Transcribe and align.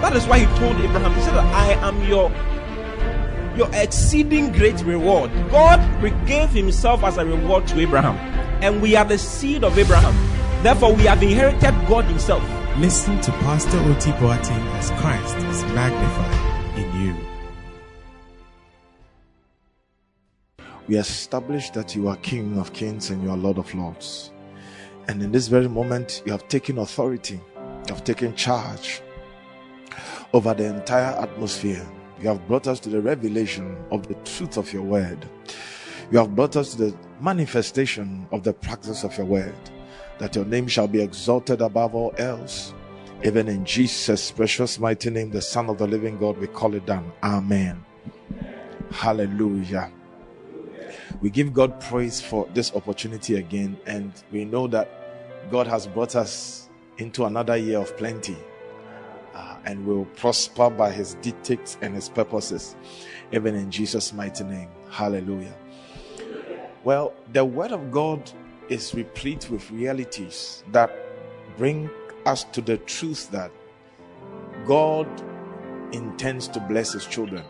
that 0.00 0.14
is 0.14 0.26
why 0.26 0.40
He 0.40 0.46
told 0.58 0.76
Abraham, 0.76 1.12
He 1.14 1.20
said, 1.22 1.34
I 1.34 1.72
am 1.86 2.02
your 2.04 2.30
your 3.58 3.68
exceeding 3.74 4.52
great 4.52 4.80
reward. 4.84 5.32
God 5.50 5.80
gave 6.26 6.50
Himself 6.50 7.02
as 7.02 7.18
a 7.18 7.26
reward 7.26 7.66
to 7.68 7.80
Abraham, 7.80 8.16
and 8.62 8.80
we 8.80 8.94
are 8.94 9.04
the 9.04 9.18
seed 9.18 9.64
of 9.64 9.76
Abraham. 9.76 10.14
Therefore, 10.62 10.94
we 10.94 11.02
have 11.04 11.22
inherited 11.22 11.74
God 11.88 12.04
Himself. 12.04 12.42
Listen 12.78 13.20
to 13.22 13.32
Pastor 13.32 13.78
Oti 13.80 14.12
Boateng 14.12 14.64
as 14.74 14.90
Christ 15.00 15.36
is 15.48 15.64
magnified 15.74 16.78
in 16.78 17.02
you. 17.02 17.16
We 20.86 20.96
establish 20.96 21.70
that 21.70 21.96
you 21.96 22.06
are 22.08 22.16
King 22.16 22.58
of 22.58 22.72
kings 22.72 23.10
and 23.10 23.22
you 23.22 23.30
are 23.30 23.36
Lord 23.36 23.58
of 23.58 23.74
lords. 23.74 24.30
And 25.08 25.22
in 25.22 25.32
this 25.32 25.48
very 25.48 25.68
moment, 25.68 26.22
you 26.24 26.32
have 26.32 26.46
taken 26.48 26.78
authority, 26.78 27.34
you 27.34 27.94
have 27.94 28.04
taken 28.04 28.34
charge 28.36 29.02
over 30.32 30.54
the 30.54 30.64
entire 30.64 31.16
atmosphere. 31.20 31.86
You 32.20 32.28
have 32.28 32.46
brought 32.48 32.66
us 32.66 32.80
to 32.80 32.88
the 32.88 33.00
revelation 33.00 33.76
of 33.90 34.06
the 34.08 34.14
truth 34.14 34.56
of 34.56 34.72
your 34.72 34.82
word. 34.82 35.24
You 36.10 36.18
have 36.18 36.34
brought 36.34 36.56
us 36.56 36.74
to 36.74 36.86
the 36.86 36.96
manifestation 37.20 38.26
of 38.32 38.42
the 38.42 38.52
practice 38.52 39.04
of 39.04 39.16
your 39.16 39.26
word, 39.26 39.54
that 40.18 40.34
your 40.34 40.44
name 40.44 40.66
shall 40.66 40.88
be 40.88 41.00
exalted 41.00 41.60
above 41.60 41.94
all 41.94 42.14
else. 42.18 42.74
Even 43.24 43.48
in 43.48 43.64
Jesus' 43.64 44.30
precious 44.30 44.78
mighty 44.78 45.10
name, 45.10 45.30
the 45.30 45.42
Son 45.42 45.68
of 45.68 45.78
the 45.78 45.86
living 45.86 46.18
God, 46.18 46.38
we 46.38 46.46
call 46.46 46.74
it 46.74 46.86
done. 46.86 47.12
Amen. 47.22 47.84
Hallelujah. 48.90 49.90
We 51.20 51.30
give 51.30 51.52
God 51.52 51.80
praise 51.80 52.20
for 52.20 52.48
this 52.54 52.72
opportunity 52.74 53.36
again, 53.36 53.78
and 53.86 54.12
we 54.30 54.44
know 54.44 54.66
that 54.68 55.50
God 55.50 55.66
has 55.66 55.86
brought 55.86 56.14
us 56.14 56.68
into 56.98 57.24
another 57.24 57.56
year 57.56 57.78
of 57.78 57.96
plenty 57.96 58.36
and 59.68 59.84
will 59.86 60.06
prosper 60.16 60.70
by 60.70 60.90
his 60.90 61.14
dictates 61.16 61.76
and 61.82 61.94
his 61.94 62.08
purposes, 62.08 62.74
even 63.32 63.54
in 63.54 63.70
Jesus' 63.70 64.14
mighty 64.14 64.42
name. 64.42 64.70
Hallelujah. 64.90 65.54
Well, 66.84 67.12
the 67.34 67.44
word 67.44 67.72
of 67.72 67.90
God 67.90 68.30
is 68.70 68.94
replete 68.94 69.50
with 69.50 69.70
realities 69.70 70.64
that 70.72 70.90
bring 71.58 71.90
us 72.24 72.44
to 72.44 72.62
the 72.62 72.78
truth 72.78 73.30
that 73.30 73.50
God 74.66 75.06
intends 75.92 76.48
to 76.48 76.60
bless 76.60 76.94
his 76.94 77.04
children. 77.04 77.44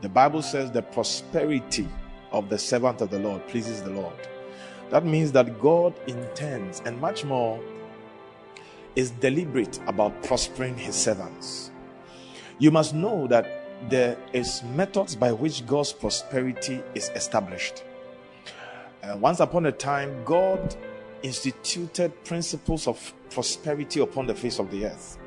The 0.00 0.08
Bible 0.08 0.42
says 0.42 0.72
the 0.72 0.82
prosperity 0.82 1.88
of 2.32 2.48
the 2.48 2.58
servant 2.58 3.00
of 3.00 3.10
the 3.10 3.20
Lord 3.20 3.46
pleases 3.46 3.82
the 3.82 3.90
Lord. 3.90 4.28
That 4.90 5.04
means 5.04 5.30
that 5.32 5.60
God 5.60 5.94
intends 6.08 6.82
and 6.84 7.00
much 7.00 7.24
more 7.24 7.60
is 8.96 9.10
deliberate 9.12 9.78
about 9.86 10.22
prospering 10.22 10.76
his 10.76 10.94
servants. 10.94 11.70
You 12.58 12.70
must 12.70 12.94
know 12.94 13.26
that 13.28 13.46
there 13.88 14.16
is 14.32 14.62
methods 14.74 15.14
by 15.14 15.32
which 15.32 15.66
God's 15.66 15.92
prosperity 15.92 16.82
is 16.94 17.10
established. 17.14 17.84
Uh, 19.02 19.16
once 19.18 19.40
upon 19.40 19.66
a 19.66 19.72
time, 19.72 20.24
God 20.24 20.74
instituted 21.22 22.24
principles 22.24 22.86
of 22.86 23.12
prosperity 23.30 24.00
upon 24.00 24.26
the 24.26 24.34
face 24.34 24.58
of 24.58 24.70
the 24.70 24.86
earth. 24.86 25.18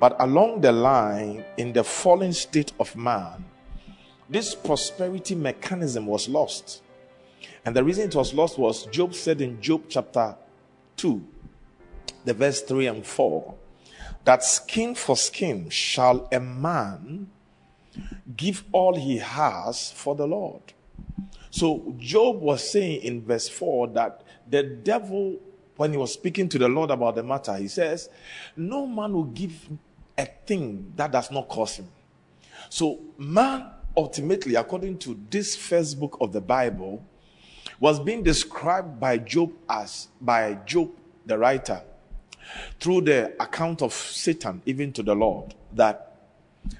But 0.00 0.16
along 0.18 0.62
the 0.62 0.72
line, 0.72 1.44
in 1.56 1.72
the 1.72 1.84
fallen 1.84 2.32
state 2.32 2.72
of 2.80 2.94
man, 2.96 3.44
this 4.28 4.54
prosperity 4.54 5.34
mechanism 5.34 6.06
was 6.06 6.28
lost. 6.28 6.82
And 7.64 7.74
the 7.74 7.84
reason 7.84 8.08
it 8.08 8.14
was 8.14 8.34
lost 8.34 8.58
was 8.58 8.86
Job 8.86 9.14
said 9.14 9.40
in 9.40 9.60
Job 9.60 9.84
chapter 9.88 10.36
2, 10.96 11.22
the 12.26 12.34
verse 12.34 12.60
3 12.60 12.88
and 12.88 13.06
4, 13.06 13.54
that 14.24 14.42
skin 14.42 14.94
for 14.94 15.16
skin 15.16 15.70
shall 15.70 16.28
a 16.32 16.40
man 16.40 17.30
give 18.36 18.64
all 18.72 18.96
he 18.96 19.18
has 19.18 19.92
for 19.92 20.16
the 20.16 20.26
Lord. 20.26 20.60
So 21.50 21.94
Job 21.98 22.40
was 22.40 22.68
saying 22.68 23.02
in 23.02 23.24
verse 23.24 23.48
4 23.48 23.88
that 23.88 24.22
the 24.50 24.64
devil, 24.64 25.38
when 25.76 25.92
he 25.92 25.96
was 25.96 26.12
speaking 26.12 26.48
to 26.50 26.58
the 26.58 26.68
Lord 26.68 26.90
about 26.90 27.14
the 27.14 27.22
matter, 27.22 27.56
he 27.56 27.68
says, 27.68 28.10
No 28.56 28.86
man 28.86 29.12
will 29.12 29.24
give 29.24 29.68
a 30.18 30.26
thing 30.26 30.92
that 30.96 31.12
does 31.12 31.30
not 31.30 31.48
cost 31.48 31.78
him. 31.78 31.88
So 32.68 32.98
man 33.16 33.70
ultimately, 33.96 34.56
according 34.56 34.98
to 34.98 35.18
this 35.30 35.54
first 35.54 35.98
book 35.98 36.18
of 36.20 36.32
the 36.32 36.40
Bible, 36.40 37.04
was 37.78 38.00
being 38.00 38.24
described 38.24 38.98
by 38.98 39.18
Job 39.18 39.52
as 39.68 40.08
by 40.20 40.54
Job 40.66 40.90
the 41.24 41.38
writer 41.38 41.82
through 42.80 43.02
the 43.02 43.34
account 43.42 43.82
of 43.82 43.92
Satan, 43.92 44.62
even 44.66 44.92
to 44.92 45.02
the 45.02 45.14
Lord, 45.14 45.54
that 45.72 46.16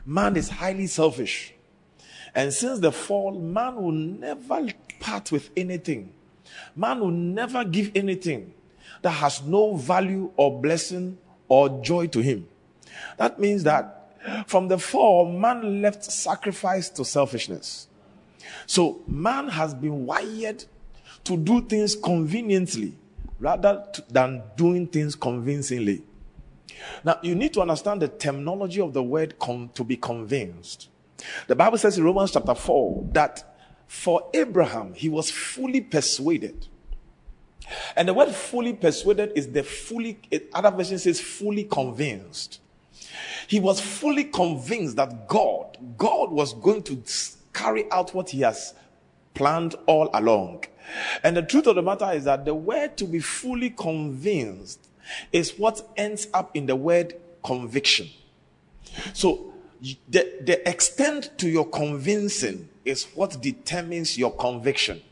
man 0.04 0.36
is 0.36 0.48
highly 0.48 0.86
selfish. 0.86 1.52
And 2.34 2.52
since 2.52 2.80
the 2.80 2.92
fall, 2.92 3.32
man 3.32 3.76
will 3.76 3.92
never 3.92 4.68
part 5.00 5.32
with 5.32 5.50
anything. 5.56 6.12
Man 6.74 7.00
will 7.00 7.10
never 7.10 7.64
give 7.64 7.90
anything 7.94 8.52
that 9.02 9.10
has 9.10 9.42
no 9.42 9.74
value 9.74 10.30
or 10.36 10.60
blessing 10.60 11.18
or 11.48 11.82
joy 11.82 12.06
to 12.08 12.20
him. 12.20 12.48
That 13.16 13.38
means 13.38 13.64
that 13.64 13.92
from 14.46 14.68
the 14.68 14.78
fall, 14.78 15.30
man 15.30 15.82
left 15.82 16.04
sacrifice 16.04 16.88
to 16.90 17.04
selfishness. 17.04 17.88
So 18.66 19.02
man 19.06 19.48
has 19.48 19.74
been 19.74 20.06
wired 20.06 20.64
to 21.24 21.36
do 21.36 21.62
things 21.62 21.96
conveniently 21.96 22.94
rather 23.38 23.84
to, 23.92 24.04
than 24.10 24.42
doing 24.56 24.86
things 24.86 25.14
convincingly. 25.14 26.02
Now, 27.04 27.18
you 27.22 27.34
need 27.34 27.52
to 27.54 27.60
understand 27.60 28.02
the 28.02 28.08
terminology 28.08 28.80
of 28.80 28.92
the 28.92 29.02
word 29.02 29.38
con- 29.38 29.70
to 29.74 29.84
be 29.84 29.96
convinced. 29.96 30.88
The 31.46 31.56
Bible 31.56 31.78
says 31.78 31.98
in 31.98 32.04
Romans 32.04 32.32
chapter 32.32 32.54
4 32.54 33.08
that 33.12 33.56
for 33.86 34.28
Abraham, 34.34 34.94
he 34.94 35.08
was 35.08 35.30
fully 35.30 35.80
persuaded. 35.80 36.66
And 37.96 38.08
the 38.08 38.14
word 38.14 38.30
fully 38.30 38.72
persuaded 38.72 39.32
is 39.34 39.50
the 39.50 39.62
fully, 39.62 40.18
other 40.52 40.70
version 40.70 40.98
says 40.98 41.20
fully 41.20 41.64
convinced. 41.64 42.60
He 43.48 43.60
was 43.60 43.80
fully 43.80 44.24
convinced 44.24 44.96
that 44.96 45.28
God, 45.28 45.78
God 45.96 46.30
was 46.30 46.52
going 46.54 46.82
to 46.84 47.02
carry 47.52 47.90
out 47.90 48.14
what 48.14 48.30
he 48.30 48.40
has 48.40 48.74
planned 49.34 49.74
all 49.86 50.10
along. 50.14 50.64
And 51.22 51.36
the 51.36 51.42
truth 51.42 51.66
of 51.66 51.76
the 51.76 51.82
matter 51.82 52.10
is 52.12 52.24
that 52.24 52.44
the 52.44 52.54
word 52.54 52.96
to 52.98 53.04
be 53.04 53.18
fully 53.18 53.70
convinced 53.70 54.80
is 55.32 55.58
what 55.58 55.86
ends 55.96 56.28
up 56.34 56.56
in 56.56 56.66
the 56.66 56.76
word 56.76 57.14
conviction. 57.44 58.08
So 59.12 59.52
the, 60.08 60.40
the 60.40 60.68
extent 60.68 61.30
to 61.38 61.48
your 61.48 61.68
convincing 61.68 62.68
is 62.84 63.04
what 63.14 63.40
determines 63.40 64.16
your 64.16 64.34
conviction. 64.34 65.02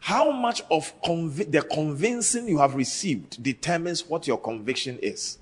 How 0.00 0.32
much 0.32 0.62
of 0.70 0.92
the 1.02 1.64
convincing 1.72 2.48
you 2.48 2.58
have 2.58 2.74
received 2.74 3.42
determines 3.42 4.08
what 4.08 4.26
your 4.26 4.38
conviction 4.38 4.98
is. 4.98 5.38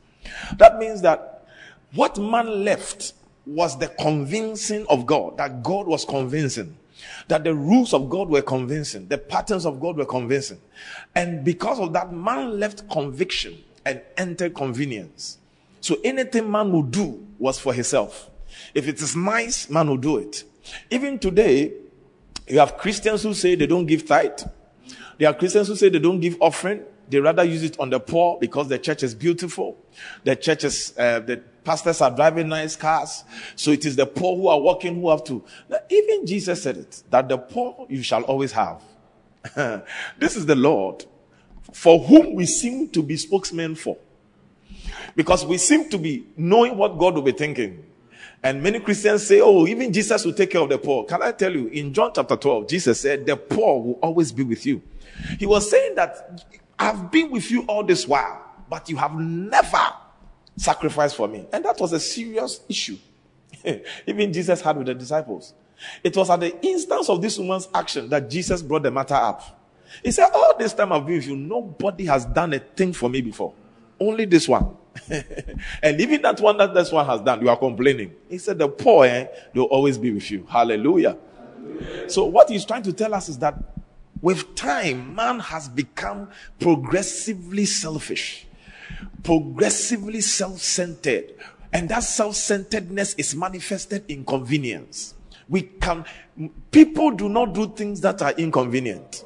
That 0.58 0.78
means 0.78 1.00
that 1.02 1.46
what 1.94 2.18
man 2.18 2.64
left 2.64 3.14
was 3.46 3.78
the 3.78 3.88
convincing 3.88 4.86
of 4.88 5.06
God, 5.06 5.38
that 5.38 5.62
God 5.62 5.86
was 5.86 6.04
convincing, 6.04 6.76
that 7.28 7.44
the 7.44 7.54
rules 7.54 7.92
of 7.94 8.08
God 8.08 8.28
were 8.28 8.42
convincing, 8.42 9.08
the 9.08 9.18
patterns 9.18 9.66
of 9.66 9.80
God 9.80 9.96
were 9.96 10.04
convincing. 10.04 10.60
And 11.14 11.44
because 11.44 11.78
of 11.78 11.92
that, 11.92 12.12
man 12.12 12.58
left 12.58 12.88
conviction 12.90 13.62
and 13.84 14.00
entered 14.16 14.54
convenience. 14.54 15.38
So 15.80 15.96
anything 16.04 16.50
man 16.50 16.72
would 16.72 16.90
do 16.90 17.26
was 17.38 17.58
for 17.58 17.72
himself. 17.72 18.30
If 18.74 18.88
it 18.88 19.00
is 19.00 19.16
nice, 19.16 19.70
man 19.70 19.88
will 19.88 19.96
do 19.96 20.18
it. 20.18 20.44
Even 20.90 21.18
today, 21.18 21.72
you 22.46 22.58
have 22.58 22.76
Christians 22.76 23.22
who 23.22 23.32
say 23.32 23.54
they 23.54 23.66
don't 23.66 23.86
give 23.86 24.06
tithe. 24.06 24.40
There 25.18 25.28
are 25.28 25.34
Christians 25.34 25.68
who 25.68 25.76
say 25.76 25.88
they 25.88 25.98
don't 25.98 26.20
give 26.20 26.36
offering. 26.40 26.82
They 27.10 27.18
rather 27.18 27.44
use 27.44 27.62
it 27.62 27.78
on 27.78 27.90
the 27.90 28.00
poor 28.00 28.38
because 28.40 28.68
the 28.68 28.78
church 28.78 29.02
is 29.02 29.14
beautiful. 29.14 29.76
The 30.24 30.36
church 30.36 30.64
is, 30.64 30.94
uh, 30.96 31.20
the 31.20 31.42
Pastors 31.64 32.00
are 32.00 32.10
driving 32.10 32.48
nice 32.48 32.76
cars. 32.76 33.24
So 33.56 33.70
it 33.70 33.84
is 33.84 33.96
the 33.96 34.06
poor 34.06 34.36
who 34.36 34.48
are 34.48 34.60
working 34.60 35.00
who 35.00 35.10
have 35.10 35.24
to. 35.24 35.44
Even 35.90 36.26
Jesus 36.26 36.62
said 36.62 36.78
it 36.78 37.02
that 37.10 37.28
the 37.28 37.38
poor 37.38 37.86
you 37.88 38.02
shall 38.02 38.22
always 38.22 38.52
have. 38.52 38.82
this 40.18 40.36
is 40.36 40.46
the 40.46 40.54
Lord 40.54 41.04
for 41.72 41.98
whom 41.98 42.34
we 42.34 42.46
seem 42.46 42.88
to 42.90 43.02
be 43.02 43.16
spokesmen 43.16 43.74
for. 43.74 43.96
Because 45.14 45.44
we 45.44 45.58
seem 45.58 45.88
to 45.90 45.98
be 45.98 46.26
knowing 46.36 46.76
what 46.76 46.98
God 46.98 47.14
will 47.14 47.22
be 47.22 47.32
thinking. 47.32 47.84
And 48.42 48.62
many 48.62 48.80
Christians 48.80 49.26
say, 49.26 49.40
oh, 49.40 49.66
even 49.66 49.92
Jesus 49.92 50.24
will 50.24 50.32
take 50.32 50.50
care 50.50 50.62
of 50.62 50.70
the 50.70 50.78
poor. 50.78 51.04
Can 51.04 51.22
I 51.22 51.32
tell 51.32 51.52
you, 51.52 51.66
in 51.66 51.92
John 51.92 52.12
chapter 52.14 52.36
12, 52.36 52.68
Jesus 52.68 53.00
said, 53.00 53.26
the 53.26 53.36
poor 53.36 53.82
will 53.82 53.98
always 54.02 54.32
be 54.32 54.42
with 54.42 54.64
you. 54.64 54.82
He 55.38 55.46
was 55.46 55.70
saying 55.70 55.94
that 55.96 56.44
I've 56.80 57.10
been 57.10 57.30
with 57.30 57.50
you 57.50 57.62
all 57.64 57.84
this 57.84 58.08
while, 58.08 58.42
but 58.68 58.88
you 58.88 58.96
have 58.96 59.14
never 59.14 59.92
sacrificed 60.56 61.14
for 61.14 61.28
me. 61.28 61.46
And 61.52 61.62
that 61.66 61.78
was 61.78 61.92
a 61.92 62.00
serious 62.00 62.60
issue. 62.70 62.96
even 64.06 64.32
Jesus 64.32 64.62
had 64.62 64.78
with 64.78 64.86
the 64.86 64.94
disciples. 64.94 65.52
It 66.02 66.16
was 66.16 66.30
at 66.30 66.40
the 66.40 66.58
instance 66.66 67.10
of 67.10 67.20
this 67.20 67.38
woman's 67.38 67.68
action 67.74 68.08
that 68.08 68.30
Jesus 68.30 68.62
brought 68.62 68.82
the 68.82 68.90
matter 68.90 69.14
up. 69.14 69.60
He 70.02 70.10
said, 70.10 70.30
All 70.32 70.56
this 70.58 70.72
time 70.72 70.92
I've 70.92 71.04
been 71.04 71.16
with 71.16 71.26
you, 71.26 71.36
nobody 71.36 72.06
has 72.06 72.24
done 72.24 72.54
a 72.54 72.58
thing 72.58 72.94
for 72.94 73.10
me 73.10 73.20
before. 73.20 73.52
Only 73.98 74.24
this 74.24 74.48
one. 74.48 74.76
and 75.82 76.00
even 76.00 76.22
that 76.22 76.40
one 76.40 76.56
that 76.56 76.72
this 76.72 76.90
one 76.90 77.04
has 77.04 77.20
done, 77.20 77.42
you 77.42 77.50
are 77.50 77.56
complaining. 77.58 78.14
He 78.28 78.38
said, 78.38 78.58
The 78.58 78.68
poor, 78.68 79.04
eh, 79.04 79.26
they'll 79.52 79.64
always 79.64 79.98
be 79.98 80.12
with 80.12 80.30
you. 80.30 80.46
Hallelujah. 80.48 81.18
Hallelujah. 81.36 82.10
So, 82.10 82.24
what 82.24 82.48
he's 82.48 82.64
trying 82.64 82.82
to 82.84 82.92
tell 82.92 83.12
us 83.14 83.28
is 83.28 83.38
that 83.38 83.54
with 84.22 84.54
time, 84.54 85.14
man 85.14 85.40
has 85.40 85.68
become 85.68 86.28
progressively 86.58 87.64
selfish, 87.64 88.46
progressively 89.22 90.20
self 90.20 90.58
centered. 90.58 91.34
And 91.72 91.88
that 91.88 92.02
self 92.04 92.36
centeredness 92.36 93.14
is 93.14 93.34
manifested 93.34 94.04
in 94.08 94.24
convenience. 94.24 95.14
We 95.48 95.62
can, 95.62 96.04
people 96.70 97.12
do 97.12 97.28
not 97.28 97.54
do 97.54 97.68
things 97.68 98.00
that 98.02 98.22
are 98.22 98.32
inconvenient. 98.32 99.24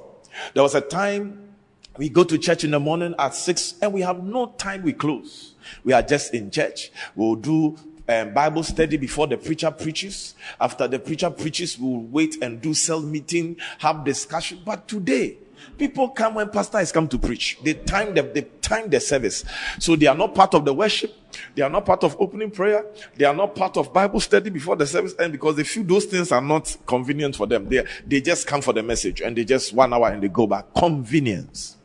There 0.52 0.62
was 0.62 0.74
a 0.74 0.80
time 0.80 1.54
we 1.96 2.08
go 2.08 2.24
to 2.24 2.38
church 2.38 2.64
in 2.64 2.72
the 2.72 2.80
morning 2.80 3.14
at 3.18 3.34
six 3.34 3.74
and 3.80 3.92
we 3.92 4.00
have 4.00 4.22
no 4.22 4.46
time 4.58 4.82
we 4.82 4.92
close. 4.92 5.54
We 5.84 5.92
are 5.92 6.02
just 6.02 6.34
in 6.34 6.50
church. 6.50 6.90
We'll 7.14 7.36
do 7.36 7.76
um, 8.08 8.34
Bible 8.34 8.62
study 8.62 8.96
before 8.96 9.26
the 9.26 9.36
preacher 9.36 9.70
preaches. 9.70 10.34
After 10.60 10.86
the 10.88 10.98
preacher 10.98 11.30
preaches, 11.30 11.78
we'll 11.78 12.00
wait 12.00 12.36
and 12.42 12.60
do 12.60 12.74
cell 12.74 13.00
meeting, 13.00 13.56
have 13.78 14.04
discussion. 14.04 14.60
But 14.64 14.86
today, 14.88 15.38
people 15.78 16.08
come 16.10 16.34
when 16.34 16.50
pastor 16.50 16.78
has 16.78 16.92
come 16.92 17.08
to 17.08 17.18
preach. 17.18 17.58
They 17.62 17.74
time 17.74 18.14
the, 18.14 18.22
they 18.22 18.42
time 18.60 18.90
the 18.90 19.00
service. 19.00 19.44
So 19.78 19.96
they 19.96 20.06
are 20.06 20.14
not 20.14 20.34
part 20.34 20.54
of 20.54 20.64
the 20.64 20.74
worship. 20.74 21.12
They 21.54 21.62
are 21.62 21.70
not 21.70 21.84
part 21.84 22.04
of 22.04 22.16
opening 22.20 22.50
prayer. 22.50 22.84
They 23.16 23.24
are 23.24 23.34
not 23.34 23.54
part 23.54 23.76
of 23.76 23.92
Bible 23.92 24.20
study 24.20 24.50
before 24.50 24.76
the 24.76 24.86
service 24.86 25.14
end 25.18 25.32
because 25.32 25.56
they 25.56 25.64
feel 25.64 25.84
those 25.84 26.04
things 26.04 26.30
are 26.30 26.42
not 26.42 26.76
convenient 26.86 27.36
for 27.36 27.46
them. 27.46 27.68
They, 27.68 27.84
they 28.06 28.20
just 28.20 28.46
come 28.46 28.60
for 28.60 28.72
the 28.72 28.82
message 28.82 29.20
and 29.20 29.36
they 29.36 29.44
just 29.44 29.72
one 29.72 29.92
hour 29.92 30.08
and 30.10 30.22
they 30.22 30.28
go 30.28 30.46
back. 30.46 30.74
Convenience. 30.74 31.76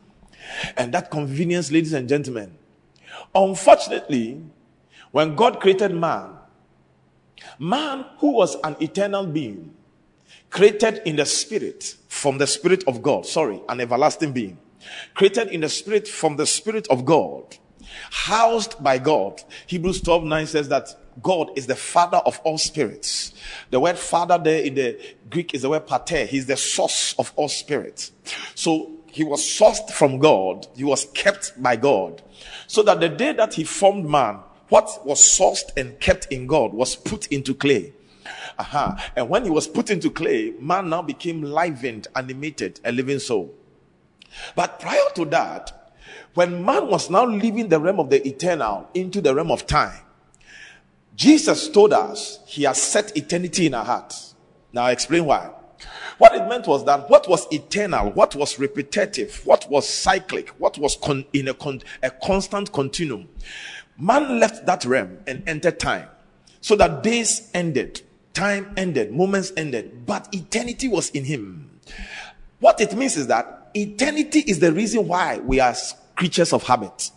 And 0.76 0.92
that 0.94 1.10
convenience, 1.10 1.70
ladies 1.70 1.92
and 1.92 2.08
gentlemen, 2.08 2.56
unfortunately, 3.34 4.42
when 5.12 5.34
God 5.34 5.60
created 5.60 5.94
man, 5.94 6.30
man 7.58 8.04
who 8.18 8.32
was 8.32 8.56
an 8.62 8.76
eternal 8.80 9.26
being, 9.26 9.74
created 10.50 11.02
in 11.04 11.16
the 11.16 11.26
spirit 11.26 11.96
from 12.08 12.38
the 12.38 12.46
spirit 12.46 12.84
of 12.86 13.02
God, 13.02 13.26
sorry, 13.26 13.60
an 13.68 13.80
everlasting 13.80 14.32
being, 14.32 14.58
created 15.14 15.48
in 15.48 15.60
the 15.60 15.68
spirit 15.68 16.06
from 16.06 16.36
the 16.36 16.46
spirit 16.46 16.86
of 16.88 17.04
God, 17.04 17.56
housed 18.10 18.82
by 18.82 18.98
God. 18.98 19.42
Hebrews 19.66 20.00
12 20.02 20.24
9 20.24 20.46
says 20.46 20.68
that 20.68 20.94
God 21.22 21.50
is 21.56 21.66
the 21.66 21.76
father 21.76 22.18
of 22.18 22.40
all 22.44 22.58
spirits. 22.58 23.32
The 23.70 23.80
word 23.80 23.98
father 23.98 24.38
there 24.38 24.62
in 24.62 24.74
the 24.74 24.98
Greek 25.28 25.54
is 25.54 25.62
the 25.62 25.70
word 25.70 25.86
pater. 25.86 26.24
He's 26.24 26.46
the 26.46 26.56
source 26.56 27.14
of 27.18 27.32
all 27.36 27.48
spirits. 27.48 28.12
So 28.54 28.92
he 29.06 29.24
was 29.24 29.42
sourced 29.42 29.90
from 29.90 30.18
God. 30.18 30.66
He 30.76 30.84
was 30.84 31.06
kept 31.06 31.60
by 31.60 31.76
God. 31.76 32.22
So 32.66 32.82
that 32.84 33.00
the 33.00 33.08
day 33.08 33.32
that 33.32 33.54
he 33.54 33.64
formed 33.64 34.08
man, 34.08 34.38
what 34.70 35.04
was 35.04 35.20
sourced 35.20 35.76
and 35.76 36.00
kept 36.00 36.26
in 36.32 36.46
God 36.46 36.72
was 36.72 36.96
put 36.96 37.26
into 37.28 37.54
clay. 37.54 37.92
Aha. 38.58 39.12
And 39.16 39.28
when 39.28 39.44
he 39.44 39.50
was 39.50 39.66
put 39.66 39.90
into 39.90 40.10
clay, 40.10 40.54
man 40.58 40.88
now 40.88 41.02
became 41.02 41.42
livened, 41.42 42.08
animated, 42.16 42.80
a 42.84 42.92
living 42.92 43.18
soul. 43.18 43.54
But 44.54 44.80
prior 44.80 44.98
to 45.16 45.24
that, 45.26 45.92
when 46.34 46.64
man 46.64 46.88
was 46.88 47.10
now 47.10 47.26
leaving 47.26 47.68
the 47.68 47.80
realm 47.80 47.98
of 47.98 48.10
the 48.10 48.26
eternal 48.26 48.88
into 48.94 49.20
the 49.20 49.34
realm 49.34 49.50
of 49.50 49.66
time, 49.66 50.00
Jesus 51.16 51.68
told 51.68 51.92
us 51.92 52.40
he 52.46 52.62
has 52.62 52.80
set 52.80 53.16
eternity 53.16 53.66
in 53.66 53.74
our 53.74 53.84
hearts. 53.84 54.34
Now 54.72 54.84
I 54.84 54.92
explain 54.92 55.24
why. 55.24 55.50
What 56.18 56.34
it 56.34 56.46
meant 56.48 56.66
was 56.66 56.84
that 56.84 57.08
what 57.08 57.28
was 57.28 57.46
eternal, 57.50 58.10
what 58.10 58.34
was 58.36 58.58
repetitive, 58.58 59.40
what 59.46 59.68
was 59.70 59.88
cyclic, 59.88 60.50
what 60.58 60.76
was 60.76 60.96
con- 61.02 61.24
in 61.32 61.48
a, 61.48 61.54
con- 61.54 61.80
a 62.02 62.10
constant 62.10 62.72
continuum, 62.72 63.28
man 64.00 64.38
left 64.40 64.66
that 64.66 64.84
realm 64.84 65.18
and 65.26 65.42
entered 65.48 65.78
time. 65.78 66.08
So 66.60 66.76
that 66.76 67.02
days 67.02 67.50
ended, 67.54 68.02
time 68.34 68.72
ended, 68.76 69.12
moments 69.12 69.52
ended, 69.56 70.06
but 70.06 70.28
eternity 70.32 70.88
was 70.88 71.10
in 71.10 71.24
him. 71.24 71.80
What 72.58 72.80
it 72.80 72.94
means 72.94 73.16
is 73.16 73.26
that 73.28 73.70
eternity 73.74 74.40
is 74.40 74.58
the 74.58 74.72
reason 74.72 75.08
why 75.08 75.38
we 75.38 75.60
are 75.60 75.74
creatures 76.16 76.52
of 76.52 76.62
habit. 76.62 77.10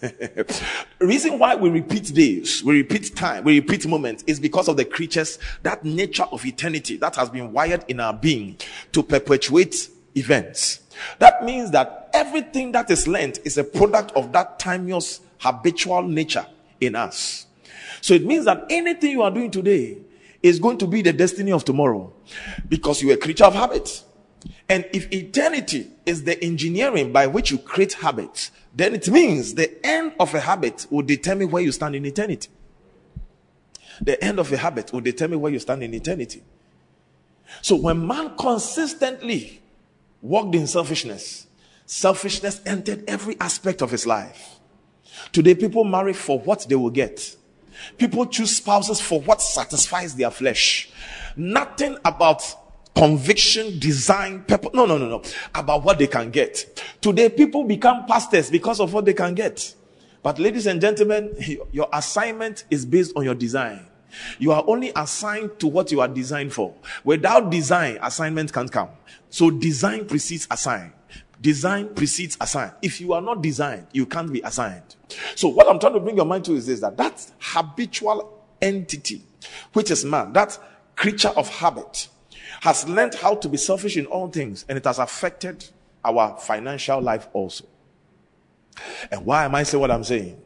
reason 0.98 1.38
why 1.38 1.54
we 1.54 1.70
repeat 1.70 2.12
days, 2.14 2.62
we 2.64 2.78
repeat 2.78 3.14
time, 3.14 3.44
we 3.44 3.60
repeat 3.60 3.86
moments 3.86 4.24
is 4.26 4.40
because 4.40 4.68
of 4.68 4.76
the 4.76 4.84
creatures, 4.84 5.38
that 5.62 5.84
nature 5.84 6.24
of 6.24 6.44
eternity 6.44 6.96
that 6.96 7.16
has 7.16 7.30
been 7.30 7.52
wired 7.52 7.84
in 7.88 8.00
our 8.00 8.12
being 8.12 8.56
to 8.92 9.02
perpetuate 9.02 9.88
events. 10.14 10.80
That 11.20 11.44
means 11.44 11.70
that 11.70 12.10
everything 12.12 12.72
that 12.72 12.90
is 12.90 13.06
learned 13.06 13.38
is 13.44 13.56
a 13.56 13.64
product 13.64 14.12
of 14.12 14.32
that 14.32 14.58
timeless 14.58 15.20
habitual 15.38 16.02
nature 16.02 16.46
in 16.80 16.94
us. 16.94 17.46
So 18.00 18.14
it 18.14 18.24
means 18.24 18.44
that 18.44 18.66
anything 18.70 19.12
you 19.12 19.22
are 19.22 19.30
doing 19.30 19.50
today 19.50 19.98
is 20.42 20.58
going 20.60 20.78
to 20.78 20.86
be 20.86 21.02
the 21.02 21.12
destiny 21.12 21.52
of 21.52 21.64
tomorrow 21.64 22.12
because 22.68 23.02
you're 23.02 23.14
a 23.14 23.18
creature 23.18 23.44
of 23.44 23.54
habit. 23.54 24.04
And 24.68 24.84
if 24.92 25.10
eternity 25.12 25.90
is 26.06 26.24
the 26.24 26.42
engineering 26.44 27.12
by 27.12 27.26
which 27.26 27.50
you 27.50 27.58
create 27.58 27.94
habits, 27.94 28.50
then 28.74 28.94
it 28.94 29.08
means 29.08 29.54
the 29.54 29.84
end 29.84 30.12
of 30.20 30.34
a 30.34 30.40
habit 30.40 30.86
will 30.90 31.02
determine 31.02 31.50
where 31.50 31.62
you 31.62 31.72
stand 31.72 31.96
in 31.96 32.04
eternity. 32.04 32.50
The 34.00 34.22
end 34.22 34.38
of 34.38 34.52
a 34.52 34.56
habit 34.56 34.92
will 34.92 35.00
determine 35.00 35.40
where 35.40 35.52
you 35.52 35.58
stand 35.58 35.82
in 35.82 35.92
eternity. 35.92 36.42
So 37.62 37.76
when 37.76 38.06
man 38.06 38.36
consistently 38.36 39.60
walked 40.20 40.54
in 40.54 40.66
selfishness, 40.66 41.46
selfishness 41.86 42.60
entered 42.66 43.04
every 43.08 43.40
aspect 43.40 43.82
of 43.82 43.90
his 43.90 44.06
life. 44.06 44.57
Today, 45.32 45.54
people 45.54 45.84
marry 45.84 46.12
for 46.12 46.38
what 46.38 46.66
they 46.68 46.74
will 46.74 46.90
get. 46.90 47.36
People 47.96 48.26
choose 48.26 48.56
spouses 48.56 49.00
for 49.00 49.20
what 49.20 49.40
satisfies 49.40 50.14
their 50.14 50.30
flesh. 50.30 50.90
Nothing 51.36 51.96
about 52.04 52.42
conviction, 52.94 53.78
design, 53.78 54.42
purpose. 54.42 54.70
No, 54.74 54.86
no, 54.86 54.98
no, 54.98 55.08
no. 55.08 55.22
About 55.54 55.84
what 55.84 55.98
they 55.98 56.06
can 56.06 56.30
get. 56.30 56.82
Today, 57.00 57.28
people 57.28 57.64
become 57.64 58.06
pastors 58.06 58.50
because 58.50 58.80
of 58.80 58.92
what 58.92 59.04
they 59.04 59.14
can 59.14 59.34
get. 59.34 59.74
But, 60.22 60.38
ladies 60.38 60.66
and 60.66 60.80
gentlemen, 60.80 61.34
your 61.72 61.88
assignment 61.92 62.64
is 62.70 62.84
based 62.84 63.12
on 63.16 63.24
your 63.24 63.34
design. 63.34 63.86
You 64.38 64.52
are 64.52 64.64
only 64.66 64.90
assigned 64.96 65.58
to 65.60 65.66
what 65.68 65.92
you 65.92 66.00
are 66.00 66.08
designed 66.08 66.52
for. 66.52 66.74
Without 67.04 67.50
design, 67.50 67.98
assignment 68.02 68.52
can't 68.52 68.70
come. 68.70 68.88
So, 69.30 69.50
design 69.50 70.06
precedes 70.06 70.48
assign. 70.50 70.92
Design 71.40 71.94
precedes 71.94 72.36
assign. 72.40 72.72
If 72.82 73.00
you 73.00 73.12
are 73.12 73.20
not 73.20 73.42
designed, 73.42 73.86
you 73.92 74.06
can't 74.06 74.32
be 74.32 74.40
assigned. 74.42 74.96
So, 75.36 75.48
what 75.48 75.68
I'm 75.68 75.78
trying 75.78 75.94
to 75.94 76.00
bring 76.00 76.16
your 76.16 76.26
mind 76.26 76.44
to 76.46 76.54
is 76.54 76.66
this 76.66 76.80
that 76.80 76.96
that 76.96 77.30
habitual 77.38 78.42
entity, 78.60 79.22
which 79.72 79.90
is 79.90 80.04
man, 80.04 80.32
that 80.32 80.58
creature 80.96 81.28
of 81.28 81.48
habit, 81.48 82.08
has 82.60 82.88
learned 82.88 83.14
how 83.14 83.36
to 83.36 83.48
be 83.48 83.56
selfish 83.56 83.96
in 83.96 84.06
all 84.06 84.28
things, 84.28 84.64
and 84.68 84.76
it 84.76 84.84
has 84.84 84.98
affected 84.98 85.68
our 86.04 86.36
financial 86.38 87.00
life 87.00 87.28
also. 87.32 87.64
And 89.10 89.24
why 89.24 89.44
am 89.44 89.54
I 89.54 89.62
saying 89.62 89.80
what 89.80 89.90
I'm 89.90 90.04
saying? 90.04 90.40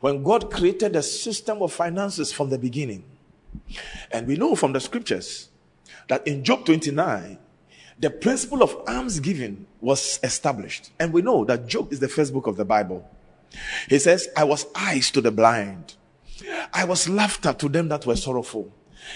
When 0.00 0.22
God 0.22 0.50
created 0.50 0.96
a 0.96 1.02
system 1.02 1.62
of 1.62 1.72
finances 1.72 2.32
from 2.32 2.50
the 2.50 2.58
beginning, 2.58 3.04
and 4.10 4.26
we 4.26 4.36
know 4.36 4.54
from 4.54 4.72
the 4.72 4.80
scriptures 4.80 5.48
that 6.08 6.26
in 6.26 6.44
Job 6.44 6.64
29, 6.64 7.38
the 7.98 8.10
principle 8.10 8.62
of 8.62 8.76
alms 8.86 9.20
giving 9.20 9.66
was 9.80 10.18
established. 10.22 10.90
And 10.98 11.12
we 11.12 11.22
know 11.22 11.44
that 11.44 11.66
Job 11.66 11.92
is 11.92 12.00
the 12.00 12.08
first 12.08 12.32
book 12.32 12.46
of 12.46 12.56
the 12.56 12.64
Bible. 12.64 13.08
He 13.88 13.98
says, 13.98 14.28
I 14.36 14.44
was 14.44 14.66
eyes 14.74 15.10
to 15.12 15.20
the 15.20 15.30
blind. 15.30 15.94
I 16.72 16.84
was 16.84 17.08
laughter 17.08 17.52
to 17.54 17.68
them 17.68 17.88
that 17.88 18.04
were 18.04 18.16
sorrowful. 18.16 18.70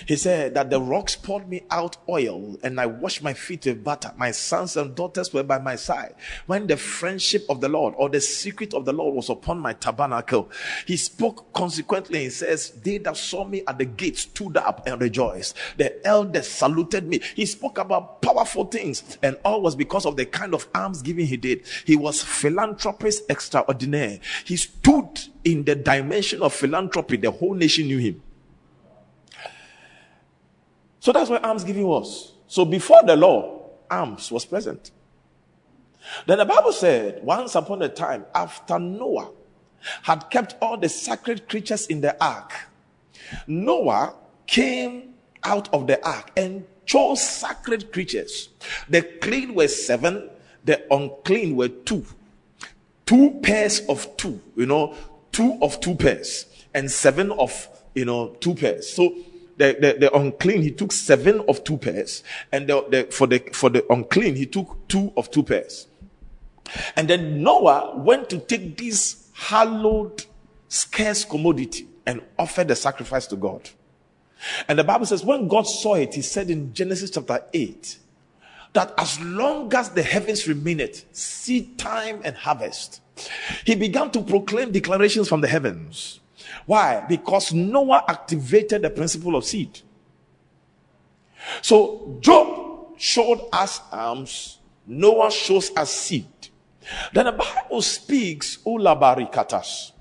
He 0.07 0.17
said 0.17 0.55
that 0.55 0.71
the 0.71 0.81
rocks 0.81 1.17
poured 1.17 1.49
me 1.49 1.63
out 1.71 1.97
oil 2.09 2.59
and 2.63 2.81
I 2.81 2.87
washed 2.87 3.23
my 3.23 3.35
feet 3.35 3.67
with 3.67 3.85
butter. 3.85 4.13
My 4.17 4.31
sons 4.31 4.77
and 4.77 4.95
daughters 4.95 5.33
were 5.33 5.43
by 5.43 5.59
my 5.59 5.77
side. 5.77 6.15
When 6.47 6.67
the 6.67 6.77
friendship 6.77 7.45
of 7.49 7.61
the 7.61 7.69
Lord 7.69 7.95
or 7.97 8.09
the 8.09 8.21
secret 8.21 8.75
of 8.75 8.85
the 8.85 8.93
Lord 8.93 9.15
was 9.15 9.31
upon 9.31 9.59
my 9.59 9.73
tabernacle, 9.73 10.51
he 10.87 10.97
spoke 10.97 11.53
consequently. 11.53 12.25
He 12.25 12.31
says, 12.31 12.71
They 12.83 12.99
that 12.99 13.17
saw 13.17 13.45
me 13.45 13.63
at 13.67 13.79
the 13.79 13.85
gate 13.85 14.19
stood 14.19 14.57
up 14.57 14.87
and 14.87 15.01
rejoiced. 15.01 15.57
The 15.77 16.05
elders 16.07 16.49
saluted 16.49 17.07
me. 17.07 17.21
He 17.35 17.47
spoke 17.47 17.79
about 17.79 18.23
powerful 18.23 18.65
things, 18.65 19.19
and 19.23 19.37
all 19.45 19.63
was 19.63 19.77
because 19.77 20.07
of 20.07 20.17
the 20.17 20.27
kind 20.27 20.55
of 20.55 20.69
alms 20.75 21.03
giving 21.03 21.27
he 21.27 21.37
did. 21.37 21.67
He 21.85 21.97
was 21.97 22.23
philanthropist 22.23 23.25
extraordinaire. 23.31 24.21
He 24.45 24.57
stood 24.57 25.21
in 25.45 25.65
the 25.65 25.75
dimension 25.75 26.43
of 26.43 26.53
philanthropy. 26.55 27.17
The 27.17 27.31
whole 27.31 27.55
nation 27.55 27.87
knew 27.87 27.99
him. 27.99 28.23
So 31.01 31.13
that's 31.13 31.31
where 31.31 31.45
almsgiving 31.45 31.87
was. 31.87 32.33
So 32.47 32.65
before 32.65 33.03
the 33.05 33.17
law, 33.17 33.71
alms 33.91 34.31
was 34.31 34.45
present. 34.45 34.91
Then 36.27 36.39
the 36.39 36.45
Bible 36.45 36.73
said, 36.73 37.23
once 37.23 37.55
upon 37.55 37.83
a 37.83 37.89
time, 37.89 38.25
after 38.35 38.79
Noah 38.79 39.31
had 40.03 40.31
kept 40.31 40.57
all 40.61 40.77
the 40.77 40.89
sacred 40.89 41.49
creatures 41.49 41.87
in 41.87 42.01
the 42.01 42.23
ark, 42.23 42.53
Noah 43.47 44.15
came 44.47 45.15
out 45.43 45.73
of 45.73 45.87
the 45.87 46.05
ark 46.07 46.31
and 46.37 46.67
chose 46.85 47.27
sacred 47.27 47.93
creatures. 47.93 48.49
The 48.89 49.03
clean 49.03 49.55
were 49.55 49.69
seven, 49.69 50.29
the 50.65 50.85
unclean 50.93 51.57
were 51.57 51.69
two. 51.69 52.05
Two 53.07 53.41
pairs 53.43 53.81
of 53.89 54.17
two, 54.17 54.41
you 54.57 54.67
know, 54.67 54.95
two 55.33 55.59
of 55.63 55.81
two 55.81 55.95
pairs, 55.95 56.47
and 56.75 56.91
seven 56.91 57.33
of, 57.33 57.69
you 57.95 58.05
know, 58.05 58.29
two 58.41 58.55
pairs. 58.55 58.93
So 58.93 59.15
the, 59.61 59.77
the, 59.79 59.97
the, 60.01 60.17
unclean, 60.17 60.63
he 60.63 60.71
took 60.71 60.91
seven 60.91 61.45
of 61.49 61.63
two 61.65 61.77
pairs, 61.77 62.25
and 62.51 62.67
the, 62.67 62.85
the, 62.91 63.13
for 63.13 63.27
the 63.27 63.39
for 63.53 63.69
the 63.69 63.85
unclean, 63.93 64.35
he 64.35 64.47
took 64.47 64.89
two 64.89 65.13
of 65.17 65.31
two 65.31 65.43
pairs. 65.43 65.87
And 66.97 67.09
then 67.09 67.43
Noah 67.43 67.99
went 67.99 68.31
to 68.31 68.39
take 68.39 68.77
this 68.77 69.29
hallowed, 69.35 70.25
scarce 70.69 71.25
commodity 71.25 71.89
and 72.07 72.23
offer 72.39 72.65
the 72.65 72.77
sacrifice 72.77 73.27
to 73.29 73.37
God. 73.37 73.69
And 74.69 74.79
the 74.79 74.85
Bible 74.85 75.07
says, 75.07 75.25
when 75.25 75.49
God 75.49 75.67
saw 75.67 75.95
it, 75.95 76.15
he 76.15 76.23
said 76.23 76.49
in 76.49 76.73
Genesis 76.73 77.11
chapter 77.11 77.45
8, 77.53 77.99
that 78.73 78.95
as 78.97 79.21
long 79.21 79.73
as 79.75 79.91
the 79.91 80.03
heavens 80.03 80.47
remained, 80.47 81.05
seed 81.13 81.79
time 81.79 82.21
and 82.25 82.37
harvest, 82.37 83.01
he 83.65 83.75
began 83.75 84.11
to 84.13 84.23
proclaim 84.23 84.71
declarations 84.71 85.29
from 85.29 85.41
the 85.41 85.49
heavens. 85.49 86.21
Why? 86.67 87.05
Because 87.09 87.53
Noah 87.53 88.05
activated 88.09 88.83
the 88.83 88.91
principle 88.91 89.37
of 89.37 89.45
seed. 89.45 89.81
So 91.63 92.19
Job 92.21 92.99
showed 92.99 93.49
us 93.53 93.81
alms, 93.91 94.59
Noah 94.87 95.31
shows 95.31 95.71
us 95.77 95.91
seed. 95.91 96.27
Then 97.13 97.27
the 97.27 97.33
Bible 97.33 97.83
speaks 97.83 98.59
ulabarikatas. 98.59 99.93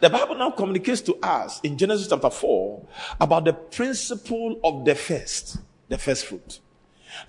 The 0.00 0.10
Bible 0.10 0.34
now 0.34 0.50
communicates 0.50 1.00
to 1.02 1.16
us 1.22 1.60
in 1.62 1.78
Genesis 1.78 2.08
chapter 2.08 2.30
4 2.30 2.86
about 3.20 3.44
the 3.44 3.52
principle 3.52 4.60
of 4.62 4.84
the 4.84 4.94
first, 4.94 5.58
the 5.88 5.98
first 5.98 6.26
fruit. 6.26 6.60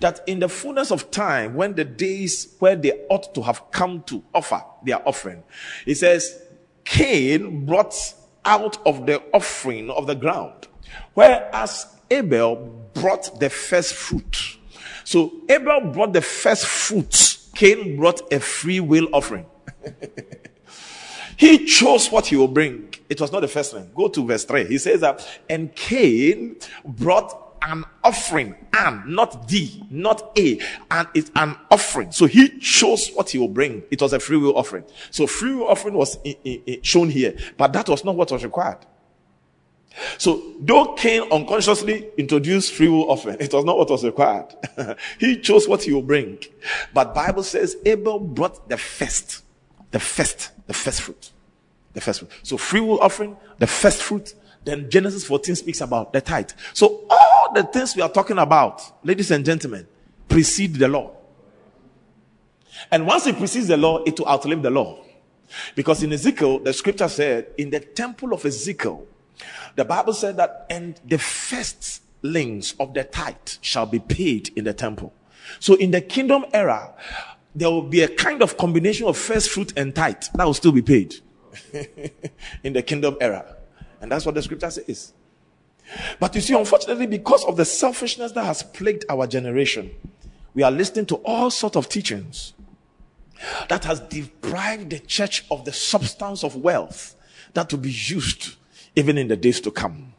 That 0.00 0.20
in 0.26 0.40
the 0.40 0.48
fullness 0.48 0.90
of 0.90 1.10
time, 1.10 1.54
when 1.54 1.74
the 1.74 1.84
days 1.84 2.54
where 2.58 2.76
they 2.76 3.04
ought 3.10 3.34
to 3.34 3.42
have 3.42 3.70
come 3.70 4.02
to 4.04 4.22
offer 4.34 4.62
their 4.84 5.06
offering, 5.06 5.42
it 5.86 5.96
says, 5.96 6.42
Cain 6.84 7.64
brought 7.64 7.94
out 8.44 8.78
of 8.86 9.06
the 9.06 9.22
offering 9.32 9.90
of 9.90 10.06
the 10.06 10.14
ground, 10.14 10.68
whereas 11.14 11.86
Abel 12.10 12.56
brought 12.94 13.40
the 13.40 13.50
first 13.50 13.94
fruit. 13.94 14.58
So 15.04 15.32
Abel 15.48 15.92
brought 15.92 16.12
the 16.12 16.22
first 16.22 16.66
fruits. 16.66 17.48
Cain 17.54 17.96
brought 17.96 18.32
a 18.32 18.40
free 18.40 18.80
will 18.80 19.08
offering. 19.12 19.46
he 21.36 21.66
chose 21.66 22.10
what 22.10 22.26
he 22.26 22.36
will 22.36 22.48
bring. 22.48 22.94
It 23.08 23.20
was 23.20 23.30
not 23.30 23.40
the 23.40 23.48
first 23.48 23.74
one. 23.74 23.90
Go 23.94 24.08
to 24.08 24.26
verse 24.26 24.44
3. 24.44 24.66
He 24.66 24.78
says 24.78 25.00
that, 25.00 25.26
and 25.48 25.74
Cain 25.74 26.56
brought 26.84 27.43
an 27.64 27.84
offering, 28.02 28.54
and 28.72 29.06
not 29.06 29.48
D, 29.48 29.82
not 29.90 30.36
A, 30.38 30.60
and 30.90 31.08
it's 31.14 31.30
an 31.34 31.56
offering. 31.70 32.12
So 32.12 32.26
he 32.26 32.58
chose 32.58 33.10
what 33.14 33.30
he 33.30 33.38
will 33.38 33.48
bring. 33.48 33.82
It 33.90 34.00
was 34.00 34.12
a 34.12 34.20
free 34.20 34.36
will 34.36 34.56
offering. 34.56 34.84
So 35.10 35.26
free 35.26 35.54
will 35.54 35.68
offering 35.68 35.94
was 35.94 36.18
in, 36.24 36.34
in, 36.44 36.62
in, 36.66 36.82
shown 36.82 37.08
here, 37.08 37.36
but 37.56 37.72
that 37.72 37.88
was 37.88 38.04
not 38.04 38.16
what 38.16 38.30
was 38.30 38.44
required. 38.44 38.78
So 40.18 40.42
though 40.60 40.94
Cain 40.94 41.22
unconsciously 41.30 42.08
introduced 42.16 42.72
free 42.74 42.88
will 42.88 43.10
offering, 43.10 43.36
it 43.40 43.52
was 43.52 43.64
not 43.64 43.78
what 43.78 43.90
was 43.90 44.04
required. 44.04 44.54
he 45.20 45.38
chose 45.38 45.68
what 45.68 45.82
he 45.84 45.92
will 45.92 46.02
bring. 46.02 46.38
But 46.92 47.14
Bible 47.14 47.44
says 47.44 47.76
Abel 47.84 48.18
brought 48.18 48.68
the 48.68 48.76
first, 48.76 49.44
the 49.92 50.00
first, 50.00 50.50
the 50.66 50.74
first 50.74 51.02
fruit. 51.02 51.30
The 51.92 52.00
first 52.00 52.20
fruit. 52.20 52.32
So 52.42 52.56
free 52.56 52.80
will 52.80 52.98
offering, 53.00 53.36
the 53.58 53.68
first 53.68 54.02
fruit, 54.02 54.34
then 54.64 54.90
Genesis 54.90 55.24
14 55.24 55.56
speaks 55.56 55.80
about 55.80 56.12
the 56.12 56.20
tithe. 56.20 56.50
So 56.72 57.04
all 57.08 57.33
the 57.54 57.64
things 57.64 57.96
we 57.96 58.02
are 58.02 58.08
talking 58.08 58.38
about, 58.38 59.04
ladies 59.04 59.30
and 59.30 59.44
gentlemen, 59.44 59.86
precede 60.28 60.74
the 60.74 60.88
law. 60.88 61.12
And 62.90 63.06
once 63.06 63.26
it 63.26 63.36
precedes 63.38 63.68
the 63.68 63.76
law, 63.76 64.02
it 64.04 64.18
will 64.18 64.28
outlive 64.28 64.62
the 64.62 64.70
law. 64.70 64.98
Because 65.74 66.02
in 66.02 66.12
Ezekiel, 66.12 66.58
the 66.60 66.72
scripture 66.72 67.08
said, 67.08 67.48
in 67.56 67.70
the 67.70 67.80
temple 67.80 68.32
of 68.32 68.44
Ezekiel, 68.44 69.06
the 69.76 69.84
Bible 69.84 70.12
said 70.12 70.36
that, 70.36 70.66
and 70.70 71.00
the 71.04 71.16
firstlings 71.16 72.74
of 72.78 72.94
the 72.94 73.04
tithe 73.04 73.34
shall 73.60 73.86
be 73.86 73.98
paid 73.98 74.50
in 74.56 74.64
the 74.64 74.74
temple. 74.74 75.12
So 75.60 75.74
in 75.74 75.90
the 75.90 76.00
kingdom 76.00 76.46
era, 76.52 76.94
there 77.54 77.70
will 77.70 77.82
be 77.82 78.02
a 78.02 78.08
kind 78.08 78.42
of 78.42 78.56
combination 78.56 79.06
of 79.06 79.16
first 79.16 79.50
fruit 79.50 79.72
and 79.76 79.94
tithe 79.94 80.24
that 80.34 80.44
will 80.44 80.54
still 80.54 80.72
be 80.72 80.82
paid 80.82 81.14
in 82.64 82.72
the 82.72 82.82
kingdom 82.82 83.16
era. 83.20 83.56
And 84.00 84.10
that's 84.10 84.26
what 84.26 84.34
the 84.34 84.42
scripture 84.42 84.70
says. 84.70 85.12
But 86.18 86.34
you 86.34 86.40
see, 86.40 86.54
unfortunately, 86.54 87.06
because 87.06 87.44
of 87.44 87.56
the 87.56 87.64
selfishness 87.64 88.32
that 88.32 88.44
has 88.44 88.62
plagued 88.62 89.04
our 89.08 89.26
generation, 89.26 89.90
we 90.54 90.62
are 90.62 90.70
listening 90.70 91.06
to 91.06 91.16
all 91.16 91.50
sorts 91.50 91.76
of 91.76 91.88
teachings 91.88 92.54
that 93.68 93.84
has 93.84 94.00
deprived 94.00 94.90
the 94.90 95.00
church 95.00 95.44
of 95.50 95.64
the 95.64 95.72
substance 95.72 96.44
of 96.44 96.56
wealth 96.56 97.16
that 97.52 97.70
will 97.72 97.80
be 97.80 97.92
used 97.92 98.56
even 98.96 99.18
in 99.18 99.28
the 99.28 99.36
days 99.36 99.60
to 99.60 99.70
come. 99.70 100.14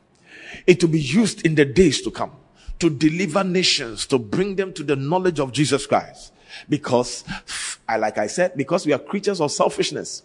It 0.68 0.84
will 0.84 0.92
be 0.92 1.02
used 1.02 1.46
in 1.46 1.56
the 1.56 1.66
days 1.66 2.02
to 2.02 2.12
come 2.12 2.32
to 2.80 2.90
deliver 2.90 3.44
nations, 3.44 4.06
to 4.08 4.20
bring 4.20 4.56
them 4.56 4.74
to 4.74 4.84
the 4.84 4.96
knowledge 4.96 5.40
of 5.40 5.52
Jesus 5.52 5.88
Christ. 5.88 6.34
Because, 6.70 7.24
like 7.88 8.18
I 8.18 8.28
said, 8.28 8.56
because 8.56 8.86
we 8.86 8.94
are 8.94 9.00
creatures 9.00 9.42
of 9.42 9.52
selfishness. 9.52 10.24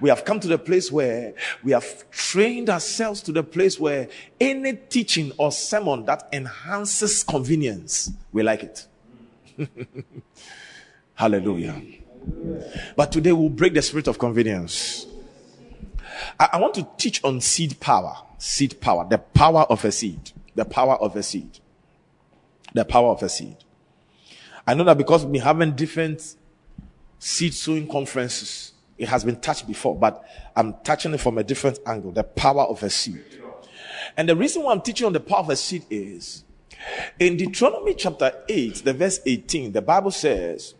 We 0.00 0.08
have 0.08 0.24
come 0.24 0.40
to 0.40 0.48
the 0.48 0.58
place 0.58 0.90
where 0.90 1.34
we 1.62 1.72
have 1.72 2.10
trained 2.10 2.70
ourselves 2.70 3.22
to 3.22 3.32
the 3.32 3.42
place 3.42 3.78
where 3.78 4.08
any 4.40 4.74
teaching 4.74 5.32
or 5.36 5.52
sermon 5.52 6.04
that 6.06 6.28
enhances 6.32 7.22
convenience, 7.22 8.10
we 8.32 8.42
like 8.42 8.62
it. 8.62 8.86
Hallelujah. 11.14 11.82
But 12.96 13.12
today 13.12 13.32
we'll 13.32 13.48
break 13.48 13.74
the 13.74 13.82
spirit 13.82 14.08
of 14.08 14.18
convenience. 14.18 15.06
I, 16.38 16.50
I 16.54 16.60
want 16.60 16.74
to 16.74 16.86
teach 16.96 17.22
on 17.24 17.40
seed 17.40 17.78
power. 17.80 18.16
Seed 18.38 18.80
power. 18.80 19.06
The 19.08 19.18
power 19.18 19.62
of 19.62 19.84
a 19.84 19.92
seed. 19.92 20.32
The 20.54 20.64
power 20.64 20.94
of 20.96 21.16
a 21.16 21.22
seed. 21.22 21.58
The 22.74 22.84
power 22.84 23.10
of 23.10 23.22
a 23.22 23.28
seed. 23.28 23.56
I 24.66 24.74
know 24.74 24.84
that 24.84 24.98
because 24.98 25.24
we 25.24 25.38
have 25.38 25.56
been 25.56 25.68
having 25.68 25.76
different 25.76 26.36
seed 27.18 27.54
sowing 27.54 27.88
conferences, 27.88 28.72
it 28.98 29.08
has 29.08 29.24
been 29.24 29.40
touched 29.40 29.66
before, 29.66 29.96
but 29.96 30.24
I'm 30.56 30.74
touching 30.82 31.14
it 31.14 31.20
from 31.20 31.38
a 31.38 31.44
different 31.44 31.78
angle 31.86 32.10
the 32.10 32.24
power 32.24 32.62
of 32.62 32.82
a 32.82 32.90
seed. 32.90 33.24
And 34.16 34.28
the 34.28 34.36
reason 34.36 34.62
why 34.62 34.72
I'm 34.72 34.80
teaching 34.80 35.06
on 35.06 35.12
the 35.12 35.20
power 35.20 35.40
of 35.40 35.50
a 35.50 35.56
seed 35.56 35.84
is 35.88 36.44
in 37.18 37.36
Deuteronomy 37.36 37.94
chapter 37.94 38.32
8, 38.48 38.84
the 38.84 38.92
verse 38.92 39.20
18, 39.24 39.72
the 39.72 39.82
Bible 39.82 40.10
says, 40.10 40.74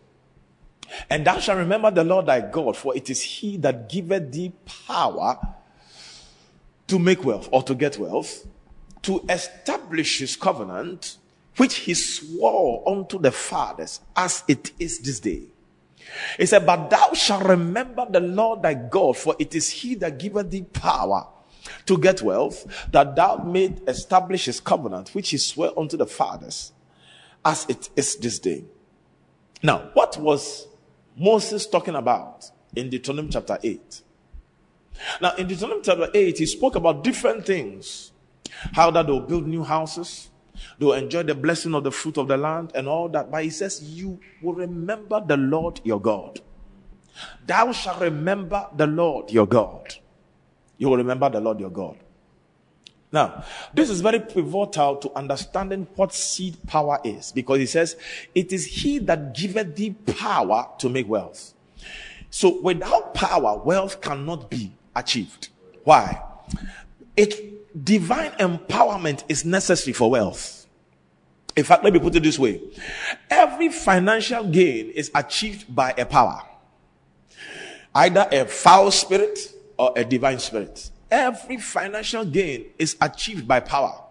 And 1.09 1.25
thou 1.25 1.39
shalt 1.39 1.57
remember 1.57 1.91
the 1.91 2.03
Lord 2.03 2.25
thy 2.25 2.41
God, 2.41 2.75
for 2.75 2.95
it 2.95 3.09
is 3.09 3.21
he 3.21 3.57
that 3.57 3.87
giveth 3.89 4.31
thee 4.31 4.51
power 4.87 5.39
to 6.87 6.99
make 6.99 7.23
wealth 7.23 7.47
or 7.51 7.63
to 7.63 7.75
get 7.75 7.97
wealth, 7.97 8.45
to 9.03 9.23
establish 9.29 10.19
his 10.19 10.35
covenant, 10.35 11.17
which 11.57 11.75
he 11.75 11.93
swore 11.93 12.83
unto 12.87 13.19
the 13.19 13.31
fathers, 13.31 14.01
as 14.15 14.43
it 14.47 14.71
is 14.79 14.99
this 14.99 15.19
day 15.19 15.43
he 16.37 16.45
said, 16.45 16.65
But 16.65 16.89
thou 16.89 17.13
shalt 17.13 17.45
remember 17.45 18.05
the 18.09 18.19
Lord 18.19 18.61
thy 18.61 18.73
God, 18.73 19.17
for 19.17 19.35
it 19.39 19.55
is 19.55 19.69
he 19.69 19.95
that 19.95 20.19
giveth 20.19 20.49
thee 20.49 20.63
power 20.63 21.27
to 21.85 21.97
get 21.97 22.21
wealth, 22.21 22.65
that 22.91 23.15
thou 23.15 23.37
may 23.37 23.75
establish 23.87 24.45
his 24.45 24.59
covenant, 24.59 25.09
which 25.13 25.29
he 25.29 25.37
swore 25.37 25.77
unto 25.77 25.97
the 25.97 26.05
fathers, 26.05 26.71
as 27.43 27.65
it 27.69 27.89
is 27.95 28.15
this 28.17 28.39
day. 28.39 28.63
Now, 29.61 29.89
what 29.93 30.17
was 30.17 30.67
Moses 31.17 31.67
talking 31.67 31.95
about 31.95 32.49
in 32.75 32.89
Deuteronomy 32.89 33.29
chapter 33.29 33.57
8? 33.61 34.01
Now, 35.21 35.35
in 35.35 35.47
Deuteronomy 35.47 35.81
chapter 35.83 36.09
8, 36.13 36.37
he 36.37 36.45
spoke 36.45 36.75
about 36.75 37.03
different 37.03 37.45
things. 37.45 38.11
How 38.73 38.91
that 38.91 39.05
they'll 39.05 39.21
build 39.21 39.47
new 39.47 39.63
houses, 39.63 40.28
They'll 40.79 40.93
enjoy 40.93 41.23
the 41.23 41.35
blessing 41.35 41.75
of 41.75 41.83
the 41.83 41.91
fruit 41.91 42.17
of 42.17 42.27
the 42.27 42.37
land 42.37 42.71
and 42.73 42.87
all 42.87 43.09
that. 43.09 43.29
But 43.29 43.43
he 43.43 43.49
says, 43.49 43.83
You 43.83 44.19
will 44.41 44.53
remember 44.53 45.21
the 45.25 45.37
Lord 45.37 45.81
your 45.83 45.99
God. 45.99 46.39
Thou 47.45 47.71
shalt 47.73 48.01
remember 48.01 48.67
the 48.75 48.87
Lord 48.87 49.29
your 49.29 49.45
God. 49.45 49.95
You 50.77 50.89
will 50.89 50.97
remember 50.97 51.29
the 51.29 51.41
Lord 51.41 51.59
your 51.59 51.69
God. 51.69 51.97
Now, 53.11 53.43
this 53.73 53.89
is 53.89 54.01
very 54.01 54.19
pivotal 54.19 54.97
to 54.97 55.11
understanding 55.13 55.87
what 55.95 56.13
seed 56.13 56.57
power 56.67 56.99
is 57.03 57.31
because 57.31 57.57
he 57.57 57.65
says, 57.65 57.97
It 58.33 58.53
is 58.53 58.65
he 58.65 58.99
that 58.99 59.35
giveth 59.35 59.75
thee 59.75 59.91
power 59.91 60.69
to 60.77 60.89
make 60.89 61.09
wealth. 61.09 61.53
So 62.29 62.61
without 62.61 63.13
power, 63.13 63.57
wealth 63.57 63.99
cannot 63.99 64.49
be 64.49 64.71
achieved. 64.95 65.49
Why? 65.83 66.21
It 67.17 67.83
divine 67.83 68.31
empowerment 68.33 69.23
is 69.27 69.43
necessary 69.43 69.93
for 69.93 70.09
wealth. 70.09 70.58
In 71.59 71.65
fact, 71.65 71.83
let 71.83 71.91
me 71.91 71.99
put 71.99 72.15
it 72.15 72.23
this 72.23 72.39
way 72.39 72.61
every 73.29 73.67
financial 73.67 74.45
gain 74.45 74.91
is 74.91 75.11
achieved 75.13 75.75
by 75.75 75.93
a 75.97 76.05
power, 76.05 76.41
either 77.93 78.25
a 78.31 78.45
foul 78.45 78.89
spirit 78.91 79.37
or 79.77 79.91
a 79.97 80.05
divine 80.05 80.39
spirit. 80.39 80.89
Every 81.11 81.57
financial 81.57 82.23
gain 82.23 82.67
is 82.77 82.95
achieved 83.01 83.45
by 83.45 83.59
power. 83.59 84.01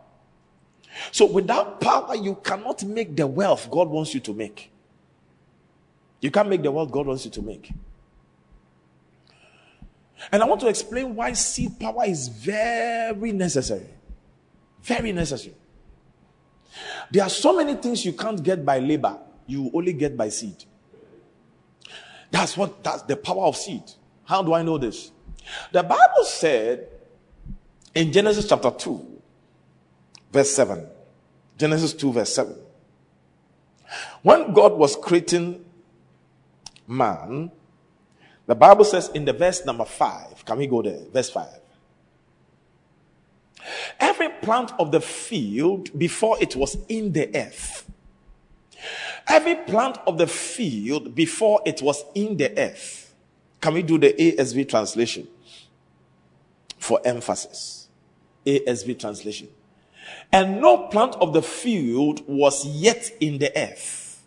So 1.10 1.24
without 1.24 1.80
power, 1.80 2.14
you 2.16 2.34
cannot 2.44 2.84
make 2.84 3.16
the 3.16 3.26
wealth 3.26 3.70
God 3.70 3.88
wants 3.88 4.12
you 4.12 4.20
to 4.20 4.34
make. 4.34 4.70
You 6.20 6.30
can't 6.30 6.50
make 6.50 6.62
the 6.62 6.70
wealth 6.70 6.90
God 6.90 7.06
wants 7.06 7.24
you 7.24 7.30
to 7.30 7.40
make. 7.40 7.72
And 10.30 10.42
I 10.42 10.46
want 10.46 10.60
to 10.60 10.68
explain 10.68 11.14
why 11.14 11.32
seed 11.32 11.80
power 11.80 12.04
is 12.04 12.28
very 12.28 13.32
necessary. 13.32 13.88
Very 14.82 15.12
necessary. 15.12 15.54
There 17.10 17.22
are 17.22 17.30
so 17.30 17.56
many 17.56 17.74
things 17.74 18.04
you 18.04 18.12
can't 18.12 18.42
get 18.42 18.64
by 18.64 18.78
labor, 18.78 19.18
you 19.46 19.70
only 19.74 19.92
get 19.92 20.16
by 20.16 20.28
seed. 20.28 20.64
That's 22.30 22.56
what 22.56 22.84
that's 22.84 23.02
the 23.02 23.16
power 23.16 23.44
of 23.44 23.56
seed. 23.56 23.82
How 24.24 24.42
do 24.42 24.52
I 24.52 24.62
know 24.62 24.76
this? 24.76 25.10
The 25.72 25.82
Bible 25.82 26.24
said 26.24 26.88
in 27.94 28.12
Genesis 28.12 28.46
chapter 28.48 28.70
2, 28.70 29.20
verse 30.32 30.50
7. 30.50 30.86
Genesis 31.56 31.94
2, 31.94 32.12
verse 32.12 32.34
7. 32.34 32.54
When 34.22 34.52
God 34.52 34.74
was 34.74 34.96
creating 34.96 35.64
man, 36.86 37.50
the 38.46 38.54
Bible 38.54 38.84
says 38.84 39.08
in 39.08 39.24
the 39.24 39.32
verse 39.32 39.64
number 39.64 39.84
5, 39.84 40.44
can 40.44 40.58
we 40.58 40.66
go 40.66 40.82
there? 40.82 41.00
Verse 41.12 41.30
5. 41.30 41.46
Every 44.00 44.28
plant 44.28 44.72
of 44.78 44.92
the 44.92 45.00
field 45.00 45.96
before 45.98 46.36
it 46.40 46.56
was 46.56 46.76
in 46.88 47.12
the 47.12 47.34
earth. 47.34 47.88
Every 49.26 49.56
plant 49.56 49.98
of 50.06 50.18
the 50.18 50.26
field 50.26 51.14
before 51.14 51.60
it 51.66 51.82
was 51.82 52.04
in 52.14 52.36
the 52.36 52.56
earth. 52.58 53.14
Can 53.60 53.74
we 53.74 53.82
do 53.82 53.98
the 53.98 54.12
ASV 54.12 54.68
translation 54.68 55.28
for 56.78 57.00
emphasis? 57.04 57.88
ASV 58.46 58.98
translation. 58.98 59.48
And 60.32 60.60
no 60.60 60.88
plant 60.88 61.16
of 61.16 61.32
the 61.32 61.42
field 61.42 62.22
was 62.26 62.64
yet 62.64 63.10
in 63.20 63.38
the 63.38 63.56
earth. 63.58 64.22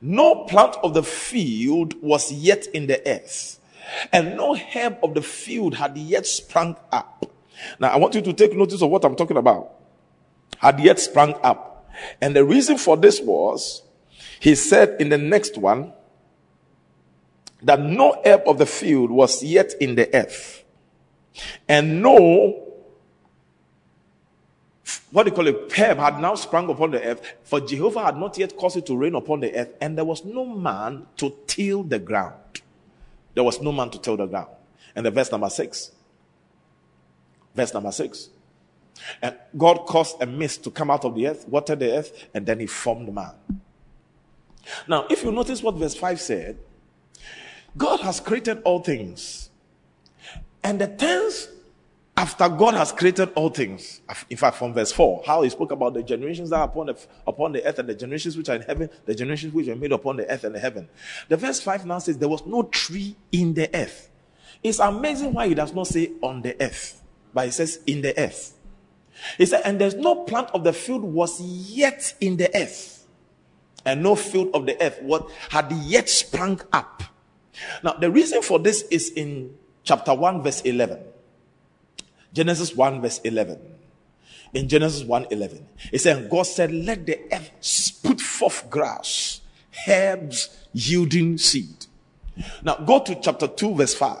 No 0.00 0.44
plant 0.44 0.76
of 0.82 0.94
the 0.94 1.02
field 1.02 1.94
was 2.02 2.32
yet 2.32 2.66
in 2.68 2.86
the 2.86 3.06
earth. 3.06 3.60
And 4.12 4.36
no 4.36 4.54
herb 4.54 4.98
of 5.02 5.14
the 5.14 5.22
field 5.22 5.74
had 5.74 5.96
yet 5.96 6.26
sprung 6.26 6.76
up. 6.90 7.26
Now, 7.78 7.88
I 7.88 7.96
want 7.96 8.14
you 8.14 8.22
to 8.22 8.32
take 8.32 8.54
notice 8.54 8.82
of 8.82 8.90
what 8.90 9.04
I'm 9.04 9.16
talking 9.16 9.36
about. 9.36 9.72
Had 10.58 10.80
yet 10.80 10.98
sprung 10.98 11.34
up. 11.42 11.90
And 12.20 12.34
the 12.34 12.44
reason 12.44 12.78
for 12.78 12.96
this 12.96 13.20
was, 13.20 13.82
he 14.40 14.54
said 14.54 15.00
in 15.00 15.08
the 15.08 15.18
next 15.18 15.58
one, 15.58 15.92
that 17.62 17.80
no 17.80 18.20
herb 18.24 18.42
of 18.46 18.58
the 18.58 18.66
field 18.66 19.10
was 19.10 19.42
yet 19.42 19.72
in 19.80 19.94
the 19.94 20.14
earth. 20.14 20.64
And 21.68 22.02
no 22.02 22.64
what 25.14 25.22
do 25.22 25.30
you 25.30 25.36
call 25.36 25.46
it, 25.46 25.72
herb 25.78 25.98
had 25.98 26.20
now 26.20 26.34
sprung 26.34 26.68
upon 26.68 26.90
the 26.90 27.00
earth, 27.00 27.34
for 27.44 27.60
Jehovah 27.60 28.06
had 28.06 28.16
not 28.16 28.36
yet 28.36 28.56
caused 28.56 28.76
it 28.76 28.86
to 28.86 28.96
rain 28.96 29.14
upon 29.14 29.38
the 29.38 29.54
earth, 29.54 29.72
and 29.80 29.96
there 29.96 30.04
was 30.04 30.24
no 30.24 30.44
man 30.44 31.06
to 31.18 31.32
till 31.46 31.84
the 31.84 32.00
ground. 32.00 32.62
There 33.34 33.44
was 33.44 33.60
no 33.60 33.70
man 33.70 33.90
to 33.90 33.98
till 34.00 34.16
the 34.16 34.26
ground. 34.26 34.48
And 34.96 35.06
the 35.06 35.12
verse 35.12 35.30
number 35.30 35.48
six. 35.50 35.92
Verse 37.54 37.72
number 37.72 37.92
six. 37.92 38.30
And 39.20 39.36
God 39.56 39.86
caused 39.86 40.22
a 40.22 40.26
mist 40.26 40.64
to 40.64 40.70
come 40.70 40.90
out 40.90 41.04
of 41.04 41.14
the 41.14 41.28
earth, 41.28 41.48
watered 41.48 41.80
the 41.80 41.96
earth, 41.96 42.28
and 42.32 42.46
then 42.46 42.60
he 42.60 42.66
formed 42.66 43.12
man. 43.12 43.32
Now, 44.88 45.06
if 45.10 45.22
you 45.24 45.32
notice 45.32 45.62
what 45.62 45.74
verse 45.74 45.94
5 45.94 46.20
said, 46.20 46.58
God 47.76 48.00
has 48.00 48.20
created 48.20 48.62
all 48.64 48.80
things. 48.80 49.50
And 50.62 50.80
the 50.80 50.86
tense 50.86 51.48
after 52.16 52.48
God 52.48 52.74
has 52.74 52.92
created 52.92 53.32
all 53.34 53.48
things, 53.48 54.00
in 54.30 54.36
fact, 54.36 54.56
from 54.56 54.72
verse 54.72 54.92
4, 54.92 55.24
how 55.26 55.42
he 55.42 55.50
spoke 55.50 55.72
about 55.72 55.94
the 55.94 56.02
generations 56.02 56.50
that 56.50 56.60
are 56.60 56.64
upon 56.64 56.86
the, 56.86 56.96
upon 57.26 57.52
the 57.52 57.64
earth 57.66 57.80
and 57.80 57.88
the 57.88 57.94
generations 57.94 58.36
which 58.36 58.48
are 58.48 58.54
in 58.54 58.62
heaven, 58.62 58.88
the 59.04 59.14
generations 59.14 59.52
which 59.52 59.66
are 59.66 59.74
made 59.74 59.90
upon 59.90 60.16
the 60.16 60.30
earth 60.30 60.44
and 60.44 60.54
the 60.54 60.60
heaven. 60.60 60.88
The 61.28 61.36
verse 61.36 61.60
5 61.60 61.86
now 61.86 61.98
says, 61.98 62.16
There 62.16 62.28
was 62.28 62.46
no 62.46 62.62
tree 62.62 63.16
in 63.32 63.54
the 63.54 63.68
earth. 63.74 64.10
It's 64.62 64.78
amazing 64.78 65.32
why 65.32 65.48
he 65.48 65.54
does 65.54 65.74
not 65.74 65.88
say 65.88 66.12
on 66.22 66.40
the 66.40 66.56
earth, 66.62 67.02
but 67.34 67.46
he 67.46 67.50
says 67.50 67.80
in 67.86 68.00
the 68.00 68.18
earth. 68.18 68.54
He 69.36 69.46
said, 69.46 69.62
And 69.64 69.80
there's 69.80 69.94
no 69.94 70.24
plant 70.24 70.50
of 70.54 70.64
the 70.64 70.72
field 70.72 71.02
was 71.02 71.40
yet 71.40 72.14
in 72.20 72.36
the 72.36 72.54
earth, 72.56 73.06
and 73.84 74.02
no 74.02 74.14
field 74.14 74.50
of 74.54 74.66
the 74.66 74.80
earth 74.82 75.00
what 75.02 75.28
had 75.50 75.70
yet 75.72 76.08
sprung 76.08 76.60
up. 76.72 77.02
Now, 77.82 77.92
the 77.92 78.10
reason 78.10 78.42
for 78.42 78.58
this 78.58 78.82
is 78.90 79.10
in 79.10 79.54
chapter 79.82 80.14
1, 80.14 80.42
verse 80.42 80.60
11. 80.62 80.98
Genesis 82.32 82.74
1, 82.74 83.00
verse 83.00 83.20
11. 83.20 83.58
In 84.54 84.68
Genesis 84.68 85.02
1 85.02 85.26
11, 85.30 85.66
it 85.92 86.00
said, 86.00 86.30
God 86.30 86.44
said, 86.44 86.72
Let 86.72 87.06
the 87.06 87.20
earth 87.32 88.00
put 88.02 88.20
forth 88.20 88.70
grass, 88.70 89.40
herbs 89.88 90.56
yielding 90.72 91.38
seed. 91.38 91.86
Now 92.62 92.76
go 92.76 93.00
to 93.00 93.16
chapter 93.20 93.48
2, 93.48 93.74
verse 93.74 93.94
5. 93.94 94.18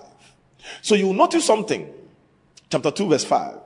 So 0.82 0.94
you 0.94 1.12
notice 1.12 1.44
something. 1.44 1.92
Chapter 2.74 2.90
2, 2.90 3.08
verse 3.08 3.24
5. 3.24 3.60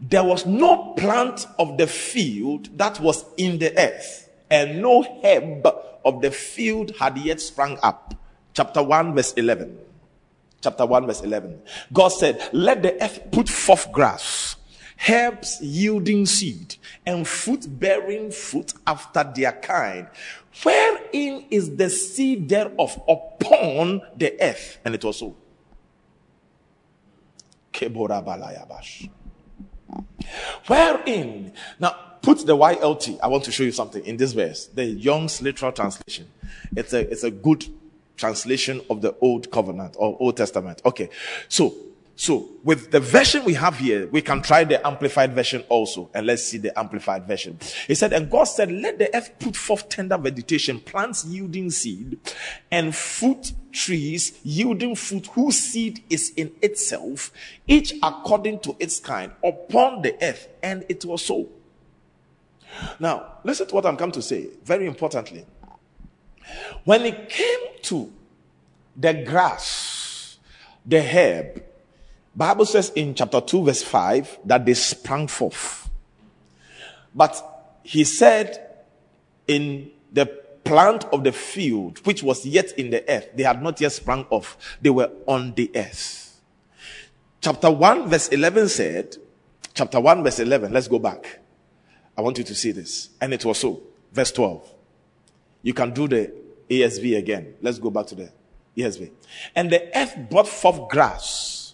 There 0.00 0.24
was 0.24 0.46
no 0.46 0.94
plant 0.94 1.46
of 1.58 1.76
the 1.76 1.86
field 1.86 2.70
that 2.78 2.98
was 3.00 3.22
in 3.36 3.58
the 3.58 3.78
earth, 3.78 4.30
and 4.50 4.80
no 4.80 5.02
herb 5.22 5.66
of 6.02 6.22
the 6.22 6.30
field 6.30 6.96
had 6.98 7.18
yet 7.18 7.38
sprung 7.38 7.78
up. 7.82 8.14
Chapter 8.54 8.82
1, 8.82 9.14
verse 9.14 9.34
11 9.34 9.78
chapter 10.62 10.86
1, 10.86 11.06
verse 11.06 11.20
11. 11.20 11.60
God 11.92 12.08
said, 12.08 12.48
Let 12.54 12.82
the 12.82 13.00
earth 13.02 13.30
put 13.30 13.46
forth 13.46 13.92
grass, 13.92 14.56
herbs 15.06 15.58
yielding 15.60 16.24
seed, 16.24 16.76
and 17.04 17.28
fruit 17.28 17.66
bearing 17.78 18.30
fruit 18.30 18.72
after 18.86 19.30
their 19.36 19.52
kind. 19.52 20.08
Wherein 20.62 21.44
is 21.50 21.76
the 21.76 21.90
seed 21.90 22.48
thereof 22.48 22.98
upon 23.06 24.00
the 24.16 24.34
earth? 24.40 24.78
And 24.82 24.94
it 24.94 25.04
was 25.04 25.18
so. 25.18 25.36
Wherein, 30.66 31.52
now 31.78 31.96
put 32.22 32.44
the 32.44 32.56
YLT. 32.56 33.18
I 33.22 33.28
want 33.28 33.44
to 33.44 33.52
show 33.52 33.62
you 33.62 33.72
something 33.72 34.04
in 34.04 34.16
this 34.16 34.32
verse, 34.32 34.66
the 34.66 34.84
Young's 34.84 35.40
literal 35.40 35.72
translation. 35.72 36.28
It's 36.74 36.92
a, 36.92 37.00
it's 37.10 37.22
a 37.24 37.30
good 37.30 37.64
translation 38.16 38.80
of 38.90 39.02
the 39.02 39.14
Old 39.20 39.50
Covenant 39.50 39.96
or 39.98 40.16
Old 40.18 40.36
Testament. 40.36 40.82
Okay. 40.84 41.08
So, 41.48 41.74
so 42.18 42.48
with 42.64 42.90
the 42.92 42.98
version 42.98 43.44
we 43.44 43.52
have 43.54 43.78
here, 43.78 44.06
we 44.06 44.22
can 44.22 44.40
try 44.40 44.64
the 44.64 44.84
amplified 44.86 45.34
version 45.34 45.62
also. 45.68 46.08
And 46.14 46.26
let's 46.26 46.42
see 46.42 46.56
the 46.56 46.76
amplified 46.76 47.26
version. 47.26 47.58
He 47.86 47.94
said, 47.94 48.14
and 48.14 48.30
God 48.30 48.44
said, 48.44 48.72
let 48.72 48.98
the 48.98 49.14
earth 49.14 49.38
put 49.38 49.54
forth 49.54 49.90
tender 49.90 50.16
vegetation, 50.16 50.80
plants 50.80 51.26
yielding 51.26 51.70
seed, 51.70 52.18
and 52.70 52.96
fruit 52.96 53.52
trees 53.70 54.38
yielding 54.42 54.96
fruit 54.96 55.26
whose 55.26 55.58
seed 55.58 56.02
is 56.08 56.32
in 56.36 56.50
itself, 56.62 57.30
each 57.66 57.92
according 58.02 58.60
to 58.60 58.74
its 58.80 58.98
kind, 58.98 59.30
upon 59.44 60.00
the 60.00 60.16
earth. 60.24 60.48
And 60.62 60.86
it 60.88 61.04
was 61.04 61.22
so. 61.22 61.50
Now, 62.98 63.34
listen 63.44 63.66
to 63.66 63.74
what 63.74 63.84
I'm 63.84 63.98
come 63.98 64.12
to 64.12 64.22
say. 64.22 64.48
Very 64.64 64.86
importantly. 64.86 65.44
When 66.84 67.04
it 67.04 67.28
came 67.28 67.60
to 67.82 68.10
the 68.96 69.12
grass, 69.12 70.38
the 70.86 71.02
herb, 71.02 71.62
Bible 72.36 72.66
says 72.66 72.90
in 72.94 73.14
chapter 73.14 73.40
2 73.40 73.64
verse 73.64 73.82
5 73.82 74.40
that 74.44 74.66
they 74.66 74.74
sprang 74.74 75.26
forth. 75.26 75.88
But 77.14 77.80
he 77.82 78.04
said 78.04 78.84
in 79.48 79.90
the 80.12 80.26
plant 80.64 81.04
of 81.12 81.24
the 81.24 81.32
field, 81.32 82.04
which 82.04 82.22
was 82.22 82.44
yet 82.44 82.72
in 82.72 82.90
the 82.90 83.08
earth, 83.08 83.30
they 83.34 83.44
had 83.44 83.62
not 83.62 83.80
yet 83.80 83.92
sprung 83.92 84.26
off. 84.28 84.76
They 84.82 84.90
were 84.90 85.10
on 85.26 85.54
the 85.54 85.70
earth. 85.74 86.40
Chapter 87.40 87.70
1 87.70 88.08
verse 88.08 88.28
11 88.28 88.68
said, 88.68 89.16
chapter 89.72 90.00
1 90.00 90.22
verse 90.22 90.40
11, 90.40 90.72
let's 90.72 90.88
go 90.88 90.98
back. 90.98 91.40
I 92.16 92.22
want 92.22 92.38
you 92.38 92.44
to 92.44 92.54
see 92.54 92.72
this. 92.72 93.10
And 93.20 93.32
it 93.32 93.44
was 93.44 93.58
so. 93.58 93.82
Verse 94.12 94.32
12. 94.32 94.72
You 95.62 95.74
can 95.74 95.92
do 95.92 96.08
the 96.08 96.32
ASV 96.70 97.18
again. 97.18 97.54
Let's 97.60 97.78
go 97.78 97.90
back 97.90 98.06
to 98.06 98.14
the 98.14 98.32
ESV. 98.76 99.10
And 99.54 99.70
the 99.70 99.96
earth 99.96 100.16
brought 100.30 100.48
forth 100.48 100.88
grass, 100.88 101.65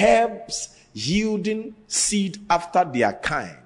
herbs 0.00 0.76
yielding 0.92 1.74
seed 1.86 2.38
after 2.48 2.84
their 2.84 3.12
kind, 3.14 3.58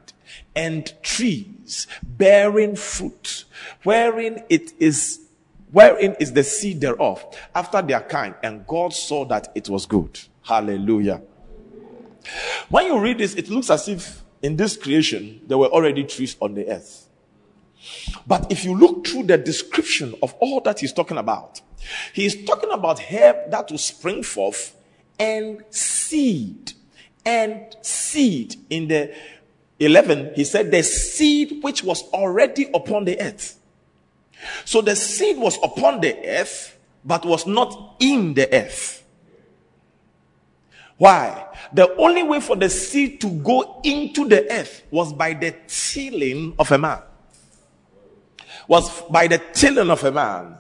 and 0.57 0.93
trees 1.03 1.87
bearing 2.03 2.75
fruit, 2.75 3.45
wherein 3.85 4.43
it 4.49 4.73
is 4.79 5.21
wherein 5.71 6.17
is 6.19 6.33
the 6.33 6.43
seed 6.43 6.81
thereof 6.81 7.23
after 7.55 7.83
their 7.83 8.01
kind 8.01 8.35
and 8.43 8.67
god 8.67 8.93
saw 8.93 9.25
that 9.27 9.53
it 9.55 9.69
was 9.69 9.85
good. 9.85 10.19
Hallelujah. 10.43 11.21
When 12.71 12.87
you 12.87 12.99
read 12.99 13.19
this 13.19 13.35
it 13.35 13.51
looks 13.51 13.69
as 13.69 13.87
if 13.87 14.23
in 14.43 14.57
this 14.57 14.77
creation 14.77 15.43
there 15.47 15.59
were 15.59 15.67
already 15.67 16.05
trees 16.05 16.37
on 16.41 16.55
the 16.55 16.67
earth. 16.69 17.09
But 18.27 18.51
if 18.51 18.65
you 18.65 18.75
look 18.75 19.07
through 19.07 19.25
the 19.25 19.39
description 19.39 20.15
of 20.23 20.35
all 20.41 20.61
that 20.63 20.81
he's 20.81 20.93
talking 20.93 21.17
about, 21.17 21.61
he's 22.13 22.45
talking 22.45 22.71
about 22.71 22.99
herb 23.01 23.51
that 23.51 23.71
will 23.71 23.79
spring 23.79 24.23
forth 24.23 24.75
and 25.19 25.65
seed. 25.71 26.73
And 27.25 27.77
seed. 27.83 28.57
In 28.71 28.89
the 28.89 29.15
11, 29.79 30.33
he 30.35 30.45
said 30.45 30.71
the 30.71 30.83
seed 30.83 31.63
which 31.63 31.85
was 31.85 32.03
already 32.13 32.71
upon 32.75 33.05
the 33.05 33.21
earth. 33.21 33.59
So 34.65 34.81
the 34.81 34.97
seed 34.97 35.39
was 35.39 35.59
upon 35.63 36.01
the 36.01 36.17
earth, 36.27 36.79
but 37.05 37.25
was 37.25 37.47
not 37.47 37.97
in 38.01 38.35
the 38.35 38.53
earth. 38.53 39.05
Why? 40.97 41.47
The 41.73 41.95
only 41.97 42.25
way 42.25 42.41
for 42.41 42.57
the 42.57 42.69
seed 42.69 43.21
to 43.21 43.31
go 43.31 43.81
into 43.85 44.29
the 44.29 44.51
earth 44.51 44.83
was 44.91 45.13
by 45.13 45.35
the 45.35 45.55
tilling 45.69 46.55
of 46.59 46.73
a 46.73 46.79
man. 46.79 47.03
Was 48.67 49.03
by 49.03 49.29
the 49.29 49.39
tilling 49.53 49.91
of 49.91 50.03
a 50.03 50.11
man. 50.11 50.59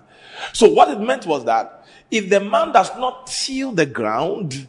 So 0.53 0.68
what 0.68 0.88
it 0.90 1.01
meant 1.01 1.27
was 1.27 1.44
that 1.44 1.78
if 2.11 2.31
the 2.31 2.40
man 2.40 2.73
does 2.73 2.90
not 2.97 3.27
till 3.27 3.73
the 3.73 3.87
ground, 3.87 4.66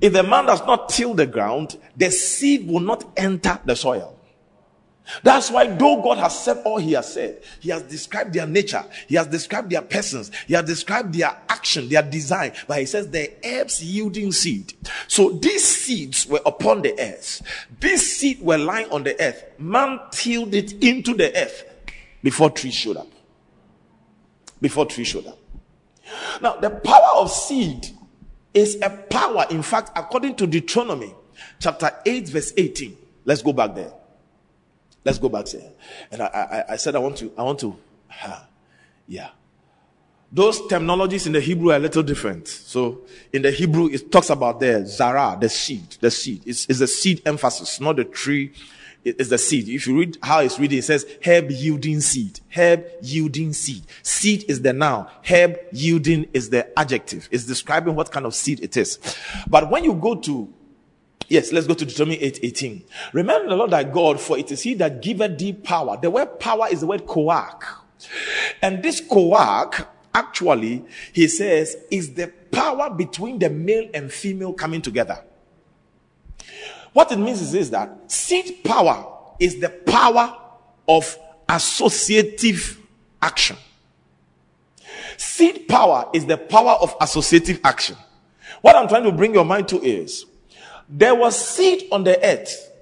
if 0.00 0.12
the 0.12 0.22
man 0.22 0.46
does 0.46 0.64
not 0.66 0.88
till 0.88 1.14
the 1.14 1.26
ground, 1.26 1.76
the 1.96 2.10
seed 2.10 2.66
will 2.68 2.80
not 2.80 3.04
enter 3.16 3.58
the 3.64 3.76
soil. 3.76 4.16
That's 5.22 5.50
why, 5.50 5.66
though 5.66 6.00
God 6.02 6.18
has 6.18 6.38
said 6.44 6.62
all 6.64 6.78
He 6.78 6.92
has 6.92 7.12
said, 7.12 7.42
He 7.58 7.70
has 7.70 7.82
described 7.82 8.32
their 8.32 8.46
nature, 8.46 8.84
He 9.08 9.16
has 9.16 9.26
described 9.26 9.70
their 9.70 9.82
persons, 9.82 10.30
He 10.46 10.54
has 10.54 10.64
described 10.64 11.14
their 11.14 11.36
action, 11.48 11.88
their 11.88 12.02
design, 12.02 12.52
but 12.68 12.78
He 12.78 12.86
says 12.86 13.10
the 13.10 13.32
herbs 13.44 13.82
yielding 13.82 14.32
seed. 14.32 14.74
So 15.08 15.30
these 15.30 15.64
seeds 15.64 16.26
were 16.26 16.40
upon 16.46 16.82
the 16.82 16.98
earth. 17.00 17.42
These 17.80 18.18
seeds 18.18 18.40
were 18.40 18.58
lying 18.58 18.90
on 18.90 19.02
the 19.02 19.20
earth. 19.20 19.44
Man 19.58 19.98
tilled 20.12 20.54
it 20.54 20.72
into 20.84 21.14
the 21.14 21.36
earth 21.36 21.64
before 22.22 22.50
trees 22.50 22.74
showed 22.74 22.98
up. 22.98 23.08
Before 24.60 24.86
trees 24.86 25.08
showed 25.08 25.26
up. 25.26 25.39
Now, 26.40 26.56
the 26.56 26.70
power 26.70 27.16
of 27.16 27.30
seed 27.30 27.88
is 28.54 28.80
a 28.82 28.90
power, 28.90 29.46
in 29.50 29.62
fact, 29.62 29.92
according 29.96 30.36
to 30.36 30.46
Deuteronomy 30.46 31.14
chapter 31.58 31.90
8, 32.04 32.28
verse 32.28 32.52
18. 32.56 32.96
Let's 33.24 33.42
go 33.42 33.52
back 33.52 33.74
there. 33.74 33.92
Let's 35.04 35.18
go 35.18 35.28
back 35.28 35.46
there. 35.46 35.70
And 36.10 36.22
I, 36.22 36.26
I, 36.26 36.72
I 36.72 36.76
said 36.76 36.94
I 36.94 36.98
want 36.98 37.16
to, 37.18 37.32
I 37.36 37.42
want 37.42 37.58
to, 37.60 37.76
yeah. 39.06 39.30
Those 40.32 40.60
terminologies 40.60 41.26
in 41.26 41.32
the 41.32 41.40
Hebrew 41.40 41.72
are 41.72 41.76
a 41.76 41.80
little 41.80 42.04
different. 42.04 42.46
So 42.46 43.00
in 43.32 43.42
the 43.42 43.50
Hebrew, 43.50 43.88
it 43.88 44.12
talks 44.12 44.30
about 44.30 44.60
the 44.60 44.86
zara, 44.86 45.36
the 45.40 45.48
seed, 45.48 45.96
the 46.00 46.10
seed. 46.10 46.42
It's, 46.46 46.66
it's 46.68 46.78
the 46.78 46.86
seed 46.86 47.22
emphasis, 47.26 47.80
not 47.80 47.96
the 47.96 48.04
tree. 48.04 48.52
It's 49.04 49.30
the 49.30 49.38
seed. 49.38 49.68
If 49.68 49.86
you 49.86 49.98
read 49.98 50.18
how 50.22 50.40
it's 50.40 50.58
reading, 50.58 50.78
it 50.78 50.84
says 50.84 51.06
herb 51.24 51.50
yielding 51.50 52.00
seed. 52.00 52.40
Herb 52.50 52.84
yielding 53.00 53.54
seed. 53.54 53.84
Seed 54.02 54.44
is 54.48 54.60
the 54.60 54.74
noun. 54.74 55.08
Herb 55.22 55.58
yielding 55.72 56.28
is 56.34 56.50
the 56.50 56.78
adjective. 56.78 57.28
It's 57.30 57.46
describing 57.46 57.94
what 57.94 58.12
kind 58.12 58.26
of 58.26 58.34
seed 58.34 58.60
it 58.60 58.76
is. 58.76 58.98
But 59.48 59.70
when 59.70 59.84
you 59.84 59.94
go 59.94 60.16
to 60.16 60.52
Yes, 61.28 61.52
let's 61.52 61.68
go 61.68 61.74
to 61.74 61.86
Deuteronomy 61.86 62.20
8 62.20 62.40
18. 62.42 62.84
Remember 63.12 63.50
the 63.50 63.54
Lord 63.54 63.70
thy 63.70 63.84
God, 63.84 64.20
for 64.20 64.36
it 64.36 64.50
is 64.50 64.62
he 64.62 64.74
that 64.74 65.00
giveth 65.00 65.38
thee 65.38 65.52
power. 65.52 65.96
The 65.96 66.10
word 66.10 66.40
power 66.40 66.66
is 66.68 66.80
the 66.80 66.88
word 66.88 67.06
koach. 67.06 67.62
And 68.60 68.82
this 68.82 69.00
koach, 69.00 69.86
actually, 70.12 70.84
he 71.12 71.28
says, 71.28 71.76
is 71.88 72.14
the 72.14 72.32
power 72.50 72.90
between 72.90 73.38
the 73.38 73.48
male 73.48 73.88
and 73.94 74.12
female 74.12 74.52
coming 74.52 74.82
together. 74.82 75.22
What 76.92 77.12
it 77.12 77.18
means 77.18 77.40
is, 77.40 77.54
is 77.54 77.70
that 77.70 78.10
seed 78.10 78.64
power 78.64 79.06
is 79.38 79.60
the 79.60 79.68
power 79.68 80.36
of 80.88 81.16
associative 81.48 82.78
action. 83.22 83.56
Seed 85.16 85.68
power 85.68 86.08
is 86.12 86.26
the 86.26 86.36
power 86.36 86.72
of 86.80 86.94
associative 87.00 87.60
action. 87.64 87.96
What 88.60 88.76
I'm 88.76 88.88
trying 88.88 89.04
to 89.04 89.12
bring 89.12 89.34
your 89.34 89.44
mind 89.44 89.68
to 89.68 89.80
is 89.80 90.26
there 90.88 91.14
was 91.14 91.38
seed 91.38 91.88
on 91.92 92.04
the 92.04 92.22
earth, 92.24 92.72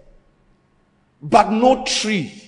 but 1.21 1.51
no 1.51 1.85
tree. 1.85 2.45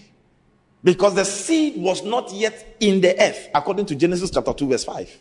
Because 0.83 1.15
the 1.15 1.25
seed 1.25 1.77
was 1.77 2.03
not 2.03 2.33
yet 2.33 2.77
in 2.81 3.03
the 3.03 3.21
earth, 3.21 3.49
according 3.55 3.85
to 3.87 3.95
Genesis 3.95 4.31
chapter 4.31 4.55
2, 4.55 4.69
verse 4.69 4.85
5. 4.85 5.19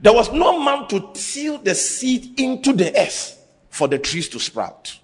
There 0.00 0.12
was 0.12 0.30
no 0.32 0.60
man 0.62 0.86
to 0.88 1.10
till 1.12 1.58
the 1.58 1.74
seed 1.74 2.38
into 2.38 2.72
the 2.72 2.96
earth 2.96 3.44
for 3.70 3.88
the 3.88 3.98
trees 3.98 4.28
to 4.28 4.38
sprout. 4.38 5.00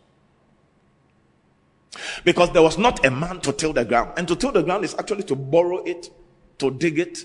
Because 2.25 2.53
there 2.53 2.63
was 2.63 2.79
not 2.79 3.05
a 3.05 3.11
man 3.11 3.41
to 3.41 3.53
till 3.53 3.73
the 3.73 3.85
ground. 3.85 4.13
And 4.17 4.29
to 4.29 4.37
till 4.37 4.53
the 4.53 4.63
ground 4.63 4.85
is 4.85 4.95
actually 4.95 5.25
to 5.25 5.37
borrow 5.37 5.79
it, 5.85 6.11
to 6.59 6.71
dig 6.71 6.99
it, 6.99 7.25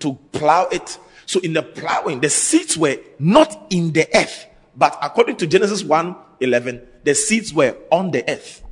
to 0.00 0.14
plow 0.32 0.66
it. 0.70 0.98
So 1.26 1.40
in 1.40 1.52
the 1.54 1.62
plowing, 1.62 2.20
the 2.20 2.30
seeds 2.30 2.76
were 2.76 2.98
not 3.18 3.66
in 3.70 3.92
the 3.92 4.06
earth, 4.14 4.46
but 4.76 4.98
according 5.02 5.36
to 5.36 5.46
Genesis 5.46 5.82
1 5.82 6.16
11, 6.40 6.86
the 7.04 7.14
seeds 7.14 7.54
were 7.54 7.76
on 7.90 8.10
the 8.10 8.28
earth. 8.28 8.62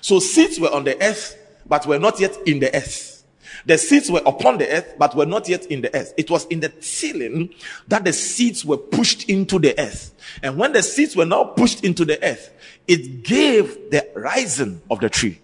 So 0.00 0.18
seeds 0.20 0.60
were 0.60 0.72
on 0.72 0.84
the 0.84 1.02
earth, 1.02 1.36
but 1.66 1.86
were 1.86 1.98
not 1.98 2.20
yet 2.20 2.36
in 2.46 2.60
the 2.60 2.74
earth. 2.74 3.19
The 3.66 3.78
seeds 3.78 4.10
were 4.10 4.22
upon 4.24 4.58
the 4.58 4.68
earth, 4.68 4.94
but 4.98 5.14
were 5.14 5.26
not 5.26 5.48
yet 5.48 5.66
in 5.66 5.82
the 5.82 5.94
earth. 5.94 6.14
It 6.16 6.30
was 6.30 6.46
in 6.46 6.60
the 6.60 6.68
tilling 6.68 7.54
that 7.88 8.04
the 8.04 8.12
seeds 8.12 8.64
were 8.64 8.76
pushed 8.76 9.28
into 9.28 9.58
the 9.58 9.78
earth. 9.78 10.14
And 10.42 10.56
when 10.56 10.72
the 10.72 10.82
seeds 10.82 11.16
were 11.16 11.26
now 11.26 11.44
pushed 11.44 11.84
into 11.84 12.04
the 12.04 12.22
earth, 12.24 12.52
it 12.88 13.22
gave 13.22 13.90
the 13.90 14.08
rising 14.14 14.80
of 14.90 15.00
the 15.00 15.08
tree. 15.08 15.40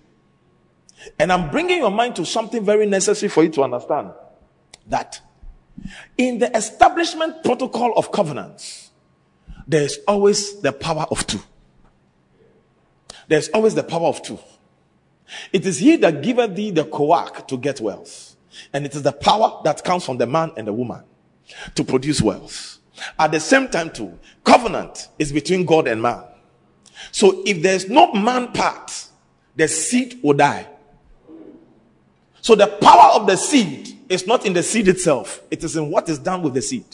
And 1.18 1.32
I'm 1.32 1.50
bringing 1.50 1.78
your 1.78 1.90
mind 1.90 2.16
to 2.16 2.26
something 2.26 2.64
very 2.64 2.86
necessary 2.86 3.28
for 3.28 3.44
you 3.44 3.50
to 3.50 3.62
understand 3.62 4.10
that 4.88 5.20
in 6.16 6.38
the 6.38 6.54
establishment 6.56 7.44
protocol 7.44 7.92
of 7.96 8.10
covenants, 8.10 8.90
there's 9.66 9.98
always 10.08 10.60
the 10.60 10.72
power 10.72 11.06
of 11.10 11.26
two. 11.26 11.40
There's 13.28 13.48
always 13.48 13.74
the 13.74 13.82
power 13.82 14.06
of 14.06 14.22
two. 14.22 14.38
It 15.52 15.66
is 15.66 15.78
he 15.78 15.96
that 15.96 16.22
giveth 16.22 16.54
thee 16.54 16.70
the 16.70 16.84
koach 16.84 17.46
to 17.48 17.58
get 17.58 17.80
wealth. 17.80 18.36
And 18.72 18.86
it 18.86 18.94
is 18.94 19.02
the 19.02 19.12
power 19.12 19.60
that 19.64 19.84
comes 19.84 20.04
from 20.04 20.18
the 20.18 20.26
man 20.26 20.52
and 20.56 20.66
the 20.66 20.72
woman 20.72 21.02
to 21.74 21.84
produce 21.84 22.22
wealth. 22.22 22.78
At 23.18 23.32
the 23.32 23.40
same 23.40 23.68
time, 23.68 23.90
too, 23.90 24.18
covenant 24.42 25.08
is 25.18 25.32
between 25.32 25.66
God 25.66 25.86
and 25.86 26.00
man. 26.00 26.24
So 27.12 27.42
if 27.44 27.62
there's 27.62 27.88
no 27.88 28.12
man 28.12 28.52
part, 28.52 28.90
the 29.54 29.68
seed 29.68 30.20
will 30.22 30.34
die. 30.34 30.66
So 32.40 32.54
the 32.54 32.66
power 32.66 33.20
of 33.20 33.26
the 33.26 33.36
seed 33.36 33.98
is 34.08 34.26
not 34.26 34.46
in 34.46 34.52
the 34.52 34.62
seed 34.62 34.88
itself, 34.88 35.42
it 35.50 35.64
is 35.64 35.76
in 35.76 35.90
what 35.90 36.08
is 36.08 36.18
done 36.18 36.42
with 36.42 36.54
the 36.54 36.62
seed. 36.62 36.84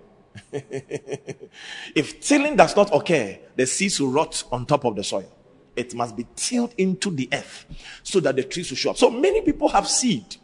if 0.52 2.20
tilling 2.20 2.56
does 2.56 2.76
not 2.76 2.94
occur, 2.94 3.38
the 3.56 3.66
seeds 3.66 3.98
will 4.00 4.10
rot 4.10 4.44
on 4.52 4.66
top 4.66 4.84
of 4.84 4.94
the 4.94 5.02
soil. 5.02 5.30
It 5.78 5.94
must 5.94 6.16
be 6.16 6.26
tilled 6.36 6.74
into 6.76 7.10
the 7.10 7.28
earth 7.32 7.66
so 8.02 8.20
that 8.20 8.36
the 8.36 8.42
trees 8.42 8.70
will 8.70 8.76
show 8.76 8.90
up. 8.90 8.96
So 8.96 9.10
many 9.10 9.42
people 9.42 9.68
have 9.68 9.88
seed. 9.88 10.36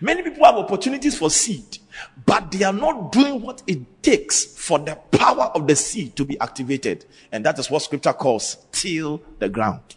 Many 0.00 0.22
people 0.22 0.44
have 0.44 0.54
opportunities 0.54 1.18
for 1.18 1.30
seed, 1.30 1.78
but 2.24 2.50
they 2.50 2.64
are 2.64 2.72
not 2.72 3.12
doing 3.12 3.42
what 3.42 3.62
it 3.66 4.02
takes 4.02 4.44
for 4.44 4.78
the 4.78 4.94
power 5.10 5.50
of 5.54 5.66
the 5.66 5.76
seed 5.76 6.16
to 6.16 6.24
be 6.24 6.40
activated. 6.40 7.04
And 7.32 7.44
that 7.44 7.58
is 7.58 7.70
what 7.70 7.82
scripture 7.82 8.12
calls 8.12 8.56
till 8.72 9.20
the 9.38 9.48
ground. 9.48 9.96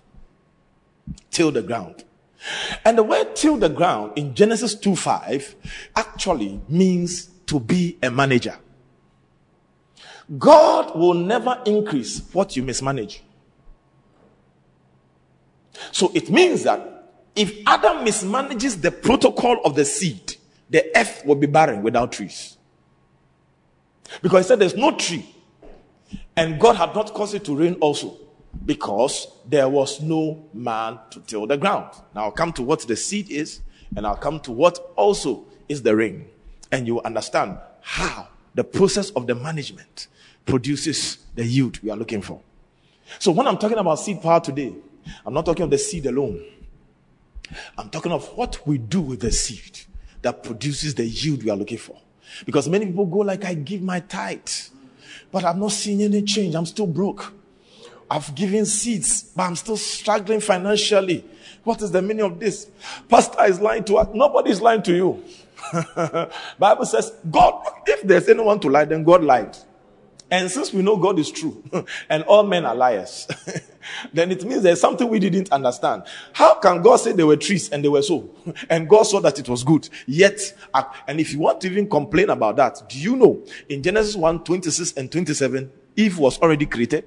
Till 1.30 1.52
the 1.52 1.62
ground. 1.62 2.04
And 2.84 2.98
the 2.98 3.04
word 3.04 3.36
till 3.36 3.58
the 3.58 3.70
ground 3.70 4.14
in 4.16 4.34
Genesis 4.34 4.76
2 4.76 4.96
5 4.96 5.56
actually 5.96 6.60
means 6.68 7.30
to 7.46 7.60
be 7.60 7.98
a 8.02 8.10
manager. 8.10 8.58
God 10.38 10.98
will 10.98 11.14
never 11.14 11.62
increase 11.66 12.22
what 12.34 12.56
you 12.56 12.64
mismanage. 12.64 13.22
So 15.92 16.12
it 16.14 16.30
means 16.30 16.64
that 16.64 17.10
if 17.36 17.54
Adam 17.66 18.06
mismanages 18.06 18.82
the 18.82 18.92
protocol 18.92 19.62
of 19.64 19.76
the 19.76 19.86
seed, 19.86 20.36
the 20.70 20.86
earth 20.98 21.24
will 21.26 21.36
be 21.36 21.48
barren 21.48 21.82
without 21.84 22.12
trees. 22.12 22.58
Because 24.22 24.46
he 24.46 24.48
said 24.50 24.60
there's 24.60 24.76
no 24.76 24.92
tree. 24.96 25.26
And 26.36 26.60
God 26.60 26.76
had 26.76 26.94
not 26.96 27.14
caused 27.14 27.36
it 27.36 27.46
to 27.46 27.56
rain 27.56 27.76
also 27.76 28.18
because 28.66 29.28
there 29.48 29.70
was 29.70 30.02
no 30.02 30.46
man 30.54 31.00
to 31.12 31.22
till 31.22 31.48
the 31.48 31.58
ground. 31.58 31.94
Now 32.14 32.26
I'll 32.26 32.32
come 32.32 32.52
to 32.54 32.64
what 32.64 32.82
the 32.82 32.96
seed 32.96 33.30
is 33.30 33.62
and 33.96 34.06
I'll 34.06 34.18
come 34.18 34.40
to 34.42 34.52
what 34.52 34.78
also 34.96 35.46
is 35.70 35.82
the 35.82 35.96
rain. 35.96 36.28
And 36.72 36.88
you 36.88 36.96
will 36.96 37.02
understand 37.06 37.58
how 37.82 38.28
the 38.56 38.64
process 38.64 39.10
of 39.12 39.28
the 39.28 39.36
management 39.36 40.08
produces 40.46 41.18
the 41.36 41.46
yield 41.46 41.82
we 41.82 41.90
are 41.90 41.98
looking 41.98 42.22
for. 42.22 42.42
So 43.20 43.32
when 43.32 43.48
I'm 43.48 43.58
talking 43.58 43.78
about 43.78 43.96
seed 43.96 44.22
power 44.22 44.40
today, 44.40 44.74
I'm 45.26 45.34
not 45.34 45.46
talking 45.46 45.64
of 45.64 45.70
the 45.70 45.78
seed 45.78 46.06
alone. 46.06 46.44
I'm 47.78 47.90
talking 47.90 48.12
of 48.12 48.26
what 48.38 48.66
we 48.66 48.78
do 48.78 49.02
with 49.02 49.22
the 49.22 49.32
seed 49.32 49.80
that 50.22 50.44
produces 50.44 50.96
the 50.96 51.06
yield 51.06 51.44
we 51.44 51.50
are 51.50 51.58
looking 51.58 51.78
for. 51.78 51.98
Because 52.46 52.70
many 52.70 52.86
people 52.86 53.06
go 53.06 53.20
like, 53.20 53.44
I 53.44 53.54
give 53.56 53.82
my 53.82 54.00
tithe, 54.00 54.48
but 55.32 55.44
I'm 55.44 55.60
not 55.60 55.72
seeing 55.72 56.02
any 56.02 56.22
change. 56.22 56.56
I'm 56.56 56.66
still 56.66 56.88
broke. 56.88 57.34
I've 58.10 58.34
given 58.36 58.66
seeds, 58.66 59.24
but 59.36 59.44
I'm 59.44 59.56
still 59.56 59.78
struggling 59.78 60.42
financially. 60.42 61.24
What 61.64 61.82
is 61.82 61.92
the 61.92 62.02
meaning 62.02 62.26
of 62.26 62.40
this? 62.40 62.70
Pastor 63.08 63.46
is 63.46 63.60
lying 63.62 63.84
to 63.86 63.98
us. 63.98 64.10
Nobody 64.14 64.52
is 64.52 64.62
lying 64.62 64.84
to 64.84 64.94
you. 64.94 65.24
Bible 66.60 66.86
says, 66.86 67.14
God, 67.30 67.66
if 67.88 68.02
there's 68.02 68.28
anyone 68.28 68.60
to 68.60 68.70
lie, 68.70 68.86
then 68.86 69.04
God 69.04 69.24
lied. 69.24 69.56
And 70.32 70.50
since 70.50 70.74
we 70.74 70.82
know 70.82 70.96
God 70.96 71.20
is 71.20 71.30
true 71.30 71.62
and 72.10 72.24
all 72.24 72.44
men 72.44 72.66
are 72.66 72.74
liars, 72.74 73.28
then 74.14 74.32
it 74.32 74.46
means 74.46 74.64
there's 74.64 74.80
something 74.80 75.10
we 75.10 75.20
didn't 75.20 75.52
understand. 75.52 76.04
How 76.32 76.56
can 76.56 76.82
God 76.82 76.96
say 76.98 77.12
there 77.12 77.28
were 77.28 77.36
trees 77.36 77.70
and 77.70 77.84
they 77.84 77.90
were 77.90 78.02
so? 78.02 78.30
And 78.70 78.88
God 78.88 79.04
saw 79.04 79.20
that 79.20 79.38
it 79.40 79.50
was 79.50 79.66
good. 79.66 79.90
Yet, 80.08 80.40
uh, 80.74 80.84
and 81.06 81.20
if 81.20 81.34
you 81.34 81.40
want 81.40 81.60
to 81.62 81.70
even 81.70 81.90
complain 81.90 82.30
about 82.30 82.56
that, 82.56 82.82
do 82.88 82.98
you 82.98 83.18
know 83.18 83.44
in 83.68 83.84
Genesis 83.84 84.16
1 84.16 84.46
26 84.46 84.94
and 84.94 85.12
27, 85.12 85.70
Eve 85.98 86.18
was 86.18 86.40
already 86.40 86.66
created? 86.66 87.04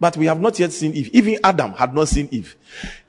But 0.00 0.16
we 0.16 0.26
have 0.26 0.40
not 0.40 0.58
yet 0.58 0.72
seen 0.72 0.94
Eve. 0.94 1.10
Even 1.12 1.38
Adam 1.44 1.72
had 1.74 1.94
not 1.94 2.08
seen 2.08 2.28
Eve. 2.32 2.56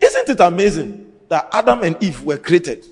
Isn't 0.01 0.29
it 0.29 0.39
amazing 0.41 1.12
that 1.29 1.47
Adam 1.53 1.82
and 1.82 2.03
Eve 2.03 2.21
were 2.23 2.38
created? 2.38 2.86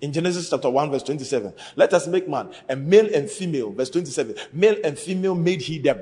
In 0.00 0.12
Genesis 0.12 0.50
chapter 0.50 0.68
1, 0.68 0.90
verse 0.90 1.02
27, 1.02 1.54
let 1.76 1.94
us 1.94 2.06
make 2.06 2.28
man 2.28 2.50
a 2.68 2.76
male 2.76 3.12
and 3.14 3.30
female. 3.30 3.72
Verse 3.72 3.90
27, 3.90 4.34
male 4.52 4.76
and 4.84 4.98
female 4.98 5.34
made 5.34 5.62
he 5.62 5.78
them. 5.78 5.98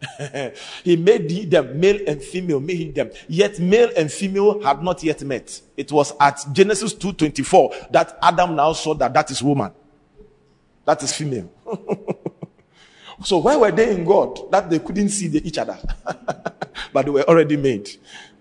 he 0.84 0.96
made 0.96 1.30
he 1.30 1.44
them, 1.44 1.80
male 1.80 1.98
and 2.06 2.22
female 2.22 2.60
made 2.60 2.76
he 2.76 2.90
them. 2.90 3.10
Yet 3.26 3.58
male 3.58 3.90
and 3.96 4.12
female 4.12 4.62
had 4.62 4.82
not 4.82 5.02
yet 5.02 5.22
met. 5.22 5.60
It 5.76 5.90
was 5.90 6.12
at 6.20 6.44
Genesis 6.52 6.94
2:24 6.94 7.90
that 7.90 8.16
Adam 8.22 8.54
now 8.54 8.72
saw 8.74 8.94
that 8.94 9.12
that 9.14 9.30
is 9.30 9.42
woman, 9.42 9.72
that 10.84 11.02
is 11.02 11.12
female. 11.12 11.50
so 13.24 13.38
why 13.38 13.56
were 13.56 13.72
they 13.72 13.92
in 13.92 14.04
God 14.04 14.50
that 14.52 14.70
they 14.70 14.78
couldn't 14.78 15.08
see 15.08 15.26
the, 15.28 15.44
each 15.46 15.58
other, 15.58 15.76
but 16.92 17.04
they 17.04 17.10
were 17.10 17.24
already 17.28 17.56
made? 17.56 17.88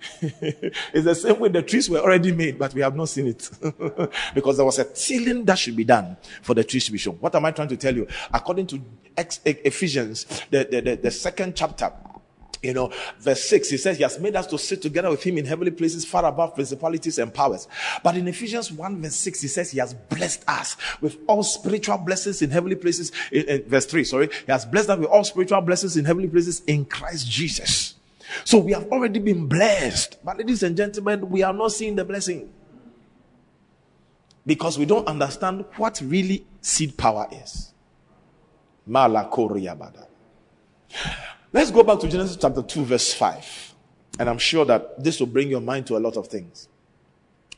it's 0.21 1.05
the 1.05 1.15
same 1.15 1.39
way 1.39 1.49
the 1.49 1.61
trees 1.61 1.89
were 1.89 1.99
already 1.99 2.31
made, 2.31 2.57
but 2.57 2.73
we 2.73 2.81
have 2.81 2.95
not 2.95 3.09
seen 3.09 3.27
it. 3.27 3.49
because 4.33 4.57
there 4.57 4.65
was 4.65 4.79
a 4.79 4.85
tilling 4.85 5.45
that 5.45 5.57
should 5.57 5.75
be 5.75 5.83
done 5.83 6.17
for 6.41 6.53
the 6.53 6.63
trees 6.63 6.85
to 6.85 6.91
be 6.91 6.97
shown. 6.97 7.15
What 7.15 7.35
am 7.35 7.45
I 7.45 7.51
trying 7.51 7.69
to 7.69 7.77
tell 7.77 7.95
you? 7.95 8.07
According 8.33 8.67
to 8.67 8.81
Ephesians, 9.17 10.25
the, 10.49 10.67
the, 10.69 10.81
the, 10.81 10.95
the 10.95 11.11
second 11.11 11.55
chapter, 11.55 11.91
you 12.63 12.73
know, 12.73 12.91
verse 13.19 13.43
6, 13.49 13.69
he 13.69 13.77
says, 13.77 13.97
He 13.97 14.03
has 14.03 14.19
made 14.19 14.35
us 14.35 14.47
to 14.47 14.57
sit 14.57 14.81
together 14.81 15.09
with 15.09 15.23
Him 15.23 15.37
in 15.37 15.45
heavenly 15.45 15.71
places, 15.71 16.05
far 16.05 16.25
above 16.25 16.55
principalities 16.55 17.17
and 17.19 17.33
powers. 17.33 17.67
But 18.03 18.17
in 18.17 18.27
Ephesians 18.27 18.71
1, 18.71 19.01
verse 19.01 19.15
6, 19.15 19.41
he 19.41 19.47
says, 19.47 19.71
He 19.71 19.79
has 19.79 19.93
blessed 19.93 20.43
us 20.47 20.75
with 21.01 21.17
all 21.27 21.43
spiritual 21.43 21.97
blessings 21.99 22.41
in 22.41 22.49
heavenly 22.49 22.75
places. 22.75 23.11
In, 23.31 23.47
in, 23.47 23.63
verse 23.63 23.85
3, 23.85 24.03
sorry, 24.03 24.29
He 24.45 24.51
has 24.51 24.65
blessed 24.65 24.89
us 24.89 24.99
with 24.99 25.09
all 25.09 25.23
spiritual 25.23 25.61
blessings 25.61 25.97
in 25.97 26.05
heavenly 26.05 26.29
places 26.29 26.61
in 26.67 26.85
Christ 26.85 27.29
Jesus. 27.29 27.96
So 28.43 28.59
we 28.59 28.73
have 28.73 28.87
already 28.91 29.19
been 29.19 29.47
blessed. 29.47 30.23
But, 30.23 30.37
ladies 30.37 30.63
and 30.63 30.75
gentlemen, 30.75 31.29
we 31.29 31.43
are 31.43 31.53
not 31.53 31.71
seeing 31.71 31.95
the 31.95 32.05
blessing 32.05 32.49
because 34.45 34.77
we 34.79 34.85
don't 34.85 35.07
understand 35.07 35.65
what 35.75 36.01
really 36.01 36.45
seed 36.61 36.97
power 36.97 37.27
is. 37.31 37.73
Let's 41.53 41.71
go 41.71 41.83
back 41.83 41.99
to 41.99 42.07
Genesis 42.07 42.37
chapter 42.39 42.61
2, 42.61 42.85
verse 42.85 43.13
5. 43.13 43.75
And 44.19 44.29
I'm 44.29 44.37
sure 44.37 44.65
that 44.65 45.03
this 45.03 45.19
will 45.19 45.27
bring 45.27 45.49
your 45.49 45.61
mind 45.61 45.85
to 45.87 45.97
a 45.97 45.99
lot 45.99 46.17
of 46.17 46.27
things. 46.27 46.69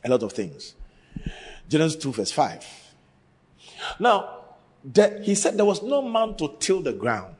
A 0.04 0.08
lot 0.08 0.22
of 0.22 0.32
things. 0.32 0.74
Genesis 1.68 2.02
2, 2.02 2.12
verse 2.12 2.32
5. 2.32 2.66
Now, 4.00 4.38
he 5.22 5.34
said 5.34 5.56
there 5.56 5.64
was 5.64 5.82
no 5.82 6.02
man 6.02 6.34
to 6.36 6.56
till 6.58 6.82
the 6.82 6.92
ground. 6.92 7.36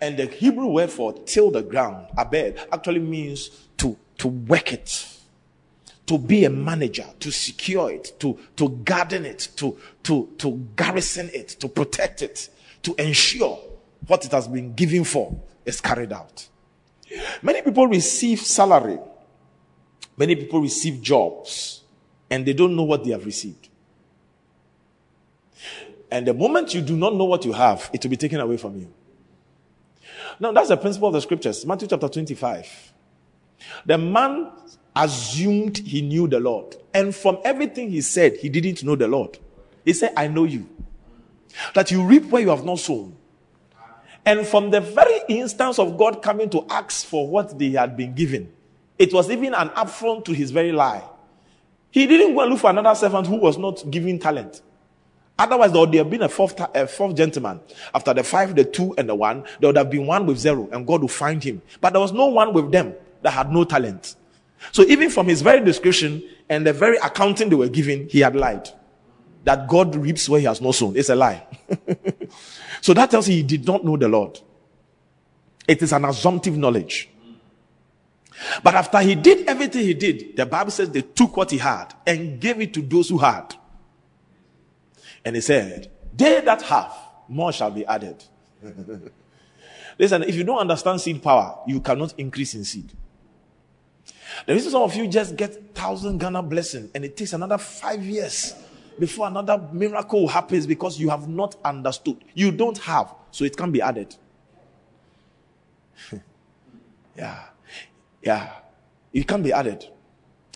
And 0.00 0.16
the 0.16 0.26
Hebrew 0.26 0.66
word 0.66 0.90
for 0.90 1.12
till 1.12 1.50
the 1.50 1.62
ground, 1.62 2.08
abed, 2.18 2.58
actually 2.72 3.00
means 3.00 3.48
to, 3.78 3.96
to 4.18 4.28
work 4.28 4.72
it, 4.72 5.06
to 6.06 6.18
be 6.18 6.44
a 6.44 6.50
manager, 6.50 7.06
to 7.20 7.30
secure 7.30 7.90
it, 7.90 8.18
to, 8.20 8.38
to 8.56 8.68
garden 8.68 9.24
it, 9.24 9.48
to, 9.56 9.78
to, 10.02 10.28
to 10.38 10.66
garrison 10.76 11.30
it, 11.32 11.48
to 11.48 11.68
protect 11.68 12.22
it, 12.22 12.48
to 12.82 12.94
ensure 12.96 13.58
what 14.06 14.24
it 14.24 14.32
has 14.32 14.48
been 14.48 14.74
given 14.74 15.04
for 15.04 15.38
is 15.64 15.80
carried 15.80 16.12
out. 16.12 16.48
Many 17.42 17.62
people 17.62 17.86
receive 17.86 18.40
salary, 18.40 18.98
many 20.16 20.36
people 20.36 20.60
receive 20.60 21.00
jobs, 21.02 21.82
and 22.28 22.46
they 22.46 22.52
don't 22.52 22.74
know 22.74 22.84
what 22.84 23.04
they 23.04 23.10
have 23.10 23.24
received. 23.24 23.68
And 26.10 26.26
the 26.26 26.34
moment 26.34 26.74
you 26.74 26.80
do 26.80 26.96
not 26.96 27.14
know 27.14 27.24
what 27.24 27.44
you 27.44 27.52
have, 27.52 27.88
it 27.92 28.02
will 28.02 28.10
be 28.10 28.16
taken 28.16 28.40
away 28.40 28.56
from 28.56 28.76
you. 28.76 28.92
Now, 30.40 30.52
that's 30.52 30.68
the 30.68 30.76
principle 30.78 31.08
of 31.08 31.14
the 31.14 31.20
scriptures. 31.20 31.66
Matthew 31.66 31.86
chapter 31.86 32.08
25. 32.08 32.94
The 33.84 33.98
man 33.98 34.50
assumed 34.96 35.78
he 35.78 36.00
knew 36.00 36.26
the 36.26 36.40
Lord. 36.40 36.76
And 36.94 37.14
from 37.14 37.38
everything 37.44 37.90
he 37.90 38.00
said, 38.00 38.38
he 38.38 38.48
didn't 38.48 38.82
know 38.82 38.96
the 38.96 39.06
Lord. 39.06 39.38
He 39.84 39.92
said, 39.92 40.14
I 40.16 40.28
know 40.28 40.44
you. 40.44 40.66
That 41.74 41.90
you 41.90 42.02
reap 42.02 42.24
where 42.26 42.40
you 42.40 42.48
have 42.48 42.64
not 42.64 42.78
sown. 42.78 43.16
And 44.24 44.46
from 44.46 44.70
the 44.70 44.80
very 44.80 45.20
instance 45.28 45.78
of 45.78 45.96
God 45.96 46.22
coming 46.22 46.48
to 46.50 46.64
ask 46.70 47.06
for 47.06 47.28
what 47.28 47.58
they 47.58 47.70
had 47.70 47.96
been 47.96 48.14
given, 48.14 48.52
it 48.98 49.12
was 49.12 49.30
even 49.30 49.54
an 49.54 49.70
affront 49.76 50.24
to 50.26 50.32
his 50.32 50.50
very 50.50 50.72
lie. 50.72 51.02
He 51.90 52.06
didn't 52.06 52.34
go 52.34 52.42
and 52.42 52.50
look 52.50 52.60
for 52.60 52.70
another 52.70 52.94
servant 52.94 53.26
who 53.26 53.36
was 53.36 53.58
not 53.58 53.90
given 53.90 54.18
talent. 54.18 54.62
Otherwise, 55.40 55.72
there 55.72 55.80
would 55.80 55.94
have 55.94 56.10
been 56.10 56.20
a 56.20 56.28
fourth, 56.28 56.60
a 56.74 56.86
fourth 56.86 57.16
gentleman. 57.16 57.58
After 57.94 58.12
the 58.12 58.22
five, 58.22 58.54
the 58.54 58.62
two, 58.62 58.94
and 58.98 59.08
the 59.08 59.14
one, 59.14 59.42
there 59.58 59.70
would 59.70 59.76
have 59.78 59.88
been 59.88 60.06
one 60.06 60.26
with 60.26 60.36
zero, 60.36 60.68
and 60.70 60.86
God 60.86 61.00
would 61.00 61.10
find 61.10 61.42
him. 61.42 61.62
But 61.80 61.94
there 61.94 62.00
was 62.00 62.12
no 62.12 62.26
one 62.26 62.52
with 62.52 62.70
them 62.70 62.92
that 63.22 63.30
had 63.30 63.50
no 63.50 63.64
talent. 63.64 64.16
So 64.70 64.82
even 64.82 65.08
from 65.08 65.28
his 65.28 65.40
very 65.40 65.64
description 65.64 66.22
and 66.50 66.66
the 66.66 66.74
very 66.74 66.98
accounting 66.98 67.48
they 67.48 67.56
were 67.56 67.70
giving, 67.70 68.06
he 68.10 68.20
had 68.20 68.36
lied. 68.36 68.68
That 69.44 69.66
God 69.66 69.96
reaps 69.96 70.28
where 70.28 70.40
he 70.40 70.44
has 70.44 70.60
no 70.60 70.72
sown. 70.72 70.94
It's 70.94 71.08
a 71.08 71.16
lie. 71.16 71.46
so 72.82 72.92
that 72.92 73.10
tells 73.10 73.26
you 73.26 73.36
he 73.36 73.42
did 73.42 73.66
not 73.66 73.82
know 73.82 73.96
the 73.96 74.08
Lord. 74.08 74.38
It 75.66 75.80
is 75.80 75.94
an 75.94 76.04
assumptive 76.04 76.58
knowledge. 76.58 77.08
But 78.62 78.74
after 78.74 78.98
he 78.98 79.14
did 79.14 79.48
everything 79.48 79.86
he 79.86 79.94
did, 79.94 80.36
the 80.36 80.44
Bible 80.44 80.70
says 80.70 80.90
they 80.90 81.00
took 81.00 81.34
what 81.34 81.50
he 81.50 81.56
had 81.56 81.94
and 82.06 82.38
gave 82.38 82.60
it 82.60 82.74
to 82.74 82.82
those 82.82 83.08
who 83.08 83.16
had. 83.16 83.54
And 85.24 85.36
he 85.36 85.42
said, 85.42 85.90
They 86.16 86.40
that 86.40 86.62
have, 86.62 86.92
more 87.28 87.52
shall 87.52 87.70
be 87.70 87.84
added. 87.86 88.22
Listen, 89.98 90.22
if 90.22 90.34
you 90.34 90.44
don't 90.44 90.58
understand 90.58 91.00
seed 91.00 91.22
power, 91.22 91.58
you 91.66 91.80
cannot 91.80 92.14
increase 92.18 92.54
in 92.54 92.64
seed. 92.64 92.92
The 94.46 94.54
reason 94.54 94.70
some 94.70 94.82
of 94.82 94.94
you 94.94 95.06
just 95.08 95.36
get 95.36 95.74
thousand 95.74 96.18
Ghana 96.18 96.42
blessing 96.42 96.90
and 96.94 97.04
it 97.04 97.16
takes 97.16 97.32
another 97.32 97.58
five 97.58 98.02
years 98.02 98.54
before 98.98 99.26
another 99.26 99.58
miracle 99.72 100.28
happens 100.28 100.66
because 100.66 100.98
you 100.98 101.10
have 101.10 101.28
not 101.28 101.56
understood. 101.64 102.22
You 102.34 102.50
don't 102.52 102.78
have, 102.78 103.14
so 103.30 103.44
it 103.44 103.56
can 103.56 103.72
be 103.72 103.82
added. 103.82 104.14
yeah. 107.16 107.44
Yeah. 108.22 108.52
It 109.12 109.26
can't 109.26 109.42
be 109.42 109.52
added. 109.52 109.86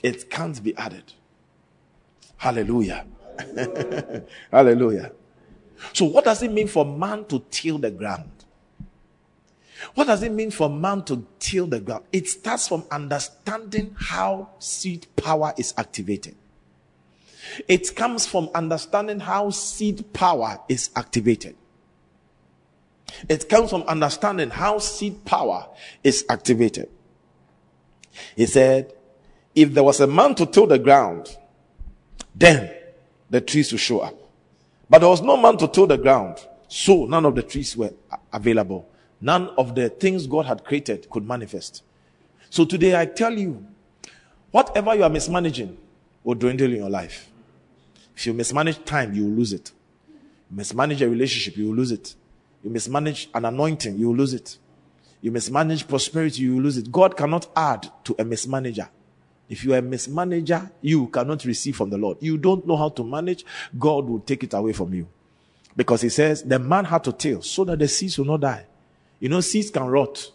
It 0.02 0.30
can't 0.30 0.62
be 0.62 0.76
added. 0.76 1.12
Hallelujah. 2.36 3.06
Hallelujah. 4.50 5.12
So, 5.92 6.06
what 6.06 6.24
does 6.24 6.42
it 6.42 6.50
mean 6.52 6.68
for 6.68 6.84
man 6.84 7.24
to 7.26 7.42
till 7.50 7.78
the 7.78 7.90
ground? 7.90 8.30
What 9.94 10.06
does 10.06 10.22
it 10.22 10.32
mean 10.32 10.50
for 10.50 10.70
man 10.70 11.04
to 11.04 11.26
till 11.38 11.66
the 11.66 11.80
ground? 11.80 12.04
It 12.12 12.28
starts 12.28 12.68
from 12.68 12.84
understanding 12.90 13.94
how 13.98 14.50
seed 14.58 15.06
power 15.16 15.52
is 15.58 15.74
activated. 15.76 16.36
It 17.68 17.94
comes 17.94 18.26
from 18.26 18.48
understanding 18.54 19.20
how 19.20 19.50
seed 19.50 20.12
power 20.12 20.60
is 20.68 20.90
activated. 20.96 21.56
It 23.28 23.48
comes 23.48 23.70
from 23.70 23.82
understanding 23.82 24.50
how 24.50 24.78
seed 24.78 25.24
power 25.24 25.68
is 26.02 26.24
activated. 26.28 26.88
He 28.34 28.46
said, 28.46 28.94
if 29.54 29.72
there 29.72 29.84
was 29.84 30.00
a 30.00 30.06
man 30.06 30.34
to 30.36 30.46
till 30.46 30.66
the 30.66 30.78
ground, 30.78 31.36
then 32.34 32.74
the 33.30 33.40
trees 33.40 33.68
to 33.70 33.78
show 33.78 34.00
up. 34.00 34.14
But 34.88 35.00
there 35.00 35.08
was 35.08 35.22
no 35.22 35.36
man 35.36 35.56
to 35.58 35.68
till 35.68 35.86
the 35.86 35.96
ground, 35.96 36.38
so 36.68 37.06
none 37.06 37.24
of 37.24 37.34
the 37.34 37.42
trees 37.42 37.76
were 37.76 37.92
available. 38.32 38.88
None 39.20 39.48
of 39.56 39.74
the 39.74 39.88
things 39.88 40.26
God 40.26 40.46
had 40.46 40.64
created 40.64 41.08
could 41.08 41.26
manifest. 41.26 41.82
So 42.50 42.64
today 42.64 42.98
I 42.98 43.06
tell 43.06 43.32
you, 43.32 43.66
whatever 44.50 44.94
you 44.94 45.02
are 45.02 45.10
mismanaging 45.10 45.76
will 46.22 46.34
dwindle 46.34 46.70
in 46.70 46.76
your 46.76 46.90
life. 46.90 47.30
If 48.16 48.26
you 48.26 48.34
mismanage 48.34 48.84
time, 48.84 49.14
you 49.14 49.24
will 49.24 49.32
lose 49.32 49.52
it. 49.52 49.72
You 50.50 50.56
mismanage 50.56 51.02
a 51.02 51.08
relationship, 51.08 51.56
you 51.56 51.68
will 51.68 51.76
lose 51.76 51.90
it. 51.90 52.14
You 52.62 52.70
mismanage 52.70 53.28
an 53.34 53.44
anointing, 53.44 53.98
you 53.98 54.08
will 54.08 54.16
lose 54.16 54.34
it. 54.34 54.58
You 55.20 55.32
mismanage 55.32 55.88
prosperity, 55.88 56.42
you 56.42 56.56
will 56.56 56.62
lose 56.62 56.76
it. 56.76 56.92
God 56.92 57.16
cannot 57.16 57.48
add 57.56 57.90
to 58.04 58.12
a 58.18 58.24
mismanager. 58.24 58.88
If 59.48 59.64
you 59.64 59.74
are 59.74 59.78
a 59.78 59.82
mismanager, 59.82 60.70
you 60.80 61.06
cannot 61.08 61.44
receive 61.44 61.76
from 61.76 61.90
the 61.90 61.98
Lord. 61.98 62.18
You 62.20 62.38
don't 62.38 62.66
know 62.66 62.76
how 62.76 62.88
to 62.90 63.04
manage, 63.04 63.44
God 63.78 64.08
will 64.08 64.20
take 64.20 64.42
it 64.44 64.54
away 64.54 64.72
from 64.72 64.94
you. 64.94 65.06
Because 65.76 66.02
he 66.02 66.08
says 66.08 66.42
the 66.42 66.58
man 66.58 66.84
had 66.84 67.04
to 67.04 67.12
till 67.12 67.42
so 67.42 67.64
that 67.64 67.78
the 67.78 67.88
seeds 67.88 68.18
will 68.18 68.26
not 68.26 68.40
die. 68.40 68.66
You 69.20 69.28
know, 69.28 69.40
seeds 69.40 69.70
can 69.70 69.86
rot. 69.86 70.30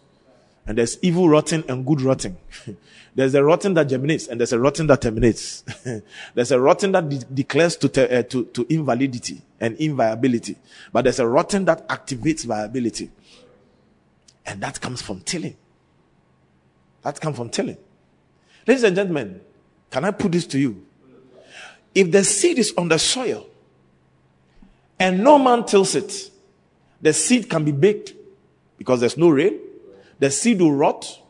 And 0.66 0.78
there's 0.78 0.98
evil 1.02 1.28
rotting 1.28 1.64
and 1.68 1.84
good 1.84 2.02
rotting. 2.02 2.36
there's 3.14 3.34
a 3.34 3.42
rotting 3.42 3.74
that 3.74 3.84
germinates 3.84 4.28
and 4.28 4.38
there's 4.38 4.52
a 4.52 4.58
rotting 4.58 4.86
that 4.88 5.00
terminates. 5.00 5.64
there's 6.34 6.52
a 6.52 6.60
rotting 6.60 6.92
that 6.92 7.08
de- 7.08 7.24
declares 7.24 7.76
to, 7.76 7.88
te- 7.88 8.02
uh, 8.08 8.22
to, 8.24 8.44
to 8.44 8.66
invalidity 8.68 9.40
and 9.58 9.76
inviability. 9.78 10.56
But 10.92 11.02
there's 11.02 11.18
a 11.18 11.26
rotting 11.26 11.64
that 11.64 11.88
activates 11.88 12.44
viability. 12.44 13.10
And 14.46 14.60
that 14.60 14.80
comes 14.80 15.02
from 15.02 15.20
tilling. 15.20 15.56
That 17.02 17.20
comes 17.20 17.36
from 17.36 17.48
tilling. 17.48 17.78
Ladies 18.70 18.84
and 18.84 18.94
gentlemen, 18.94 19.40
can 19.90 20.04
I 20.04 20.12
put 20.12 20.30
this 20.30 20.46
to 20.46 20.56
you? 20.56 20.86
If 21.92 22.12
the 22.12 22.22
seed 22.22 22.56
is 22.56 22.72
on 22.78 22.86
the 22.86 23.00
soil 23.00 23.48
and 24.96 25.24
no 25.24 25.40
man 25.40 25.66
tills 25.66 25.96
it, 25.96 26.30
the 27.02 27.12
seed 27.12 27.50
can 27.50 27.64
be 27.64 27.72
baked 27.72 28.12
because 28.78 29.00
there's 29.00 29.16
no 29.16 29.28
rain. 29.30 29.58
The 30.20 30.30
seed 30.30 30.60
will 30.60 30.70
rot 30.70 31.20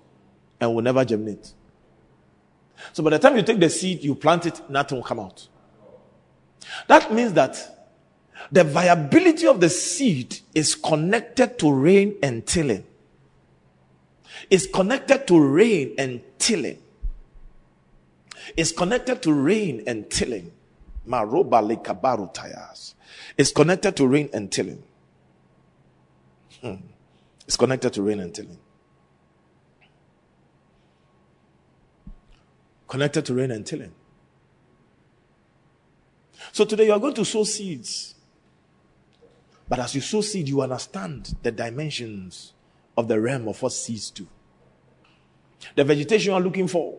and 0.60 0.74
will 0.74 0.82
never 0.82 1.02
germinate. 1.02 1.54
So 2.92 3.02
by 3.02 3.08
the 3.08 3.18
time 3.18 3.36
you 3.36 3.42
take 3.42 3.58
the 3.58 3.70
seed, 3.70 4.04
you 4.04 4.16
plant 4.16 4.44
it, 4.44 4.60
nothing 4.68 4.98
will 4.98 5.04
come 5.04 5.20
out. 5.20 5.48
That 6.88 7.10
means 7.10 7.32
that 7.32 7.88
the 8.52 8.64
viability 8.64 9.46
of 9.46 9.60
the 9.60 9.70
seed 9.70 10.40
is 10.54 10.74
connected 10.74 11.58
to 11.60 11.72
rain 11.72 12.16
and 12.22 12.46
tilling. 12.46 12.84
It's 14.50 14.66
connected 14.66 15.26
to 15.28 15.40
rain 15.40 15.94
and 15.96 16.20
tilling. 16.38 16.76
It's 18.56 18.72
connected 18.72 19.22
to 19.22 19.32
rain 19.32 19.82
and 19.86 20.10
tilling. 20.10 20.52
Maroba 21.06 21.60
lekabaru. 21.62 22.94
It's 23.36 23.52
connected 23.52 23.96
to 23.96 24.06
rain 24.06 24.30
and 24.32 24.50
tilling. 24.50 24.82
Hmm. 26.60 26.74
It's 27.46 27.56
connected 27.56 27.92
to 27.94 28.02
rain 28.02 28.20
and 28.20 28.34
tilling. 28.34 28.58
Connected 32.86 33.24
to 33.26 33.34
rain 33.34 33.50
and 33.50 33.64
tilling. 33.64 33.92
So 36.52 36.64
today 36.64 36.86
you 36.86 36.92
are 36.92 36.98
going 36.98 37.14
to 37.14 37.24
sow 37.24 37.44
seeds. 37.44 38.14
But 39.68 39.78
as 39.78 39.94
you 39.94 40.00
sow 40.00 40.20
seed, 40.20 40.48
you 40.48 40.62
understand 40.62 41.36
the 41.42 41.52
dimensions 41.52 42.54
of 42.96 43.06
the 43.06 43.20
realm 43.20 43.46
of 43.46 43.62
what 43.62 43.72
seeds 43.72 44.10
do. 44.10 44.26
The 45.76 45.84
vegetation 45.84 46.32
you 46.32 46.36
are 46.36 46.40
looking 46.40 46.66
for, 46.66 46.98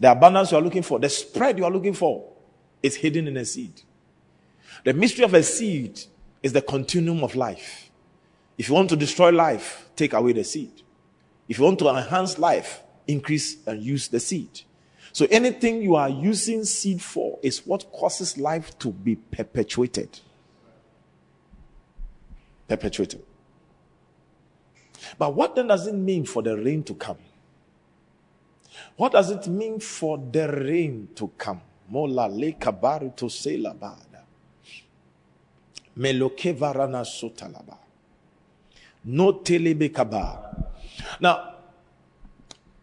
the 0.00 0.10
abundance 0.10 0.50
you 0.50 0.56
are 0.56 0.62
looking 0.62 0.82
for, 0.82 0.98
the 0.98 1.10
spread 1.10 1.58
you 1.58 1.64
are 1.64 1.70
looking 1.70 1.92
for 1.92 2.26
is 2.82 2.96
hidden 2.96 3.28
in 3.28 3.36
a 3.36 3.44
seed. 3.44 3.82
The 4.82 4.94
mystery 4.94 5.24
of 5.24 5.34
a 5.34 5.42
seed 5.42 6.00
is 6.42 6.54
the 6.54 6.62
continuum 6.62 7.22
of 7.22 7.36
life. 7.36 7.90
If 8.56 8.68
you 8.68 8.74
want 8.74 8.88
to 8.90 8.96
destroy 8.96 9.30
life, 9.30 9.90
take 9.94 10.14
away 10.14 10.32
the 10.32 10.44
seed. 10.44 10.82
If 11.48 11.58
you 11.58 11.64
want 11.64 11.78
to 11.80 11.88
enhance 11.88 12.38
life, 12.38 12.82
increase 13.06 13.58
and 13.66 13.82
use 13.82 14.08
the 14.08 14.20
seed. 14.20 14.62
So 15.12 15.26
anything 15.30 15.82
you 15.82 15.96
are 15.96 16.08
using 16.08 16.64
seed 16.64 17.02
for 17.02 17.38
is 17.42 17.66
what 17.66 17.92
causes 17.92 18.38
life 18.38 18.78
to 18.78 18.92
be 18.92 19.16
perpetuated. 19.16 20.20
Perpetuated. 22.68 23.22
But 25.18 25.34
what 25.34 25.56
then 25.56 25.66
does 25.66 25.86
it 25.86 25.94
mean 25.94 26.24
for 26.24 26.42
the 26.42 26.56
rain 26.56 26.84
to 26.84 26.94
come? 26.94 27.18
What 28.96 29.12
does 29.12 29.30
it 29.30 29.46
mean 29.48 29.80
for 29.80 30.18
the 30.18 30.48
rain 30.48 31.08
to 31.16 31.28
come? 31.38 31.60
Mola 31.88 32.28
le 32.28 32.52
kabaru 32.52 33.16
to 33.16 33.28
se 33.28 33.58
labada. 33.58 34.22
Meloke 35.96 36.54
varana 36.56 37.04
sotalaba. 37.04 37.78
No 39.04 39.32
telebe 39.32 39.92
kabar. 39.92 40.56
Now, 41.20 41.54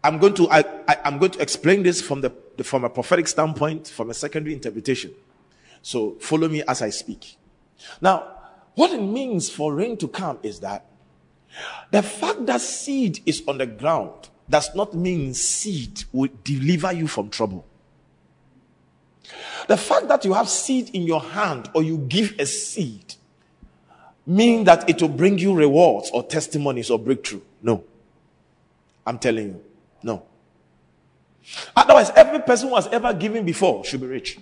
I'm 0.03 0.17
going 0.17 0.33
to 0.35 0.49
I, 0.49 0.63
I, 0.87 0.97
am 1.05 1.17
going 1.17 1.31
to 1.31 1.41
explain 1.41 1.83
this 1.83 2.01
from 2.01 2.21
the 2.21 2.31
from 2.63 2.83
a 2.83 2.89
prophetic 2.89 3.27
standpoint, 3.27 3.87
from 3.87 4.09
a 4.09 4.13
secondary 4.13 4.53
interpretation. 4.53 5.13
So 5.81 6.15
follow 6.19 6.47
me 6.47 6.63
as 6.67 6.81
I 6.81 6.89
speak. 6.89 7.37
Now, 8.01 8.35
what 8.75 8.91
it 8.91 9.01
means 9.01 9.49
for 9.49 9.73
rain 9.73 9.97
to 9.97 10.07
come 10.07 10.39
is 10.43 10.59
that 10.61 10.85
the 11.91 12.03
fact 12.03 12.45
that 12.45 12.61
seed 12.61 13.19
is 13.25 13.43
on 13.47 13.57
the 13.57 13.65
ground 13.65 14.29
does 14.49 14.73
not 14.75 14.93
mean 14.93 15.33
seed 15.33 16.03
will 16.11 16.29
deliver 16.43 16.91
you 16.93 17.07
from 17.07 17.29
trouble. 17.29 17.65
The 19.67 19.77
fact 19.77 20.07
that 20.07 20.23
you 20.23 20.33
have 20.33 20.47
seed 20.47 20.91
in 20.93 21.03
your 21.03 21.21
hand 21.21 21.69
or 21.73 21.83
you 21.83 21.97
give 21.97 22.35
a 22.39 22.45
seed 22.45 23.15
mean 24.25 24.63
that 24.65 24.89
it 24.89 25.01
will 25.01 25.09
bring 25.09 25.37
you 25.37 25.53
rewards 25.53 26.09
or 26.11 26.23
testimonies 26.23 26.89
or 26.89 26.99
breakthrough. 26.99 27.41
No. 27.61 27.83
I'm 29.05 29.19
telling 29.19 29.47
you. 29.47 29.63
No. 30.03 30.23
Otherwise, 31.75 32.11
every 32.11 32.39
person 32.39 32.69
who 32.69 32.75
has 32.75 32.87
ever 32.87 33.13
given 33.13 33.45
before 33.45 33.83
should 33.85 34.01
be 34.01 34.07
rich. 34.07 34.37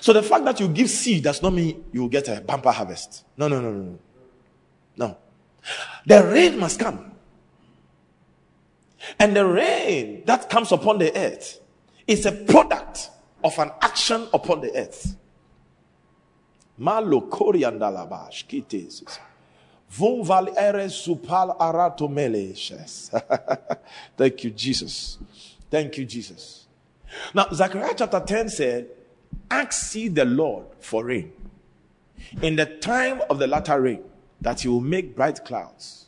So 0.00 0.12
the 0.12 0.22
fact 0.22 0.44
that 0.44 0.60
you 0.60 0.68
give 0.68 0.90
seed 0.90 1.24
does 1.24 1.40
not 1.40 1.52
mean 1.52 1.84
you 1.92 2.02
will 2.02 2.08
get 2.08 2.28
a 2.28 2.40
bumper 2.40 2.70
harvest. 2.70 3.24
No, 3.36 3.48
no, 3.48 3.60
no, 3.60 3.72
no, 3.72 3.82
no. 3.82 3.98
No. 4.96 5.16
The 6.06 6.22
rain 6.24 6.58
must 6.58 6.78
come. 6.78 7.13
And 9.18 9.36
the 9.36 9.46
rain 9.46 10.22
that 10.26 10.48
comes 10.50 10.72
upon 10.72 10.98
the 10.98 11.16
earth 11.16 11.60
is 12.06 12.26
a 12.26 12.32
product 12.32 13.10
of 13.42 13.58
an 13.58 13.70
action 13.80 14.28
upon 14.32 14.60
the 14.60 14.76
earth. 14.76 15.16
Malo 16.78 17.22
koriandalabash 17.22 18.46
kitesis. 18.46 19.18
Supal 19.90 20.48
Thank 24.16 24.44
you, 24.44 24.50
Jesus. 24.50 25.18
Thank 25.70 25.98
you, 25.98 26.04
Jesus. 26.04 26.66
Now, 27.32 27.46
Zechariah 27.52 27.94
chapter 27.96 28.20
10 28.20 28.48
said, 28.48 28.88
Ask 29.50 29.94
ye 29.94 30.08
the 30.08 30.24
Lord 30.24 30.66
for 30.80 31.04
rain 31.04 31.32
in 32.42 32.56
the 32.56 32.66
time 32.66 33.20
of 33.30 33.38
the 33.38 33.46
latter 33.46 33.80
rain, 33.80 34.02
that 34.40 34.60
he 34.60 34.68
will 34.68 34.80
make 34.80 35.14
bright 35.14 35.44
clouds 35.44 36.03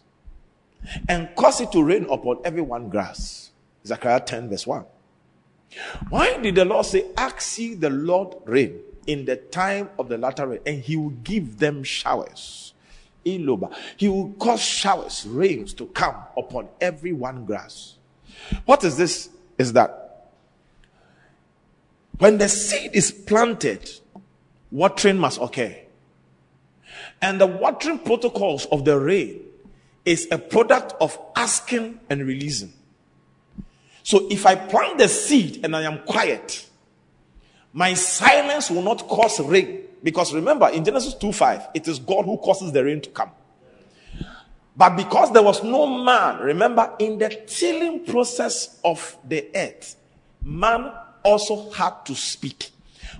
and 1.08 1.28
cause 1.36 1.60
it 1.60 1.72
to 1.72 1.82
rain 1.82 2.06
upon 2.10 2.38
every 2.44 2.62
one 2.62 2.88
grass. 2.88 3.50
Zechariah 3.84 4.20
10, 4.20 4.48
verse 4.48 4.66
1. 4.66 4.84
Why 6.08 6.36
did 6.38 6.54
the 6.54 6.64
Lord 6.64 6.86
say, 6.86 7.06
Ask 7.16 7.58
ye 7.58 7.74
the 7.74 7.90
Lord 7.90 8.36
rain 8.44 8.80
in 9.06 9.24
the 9.24 9.36
time 9.36 9.90
of 9.98 10.08
the 10.08 10.18
latter 10.18 10.46
rain, 10.46 10.60
and 10.66 10.80
he 10.80 10.96
will 10.96 11.10
give 11.10 11.58
them 11.58 11.82
showers? 11.82 12.74
Iloba. 13.24 13.74
He 13.96 14.08
will 14.08 14.32
cause 14.38 14.60
showers, 14.60 15.26
rains 15.26 15.74
to 15.74 15.86
come 15.86 16.16
upon 16.36 16.68
every 16.80 17.12
one 17.12 17.44
grass. 17.44 17.96
What 18.64 18.84
is 18.84 18.96
this? 18.96 19.28
Is 19.58 19.72
that 19.72 20.30
when 22.18 22.38
the 22.38 22.48
seed 22.48 22.92
is 22.94 23.10
planted, 23.10 23.90
watering 24.70 25.18
must 25.18 25.40
occur. 25.40 25.74
And 27.20 27.40
the 27.40 27.46
watering 27.46 27.98
protocols 27.98 28.66
of 28.66 28.84
the 28.84 28.98
rain 28.98 29.45
is 30.06 30.28
a 30.30 30.38
product 30.38 30.94
of 31.00 31.18
asking 31.34 32.00
and 32.08 32.26
releasing. 32.26 32.72
So 34.02 34.28
if 34.30 34.46
I 34.46 34.54
plant 34.54 34.98
the 34.98 35.08
seed 35.08 35.64
and 35.64 35.74
I 35.74 35.82
am 35.82 35.98
quiet, 36.04 36.66
my 37.72 37.92
silence 37.94 38.70
will 38.70 38.82
not 38.82 39.06
cause 39.08 39.40
rain. 39.40 39.82
Because 40.02 40.32
remember, 40.32 40.68
in 40.68 40.84
Genesis 40.84 41.14
2 41.14 41.32
5, 41.32 41.68
it 41.74 41.88
is 41.88 41.98
God 41.98 42.24
who 42.24 42.38
causes 42.38 42.70
the 42.70 42.84
rain 42.84 43.00
to 43.00 43.10
come. 43.10 43.32
But 44.76 44.96
because 44.96 45.32
there 45.32 45.42
was 45.42 45.64
no 45.64 45.86
man, 46.04 46.38
remember, 46.40 46.94
in 46.98 47.18
the 47.18 47.30
tilling 47.46 48.04
process 48.04 48.78
of 48.84 49.16
the 49.26 49.48
earth, 49.54 49.96
man 50.42 50.92
also 51.24 51.70
had 51.72 52.04
to 52.04 52.14
speak. 52.14 52.70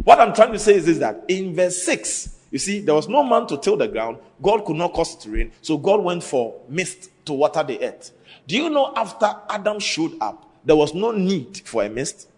What 0.05 0.20
I'm 0.20 0.35
trying 0.35 0.53
to 0.53 0.59
say 0.59 0.75
is 0.77 0.87
this 0.87 0.99
that 0.99 1.25
in 1.27 1.55
verse 1.57 1.83
6, 1.83 2.36
you 2.50 2.59
see, 2.59 2.80
there 2.80 2.94
was 2.94 3.09
no 3.09 3.22
man 3.22 3.47
to 3.49 3.59
till 3.59 3.76
the 3.76 3.88
ground. 3.88 4.18
God 4.40 4.64
could 4.64 4.76
not 4.76 4.92
cause 4.92 5.14
it 5.14 5.20
to 5.20 5.30
rain. 5.30 5.53
So 5.62 5.76
God 5.76 6.03
went 6.03 6.22
for 6.22 6.61
mist 6.68 7.11
to 7.26 7.32
water 7.32 7.62
the 7.62 7.82
earth. 7.82 8.12
Do 8.47 8.57
you 8.57 8.70
know 8.70 8.92
after 8.94 9.34
Adam 9.49 9.80
showed 9.80 10.16
up, 10.20 10.51
there 10.64 10.76
was 10.76 10.94
no 10.94 11.11
need 11.11 11.62
for 11.64 11.84
a 11.84 11.88
mist? 11.88 12.28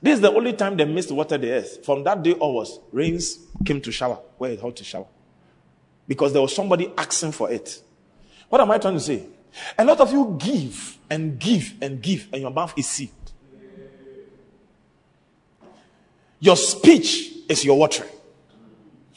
This 0.00 0.14
is 0.14 0.20
the 0.20 0.32
only 0.32 0.52
time 0.52 0.76
the 0.76 0.86
mist 0.86 1.10
watered 1.10 1.42
the 1.42 1.52
earth. 1.52 1.84
From 1.84 2.04
that 2.04 2.22
day 2.22 2.34
onwards, 2.40 2.78
rains 2.92 3.38
came 3.64 3.80
to 3.82 3.92
shower 3.92 4.18
where 4.38 4.52
it 4.52 4.60
had 4.60 4.76
to 4.76 4.84
shower. 4.84 5.06
Because 6.06 6.32
there 6.32 6.40
was 6.40 6.54
somebody 6.54 6.90
asking 6.96 7.32
for 7.32 7.50
it. 7.50 7.82
What 8.48 8.60
am 8.60 8.70
I 8.70 8.78
trying 8.78 8.94
to 8.94 9.00
say? 9.00 9.26
A 9.76 9.84
lot 9.84 10.00
of 10.00 10.12
you 10.12 10.36
give 10.38 10.96
and 11.10 11.38
give 11.38 11.74
and 11.82 12.00
give, 12.00 12.28
and 12.32 12.42
your 12.42 12.50
mouth 12.50 12.72
is 12.76 12.86
sealed. 12.88 13.10
Your 16.40 16.56
speech 16.56 17.32
is 17.48 17.64
your 17.64 17.78
watering. 17.78 18.10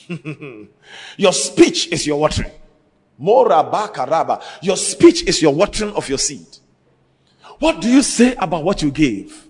your 1.17 1.33
speech 1.33 1.87
is 1.87 2.05
your 2.05 2.19
watering. 2.19 2.51
Morabakaraba. 3.21 4.43
Your 4.61 4.77
speech 4.77 5.23
is 5.23 5.41
your 5.41 5.53
watering 5.53 5.93
of 5.93 6.09
your 6.09 6.17
seed. 6.17 6.47
What 7.59 7.81
do 7.81 7.89
you 7.89 8.01
say 8.01 8.33
about 8.35 8.63
what 8.63 8.81
you 8.81 8.91
gave? 8.91 9.47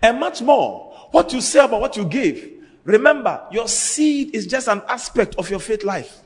And 0.00 0.20
much 0.20 0.40
more, 0.40 0.94
what 1.10 1.32
you 1.32 1.40
say 1.40 1.64
about 1.64 1.80
what 1.80 1.96
you 1.96 2.04
gave. 2.04 2.54
Remember, 2.84 3.44
your 3.50 3.66
seed 3.68 4.34
is 4.34 4.46
just 4.46 4.68
an 4.68 4.82
aspect 4.88 5.34
of 5.36 5.50
your 5.50 5.58
faith 5.58 5.82
life. 5.82 6.20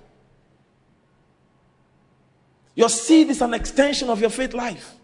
Your 2.75 2.89
seed 2.89 3.31
is 3.31 3.41
an 3.43 3.55
extension 3.55 4.09
of 4.11 4.21
your 4.21 4.31
faith 4.31 4.55
life. 4.55 4.95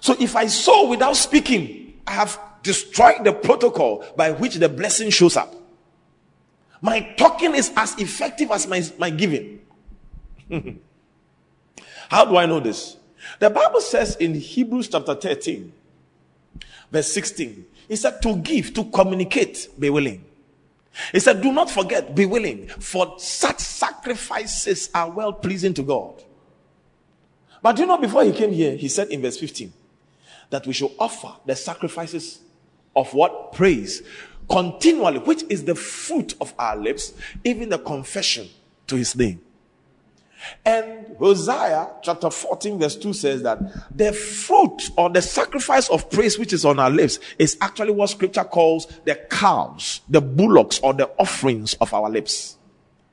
So 0.00 0.14
if 0.20 0.36
I 0.36 0.46
sow 0.46 0.88
without 0.88 1.16
speaking, 1.16 2.00
I 2.06 2.12
have 2.12 2.38
destroyed 2.66 3.24
the 3.24 3.32
protocol 3.32 4.04
by 4.16 4.32
which 4.32 4.56
the 4.56 4.68
blessing 4.68 5.08
shows 5.10 5.36
up. 5.36 5.54
My 6.82 7.00
talking 7.16 7.54
is 7.54 7.72
as 7.76 7.98
effective 7.98 8.50
as 8.50 8.66
my, 8.66 8.82
my 8.98 9.10
giving. 9.10 9.60
How 12.10 12.24
do 12.24 12.36
I 12.36 12.46
know 12.46 12.60
this? 12.60 12.96
The 13.38 13.50
Bible 13.50 13.80
says 13.80 14.16
in 14.16 14.34
Hebrews 14.34 14.88
chapter 14.88 15.14
13, 15.14 15.72
verse 16.92 17.12
16, 17.12 17.66
it 17.88 17.96
said 17.96 18.20
to 18.22 18.36
give, 18.36 18.74
to 18.74 18.84
communicate, 18.84 19.68
be 19.78 19.90
willing. 19.90 20.24
It 21.12 21.20
said, 21.20 21.42
Do 21.42 21.52
not 21.52 21.70
forget, 21.70 22.14
be 22.14 22.26
willing, 22.26 22.68
for 22.68 23.14
such 23.18 23.58
sacrifices 23.58 24.90
are 24.94 25.10
well 25.10 25.32
pleasing 25.32 25.74
to 25.74 25.82
God. 25.82 26.22
But 27.62 27.78
you 27.78 27.86
know, 27.86 27.98
before 27.98 28.24
he 28.24 28.32
came 28.32 28.52
here, 28.52 28.76
he 28.76 28.88
said 28.88 29.08
in 29.08 29.22
verse 29.22 29.38
15 29.38 29.72
that 30.50 30.66
we 30.66 30.72
should 30.72 30.90
offer 30.98 31.32
the 31.44 31.56
sacrifices 31.56 32.40
of 32.96 33.12
what? 33.14 33.52
Praise 33.52 34.02
continually, 34.48 35.18
which 35.18 35.44
is 35.48 35.64
the 35.64 35.74
fruit 35.74 36.34
of 36.40 36.54
our 36.58 36.76
lips, 36.76 37.12
even 37.44 37.68
the 37.68 37.78
confession 37.78 38.48
to 38.86 38.96
his 38.96 39.16
name. 39.16 39.40
And 40.64 41.16
Hosea 41.18 41.90
chapter 42.02 42.30
14, 42.30 42.78
verse 42.78 42.94
2 42.96 43.12
says 43.12 43.42
that 43.42 43.58
the 43.96 44.12
fruit 44.12 44.90
or 44.96 45.10
the 45.10 45.22
sacrifice 45.22 45.88
of 45.88 46.08
praise 46.10 46.38
which 46.38 46.52
is 46.52 46.64
on 46.64 46.78
our 46.78 46.90
lips 46.90 47.18
is 47.38 47.56
actually 47.60 47.92
what 47.92 48.10
scripture 48.10 48.44
calls 48.44 48.86
the 49.04 49.16
calves, 49.28 50.02
the 50.08 50.20
bullocks, 50.20 50.78
or 50.80 50.92
the 50.92 51.08
offerings 51.18 51.74
of 51.74 51.92
our 51.92 52.08
lips. 52.08 52.58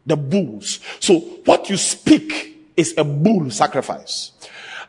The 0.05 0.17
bulls. 0.17 0.79
So 0.99 1.19
what 1.45 1.69
you 1.69 1.77
speak 1.77 2.69
is 2.75 2.93
a 2.97 3.03
bull 3.03 3.49
sacrifice. 3.49 4.32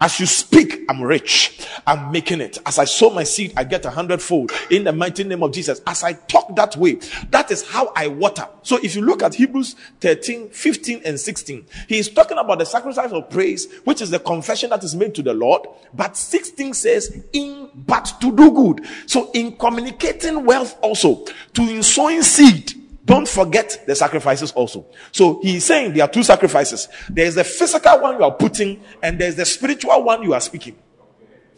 As 0.00 0.18
you 0.20 0.26
speak, 0.26 0.84
I'm 0.88 1.02
rich. 1.02 1.66
I'm 1.86 2.12
making 2.12 2.40
it. 2.40 2.58
As 2.66 2.78
I 2.78 2.84
sow 2.84 3.10
my 3.10 3.24
seed, 3.24 3.52
I 3.56 3.64
get 3.64 3.84
a 3.84 3.90
hundredfold 3.90 4.52
in 4.70 4.84
the 4.84 4.92
mighty 4.92 5.24
name 5.24 5.42
of 5.42 5.52
Jesus. 5.52 5.80
As 5.86 6.02
I 6.02 6.14
talk 6.14 6.54
that 6.56 6.76
way, 6.76 6.98
that 7.30 7.50
is 7.50 7.68
how 7.68 7.92
I 7.96 8.08
water. 8.08 8.48
So 8.62 8.78
if 8.82 8.96
you 8.96 9.02
look 9.02 9.22
at 9.22 9.34
Hebrews 9.34 9.76
13, 10.00 10.50
15, 10.50 11.02
and 11.04 11.18
16, 11.18 11.66
he 11.88 11.98
is 11.98 12.08
talking 12.08 12.38
about 12.38 12.58
the 12.58 12.66
sacrifice 12.66 13.12
of 13.12 13.30
praise, 13.30 13.72
which 13.84 14.00
is 14.00 14.10
the 14.10 14.18
confession 14.18 14.70
that 14.70 14.84
is 14.84 14.94
made 14.94 15.14
to 15.14 15.22
the 15.22 15.34
Lord. 15.34 15.66
But 15.92 16.16
16 16.16 16.74
says, 16.74 17.24
in 17.32 17.70
but 17.74 18.12
to 18.20 18.34
do 18.34 18.52
good. 18.52 18.86
So 19.06 19.30
in 19.32 19.56
communicating 19.56 20.44
wealth 20.44 20.78
also, 20.82 21.24
to 21.24 21.62
in 21.62 21.82
sowing 21.82 22.22
seed, 22.22 22.83
don't 23.04 23.28
forget 23.28 23.84
the 23.86 23.94
sacrifices 23.94 24.52
also. 24.52 24.86
So 25.12 25.40
he's 25.42 25.64
saying 25.64 25.92
there 25.92 26.04
are 26.04 26.08
two 26.08 26.22
sacrifices. 26.22 26.88
There's 27.10 27.34
the 27.34 27.44
physical 27.44 28.00
one 28.00 28.16
you 28.16 28.24
are 28.24 28.32
putting, 28.32 28.82
and 29.02 29.18
there's 29.18 29.36
the 29.36 29.44
spiritual 29.44 30.02
one 30.02 30.22
you 30.22 30.32
are 30.32 30.40
speaking. 30.40 30.76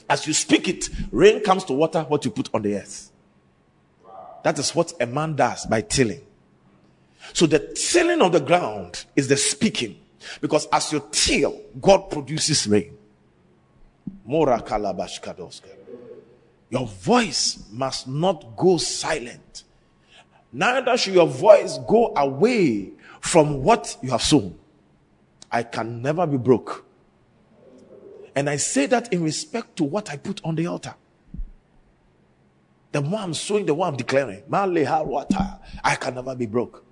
As 0.09 0.27
you 0.27 0.33
speak 0.33 0.69
it, 0.69 0.89
rain 1.13 1.43
comes 1.43 1.65
to 1.65 1.73
water 1.73 2.03
what 2.03 2.25
you 2.25 2.31
put 2.31 2.49
on 2.53 2.63
the 2.63 2.77
earth. 2.77 3.11
That 4.43 4.59
is 4.59 4.75
what 4.75 4.93
a 5.01 5.07
man 5.07 5.35
does 5.37 5.67
by 5.67 5.81
tilling. 5.83 6.21
So 7.33 7.47
the 7.47 7.59
tilling 7.59 8.23
of 8.23 8.33
the 8.33 8.41
ground 8.41 9.05
is 9.17 9.29
the 9.29 9.37
speaking. 9.37 10.01
Because 10.41 10.67
as 10.73 10.93
you 10.93 11.05
till, 11.11 11.61
God 11.81 12.11
produces 12.11 12.67
rain. 12.67 12.97
Your 16.71 16.87
voice 16.87 17.65
must 17.71 18.09
not 18.09 18.57
go 18.57 18.77
silent 18.77 19.41
neither 20.53 20.97
should 20.97 21.15
your 21.15 21.27
voice 21.27 21.79
go 21.89 22.13
away 22.17 22.93
from 23.21 23.63
what 23.63 23.97
you 24.03 24.11
have 24.11 24.23
sown. 24.23 24.59
I 25.51 25.63
can 25.63 26.03
never 26.03 26.27
be 26.27 26.37
broke. 26.37 26.85
And 28.35 28.51
I 28.51 28.57
say 28.57 28.87
that 28.87 29.13
in 29.13 29.23
respect 29.23 29.77
to 29.77 29.85
what 29.85 30.11
I 30.11 30.17
put 30.17 30.41
on 30.45 30.55
the 30.57 30.67
altar. 30.67 30.95
The 32.93 33.01
more 33.01 33.21
I'm 33.21 33.35
sowing, 33.35 33.67
the 33.67 33.75
more 33.75 33.87
I'm 33.87 33.97
declaring. 33.97 34.43
I 34.53 35.97
can 36.01 36.15
never 36.15 36.35
be 36.35 36.47
broke. 36.47 36.85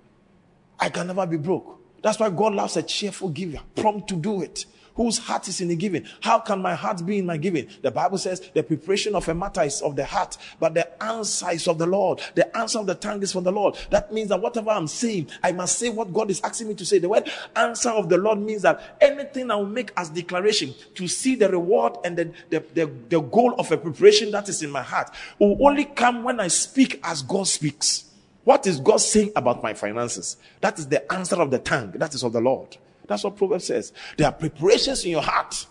I 0.79 0.89
can 0.89 1.07
never 1.07 1.25
be 1.25 1.37
broke. 1.37 1.79
That's 2.01 2.19
why 2.19 2.29
God 2.29 2.53
loves 2.53 2.77
a 2.77 2.83
cheerful 2.83 3.29
giver, 3.29 3.59
prompt 3.75 4.09
to 4.09 4.15
do 4.15 4.41
it 4.41 4.65
whose 4.95 5.17
heart 5.17 5.47
is 5.47 5.61
in 5.61 5.67
the 5.67 5.75
giving. 5.75 6.05
How 6.21 6.39
can 6.39 6.61
my 6.61 6.73
heart 6.73 7.05
be 7.05 7.19
in 7.19 7.25
my 7.25 7.37
giving? 7.37 7.67
The 7.81 7.91
Bible 7.91 8.17
says 8.17 8.41
the 8.53 8.63
preparation 8.63 9.15
of 9.15 9.27
a 9.27 9.33
matter 9.33 9.61
is 9.61 9.81
of 9.81 9.95
the 9.95 10.05
heart, 10.05 10.37
but 10.59 10.73
the 10.73 11.03
answer 11.03 11.51
is 11.51 11.67
of 11.67 11.77
the 11.77 11.85
Lord. 11.85 12.21
The 12.35 12.55
answer 12.57 12.79
of 12.79 12.87
the 12.87 12.95
tongue 12.95 13.21
is 13.21 13.31
from 13.31 13.43
the 13.43 13.51
Lord. 13.51 13.77
That 13.89 14.11
means 14.11 14.29
that 14.29 14.41
whatever 14.41 14.71
I'm 14.71 14.87
saying, 14.87 15.29
I 15.43 15.51
must 15.51 15.77
say 15.77 15.89
what 15.89 16.13
God 16.13 16.31
is 16.31 16.41
asking 16.41 16.69
me 16.69 16.75
to 16.75 16.85
say. 16.85 16.99
The 16.99 17.09
word 17.09 17.29
answer 17.55 17.89
of 17.89 18.09
the 18.09 18.17
Lord 18.17 18.39
means 18.39 18.61
that 18.63 18.97
anything 19.01 19.51
I 19.51 19.55
will 19.55 19.65
make 19.65 19.91
as 19.97 20.09
declaration 20.09 20.73
to 20.95 21.07
see 21.07 21.35
the 21.35 21.49
reward 21.49 21.97
and 22.03 22.17
the, 22.17 22.31
the, 22.49 22.63
the, 22.73 22.91
the 23.09 23.21
goal 23.21 23.55
of 23.59 23.71
a 23.71 23.77
preparation 23.77 24.31
that 24.31 24.49
is 24.49 24.63
in 24.63 24.71
my 24.71 24.81
heart 24.81 25.09
will 25.39 25.57
only 25.65 25.85
come 25.85 26.23
when 26.23 26.39
I 26.39 26.47
speak 26.47 26.99
as 27.03 27.21
God 27.21 27.47
speaks. 27.47 28.05
What 28.43 28.67
is 28.67 28.79
God 28.79 28.97
saying 28.97 29.31
about 29.35 29.63
my 29.63 29.73
finances? 29.73 30.37
That 30.61 30.77
is 30.77 30.87
the 30.87 31.11
answer 31.11 31.41
of 31.41 31.49
the 31.49 31.59
tongue. 31.59 31.91
That 31.95 32.13
is 32.13 32.23
of 32.23 32.31
the 32.31 32.41
Lord. 32.41 32.77
That's 33.07 33.23
what 33.23 33.35
Proverbs 33.35 33.65
says. 33.65 33.93
There 34.17 34.27
are 34.27 34.33
preparations 34.33 35.05
in 35.05 35.11
your 35.11 35.21
heart. 35.21 35.67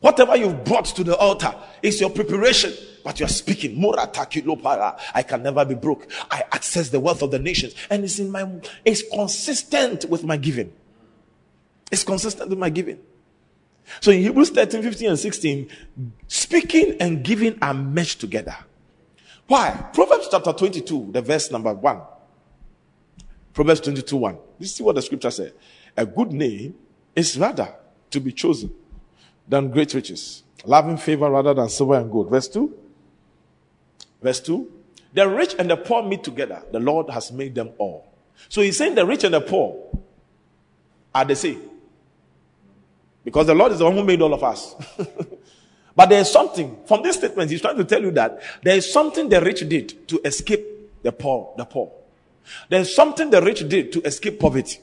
Whatever 0.00 0.36
you've 0.36 0.64
brought 0.64 0.86
to 0.86 1.04
the 1.04 1.16
altar 1.16 1.54
is 1.80 2.00
your 2.00 2.10
preparation, 2.10 2.72
but 3.04 3.20
you're 3.20 3.28
speaking. 3.28 3.80
I 3.96 5.22
can 5.22 5.42
never 5.44 5.64
be 5.64 5.76
broke. 5.76 6.10
I 6.28 6.42
access 6.50 6.88
the 6.88 6.98
wealth 6.98 7.22
of 7.22 7.30
the 7.30 7.38
nations, 7.38 7.74
and 7.88 8.02
it's 8.02 8.18
in 8.18 8.30
my 8.30 8.48
it's 8.84 9.02
consistent 9.08 10.06
with 10.06 10.24
my 10.24 10.36
giving. 10.36 10.72
It's 11.92 12.02
consistent 12.02 12.50
with 12.50 12.58
my 12.58 12.70
giving. 12.70 12.98
So 14.00 14.10
in 14.10 14.22
Hebrews 14.22 14.50
13, 14.50 14.82
15, 14.82 15.08
and 15.10 15.18
16, 15.18 15.68
speaking 16.26 16.96
and 16.98 17.22
giving 17.22 17.58
are 17.62 17.74
meshed 17.74 18.20
together. 18.20 18.56
Why? 19.46 19.70
Proverbs 19.92 20.28
chapter 20.30 20.52
22, 20.52 21.10
the 21.12 21.20
verse 21.20 21.50
number 21.50 21.74
1. 21.74 22.00
Proverbs 23.52 23.80
22 23.80 24.16
1. 24.16 24.38
You 24.58 24.66
see 24.66 24.82
what 24.82 24.94
the 24.94 25.02
scripture 25.02 25.30
said? 25.30 25.52
A 25.96 26.06
good 26.06 26.32
name 26.32 26.74
is 27.14 27.38
rather 27.38 27.74
to 28.10 28.20
be 28.20 28.32
chosen 28.32 28.72
than 29.46 29.70
great 29.70 29.92
riches, 29.94 30.42
loving 30.64 30.96
favor 30.96 31.30
rather 31.30 31.52
than 31.52 31.68
silver 31.68 31.96
and 31.96 32.10
gold. 32.10 32.30
Verse 32.30 32.48
2. 32.48 32.74
Verse 34.22 34.40
2. 34.40 34.70
The 35.14 35.28
rich 35.28 35.54
and 35.58 35.70
the 35.70 35.76
poor 35.76 36.02
meet 36.02 36.24
together. 36.24 36.62
The 36.72 36.80
Lord 36.80 37.10
has 37.10 37.30
made 37.32 37.54
them 37.54 37.70
all. 37.76 38.06
So 38.48 38.62
he's 38.62 38.78
saying 38.78 38.94
the 38.94 39.04
rich 39.04 39.24
and 39.24 39.34
the 39.34 39.40
poor 39.40 39.90
are 41.14 41.24
the 41.24 41.36
same. 41.36 41.60
Because 43.24 43.46
the 43.46 43.54
Lord 43.54 43.72
is 43.72 43.78
the 43.78 43.84
one 43.84 43.94
who 43.94 44.04
made 44.04 44.22
all 44.22 44.32
of 44.32 44.42
us. 44.42 44.74
but 45.96 46.08
there 46.08 46.20
is 46.20 46.30
something 46.30 46.78
from 46.86 47.02
this 47.02 47.16
statement, 47.16 47.50
he's 47.50 47.60
trying 47.60 47.76
to 47.76 47.84
tell 47.84 48.00
you 48.00 48.10
that 48.12 48.40
there 48.62 48.76
is 48.76 48.90
something 48.90 49.28
the 49.28 49.40
rich 49.40 49.68
did 49.68 50.08
to 50.08 50.20
escape 50.24 50.64
the 51.02 51.12
poor, 51.12 51.54
the 51.56 51.64
poor. 51.64 51.92
There's 52.68 52.94
something 52.94 53.30
the 53.30 53.40
rich 53.42 53.68
did 53.68 53.92
to 53.92 54.02
escape 54.02 54.40
poverty. 54.40 54.80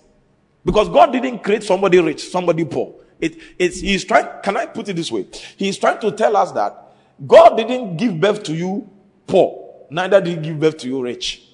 Because 0.64 0.90
God 0.90 1.12
didn't 1.12 1.40
create 1.40 1.64
somebody 1.64 2.00
rich, 2.00 2.30
somebody 2.30 2.66
poor. 2.66 2.96
It, 3.20 3.38
it's, 3.58 3.82
he's 3.82 4.06
trying, 4.06 4.28
can 4.44 4.58
I 4.58 4.66
put 4.66 4.88
it 4.90 4.96
this 4.96 5.12
way? 5.12 5.28
He's 5.58 5.78
trying 5.78 6.00
to 6.00 6.12
tell 6.12 6.36
us 6.38 6.52
that 6.54 6.94
God 7.26 7.56
didn't 7.58 7.98
give 7.98 8.20
birth 8.20 8.44
to 8.44 8.54
you 8.54 8.90
poor, 9.28 9.86
neither 9.90 10.22
did 10.22 10.38
he 10.38 10.44
give 10.44 10.60
birth 10.60 10.78
to 10.78 10.88
you 10.88 11.02
rich. 11.02 11.46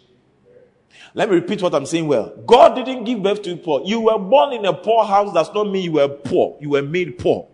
Let 1.14 1.30
me 1.30 1.36
repeat 1.36 1.62
what 1.62 1.74
I'm 1.74 1.86
saying 1.86 2.08
well. 2.08 2.34
God 2.46 2.76
didn't 2.76 3.06
give 3.06 3.24
birth 3.24 3.42
to 3.44 3.52
you 3.52 3.56
poor. 3.56 3.82
You 3.86 4.02
were 4.02 4.20
born 4.20 4.52
in 4.52 4.66
a 4.66 4.74
poor 4.74 5.06
house 5.06 5.34
does 5.34 5.52
not 5.54 5.72
mean 5.72 5.84
you 5.84 5.94
were 5.94 6.10
poor. 6.10 6.58
You 6.60 6.72
were 6.72 6.82
made 6.82 7.18
poor. 7.18 7.48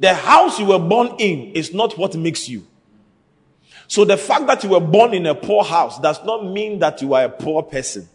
The 0.00 0.14
house 0.14 0.58
you 0.58 0.64
were 0.64 0.78
born 0.80 1.14
in 1.18 1.52
is 1.52 1.72
not 1.72 1.96
what 1.96 2.16
makes 2.16 2.48
you. 2.48 2.66
So 3.90 4.04
the 4.04 4.16
fact 4.16 4.46
that 4.46 4.62
you 4.62 4.70
were 4.70 4.78
born 4.78 5.14
in 5.14 5.26
a 5.26 5.34
poor 5.34 5.64
house 5.64 5.98
does 5.98 6.24
not 6.24 6.46
mean 6.46 6.78
that 6.78 7.02
you 7.02 7.12
are 7.14 7.24
a 7.24 7.28
poor 7.28 7.60
person. 7.60 8.08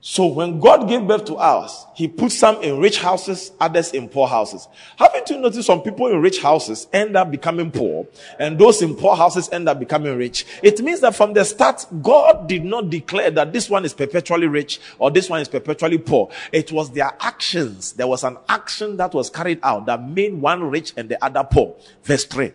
So 0.00 0.26
when 0.26 0.58
God 0.58 0.88
gave 0.88 1.06
birth 1.06 1.26
to 1.26 1.36
us, 1.36 1.86
He 1.94 2.08
put 2.08 2.32
some 2.32 2.60
in 2.60 2.80
rich 2.80 2.98
houses, 2.98 3.52
others 3.60 3.92
in 3.92 4.08
poor 4.08 4.26
houses. 4.26 4.66
Haven't 4.96 5.30
you 5.30 5.38
noticed 5.38 5.68
some 5.68 5.82
people 5.82 6.08
in 6.08 6.20
rich 6.20 6.42
houses 6.42 6.88
end 6.92 7.16
up 7.16 7.30
becoming 7.30 7.70
poor 7.70 8.08
and 8.40 8.58
those 8.58 8.82
in 8.82 8.96
poor 8.96 9.14
houses 9.14 9.48
end 9.52 9.68
up 9.68 9.78
becoming 9.78 10.18
rich? 10.18 10.44
It 10.64 10.80
means 10.80 10.98
that 11.02 11.14
from 11.14 11.32
the 11.32 11.44
start, 11.44 11.86
God 12.02 12.48
did 12.48 12.64
not 12.64 12.90
declare 12.90 13.30
that 13.30 13.52
this 13.52 13.70
one 13.70 13.84
is 13.84 13.94
perpetually 13.94 14.48
rich 14.48 14.80
or 14.98 15.12
this 15.12 15.30
one 15.30 15.40
is 15.40 15.46
perpetually 15.46 15.98
poor. 15.98 16.28
It 16.50 16.72
was 16.72 16.90
their 16.90 17.12
actions. 17.20 17.92
There 17.92 18.08
was 18.08 18.24
an 18.24 18.36
action 18.48 18.96
that 18.96 19.14
was 19.14 19.30
carried 19.30 19.60
out 19.62 19.86
that 19.86 20.02
made 20.02 20.34
one 20.34 20.64
rich 20.64 20.92
and 20.96 21.08
the 21.08 21.24
other 21.24 21.44
poor. 21.44 21.76
Verse 22.02 22.24
3. 22.24 22.52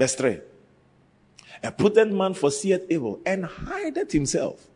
Verse 0.00 0.14
3. 0.14 0.40
A 1.62 1.70
prudent 1.70 2.10
man 2.10 2.32
foreseeth 2.32 2.86
evil 2.88 3.20
and 3.26 3.44
hideth 3.44 4.10
himself. 4.10 4.66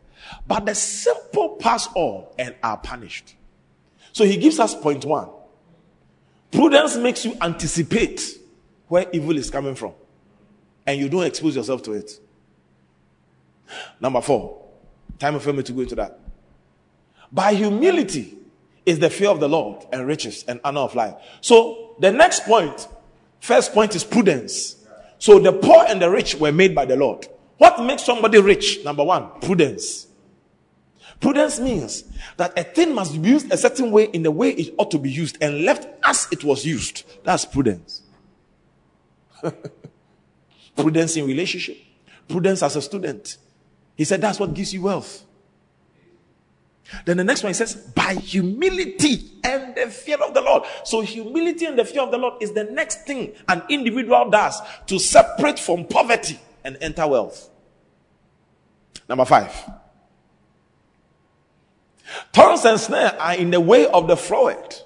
But 0.47 0.67
the 0.67 0.75
simple 0.75 1.55
pass 1.55 1.89
on 1.95 2.27
and 2.37 2.53
are 2.61 2.77
punished. 2.77 3.33
So 4.13 4.23
he 4.23 4.37
gives 4.37 4.59
us 4.59 4.75
point 4.75 5.03
one. 5.03 5.29
Prudence 6.51 6.95
makes 6.97 7.25
you 7.25 7.35
anticipate 7.41 8.23
where 8.87 9.07
evil 9.11 9.35
is 9.35 9.49
coming 9.49 9.73
from. 9.73 9.93
And 10.85 10.99
you 10.99 11.09
don't 11.09 11.23
expose 11.23 11.55
yourself 11.55 11.81
to 11.83 11.93
it. 11.93 12.19
Number 13.99 14.21
four. 14.21 14.63
Time 15.17 15.39
for 15.39 15.53
me 15.53 15.63
to 15.63 15.71
go 15.71 15.81
into 15.81 15.95
that. 15.95 16.19
By 17.31 17.55
humility 17.55 18.37
is 18.85 18.99
the 18.99 19.09
fear 19.09 19.29
of 19.29 19.39
the 19.39 19.49
Lord 19.49 19.87
and 19.91 20.05
riches 20.05 20.45
and 20.47 20.59
honor 20.63 20.81
of 20.81 20.93
life. 20.93 21.15
So 21.41 21.95
the 21.99 22.11
next 22.11 22.43
point, 22.43 22.87
first 23.39 23.73
point 23.73 23.95
is 23.95 24.03
prudence. 24.03 24.84
So 25.25 25.39
the 25.39 25.53
poor 25.53 25.83
and 25.87 25.99
the 25.99 26.07
rich 26.07 26.35
were 26.35 26.51
made 26.51 26.75
by 26.75 26.85
the 26.85 26.95
Lord. 26.95 27.27
What 27.57 27.83
makes 27.83 28.03
somebody 28.05 28.39
rich? 28.39 28.83
Number 28.85 29.03
one, 29.03 29.27
prudence. 29.41 30.05
Prudence 31.19 31.59
means 31.59 32.03
that 32.37 32.53
a 32.55 32.63
thing 32.63 32.93
must 32.93 33.19
be 33.19 33.29
used 33.29 33.51
a 33.51 33.57
certain 33.57 33.89
way 33.89 34.03
in 34.03 34.21
the 34.21 34.29
way 34.29 34.51
it 34.51 34.75
ought 34.77 34.91
to 34.91 34.99
be 34.99 35.09
used 35.09 35.39
and 35.41 35.63
left 35.65 35.87
as 36.03 36.27
it 36.31 36.43
was 36.43 36.63
used. 36.63 37.05
That's 37.23 37.43
prudence. 37.43 38.03
prudence 40.75 41.17
in 41.17 41.25
relationship, 41.25 41.77
prudence 42.27 42.61
as 42.61 42.75
a 42.75 42.81
student. 42.83 43.37
He 43.95 44.03
said 44.03 44.21
that's 44.21 44.39
what 44.39 44.53
gives 44.53 44.75
you 44.75 44.83
wealth. 44.83 45.24
Then 47.05 47.17
the 47.17 47.23
next 47.23 47.43
one 47.43 47.53
says, 47.53 47.75
by 47.75 48.13
humility 48.13 49.31
and 49.43 49.75
the 49.75 49.87
fear 49.87 50.17
of 50.17 50.33
the 50.33 50.41
Lord. 50.41 50.63
So, 50.83 51.01
humility 51.01 51.65
and 51.65 51.77
the 51.77 51.85
fear 51.85 52.03
of 52.03 52.11
the 52.11 52.17
Lord 52.17 52.41
is 52.41 52.53
the 52.53 52.65
next 52.65 53.05
thing 53.05 53.33
an 53.47 53.63
individual 53.69 54.29
does 54.29 54.61
to 54.87 54.99
separate 54.99 55.59
from 55.59 55.85
poverty 55.85 56.39
and 56.63 56.77
enter 56.81 57.07
wealth. 57.07 57.49
Number 59.09 59.25
five. 59.25 59.51
Thorns 62.33 62.65
and 62.65 62.79
snare 62.79 63.19
are 63.19 63.35
in 63.35 63.49
the 63.51 63.59
way 63.59 63.87
of 63.87 64.07
the 64.07 64.15
froward, 64.15 64.81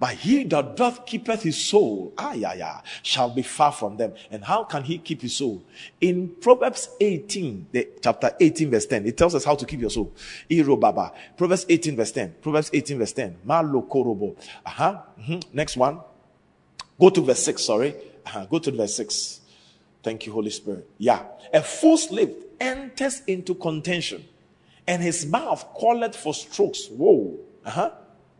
but 0.00 0.10
he 0.10 0.44
that 0.44 0.76
doth 0.76 1.06
keepeth 1.06 1.42
his 1.42 1.56
soul, 1.56 2.12
ah, 2.16 2.32
yeah, 2.32 2.54
yeah, 2.54 2.80
shall 3.02 3.30
be 3.30 3.42
far 3.42 3.72
from 3.72 3.96
them. 3.96 4.12
And 4.30 4.44
how 4.44 4.62
can 4.64 4.84
he 4.84 4.98
keep 4.98 5.22
his 5.22 5.36
soul? 5.36 5.62
In 6.00 6.28
Proverbs 6.40 6.88
18, 7.00 7.68
the 7.72 7.88
chapter 8.00 8.30
18, 8.38 8.70
verse 8.70 8.86
10, 8.86 9.06
it 9.06 9.16
tells 9.16 9.34
us 9.34 9.44
how 9.44 9.56
to 9.56 9.66
keep 9.66 9.80
your 9.80 9.90
soul. 9.90 10.12
Iro 10.48 10.76
Baba. 10.76 11.12
Proverbs 11.36 11.66
18, 11.68 11.96
verse 11.96 12.12
10. 12.12 12.36
Proverbs 12.40 12.70
18, 12.72 12.98
verse 12.98 13.12
10. 13.12 13.38
Malo 13.44 13.82
Korobo. 13.82 14.36
Uh-huh. 14.64 15.02
Mm-hmm. 15.20 15.56
Next 15.56 15.76
one. 15.76 16.00
Go 17.00 17.10
to 17.10 17.20
verse 17.20 17.42
6, 17.42 17.62
sorry. 17.62 17.94
Uh-huh. 18.24 18.46
Go 18.46 18.60
to 18.60 18.70
verse 18.70 18.94
6. 18.94 19.40
Thank 20.04 20.26
you, 20.26 20.32
Holy 20.32 20.50
Spirit. 20.50 20.88
Yeah. 20.98 21.24
A 21.52 21.62
false 21.62 22.10
lip 22.12 22.56
enters 22.60 23.22
into 23.26 23.54
contention, 23.54 24.24
and 24.86 25.02
his 25.02 25.26
mouth 25.26 25.66
calleth 25.78 26.14
for 26.14 26.34
strokes. 26.34 26.86
Whoa. 26.88 27.36
Uh-huh. 27.64 27.90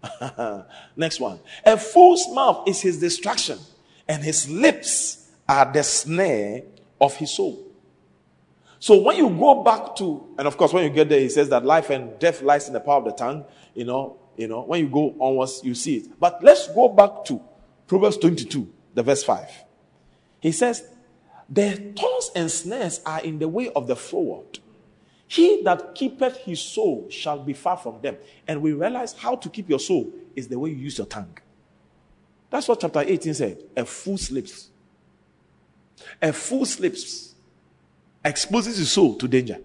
Next 0.97 1.21
one. 1.21 1.41
A 1.65 1.77
fool's 1.77 2.27
mouth 2.33 2.69
is 2.69 2.81
his 2.81 2.99
destruction, 2.99 3.59
and 4.07 4.23
his 4.23 4.49
lips 4.49 5.31
are 5.49 5.71
the 5.71 5.83
snare 5.83 6.63
of 7.01 7.17
his 7.17 7.35
soul. 7.35 7.65
So 8.81 9.03
when 9.03 9.17
you 9.17 9.29
go 9.31 9.63
back 9.63 9.97
to, 9.97 10.35
and 10.39 10.47
of 10.47 10.57
course, 10.57 10.73
when 10.73 10.85
you 10.85 10.91
get 10.91 11.09
there, 11.09 11.21
he 11.21 11.29
says 11.29 11.49
that 11.49 11.65
life 11.65 11.91
and 11.91 12.19
death 12.19 12.43
lies 12.43 12.69
in 12.69 12.75
the 12.75 12.81
power 12.81 12.99
of 12.99 13.05
the 13.05 13.13
tongue. 13.13 13.45
You 13.75 13.85
know, 13.85 14.19
you 14.37 14.47
know, 14.47 14.63
when 14.63 14.81
you 14.85 14.89
go 14.89 15.17
onwards, 15.19 15.61
you 15.65 15.75
see 15.75 15.97
it. 15.97 16.21
But 16.21 16.43
let's 16.45 16.69
go 16.73 16.89
back 16.89 17.25
to 17.27 17.41
Proverbs 17.89 18.19
22, 18.19 18.73
the 18.95 19.03
verse 19.03 19.25
5. 19.25 19.49
He 20.41 20.53
says, 20.53 20.85
The 21.49 21.93
thorns 21.97 22.31
and 22.37 22.51
snares 22.51 23.01
are 23.05 23.21
in 23.21 23.41
the 23.41 23.49
way 23.49 23.71
of 23.71 23.89
the 23.89 23.97
forward 23.97 24.61
he 25.29 25.63
that 25.63 25.95
keepeth 25.95 26.39
his 26.39 26.61
soul 26.61 27.07
shall 27.11 27.39
be 27.39 27.53
far 27.53 27.77
from 27.77 28.01
them. 28.01 28.17
And 28.47 28.63
we 28.63 28.73
realize 28.73 29.13
how 29.13 29.37
to 29.37 29.49
keep 29.51 29.69
your 29.69 29.79
soul 29.79 30.11
is 30.35 30.49
the 30.49 30.59
way 30.59 30.71
you 30.71 30.77
use 30.77 30.97
your 30.97 31.07
tongue. 31.07 31.37
That's 32.51 32.67
what 32.67 32.81
chapter 32.81 33.01
18 33.01 33.35
said. 33.35 33.63
A 33.77 33.85
fool 33.85 34.17
sleeps. 34.17 34.71
A 36.23 36.33
fool 36.33 36.65
sleeps, 36.65 37.35
exposes 38.25 38.79
his 38.79 38.91
soul 38.91 39.17
to 39.17 39.29
danger. 39.29 39.59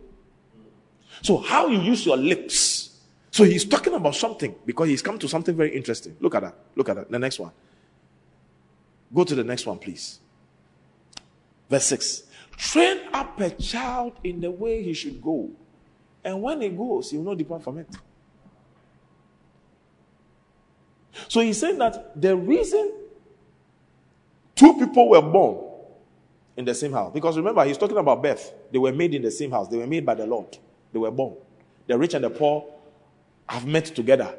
So, 1.22 1.38
how 1.38 1.68
you 1.68 1.80
use 1.80 2.06
your 2.06 2.18
lips. 2.18 3.00
So, 3.32 3.44
he's 3.46 3.64
talking 3.64 3.94
about 3.94 4.16
something 4.16 4.56
because 4.66 4.90
he's 4.90 5.02
come 5.02 5.18
to 5.20 5.30
something 5.30 5.56
very 5.56 5.76
interesting. 5.76 6.18
Look 6.20 6.36
at 6.36 6.42
that. 6.42 6.56
Look 6.76 6.90
at 6.90 6.96
that. 6.96 7.12
The 7.12 7.20
next 7.20 7.40
one. 7.40 7.52
Go 9.14 9.24
to 9.24 9.36
the 9.36 9.44
next 9.44 9.66
one, 9.66 9.78
please. 9.78 10.20
Verse 11.70 11.86
6. 11.86 12.24
Train 12.58 13.00
up 13.14 13.40
a 13.40 13.50
child 13.50 14.14
in 14.24 14.42
the 14.42 14.52
way 14.52 14.84
he 14.84 14.94
should 14.94 15.22
go. 15.22 15.50
And 16.24 16.42
when 16.42 16.62
he 16.62 16.70
goes, 16.70 17.12
he 17.12 17.18
will 17.18 17.26
not 17.26 17.38
depart 17.38 17.64
from 17.64 17.80
it. 17.80 17.88
So 21.28 21.42
he's 21.42 21.60
saying 21.60 21.78
that 21.80 22.20
the 22.20 22.36
reason 22.36 22.92
two 24.56 24.74
people 24.76 25.10
were 25.10 25.22
born 25.22 25.70
in 26.56 26.66
the 26.66 26.74
same 26.74 26.94
house, 26.94 27.12
because 27.14 27.36
remember, 27.38 27.64
he's 27.66 27.78
talking 27.78 27.98
about 27.98 28.22
birth. 28.22 28.54
They 28.72 28.78
were 28.78 28.92
made 28.92 29.14
in 29.14 29.22
the 29.22 29.32
same 29.32 29.52
house, 29.52 29.68
they 29.68 29.78
were 29.78 29.88
made 29.88 30.06
by 30.06 30.14
the 30.16 30.26
Lord. 30.26 30.58
They 30.92 31.00
were 31.00 31.12
born. 31.12 31.36
The 31.88 31.98
rich 31.98 32.14
and 32.14 32.24
the 32.24 32.30
poor 32.30 32.66
have 33.48 33.66
met 33.66 33.86
together. 33.86 34.36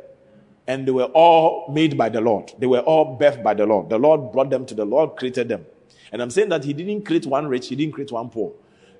And 0.67 0.87
they 0.87 0.93
were 0.93 1.11
all 1.13 1.71
made 1.73 1.99
by 1.99 2.09
the 2.09 2.21
Lord. 2.21 2.53
They 2.59 2.67
were 2.67 2.81
all 2.81 3.19
birthed 3.19 3.43
by 3.43 3.55
the 3.55 3.67
Lord. 3.67 3.91
The 3.91 3.99
Lord 3.99 4.33
brought 4.33 4.49
them 4.49 4.65
to 4.67 4.75
the 4.75 4.85
Lord, 4.85 5.17
created 5.17 5.49
them. 5.49 5.67
And 6.13 6.23
I'm 6.23 6.31
saying 6.31 6.49
that 6.51 6.65
he 6.65 6.73
didn't 6.73 7.05
create 7.05 7.27
one 7.27 7.47
rich, 7.47 7.69
he 7.69 7.77
didn't 7.77 7.95
create 7.95 8.13
one 8.13 8.31
poor. 8.31 8.53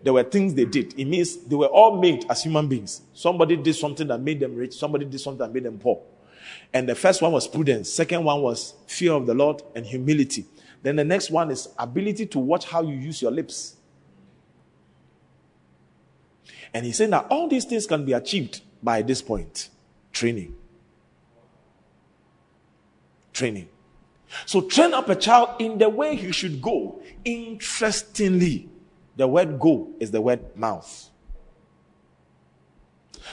There 0.03 0.13
were 0.13 0.23
things 0.23 0.55
they 0.55 0.67
did. 0.67 0.99
It 0.99 1.07
means 1.07 1.37
they 1.39 1.57
were 1.57 1.67
all 1.67 1.99
made 1.99 2.27
as 2.31 2.43
human 2.43 2.69
beings. 2.69 3.01
Somebody 3.15 3.57
did 3.57 3.75
something 3.75 4.07
that 4.09 4.19
made 4.21 4.41
them 4.41 4.55
rich, 4.55 4.75
somebody 4.75 5.07
did 5.07 5.21
something 5.21 5.39
that 5.39 5.53
made 5.53 5.65
them 5.65 5.79
poor. 5.79 6.03
And 6.73 6.89
the 6.89 6.95
first 6.95 7.23
one 7.23 7.33
was 7.33 7.49
prudence, 7.49 7.93
second 7.93 8.25
one 8.25 8.43
was 8.43 8.75
fear 8.87 9.13
of 9.13 9.27
the 9.27 9.35
Lord 9.35 9.63
and 9.75 9.87
humility. 9.87 10.45
Then 10.83 10.97
the 10.97 11.05
next 11.05 11.31
one 11.31 11.51
is 11.51 11.69
ability 11.79 12.27
to 12.27 12.39
watch 12.39 12.67
how 12.67 12.83
you 12.83 12.95
use 12.95 13.23
your 13.23 13.31
lips. 13.31 13.77
And 16.75 16.85
he's 16.85 16.97
saying 16.97 17.11
that 17.11 17.27
all 17.31 17.49
these 17.49 17.65
things 17.65 17.87
can 17.87 18.05
be 18.05 18.13
achieved 18.13 18.61
by 18.83 19.01
this 19.01 19.23
point 19.23 19.71
training. 20.13 20.55
Training. 23.33 23.69
So 24.47 24.63
train 24.63 24.95
up 24.95 25.09
a 25.09 25.15
child 25.15 25.61
in 25.61 25.79
the 25.79 25.89
way 25.89 26.17
he 26.17 26.33
should 26.33 26.61
go. 26.61 27.01
Interestingly, 27.25 28.69
the 29.17 29.27
word 29.27 29.59
go 29.59 29.89
is 30.01 30.11
the 30.11 30.21
word 30.21 30.57
mouth. 30.57 31.11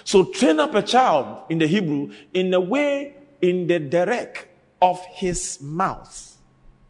So 0.03 0.25
train 0.25 0.59
up 0.59 0.73
a 0.75 0.81
child 0.81 1.43
in 1.49 1.59
the 1.59 1.67
Hebrew 1.67 2.11
in 2.33 2.51
the 2.51 2.59
way, 2.59 3.15
in 3.41 3.67
the 3.67 3.79
direct 3.79 4.47
of 4.81 5.03
his 5.05 5.61
mouth, 5.61 6.37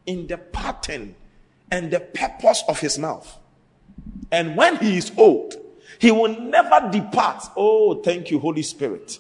in 0.06 0.28
the 0.28 0.38
pattern 0.38 1.16
and 1.72 1.92
the 1.92 2.00
purpose 2.00 2.64
of 2.68 2.80
his 2.80 3.00
mouth. 3.00 3.38
And 4.32 4.56
when 4.56 4.78
he 4.78 4.98
is 4.98 5.12
old, 5.18 5.56
he 6.00 6.12
will 6.12 6.40
never 6.40 6.90
depart. 6.92 7.44
Oh, 7.56 8.02
thank 8.02 8.32
you, 8.32 8.40
Holy 8.40 8.64
Spirit. 8.64 9.20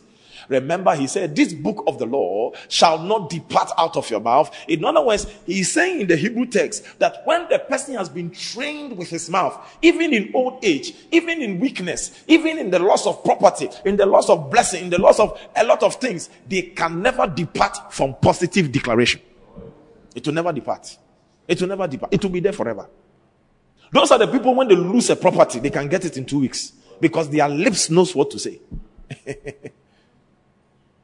Remember, 0.50 0.96
he 0.96 1.08
said, 1.08 1.36
This 1.36 1.54
book 1.54 1.84
of 1.88 2.00
the 2.00 2.06
law 2.06 2.52
shall 2.68 3.00
not 3.00 3.30
depart 3.30 3.72
out 3.78 3.98
of 3.98 4.10
your 4.10 4.20
mouth. 4.20 4.56
In 4.68 4.84
other 4.84 5.02
words, 5.02 5.28
he's 5.46 5.72
saying 5.72 6.02
in 6.02 6.08
the 6.08 6.16
Hebrew 6.16 6.46
text 6.46 6.84
that 7.00 7.22
when 7.26 7.48
the 7.50 7.60
person 7.60 7.96
has 7.96 8.10
been 8.10 8.32
trained 8.32 8.98
with 8.98 9.10
his 9.10 9.30
mouth, 9.30 9.58
even 9.82 10.14
in 10.14 10.32
old 10.34 10.64
age, 10.64 10.94
even 11.12 11.42
in 11.42 11.60
weakness, 11.60 12.24
even 12.28 12.58
in 12.58 12.70
the 12.70 12.80
loss 12.80 13.06
of 13.06 13.24
property, 13.24 13.70
in 13.86 13.98
the 13.98 14.06
loss 14.06 14.30
of 14.30 14.50
blessing, 14.50 14.86
in 14.86 14.90
the 14.90 15.02
loss 15.02 15.20
of 15.20 15.40
a 15.56 15.64
lot 15.64 15.84
of 15.84 15.96
things, 15.96 16.30
they 16.48 16.62
can 16.62 17.02
never 17.02 17.28
depart 17.28 17.94
from 17.94 18.16
positive 18.22 18.72
declaration. 18.72 19.22
It 20.16 20.26
will 20.26 20.34
never 20.34 20.52
depart. 20.52 20.98
It 21.48 21.62
will 21.62 21.70
never 21.70 21.88
depart. 21.88 22.14
It 22.14 22.24
will 22.24 22.32
be 22.32 22.40
there 22.40 22.54
forever. 22.54 22.88
Those 23.92 24.12
are 24.12 24.18
the 24.18 24.28
people 24.28 24.56
when 24.56 24.68
they 24.68 24.76
lose 24.76 25.10
a 25.10 25.16
property, 25.16 25.60
they 25.60 25.70
can 25.70 25.88
get 25.88 26.06
it 26.06 26.16
in 26.18 26.26
two 26.26 26.40
weeks 26.40 26.74
because 27.00 27.30
their 27.30 27.50
lips 27.50 27.90
knows 27.90 28.16
what 28.16 28.32
to 28.32 28.40
say. 28.40 28.62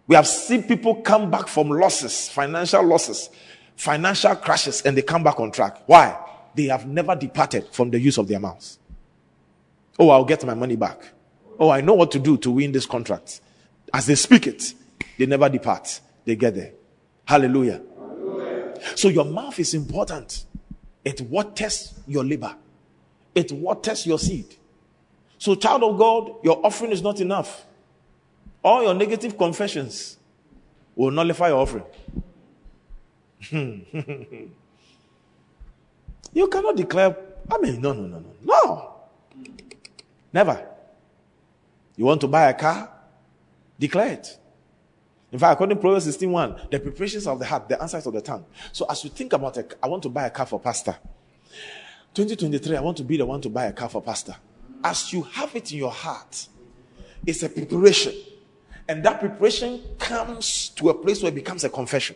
We 0.08 0.16
have 0.16 0.28
seen 0.28 0.64
people 0.64 0.96
come 0.96 1.30
back 1.30 1.48
from 1.48 1.70
losses, 1.70 2.30
financial 2.30 2.84
losses, 2.84 3.30
financial 3.76 4.36
crashes, 4.36 4.82
and 4.82 4.98
they 4.98 5.02
come 5.02 5.24
back 5.24 5.40
on 5.40 5.52
track. 5.52 5.84
Why? 5.86 6.18
They 6.56 6.64
have 6.66 6.88
never 6.88 7.16
departed 7.16 7.68
from 7.72 7.92
the 7.92 8.00
use 8.00 8.18
of 8.18 8.28
their 8.28 8.40
mouths. 8.40 8.80
Oh, 10.00 10.10
I'll 10.10 10.26
get 10.26 10.46
my 10.46 10.54
money 10.54 10.76
back. 10.76 11.00
Oh, 11.60 11.70
I 11.70 11.82
know 11.82 11.94
what 11.94 12.12
to 12.12 12.20
do 12.20 12.38
to 12.38 12.52
win 12.52 12.72
this 12.72 12.86
contract. 12.86 13.42
As 13.94 14.06
they 14.06 14.16
speak 14.16 14.48
it, 14.48 14.74
they 15.18 15.26
never 15.26 15.50
depart. 15.50 16.00
They 16.24 16.36
get 16.36 16.56
there. 16.56 16.72
Hallelujah. 17.26 17.82
Hallelujah. 17.98 18.74
So 18.96 19.10
your 19.10 19.26
mouth 19.26 19.60
is 19.60 19.74
important. 19.74 20.46
It 21.04 21.22
waters 21.22 21.94
your 22.08 22.24
labor. 22.24 22.56
It 23.34 23.52
waters 23.52 24.06
your 24.06 24.20
seed. 24.20 24.56
So, 25.38 25.54
child 25.56 25.84
of 25.84 25.98
God, 25.98 26.36
your 26.44 26.66
offering 26.66 26.92
is 26.92 27.02
not 27.04 27.20
enough. 27.20 27.67
All 28.64 28.84
your 28.84 28.94
negative 28.94 29.38
confessions 29.38 30.18
will 30.96 31.12
nullify 31.12 31.50
your 31.50 31.60
offering. 31.60 31.86
you 36.34 36.48
cannot 36.48 36.76
declare, 36.76 37.16
I 37.52 37.58
mean, 37.60 37.82
no, 37.82 37.94
no, 37.94 38.08
no, 38.08 38.20
no, 38.20 38.34
no. 38.44 38.94
Never. 40.34 40.68
You 41.96 42.06
want 42.06 42.22
to 42.22 42.28
buy 42.28 42.50
a 42.50 42.54
car? 42.54 42.92
Declare 43.80 44.14
it. 44.14 44.38
In 45.32 45.40
fact, 45.40 45.54
according 45.54 45.78
to 45.78 45.82
Proverbs 45.82 46.06
16 46.06 46.32
1, 46.32 46.62
the 46.72 46.80
preparations 46.80 47.28
of 47.28 47.40
the 47.40 47.46
heart, 47.46 47.68
the 47.68 47.82
answers 47.82 48.06
of 48.06 48.14
the 48.14 48.22
tongue. 48.22 48.46
So 48.72 48.86
as 48.90 49.04
you 49.04 49.10
think 49.10 49.34
about 49.34 49.58
it, 49.58 49.76
I 49.82 49.88
want 49.88 50.04
to 50.04 50.10
buy 50.10 50.26
a 50.26 50.30
car 50.30 50.46
for 50.46 50.60
pastor. 50.60 50.96
2023, 52.14 52.78
I 52.78 52.82
want 52.82 52.98
to 52.98 53.04
be 53.04 53.18
the 53.18 53.26
one 53.26 53.42
to 53.42 53.50
buy 53.50 53.66
a 53.66 53.74
car 53.74 53.90
for 53.90 54.02
pastor. 54.02 54.36
As 54.84 55.12
you 55.12 55.24
have 55.24 55.56
it 55.56 55.72
in 55.72 55.78
your 55.80 55.92
heart, 55.92 56.48
it's 57.26 57.44
a 57.44 57.50
preparation 57.50 58.14
And 58.88 59.04
that 59.04 59.20
preparation 59.20 59.82
comes 60.00 60.70
to 60.70 60.90
a 60.90 60.94
place 60.94 61.22
where 61.22 61.32
it 61.32 61.36
becomes 61.36 61.64
a 61.64 61.70
confession. 61.70 62.16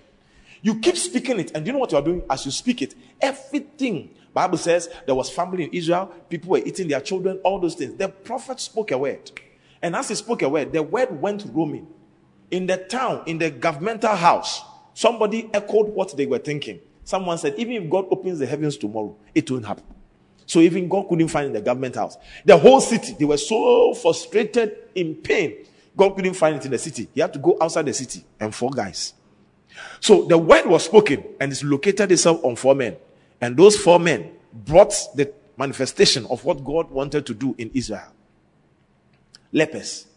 You 0.62 0.80
keep 0.80 0.96
speaking 0.96 1.40
it, 1.40 1.52
and 1.56 1.66
you 1.66 1.74
know 1.74 1.80
what 1.80 1.92
you 1.92 1.98
are 1.98 2.04
doing 2.04 2.24
as 2.30 2.46
you 2.46 2.52
speak 2.52 2.82
it? 2.82 2.96
Everything. 3.20 4.12
Bible 4.34 4.58
says 4.58 4.90
there 5.06 5.16
was 5.16 5.30
family 5.30 5.66
in 5.66 5.72
Israel, 5.72 6.06
people 6.30 6.52
were 6.52 6.60
eating 6.60 6.88
their 6.88 7.02
children, 7.02 7.40
all 7.44 7.60
those 7.60 7.76
things. 7.76 7.96
The 7.96 8.08
prophet 8.08 8.60
spoke 8.60 8.92
a 8.92 8.98
word. 8.98 9.32
And 9.82 9.96
as 9.96 10.10
he 10.10 10.16
spoke 10.16 10.42
a 10.44 10.50
word, 10.50 10.72
the 10.72 10.84
word 10.84 11.22
went 11.22 11.46
roaming. 11.52 11.88
In 12.52 12.68
the 12.68 12.78
town, 12.78 13.24
in 13.26 13.40
the 13.40 13.50
governmental 13.50 14.16
house, 14.16 14.62
somebody 14.94 15.50
echoed 15.54 15.88
what 15.90 16.16
they 16.16 16.26
were 16.26 16.38
thinking. 16.38 16.80
Someone 17.04 17.38
said, 17.38 17.56
even 17.58 17.74
if 17.84 17.90
God 17.90 18.06
opens 18.12 18.40
the 18.40 18.46
heavens 18.46 18.78
tomorrow, 18.78 19.16
it 19.34 19.50
won't 19.50 19.66
happen. 19.66 19.84
So 20.46 20.60
even 20.60 20.88
God 20.88 21.08
couldn't 21.10 21.30
find 21.30 21.48
in 21.48 21.54
the 21.54 21.62
government 21.62 21.96
house. 21.96 22.18
The 22.46 22.58
whole 22.58 22.82
city, 22.82 23.16
they 23.18 23.26
were 23.26 23.38
so 23.38 23.94
frustrated 23.94 24.76
in 24.96 25.16
pain. 25.16 25.66
God 25.96 26.16
couldn't 26.16 26.34
find 26.34 26.56
it 26.56 26.66
in 26.66 26.72
the 26.72 26.78
city. 26.78 27.10
He 27.14 27.22
had 27.22 27.34
to 27.34 27.40
go 27.40 27.58
outside 27.62 27.86
the 27.86 27.94
city 27.94 28.24
and 28.40 28.54
four 28.54 28.72
guys. 28.72 29.14
So 30.00 30.24
the 30.24 30.38
word 30.38 30.66
was 30.66 30.86
spoken 30.86 31.24
and 31.40 31.52
it's 31.52 31.64
located 31.64 32.12
itself 32.12 32.44
on 32.44 32.56
four 32.56 32.76
men. 32.76 32.98
And 33.40 33.58
those 33.58 33.76
four 33.78 34.00
men 34.00 34.32
brought 34.54 34.94
the 35.16 35.34
manifestation 35.58 36.26
of 36.28 36.44
what 36.46 36.64
God 36.64 36.90
wanted 36.92 37.26
to 37.26 37.34
do 37.34 37.56
in 37.58 37.72
Israel. 37.74 38.12
Lepers. 39.52 40.08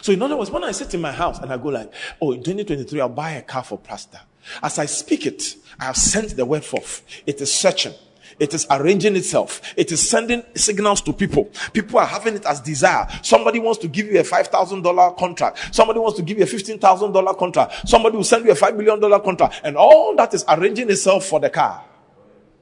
So 0.00 0.12
in 0.12 0.22
other 0.22 0.36
words, 0.36 0.50
when 0.50 0.64
I 0.64 0.72
sit 0.72 0.94
in 0.94 1.00
my 1.00 1.12
house 1.12 1.38
and 1.40 1.52
I 1.52 1.56
go 1.56 1.68
like, 1.68 1.92
oh, 2.20 2.32
in 2.32 2.42
2023, 2.42 3.00
I'll 3.00 3.08
buy 3.08 3.32
a 3.32 3.42
car 3.42 3.64
for 3.64 3.78
pastor. 3.78 4.20
As 4.62 4.78
I 4.78 4.86
speak 4.86 5.26
it, 5.26 5.56
I 5.78 5.84
have 5.84 5.96
sent 5.96 6.36
the 6.36 6.44
word 6.44 6.64
forth. 6.64 7.02
It 7.26 7.40
is 7.40 7.52
searching. 7.52 7.94
It 8.42 8.52
is 8.54 8.66
arranging 8.70 9.14
itself. 9.14 9.60
It 9.76 9.92
is 9.92 10.00
sending 10.06 10.42
signals 10.56 11.00
to 11.02 11.12
people. 11.12 11.48
People 11.72 12.00
are 12.00 12.06
having 12.06 12.34
it 12.34 12.44
as 12.44 12.60
desire. 12.60 13.06
Somebody 13.22 13.60
wants 13.60 13.78
to 13.82 13.88
give 13.88 14.06
you 14.06 14.18
a 14.18 14.24
$5,000 14.24 15.16
contract. 15.16 15.72
Somebody 15.72 16.00
wants 16.00 16.16
to 16.18 16.24
give 16.24 16.38
you 16.38 16.42
a 16.42 16.46
$15,000 16.48 17.38
contract. 17.38 17.88
Somebody 17.88 18.16
will 18.16 18.24
send 18.24 18.44
you 18.44 18.50
a 18.50 18.56
$5 18.56 18.76
million 18.76 19.00
contract. 19.22 19.60
And 19.62 19.76
all 19.76 20.16
that 20.16 20.34
is 20.34 20.44
arranging 20.48 20.90
itself 20.90 21.24
for 21.26 21.38
the 21.38 21.50
car. 21.50 21.84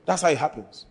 That's 0.05 0.21
how 0.21 0.29
it 0.29 0.37
happens. 0.37 0.85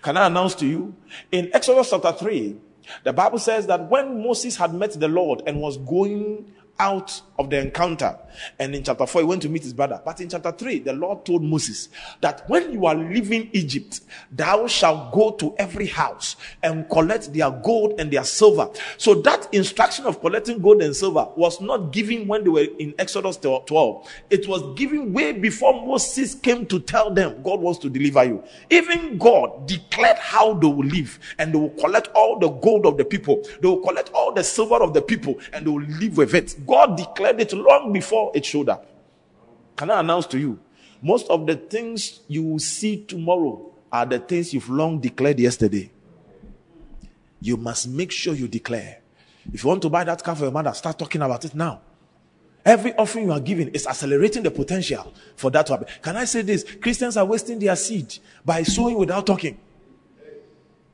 Can 0.00 0.16
I 0.16 0.28
announce 0.28 0.54
to 0.56 0.66
you? 0.66 0.94
In 1.32 1.50
Exodus 1.52 1.90
chapter 1.90 2.12
3, 2.12 2.56
the 3.02 3.12
Bible 3.12 3.40
says 3.40 3.66
that 3.66 3.90
when 3.90 4.22
Moses 4.22 4.56
had 4.56 4.72
met 4.72 4.92
the 4.92 5.08
Lord 5.08 5.42
and 5.44 5.60
was 5.60 5.76
going 5.76 6.54
out 6.80 7.20
of 7.38 7.50
the 7.50 7.58
encounter. 7.58 8.18
And 8.58 8.74
in 8.74 8.82
chapter 8.82 9.06
4, 9.06 9.22
he 9.22 9.26
went 9.26 9.42
to 9.42 9.48
meet 9.48 9.62
his 9.62 9.72
brother. 9.72 10.00
But 10.04 10.20
in 10.20 10.28
chapter 10.28 10.50
3, 10.52 10.80
the 10.80 10.92
Lord 10.92 11.24
told 11.24 11.42
Moses 11.42 11.88
that 12.20 12.48
when 12.48 12.72
you 12.72 12.86
are 12.86 12.94
leaving 12.94 13.50
Egypt, 13.52 14.00
thou 14.30 14.66
shalt 14.66 15.12
go 15.12 15.32
to 15.32 15.54
every 15.58 15.86
house 15.86 16.36
and 16.62 16.88
collect 16.88 17.32
their 17.32 17.50
gold 17.50 18.00
and 18.00 18.10
their 18.10 18.24
silver. 18.24 18.70
So 18.96 19.14
that 19.22 19.52
instruction 19.52 20.06
of 20.06 20.20
collecting 20.20 20.60
gold 20.60 20.82
and 20.82 20.94
silver 20.96 21.28
was 21.36 21.60
not 21.60 21.92
given 21.92 22.26
when 22.26 22.44
they 22.44 22.50
were 22.50 22.66
in 22.78 22.94
Exodus 22.98 23.36
12. 23.36 24.08
It 24.30 24.48
was 24.48 24.62
given 24.78 25.12
way 25.12 25.32
before 25.32 25.86
Moses 25.86 26.34
came 26.34 26.66
to 26.66 26.80
tell 26.80 27.12
them 27.12 27.42
God 27.42 27.60
wants 27.60 27.78
to 27.80 27.90
deliver 27.90 28.24
you. 28.24 28.44
Even 28.70 29.18
God 29.18 29.66
declared 29.66 30.18
how 30.18 30.54
they 30.54 30.66
will 30.66 30.86
live 30.86 31.18
and 31.38 31.52
they 31.52 31.58
will 31.58 31.70
collect 31.70 32.08
all 32.14 32.38
the 32.38 32.48
gold 32.48 32.86
of 32.86 32.96
the 32.96 33.04
people. 33.04 33.44
They 33.60 33.68
will 33.68 33.80
collect 33.80 34.10
all 34.14 34.32
the 34.32 34.44
silver 34.44 34.76
of 34.76 34.94
the 34.94 35.02
people 35.02 35.38
and 35.52 35.66
they 35.66 35.70
will 35.70 35.82
live 35.82 36.16
with 36.16 36.34
it. 36.34 36.56
God 36.70 36.96
declared 36.96 37.40
it 37.40 37.52
long 37.52 37.92
before 37.92 38.30
it 38.32 38.44
showed 38.44 38.68
up. 38.68 38.86
Can 39.74 39.90
I 39.90 39.98
announce 39.98 40.26
to 40.26 40.38
you? 40.38 40.60
Most 41.02 41.28
of 41.28 41.44
the 41.44 41.56
things 41.56 42.20
you 42.28 42.44
will 42.44 42.60
see 42.60 43.04
tomorrow 43.04 43.72
are 43.90 44.06
the 44.06 44.20
things 44.20 44.54
you've 44.54 44.70
long 44.70 45.00
declared 45.00 45.40
yesterday. 45.40 45.90
You 47.40 47.56
must 47.56 47.88
make 47.88 48.12
sure 48.12 48.34
you 48.34 48.46
declare. 48.46 49.00
If 49.52 49.64
you 49.64 49.68
want 49.68 49.82
to 49.82 49.88
buy 49.88 50.04
that 50.04 50.22
car 50.22 50.36
for 50.36 50.44
your 50.44 50.52
mother, 50.52 50.72
start 50.72 50.96
talking 50.96 51.22
about 51.22 51.44
it 51.44 51.56
now. 51.56 51.80
Every 52.64 52.94
offering 52.94 53.24
you 53.24 53.32
are 53.32 53.40
giving 53.40 53.70
is 53.70 53.88
accelerating 53.88 54.44
the 54.44 54.52
potential 54.52 55.12
for 55.34 55.50
that 55.50 55.66
to 55.66 55.72
happen. 55.72 55.88
Can 56.00 56.16
I 56.16 56.24
say 56.24 56.42
this? 56.42 56.62
Christians 56.80 57.16
are 57.16 57.24
wasting 57.24 57.58
their 57.58 57.74
seed 57.74 58.16
by 58.44 58.62
sowing 58.62 58.96
without 58.96 59.26
talking. 59.26 59.58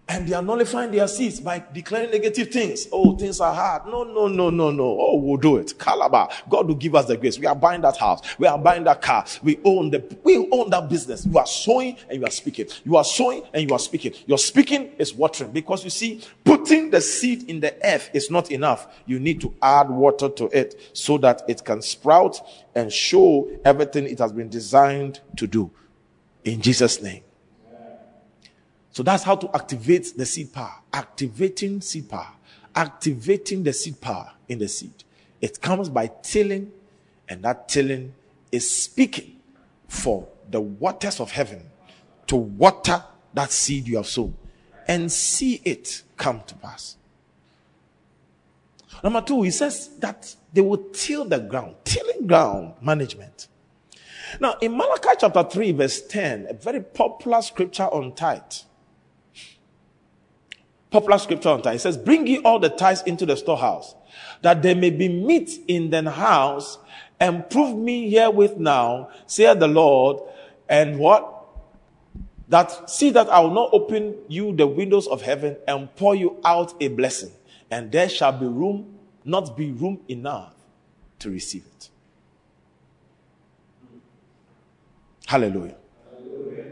And 0.08 0.28
they 0.28 0.34
are 0.34 0.42
nullifying 0.42 0.92
their 0.92 1.08
seeds 1.08 1.40
by 1.40 1.64
declaring 1.72 2.12
negative 2.12 2.50
things. 2.52 2.86
Oh, 2.92 3.16
things 3.16 3.40
are 3.40 3.52
hard. 3.52 3.86
No, 3.86 4.04
no, 4.04 4.28
no, 4.28 4.50
no, 4.50 4.70
no. 4.70 4.84
Oh, 4.84 5.16
we'll 5.16 5.36
do 5.36 5.56
it. 5.56 5.76
Calabar. 5.80 6.30
God 6.48 6.68
will 6.68 6.76
give 6.76 6.94
us 6.94 7.06
the 7.06 7.16
grace. 7.16 7.40
We 7.40 7.46
are 7.46 7.56
buying 7.56 7.80
that 7.80 7.96
house. 7.96 8.20
We 8.38 8.46
are 8.46 8.56
buying 8.56 8.84
that 8.84 9.02
car. 9.02 9.26
We 9.42 9.58
own 9.64 9.90
the, 9.90 10.16
we 10.22 10.48
own 10.52 10.70
that 10.70 10.88
business. 10.88 11.26
You 11.26 11.36
are 11.38 11.46
sowing 11.46 11.96
and 12.08 12.20
you 12.20 12.24
are 12.24 12.30
speaking. 12.30 12.68
You 12.84 12.96
are 12.96 13.04
sowing 13.04 13.42
and 13.52 13.68
you 13.68 13.74
are 13.74 13.80
speaking. 13.80 14.14
Your 14.26 14.38
speaking 14.38 14.92
is 14.98 15.12
watering 15.12 15.50
because 15.50 15.82
you 15.82 15.90
see, 15.90 16.22
putting 16.44 16.90
the 16.90 17.00
seed 17.00 17.50
in 17.50 17.58
the 17.58 17.74
earth 17.84 18.08
is 18.14 18.30
not 18.30 18.52
enough. 18.52 18.86
You 19.06 19.18
need 19.18 19.40
to 19.40 19.52
add 19.60 19.90
water 19.90 20.28
to 20.28 20.46
it 20.56 20.80
so 20.92 21.18
that 21.18 21.42
it 21.48 21.64
can 21.64 21.82
sprout 21.82 22.40
and 22.76 22.92
show 22.92 23.50
everything 23.64 24.04
it 24.04 24.20
has 24.20 24.32
been 24.32 24.48
designed 24.48 25.20
to 25.36 25.48
do. 25.48 25.72
In 26.44 26.60
Jesus' 26.60 27.02
name. 27.02 27.24
So 28.96 29.02
that's 29.02 29.24
how 29.24 29.36
to 29.36 29.54
activate 29.54 30.16
the 30.16 30.24
seed 30.24 30.54
power. 30.54 30.72
Activating 30.90 31.82
seed 31.82 32.08
power. 32.08 32.32
Activating 32.74 33.62
the 33.62 33.74
seed 33.74 34.00
power 34.00 34.32
in 34.48 34.58
the 34.58 34.68
seed. 34.68 35.04
It 35.42 35.60
comes 35.60 35.90
by 35.90 36.10
tilling, 36.22 36.72
and 37.28 37.42
that 37.42 37.68
tilling 37.68 38.14
is 38.50 38.70
speaking 38.70 39.36
for 39.86 40.26
the 40.50 40.62
waters 40.62 41.20
of 41.20 41.30
heaven 41.30 41.62
to 42.28 42.36
water 42.36 43.04
that 43.34 43.52
seed 43.52 43.86
you 43.86 43.98
have 43.98 44.06
sown 44.06 44.34
and 44.88 45.12
see 45.12 45.60
it 45.62 46.02
come 46.16 46.40
to 46.46 46.54
pass. 46.54 46.96
Number 49.04 49.20
two, 49.20 49.42
he 49.42 49.50
says 49.50 49.90
that 49.98 50.34
they 50.54 50.62
will 50.62 50.88
till 50.94 51.26
the 51.26 51.40
ground, 51.40 51.74
tilling 51.84 52.26
ground 52.26 52.72
management. 52.80 53.48
Now, 54.40 54.54
in 54.62 54.74
Malachi 54.74 55.10
chapter 55.18 55.44
3, 55.44 55.72
verse 55.72 56.00
10, 56.00 56.46
a 56.48 56.54
very 56.54 56.80
popular 56.80 57.42
scripture 57.42 57.88
on 57.92 58.14
tithe, 58.14 58.40
popular 60.96 61.18
scripture 61.18 61.50
on 61.50 61.60
tithe. 61.60 61.76
It 61.76 61.80
says, 61.80 61.98
Bring 61.98 62.26
ye 62.26 62.38
all 62.38 62.58
the 62.58 62.70
tithes 62.70 63.02
into 63.02 63.26
the 63.26 63.36
storehouse, 63.36 63.94
that 64.40 64.62
there 64.62 64.74
may 64.74 64.88
be 64.88 65.08
meat 65.08 65.50
in 65.68 65.90
the 65.90 66.10
house, 66.10 66.78
and 67.20 67.48
prove 67.50 67.76
me 67.76 68.08
herewith 68.08 68.56
now, 68.56 69.10
saith 69.26 69.58
the 69.58 69.68
Lord, 69.68 70.22
and 70.70 70.98
what? 70.98 71.34
That 72.48 72.88
see 72.88 73.10
that 73.10 73.28
I 73.28 73.40
will 73.40 73.50
not 73.50 73.70
open 73.72 74.14
you 74.28 74.56
the 74.56 74.66
windows 74.66 75.06
of 75.08 75.20
heaven 75.20 75.56
and 75.68 75.94
pour 75.96 76.14
you 76.14 76.40
out 76.44 76.72
a 76.80 76.88
blessing, 76.88 77.32
and 77.70 77.92
there 77.92 78.08
shall 78.08 78.32
be 78.32 78.46
room, 78.46 78.98
not 79.22 79.54
be 79.54 79.72
room 79.72 80.00
enough 80.08 80.54
to 81.18 81.30
receive 81.30 81.64
it. 81.76 81.90
Hallelujah. 85.26 85.76
Hallelujah. 86.10 86.64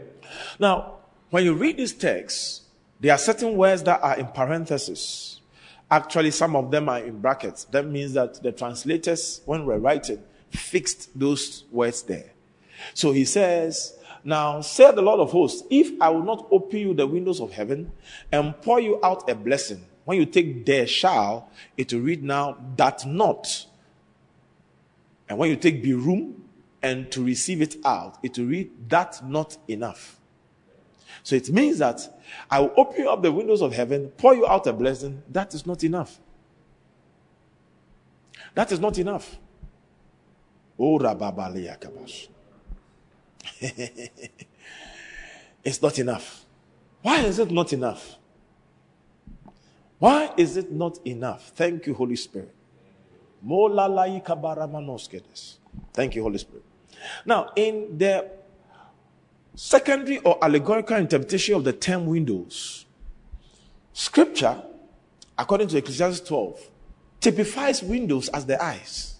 Now, 0.57 0.95
when 1.29 1.43
you 1.43 1.53
read 1.53 1.77
this 1.77 1.93
text, 1.93 2.64
there 3.05 3.13
are 3.13 3.19
certain 3.19 3.55
words 3.55 3.83
that 3.83 4.01
are 4.01 4.17
in 4.17 4.25
parentheses. 4.25 5.39
Actually, 5.91 6.31
some 6.31 6.55
of 6.55 6.71
them 6.71 6.89
are 6.89 6.97
in 6.97 7.21
brackets. 7.21 7.65
That 7.65 7.85
means 7.85 8.13
that 8.13 8.41
the 8.41 8.51
translators, 8.51 9.41
when 9.45 9.63
we're 9.63 9.77
writing, 9.77 10.23
fixed 10.49 11.09
those 11.17 11.65
words 11.71 12.01
there. 12.01 12.31
So 12.95 13.11
he 13.11 13.23
says, 13.25 13.95
Now, 14.23 14.61
say 14.61 14.91
the 14.91 15.03
Lord 15.03 15.19
of 15.19 15.31
hosts, 15.31 15.67
if 15.69 16.01
I 16.01 16.09
will 16.09 16.23
not 16.23 16.47
open 16.49 16.79
you 16.79 16.93
the 16.95 17.05
windows 17.05 17.39
of 17.39 17.51
heaven 17.51 17.91
and 18.31 18.59
pour 18.63 18.79
you 18.79 18.99
out 19.03 19.29
a 19.29 19.35
blessing, 19.35 19.85
when 20.05 20.17
you 20.17 20.25
take 20.25 20.65
there 20.65 20.87
shall, 20.87 21.51
it 21.77 21.93
will 21.93 22.01
read 22.01 22.23
now 22.23 22.57
that 22.75 23.05
not. 23.05 23.67
And 25.29 25.37
when 25.37 25.51
you 25.51 25.57
take 25.57 25.83
be 25.83 25.93
room 25.93 26.49
and 26.81 27.11
to 27.11 27.23
receive 27.23 27.61
it 27.61 27.75
out, 27.85 28.17
it 28.23 28.35
will 28.39 28.47
read 28.47 28.89
that 28.89 29.23
not 29.23 29.57
enough. 29.67 30.19
So 31.23 31.35
it 31.35 31.49
means 31.49 31.79
that 31.79 32.01
I 32.49 32.59
will 32.59 32.73
open 32.77 33.07
up 33.07 33.21
the 33.21 33.31
windows 33.31 33.61
of 33.61 33.73
heaven, 33.73 34.09
pour 34.17 34.35
you 34.35 34.47
out 34.47 34.67
a 34.67 34.73
blessing. 34.73 35.21
That 35.31 35.53
is 35.53 35.65
not 35.65 35.83
enough. 35.83 36.19
That 38.53 38.71
is 38.71 38.79
not 38.79 38.97
enough. 38.97 39.37
Oh, 40.77 40.99
it's 45.63 45.81
not 45.81 45.99
enough. 45.99 46.45
Why 47.01 47.19
is 47.19 47.39
it 47.39 47.51
not 47.51 47.73
enough? 47.73 48.15
Why 49.99 50.33
is 50.37 50.57
it 50.57 50.71
not 50.71 50.99
enough? 51.05 51.51
Thank 51.55 51.87
you, 51.87 51.93
Holy 51.93 52.15
Spirit. 52.15 52.53
Thank 55.93 56.15
you, 56.15 56.23
Holy 56.23 56.37
Spirit. 56.37 56.63
Now, 57.25 57.51
in 57.55 57.97
the 57.97 58.29
secondary 59.55 60.19
or 60.19 60.37
allegorical 60.43 60.97
interpretation 60.97 61.55
of 61.55 61.63
the 61.63 61.73
term 61.73 62.05
windows. 62.05 62.85
Scripture, 63.93 64.61
according 65.37 65.69
to 65.69 65.77
Ecclesiastes 65.77 66.27
12, 66.27 66.69
typifies 67.21 67.81
windows 67.81 68.29
as 68.29 68.45
the 68.45 68.61
eyes. 68.61 69.14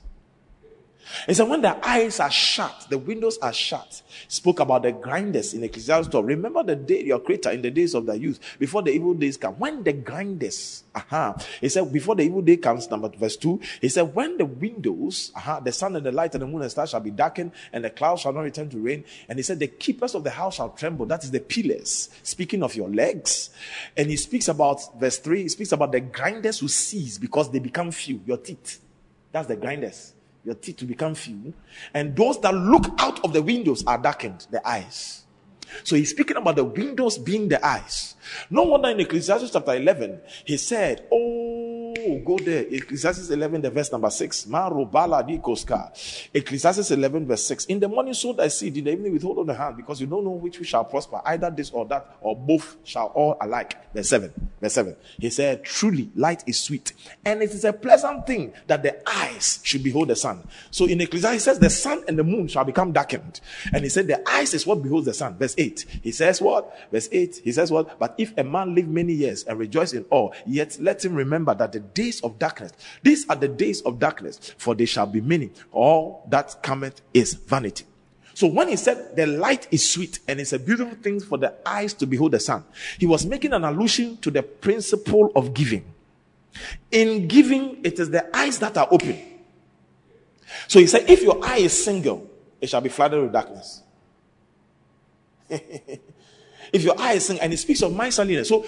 He 1.27 1.33
said, 1.33 1.47
when 1.47 1.61
the 1.61 1.87
eyes 1.87 2.19
are 2.19 2.31
shut, 2.31 2.87
the 2.89 2.97
windows 2.97 3.37
are 3.39 3.53
shut. 3.53 4.01
Spoke 4.27 4.59
about 4.59 4.83
the 4.83 4.91
grinders 4.91 5.53
in 5.53 5.63
Ecclesiastes 5.63 6.09
12. 6.09 6.25
Remember 6.25 6.63
the 6.63 6.75
day, 6.75 7.03
your 7.03 7.19
creator, 7.19 7.51
in 7.51 7.61
the 7.61 7.71
days 7.71 7.93
of 7.93 8.05
the 8.05 8.17
youth, 8.17 8.39
before 8.59 8.81
the 8.81 8.91
evil 8.91 9.13
days 9.13 9.37
come. 9.37 9.55
When 9.55 9.83
the 9.83 9.93
grinders, 9.93 10.83
aha, 10.93 11.35
he 11.61 11.69
said, 11.69 11.91
before 11.91 12.15
the 12.15 12.23
evil 12.23 12.41
day 12.41 12.57
comes, 12.57 12.89
number 12.89 13.09
verse 13.09 13.37
2, 13.37 13.59
he 13.81 13.89
said, 13.89 14.13
when 14.13 14.37
the 14.37 14.45
windows, 14.45 15.31
aha, 15.35 15.59
the 15.59 15.71
sun 15.71 15.95
and 15.95 16.05
the 16.05 16.11
light 16.11 16.33
and 16.33 16.41
the 16.41 16.47
moon 16.47 16.61
and 16.61 16.71
stars 16.71 16.89
shall 16.89 16.99
be 16.99 17.11
darkened, 17.11 17.51
and 17.71 17.83
the 17.83 17.89
clouds 17.89 18.21
shall 18.21 18.33
not 18.33 18.41
return 18.41 18.69
to 18.69 18.77
rain. 18.79 19.03
And 19.29 19.37
he 19.39 19.43
said, 19.43 19.59
the 19.59 19.67
keepers 19.67 20.15
of 20.15 20.23
the 20.23 20.31
house 20.31 20.55
shall 20.55 20.69
tremble. 20.69 21.05
That 21.05 21.23
is 21.23 21.31
the 21.31 21.39
pillars. 21.39 22.09
Speaking 22.23 22.63
of 22.63 22.75
your 22.75 22.89
legs. 22.89 23.49
And 23.95 24.09
he 24.09 24.17
speaks 24.17 24.47
about, 24.47 24.99
verse 24.99 25.19
3, 25.19 25.43
he 25.43 25.49
speaks 25.49 25.71
about 25.71 25.91
the 25.91 26.01
grinders 26.01 26.59
who 26.59 26.67
cease 26.67 27.17
because 27.17 27.51
they 27.51 27.59
become 27.59 27.91
few, 27.91 28.21
your 28.25 28.37
teeth. 28.37 28.81
That's 29.31 29.47
the 29.47 29.55
grinders 29.55 30.14
your 30.45 30.55
teeth 30.55 30.77
to 30.77 30.85
become 30.85 31.15
few, 31.15 31.53
and 31.93 32.15
those 32.15 32.39
that 32.41 32.53
look 32.53 32.85
out 32.99 33.23
of 33.25 33.33
the 33.33 33.41
windows 33.41 33.83
are 33.85 33.97
darkened, 33.97 34.47
the 34.51 34.65
eyes. 34.67 35.25
So 35.83 35.95
he's 35.95 36.11
speaking 36.11 36.37
about 36.37 36.55
the 36.55 36.63
windows 36.63 37.17
being 37.17 37.49
the 37.49 37.65
eyes. 37.65 38.15
No 38.49 38.63
wonder 38.63 38.89
in 38.89 38.99
Ecclesiastes 38.99 39.51
chapter 39.51 39.75
11, 39.75 40.21
he 40.45 40.57
said, 40.57 41.07
Oh, 41.11 41.44
Oh, 42.07 42.19
go 42.19 42.37
there. 42.37 42.65
Ecclesiastes 42.69 43.31
11, 43.31 43.61
the 43.61 43.69
verse 43.71 43.91
number 43.91 44.09
6. 44.09 44.47
Ecclesiastes 46.33 46.91
11, 46.91 47.25
verse 47.25 47.45
6. 47.45 47.65
In 47.65 47.79
the 47.79 47.87
morning 47.87 48.13
sow 48.13 48.33
thy 48.33 48.47
seed, 48.47 48.77
in 48.77 48.83
the 48.83 48.91
evening 48.91 49.13
withhold 49.13 49.39
on 49.39 49.47
the 49.47 49.55
hand, 49.55 49.77
because 49.77 49.99
you 49.99 50.07
don't 50.07 50.23
know 50.23 50.31
which 50.31 50.59
we 50.59 50.65
shall 50.65 50.83
prosper. 50.83 51.19
Either 51.25 51.49
this 51.49 51.71
or 51.71 51.85
that, 51.85 52.17
or 52.21 52.35
both 52.35 52.77
shall 52.83 53.07
all 53.07 53.37
alike. 53.41 53.75
Verse 53.93 54.09
7. 54.09 54.31
Verse 54.61 54.73
7. 54.73 54.95
He 55.17 55.29
said, 55.31 55.63
Truly, 55.63 56.11
light 56.15 56.43
is 56.45 56.59
sweet, 56.59 56.93
and 57.23 57.41
it 57.41 57.51
is 57.51 57.65
a 57.65 57.73
pleasant 57.73 58.27
thing 58.27 58.53
that 58.67 58.83
the 58.83 59.01
eyes 59.09 59.59
should 59.63 59.83
behold 59.83 60.09
the 60.09 60.15
sun. 60.15 60.47
So 60.69 60.85
in 60.85 61.01
Ecclesiastes, 61.01 61.33
he 61.33 61.39
says, 61.39 61.59
The 61.59 61.69
sun 61.71 62.03
and 62.07 62.19
the 62.19 62.23
moon 62.23 62.47
shall 62.47 62.65
become 62.65 62.91
darkened. 62.91 63.41
And 63.73 63.83
he 63.83 63.89
said, 63.89 64.07
The 64.07 64.27
eyes 64.29 64.53
is 64.53 64.67
what 64.67 64.83
beholds 64.83 65.07
the 65.07 65.13
sun. 65.13 65.37
Verse 65.37 65.55
8. 65.57 65.85
He 66.03 66.11
says 66.11 66.39
what? 66.39 66.71
Verse 66.91 67.09
8. 67.11 67.41
He 67.43 67.51
says 67.51 67.71
what? 67.71 67.97
But 67.97 68.13
if 68.17 68.37
a 68.37 68.43
man 68.43 68.75
live 68.75 68.87
many 68.87 69.13
years 69.13 69.43
and 69.43 69.57
rejoice 69.57 69.93
in 69.93 70.03
all, 70.11 70.33
yet 70.45 70.77
let 70.79 71.03
him 71.03 71.15
remember 71.15 71.55
that 71.55 71.71
the 71.71 71.79
days 71.95 72.21
of 72.21 72.37
darkness. 72.37 72.73
These 73.01 73.27
are 73.27 73.35
the 73.35 73.47
days 73.47 73.81
of 73.81 73.97
darkness, 73.97 74.53
for 74.57 74.75
they 74.75 74.85
shall 74.85 75.07
be 75.07 75.21
many. 75.21 75.49
All 75.71 76.27
that 76.29 76.61
cometh 76.61 77.01
is 77.13 77.33
vanity. 77.33 77.85
So 78.35 78.47
when 78.47 78.67
he 78.67 78.75
said 78.75 79.15
the 79.15 79.25
light 79.25 79.65
is 79.71 79.89
sweet 79.89 80.19
and 80.27 80.39
it's 80.41 80.51
a 80.51 80.59
beautiful 80.59 80.95
thing 80.95 81.21
for 81.21 81.37
the 81.37 81.55
eyes 81.65 81.93
to 81.95 82.05
behold 82.05 82.33
the 82.33 82.39
sun, 82.39 82.65
he 82.99 83.07
was 83.07 83.25
making 83.25 83.53
an 83.53 83.63
allusion 83.63 84.17
to 84.17 84.29
the 84.29 84.43
principle 84.43 85.31
of 85.35 85.53
giving. 85.53 85.85
In 86.91 87.27
giving, 87.27 87.79
it 87.83 87.97
is 87.97 88.09
the 88.09 88.35
eyes 88.35 88.59
that 88.59 88.77
are 88.77 88.87
open. 88.91 89.17
So 90.67 90.79
he 90.79 90.87
said, 90.87 91.09
if 91.09 91.23
your 91.23 91.43
eye 91.43 91.59
is 91.59 91.83
single, 91.83 92.29
it 92.59 92.69
shall 92.69 92.81
be 92.81 92.89
flooded 92.89 93.23
with 93.23 93.31
darkness. 93.31 93.81
if 95.49 96.83
your 96.83 96.99
eye 96.99 97.13
is 97.13 97.25
single, 97.25 97.43
and 97.43 97.53
he 97.53 97.57
speaks 97.57 97.81
of 97.81 97.95
my. 97.95 98.09
So 98.09 98.65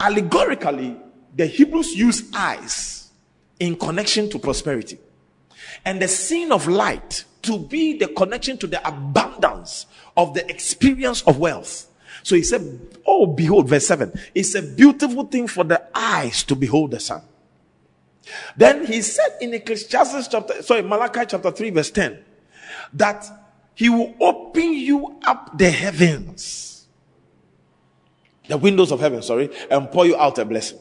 allegorically, 0.00 0.96
the 1.36 1.46
Hebrews 1.46 1.94
use 1.94 2.24
eyes 2.34 3.10
in 3.60 3.76
connection 3.76 4.28
to 4.30 4.38
prosperity. 4.38 4.98
And 5.84 6.00
the 6.00 6.08
scene 6.08 6.50
of 6.50 6.66
light 6.66 7.24
to 7.42 7.58
be 7.58 7.98
the 7.98 8.08
connection 8.08 8.58
to 8.58 8.66
the 8.66 8.86
abundance 8.86 9.86
of 10.16 10.34
the 10.34 10.48
experience 10.50 11.22
of 11.22 11.38
wealth. 11.38 11.88
So 12.22 12.34
he 12.34 12.42
said, 12.42 12.80
Oh, 13.06 13.26
behold, 13.26 13.68
verse 13.68 13.86
7. 13.86 14.12
It's 14.34 14.54
a 14.54 14.62
beautiful 14.62 15.24
thing 15.24 15.46
for 15.46 15.62
the 15.62 15.82
eyes 15.94 16.42
to 16.44 16.56
behold 16.56 16.90
the 16.90 17.00
sun. 17.00 17.22
Then 18.56 18.86
he 18.86 19.02
said 19.02 19.36
in 19.40 19.54
Ecclesiastes 19.54 20.28
chapter, 20.28 20.62
sorry, 20.62 20.82
Malachi 20.82 21.20
chapter 21.28 21.52
3, 21.52 21.70
verse 21.70 21.90
10, 21.90 22.18
that 22.94 23.24
he 23.74 23.88
will 23.88 24.14
open 24.20 24.72
you 24.72 25.18
up 25.24 25.56
the 25.56 25.70
heavens, 25.70 26.86
the 28.48 28.56
windows 28.56 28.90
of 28.90 28.98
heaven, 28.98 29.22
sorry, 29.22 29.50
and 29.70 29.88
pour 29.92 30.06
you 30.06 30.16
out 30.16 30.38
a 30.38 30.44
blessing. 30.44 30.78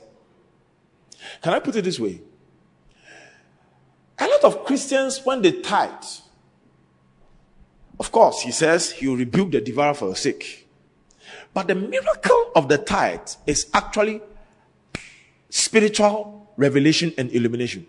Can 1.42 1.54
I 1.54 1.60
put 1.60 1.76
it 1.76 1.84
this 1.84 2.00
way? 2.00 2.22
A 4.18 4.28
lot 4.28 4.44
of 4.44 4.66
Christians, 4.66 5.22
when 5.24 5.42
they 5.42 5.62
tithe, 5.62 5.92
of 8.00 8.12
course, 8.12 8.42
he 8.42 8.52
says 8.52 8.92
he 8.92 9.08
will 9.08 9.18
rebuke 9.18 9.52
the 9.52 9.62
devourer 9.62 9.94
for 9.94 10.10
the 10.10 10.16
sake. 10.16 10.68
But 11.54 11.68
the 11.68 11.76
miracle 11.76 12.52
of 12.56 12.68
the 12.68 12.78
tithe 12.78 13.30
is 13.46 13.70
actually 13.74 14.22
spiritual 15.50 16.52
revelation 16.58 17.14
and 17.18 17.32
illumination. 17.32 17.88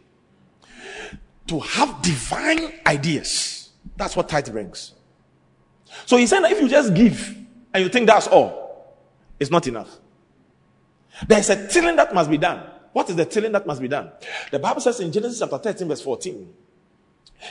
To 1.49 1.61
have 1.61 2.03
divine 2.03 2.73
ideas. 2.87 3.71
That's 3.97 4.17
what 4.17 4.29
tithe 4.29 4.51
brings. 4.51 4.93
So 6.07 6.17
he's 6.17 6.31
saying 6.31 6.43
that 6.43 6.53
if 6.53 6.61
you 6.61 6.69
just 6.69 6.95
give 6.95 7.37
and 7.73 7.83
you 7.83 7.89
think 7.89 8.07
that's 8.07 8.27
all, 8.29 8.97
it's 9.39 9.51
not 9.51 9.67
enough. 9.67 9.89
There's 11.27 11.51
a 11.51 11.69
tilling 11.69 11.97
that 11.97 12.15
must 12.15 12.31
be 12.31 12.39
done. 12.39 12.63
What 12.97 13.11
is 13.11 13.17
the 13.17 13.27
tilling 13.27 13.53
that 13.53 13.67
must 13.67 13.83
be 13.83 13.89
done? 13.89 14.11
The 14.51 14.59
Bible 14.59 14.81
says 14.81 15.01
in 15.01 15.13
Genesis 15.13 15.41
chapter 15.41 15.59
13, 15.59 15.87
verse 15.87 16.01
14, 16.01 16.51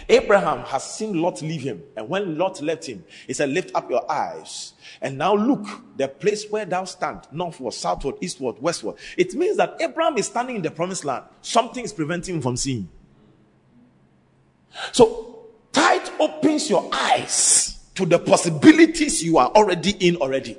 Abraham 0.10 0.62
has 0.66 0.96
seen 0.96 1.22
Lot 1.22 1.40
leave 1.44 1.62
him. 1.62 1.84
And 1.96 2.10
when 2.10 2.36
Lot 2.36 2.64
left 2.64 2.88
him, 2.88 3.04
he 3.28 3.34
said, 3.34 3.50
Lift 3.52 3.70
up 3.76 3.88
your 3.88 4.12
eyes. 4.12 4.74
And 5.04 5.20
now 5.20 5.36
look, 5.36 5.68
the 5.98 6.08
place 6.08 6.50
where 6.50 6.66
thou 6.66 6.86
stand, 6.86 7.28
northward, 7.32 7.76
southward, 7.76 8.16
eastward, 8.22 8.60
westward. 8.60 8.96
It 9.18 9.36
means 9.36 9.58
that 9.58 9.78
Abraham 9.80 10.18
is 10.18 10.26
standing 10.26 10.56
in 10.56 10.62
the 10.64 10.72
promised 10.72 11.06
land. 11.06 11.26
Something 11.44 11.86
is 11.86 11.94
preventing 11.94 12.38
him 12.38 12.42
from 12.42 12.58
seeing. 12.58 12.90
So, 14.94 15.46
tithe 15.72 16.10
opens 16.20 16.72
your 16.72 16.90
eyes 16.92 17.86
to 17.94 18.08
the 18.08 18.18
possibilities 18.18 19.24
you 19.24 19.38
are 19.38 19.50
already 19.50 19.92
in 19.92 20.16
already. 20.16 20.58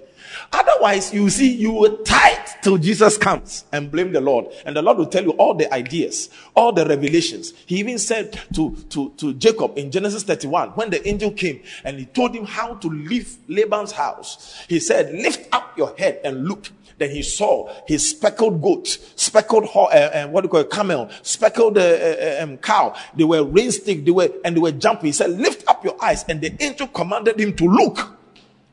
Otherwise, 0.52 1.12
you 1.12 1.28
see, 1.30 1.52
you 1.52 1.72
will 1.72 1.98
tithe 1.98 2.46
till 2.62 2.78
Jesus 2.78 3.16
comes 3.18 3.64
and 3.72 3.90
blame 3.90 4.12
the 4.12 4.20
Lord. 4.20 4.46
And 4.64 4.76
the 4.76 4.82
Lord 4.82 4.98
will 4.98 5.06
tell 5.06 5.22
you 5.22 5.30
all 5.32 5.54
the 5.54 5.72
ideas, 5.72 6.30
all 6.54 6.72
the 6.72 6.86
revelations. 6.86 7.52
He 7.66 7.76
even 7.78 7.98
said 7.98 8.40
to, 8.54 8.76
to, 8.90 9.10
to 9.16 9.34
Jacob 9.34 9.76
in 9.78 9.90
Genesis 9.90 10.22
31, 10.22 10.70
when 10.70 10.90
the 10.90 11.06
angel 11.06 11.30
came 11.30 11.62
and 11.84 11.98
he 11.98 12.06
told 12.06 12.34
him 12.34 12.44
how 12.44 12.74
to 12.74 12.88
leave 12.88 13.36
Laban's 13.48 13.92
house, 13.92 14.64
he 14.68 14.80
said, 14.80 15.12
Lift 15.12 15.48
up 15.52 15.76
your 15.76 15.94
head 15.96 16.20
and 16.24 16.46
look. 16.46 16.68
Then 16.98 17.10
he 17.10 17.22
saw 17.22 17.70
his 17.86 18.08
speckled 18.08 18.62
goat, 18.62 18.86
speckled 19.16 19.68
uh, 19.74 19.80
uh, 19.80 20.28
what 20.28 20.42
do 20.42 20.46
you 20.46 20.50
call 20.50 20.60
it, 20.60 20.70
camel, 20.70 21.10
speckled 21.22 21.76
uh, 21.76 22.38
um, 22.40 22.56
cow. 22.56 22.94
They 23.14 23.24
were 23.24 23.44
raised 23.44 23.82
stick, 23.82 24.04
they 24.04 24.10
were 24.10 24.30
and 24.44 24.56
they 24.56 24.60
were 24.60 24.72
jumping. 24.72 25.06
He 25.06 25.12
said, 25.12 25.30
"Lift 25.30 25.68
up 25.68 25.84
your 25.84 26.02
eyes." 26.02 26.24
And 26.28 26.40
the 26.40 26.54
angel 26.58 26.86
commanded 26.86 27.38
him 27.38 27.54
to 27.56 27.64
look. 27.66 28.16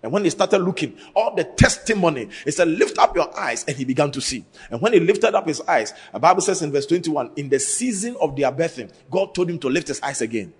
And 0.03 0.11
when 0.11 0.25
he 0.25 0.29
started 0.29 0.59
looking, 0.59 0.97
all 1.15 1.33
the 1.33 1.45
testimony, 1.45 2.29
he 2.43 2.51
said, 2.51 2.67
lift 2.67 2.99
up 2.99 3.15
your 3.15 3.35
eyes. 3.39 3.63
And 3.65 3.75
he 3.75 3.85
began 3.85 4.11
to 4.11 4.21
see. 4.21 4.43
And 4.69 4.81
when 4.81 4.91
he 4.91 4.99
lifted 4.99 5.33
up 5.33 5.47
his 5.47 5.61
eyes, 5.61 5.93
the 6.11 6.19
Bible 6.19 6.41
says 6.41 6.61
in 6.61 6.73
verse 6.73 6.85
21, 6.85 7.31
in 7.37 7.47
the 7.47 7.59
season 7.59 8.17
of 8.19 8.35
their 8.35 8.51
birthing, 8.51 8.91
God 9.09 9.33
told 9.33 9.49
him 9.49 9.57
to 9.59 9.69
lift 9.69 9.87
his 9.87 10.01
eyes 10.01 10.21
again. 10.21 10.53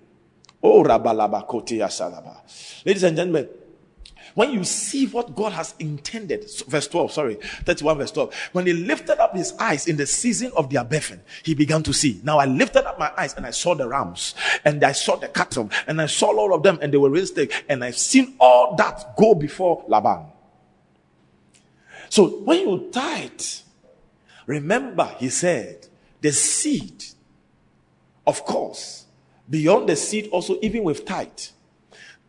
Oh. 0.62 0.80
Ladies 0.80 3.02
and 3.02 3.16
gentlemen, 3.16 3.48
when 4.34 4.50
you 4.50 4.64
see 4.64 5.06
what 5.06 5.34
God 5.34 5.52
has 5.52 5.74
intended, 5.78 6.50
verse 6.66 6.88
12, 6.88 7.12
sorry, 7.12 7.34
31 7.64 7.98
verse 7.98 8.10
12, 8.10 8.34
when 8.52 8.66
he 8.66 8.72
lifted 8.72 9.22
up 9.22 9.36
his 9.36 9.54
eyes 9.58 9.86
in 9.86 9.96
the 9.96 10.06
season 10.06 10.50
of 10.56 10.70
their 10.70 10.84
birthing, 10.84 11.20
he 11.44 11.54
began 11.54 11.82
to 11.84 11.92
see. 11.92 12.20
Now 12.24 12.38
I 12.38 12.46
lifted 12.46 12.84
up 12.84 12.98
my 12.98 13.12
eyes 13.16 13.34
and 13.34 13.46
I 13.46 13.50
saw 13.50 13.74
the 13.74 13.88
rams 13.88 14.34
and 14.64 14.82
I 14.82 14.92
saw 14.92 15.16
the 15.16 15.28
cattle 15.28 15.70
and 15.86 16.00
I 16.00 16.06
saw 16.06 16.36
all 16.36 16.52
of 16.52 16.64
them 16.64 16.78
and 16.82 16.92
they 16.92 16.98
were 16.98 17.10
raised 17.10 17.38
and 17.68 17.84
I've 17.84 17.96
seen 17.96 18.34
all 18.40 18.74
that 18.76 19.16
go 19.16 19.34
before 19.34 19.84
Laban. 19.88 20.26
So 22.08 22.28
when 22.40 22.60
you 22.60 22.90
tithe, 22.92 23.42
remember 24.46 25.14
he 25.18 25.28
said, 25.28 25.86
the 26.20 26.32
seed, 26.32 27.04
of 28.26 28.44
course, 28.44 29.04
beyond 29.48 29.88
the 29.88 29.96
seed 29.96 30.28
also, 30.32 30.58
even 30.62 30.82
with 30.82 31.04
tithe, 31.04 31.28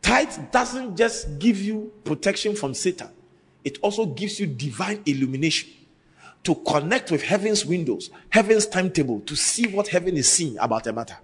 Tithe 0.02 0.52
doesn't 0.52 0.98
just 0.98 1.40
give 1.40 1.62
you 1.62 1.92
protection 2.04 2.56
from 2.56 2.74
Satan, 2.74 3.10
it 3.64 3.80
also 3.82 4.06
gives 4.06 4.40
you 4.40 4.48
divine 4.48 5.02
illumination 5.06 5.70
to 6.44 6.56
connect 6.56 7.12
with 7.12 7.24
heaven's 7.24 7.66
windows, 7.66 8.12
heaven's 8.30 8.68
timetable, 8.68 9.20
to 9.22 9.36
see 9.36 9.68
what 9.68 9.88
heaven 9.88 10.16
is 10.16 10.32
seeing 10.32 10.58
about 10.60 10.86
a 10.86 10.94
matter. 10.94 11.18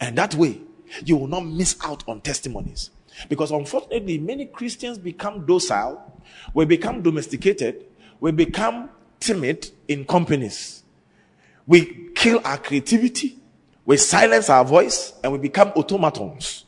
And 0.00 0.18
that 0.18 0.34
way, 0.34 0.60
you 1.04 1.16
will 1.16 1.28
not 1.28 1.46
miss 1.46 1.76
out 1.84 2.02
on 2.08 2.20
testimonies. 2.20 2.90
Because 3.28 3.52
unfortunately, 3.52 4.18
many 4.18 4.46
Christians 4.46 4.98
become 4.98 5.46
docile, 5.46 6.20
we 6.52 6.64
become 6.64 7.02
domesticated, 7.02 7.86
we 8.18 8.32
become 8.32 8.90
timid 9.20 9.70
in 9.86 10.04
companies. 10.04 10.82
We 11.66 12.10
kill 12.14 12.40
our 12.44 12.58
creativity, 12.58 13.38
we 13.84 13.96
silence 13.98 14.50
our 14.50 14.64
voice, 14.64 15.12
and 15.22 15.32
we 15.32 15.38
become 15.38 15.68
automatons. 15.76 16.64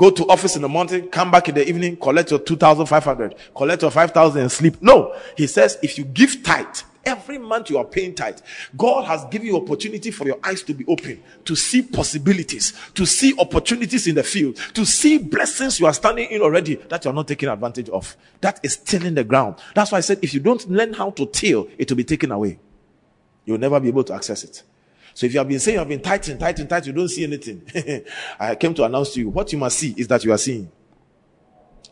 Go 0.00 0.10
to 0.10 0.26
office 0.28 0.56
in 0.56 0.62
the 0.62 0.68
morning, 0.68 1.10
come 1.10 1.30
back 1.30 1.50
in 1.50 1.54
the 1.54 1.68
evening, 1.68 1.94
collect 1.94 2.30
your 2.30 2.40
2,500, 2.40 3.34
collect 3.54 3.82
your 3.82 3.90
5,000 3.90 4.40
and 4.40 4.50
sleep. 4.50 4.80
No. 4.80 5.14
He 5.36 5.46
says, 5.46 5.76
if 5.82 5.98
you 5.98 6.04
give 6.04 6.42
tithe 6.42 6.78
Every 7.04 7.38
month 7.38 7.70
you 7.70 7.78
are 7.78 7.84
paying 7.84 8.14
tithe. 8.14 8.38
God 8.76 9.04
has 9.06 9.24
given 9.26 9.46
you 9.46 9.56
opportunity 9.56 10.10
for 10.10 10.26
your 10.26 10.38
eyes 10.44 10.62
to 10.64 10.74
be 10.74 10.84
open, 10.86 11.22
to 11.46 11.56
see 11.56 11.82
possibilities, 11.82 12.74
to 12.94 13.06
see 13.06 13.34
opportunities 13.38 14.06
in 14.06 14.14
the 14.14 14.22
field, 14.22 14.56
to 14.74 14.84
see 14.84 15.16
blessings 15.16 15.80
you 15.80 15.86
are 15.86 15.94
standing 15.94 16.30
in 16.30 16.42
already 16.42 16.74
that 16.74 17.04
you 17.04 17.10
are 17.10 17.14
not 17.14 17.26
taking 17.26 17.48
advantage 17.48 17.88
of. 17.88 18.16
That 18.42 18.60
is 18.62 18.76
tilling 18.76 19.14
the 19.14 19.24
ground. 19.24 19.56
That's 19.74 19.92
why 19.92 19.98
I 19.98 20.02
said 20.02 20.18
if 20.20 20.34
you 20.34 20.40
don't 20.40 20.68
learn 20.70 20.92
how 20.92 21.10
to 21.12 21.24
till, 21.24 21.68
it 21.78 21.90
will 21.90 21.96
be 21.96 22.04
taken 22.04 22.32
away. 22.32 22.58
You'll 23.46 23.58
never 23.58 23.80
be 23.80 23.88
able 23.88 24.04
to 24.04 24.12
access 24.12 24.44
it. 24.44 24.62
So 25.20 25.26
if 25.26 25.34
you 25.34 25.38
have 25.38 25.48
been 25.48 25.60
saying 25.60 25.74
you 25.74 25.78
have 25.80 25.88
been 25.88 26.00
tightening, 26.00 26.38
tightening, 26.38 26.66
tightening, 26.66 26.96
you 26.96 26.98
don't 27.02 27.10
see 27.10 27.24
anything. 27.24 27.62
I 28.40 28.54
came 28.54 28.72
to 28.72 28.84
announce 28.84 29.12
to 29.12 29.20
you 29.20 29.28
what 29.28 29.52
you 29.52 29.58
must 29.58 29.78
see 29.78 29.94
is 29.98 30.08
that 30.08 30.24
you 30.24 30.32
are 30.32 30.38
seeing. 30.38 30.72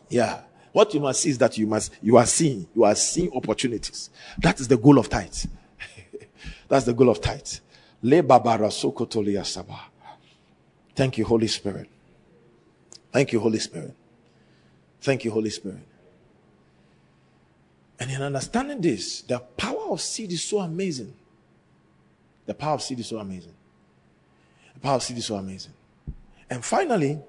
Yeah. 0.09 0.41
What 0.71 0.91
you 0.95 0.99
must 0.99 1.21
see 1.21 1.29
is 1.29 1.37
that 1.37 1.55
you 1.55 1.67
must 1.67 1.93
you 2.01 2.17
are 2.17 2.25
seeing 2.25 2.67
you 2.73 2.85
are 2.85 2.95
seeing 2.95 3.31
opportunities. 3.31 4.09
That 4.39 4.59
is 4.59 4.67
the 4.67 4.77
goal 4.77 4.97
of 4.97 5.09
tithe. 5.09 5.45
That's 6.69 6.85
the 6.85 6.93
goal 6.95 7.09
of 7.09 7.21
tithe. 7.21 7.45
Thank 10.95 11.17
you, 11.19 11.25
Holy 11.25 11.47
Spirit. 11.47 11.87
Thank 13.11 13.31
you, 13.31 13.39
Holy 13.39 13.59
Spirit. 13.59 13.93
Thank 15.01 15.23
you, 15.23 15.29
Holy 15.29 15.51
Spirit. 15.51 15.85
And 17.99 18.09
in 18.09 18.23
understanding 18.23 18.81
this, 18.81 19.21
the 19.21 19.37
power 19.37 19.91
of 19.91 20.01
seed 20.01 20.31
is 20.31 20.43
so 20.43 20.61
amazing. 20.61 21.13
The 22.49 22.55
power 22.55 22.73
of 22.73 22.81
seed 22.81 22.99
is 22.99 23.05
so 23.05 23.19
amazing. 23.19 23.53
The 24.73 24.79
power 24.79 24.95
of 24.95 25.03
seed 25.03 25.19
is 25.19 25.27
so 25.27 25.35
amazing. 25.35 25.71
And 26.49 26.65
finally, 26.65 27.19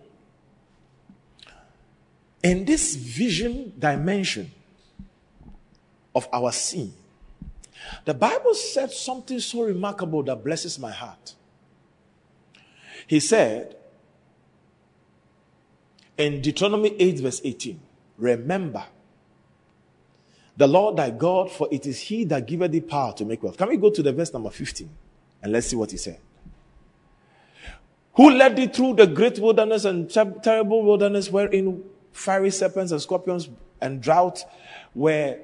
in 2.42 2.64
this 2.64 2.94
vision 2.94 3.74
dimension 3.78 4.50
of 6.14 6.26
our 6.32 6.50
seeing, 6.52 6.94
the 8.06 8.14
Bible 8.14 8.54
said 8.54 8.92
something 8.92 9.40
so 9.40 9.64
remarkable 9.64 10.22
that 10.22 10.42
blesses 10.42 10.78
my 10.78 10.90
heart. 10.90 11.34
He 13.06 13.20
said 13.20 13.76
in 16.16 16.40
Deuteronomy 16.40 16.96
8, 16.98 17.20
verse 17.20 17.42
18, 17.44 17.78
Remember 18.16 18.84
the 20.56 20.66
Lord 20.66 20.96
thy 20.96 21.10
God, 21.10 21.52
for 21.52 21.68
it 21.70 21.84
is 21.84 22.00
he 22.00 22.24
that 22.24 22.46
giveth 22.46 22.72
thee 22.72 22.80
power 22.80 23.12
to 23.12 23.26
make 23.26 23.42
wealth. 23.42 23.58
Can 23.58 23.68
we 23.68 23.76
go 23.76 23.90
to 23.90 24.02
the 24.02 24.14
verse 24.14 24.32
number 24.32 24.48
15 24.48 24.88
and 25.42 25.52
let's 25.52 25.68
see 25.68 25.76
what 25.76 25.90
he 25.90 25.96
said? 25.96 26.18
Who 28.14 28.30
led 28.30 28.56
thee 28.56 28.66
through 28.66 28.94
the 28.94 29.06
great 29.06 29.38
wilderness 29.38 29.84
and 29.84 30.10
terrible 30.10 30.82
wilderness 30.82 31.30
wherein 31.30 31.82
fiery 32.12 32.50
serpents 32.50 32.92
and 32.92 33.00
scorpions 33.00 33.48
and 33.80 34.02
drought 34.02 34.44
where 34.92 35.40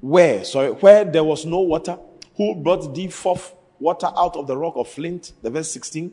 where 0.00 0.44
sorry 0.44 0.70
where 0.72 1.04
there 1.04 1.24
was 1.24 1.46
no 1.46 1.60
water? 1.60 1.98
Who 2.36 2.54
brought 2.56 2.94
thee 2.94 3.08
forth 3.08 3.54
water 3.78 4.10
out 4.16 4.36
of 4.36 4.46
the 4.46 4.56
rock 4.56 4.74
of 4.76 4.88
flint? 4.88 5.32
The 5.42 5.50
verse 5.50 5.70
16 5.70 6.12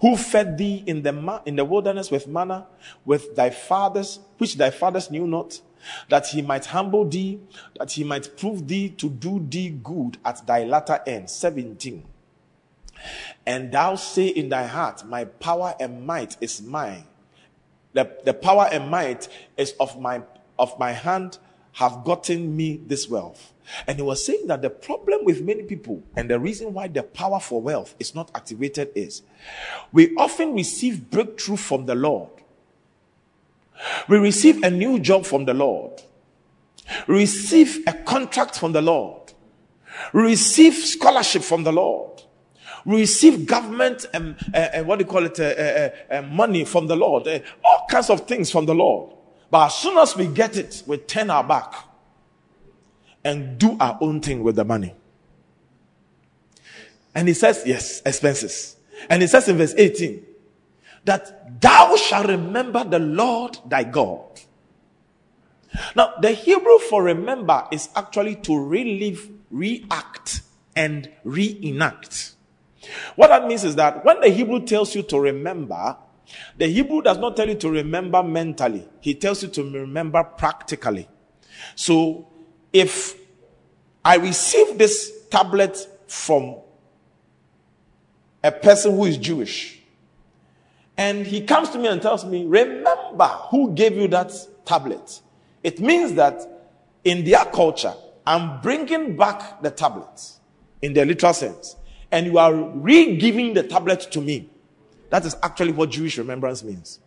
who 0.00 0.16
fed 0.16 0.58
thee 0.58 0.82
in 0.86 1.02
the 1.02 1.42
in 1.46 1.56
the 1.56 1.64
wilderness 1.64 2.10
with 2.10 2.26
manna 2.26 2.66
with 3.04 3.36
thy 3.36 3.50
fathers 3.50 4.18
which 4.38 4.56
thy 4.56 4.70
fathers 4.70 5.10
knew 5.10 5.26
not 5.26 5.60
that 6.08 6.26
he 6.26 6.42
might 6.42 6.64
humble 6.66 7.04
thee 7.08 7.38
that 7.78 7.92
he 7.92 8.02
might 8.02 8.36
prove 8.36 8.66
thee 8.66 8.88
to 8.88 9.08
do 9.08 9.44
thee 9.48 9.70
good 9.70 10.18
at 10.24 10.44
thy 10.46 10.64
latter 10.64 11.00
end? 11.06 11.30
17 11.30 12.04
and 13.46 13.72
thou 13.72 13.94
say 13.94 14.26
in 14.28 14.48
thy 14.48 14.66
heart 14.66 15.06
my 15.06 15.24
power 15.24 15.74
and 15.80 16.06
might 16.06 16.36
is 16.40 16.62
mine 16.62 17.04
the, 17.96 18.10
the 18.24 18.34
power 18.34 18.68
and 18.70 18.90
might 18.90 19.26
is 19.56 19.72
of 19.80 19.98
my 19.98 20.22
of 20.58 20.78
my 20.78 20.92
hand 20.92 21.38
have 21.72 22.04
gotten 22.04 22.56
me 22.56 22.80
this 22.86 23.08
wealth. 23.08 23.52
And 23.86 23.96
he 23.96 24.02
was 24.02 24.24
saying 24.24 24.46
that 24.46 24.62
the 24.62 24.70
problem 24.70 25.24
with 25.24 25.42
many 25.42 25.62
people 25.62 26.02
and 26.14 26.30
the 26.30 26.38
reason 26.38 26.72
why 26.72 26.88
the 26.88 27.02
power 27.02 27.40
for 27.40 27.60
wealth 27.60 27.94
is 27.98 28.14
not 28.14 28.30
activated 28.34 28.90
is 28.94 29.22
we 29.92 30.14
often 30.16 30.54
receive 30.54 31.10
breakthrough 31.10 31.56
from 31.56 31.86
the 31.86 31.94
Lord. 31.94 32.30
We 34.08 34.18
receive 34.18 34.62
a 34.62 34.70
new 34.70 34.98
job 34.98 35.26
from 35.26 35.46
the 35.46 35.54
Lord. 35.54 36.02
Receive 37.06 37.82
a 37.86 37.92
contract 37.92 38.58
from 38.58 38.72
the 38.72 38.82
Lord. 38.82 39.32
Receive 40.12 40.74
scholarship 40.74 41.42
from 41.42 41.64
the 41.64 41.72
Lord 41.72 42.05
receive 42.94 43.46
government 43.46 44.06
and, 44.14 44.36
uh, 44.54 44.82
what 44.84 44.98
do 44.98 45.04
you 45.04 45.10
call 45.10 45.26
it, 45.26 45.38
uh, 45.40 46.14
uh, 46.14 46.22
money 46.22 46.64
from 46.64 46.86
the 46.86 46.96
Lord, 46.96 47.26
all 47.64 47.86
kinds 47.90 48.10
of 48.10 48.26
things 48.26 48.50
from 48.50 48.66
the 48.66 48.74
Lord. 48.74 49.12
But 49.50 49.66
as 49.66 49.74
soon 49.74 49.98
as 49.98 50.16
we 50.16 50.26
get 50.26 50.56
it, 50.56 50.82
we 50.86 50.98
turn 50.98 51.30
our 51.30 51.44
back 51.44 51.74
and 53.24 53.58
do 53.58 53.76
our 53.80 53.98
own 54.00 54.20
thing 54.20 54.42
with 54.42 54.56
the 54.56 54.64
money. 54.64 54.94
And 57.14 57.28
he 57.28 57.34
says, 57.34 57.62
yes, 57.66 58.02
expenses. 58.04 58.76
And 59.08 59.22
he 59.22 59.28
says 59.28 59.48
in 59.48 59.56
verse 59.56 59.74
18 59.76 60.24
that 61.04 61.60
thou 61.60 61.96
shalt 61.96 62.26
remember 62.26 62.84
the 62.84 62.98
Lord 62.98 63.58
thy 63.66 63.84
God. 63.84 64.40
Now, 65.94 66.14
the 66.20 66.32
Hebrew 66.32 66.78
for 66.78 67.02
remember 67.02 67.66
is 67.70 67.88
actually 67.96 68.36
to 68.36 68.58
relive, 68.58 69.28
react, 69.50 70.42
and 70.74 71.10
reenact. 71.24 72.35
What 73.14 73.28
that 73.28 73.46
means 73.46 73.64
is 73.64 73.76
that 73.76 74.04
when 74.04 74.20
the 74.20 74.28
Hebrew 74.28 74.64
tells 74.64 74.94
you 74.94 75.02
to 75.04 75.18
remember, 75.20 75.96
the 76.56 76.66
Hebrew 76.66 77.02
does 77.02 77.18
not 77.18 77.36
tell 77.36 77.48
you 77.48 77.54
to 77.56 77.70
remember 77.70 78.22
mentally, 78.22 78.88
he 79.00 79.14
tells 79.14 79.42
you 79.42 79.48
to 79.50 79.62
remember 79.62 80.22
practically. 80.24 81.08
So 81.74 82.28
if 82.72 83.14
I 84.04 84.16
receive 84.16 84.78
this 84.78 85.12
tablet 85.30 85.76
from 86.06 86.56
a 88.42 88.52
person 88.52 88.94
who 88.96 89.06
is 89.06 89.16
Jewish, 89.16 89.80
and 90.96 91.26
he 91.26 91.42
comes 91.42 91.70
to 91.70 91.78
me 91.78 91.88
and 91.88 92.00
tells 92.00 92.24
me, 92.24 92.46
Remember 92.46 93.26
who 93.50 93.74
gave 93.74 93.96
you 93.96 94.08
that 94.08 94.32
tablet. 94.64 95.20
It 95.62 95.80
means 95.80 96.14
that 96.14 96.40
in 97.04 97.24
their 97.24 97.44
culture, 97.46 97.94
I'm 98.26 98.60
bringing 98.60 99.16
back 99.16 99.62
the 99.62 99.70
tablet 99.70 100.32
in 100.82 100.94
the 100.94 101.04
literal 101.04 101.34
sense 101.34 101.76
and 102.16 102.24
you 102.24 102.38
are 102.38 102.54
re-giving 102.54 103.52
the 103.52 103.62
tablet 103.62 104.00
to 104.10 104.22
me. 104.22 104.48
That 105.10 105.26
is 105.26 105.36
actually 105.42 105.72
what 105.72 105.90
Jewish 105.90 106.16
remembrance 106.16 106.64
means. 106.64 106.98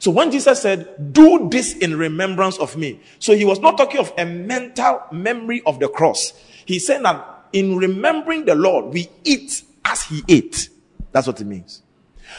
So 0.00 0.10
when 0.10 0.32
Jesus 0.32 0.60
said, 0.60 1.12
do 1.12 1.48
this 1.48 1.76
in 1.76 1.96
remembrance 1.96 2.58
of 2.58 2.76
me. 2.76 2.98
So 3.20 3.36
he 3.36 3.44
was 3.44 3.60
not 3.60 3.78
talking 3.78 4.00
of 4.00 4.12
a 4.18 4.24
mental 4.24 5.02
memory 5.12 5.62
of 5.64 5.78
the 5.78 5.88
cross. 5.88 6.32
He 6.64 6.80
said 6.80 7.04
that 7.04 7.46
in 7.52 7.76
remembering 7.76 8.44
the 8.44 8.56
Lord, 8.56 8.92
we 8.92 9.08
eat 9.22 9.62
as 9.84 10.02
he 10.02 10.24
ate. 10.28 10.68
That's 11.12 11.28
what 11.28 11.40
it 11.40 11.44
means. 11.46 11.82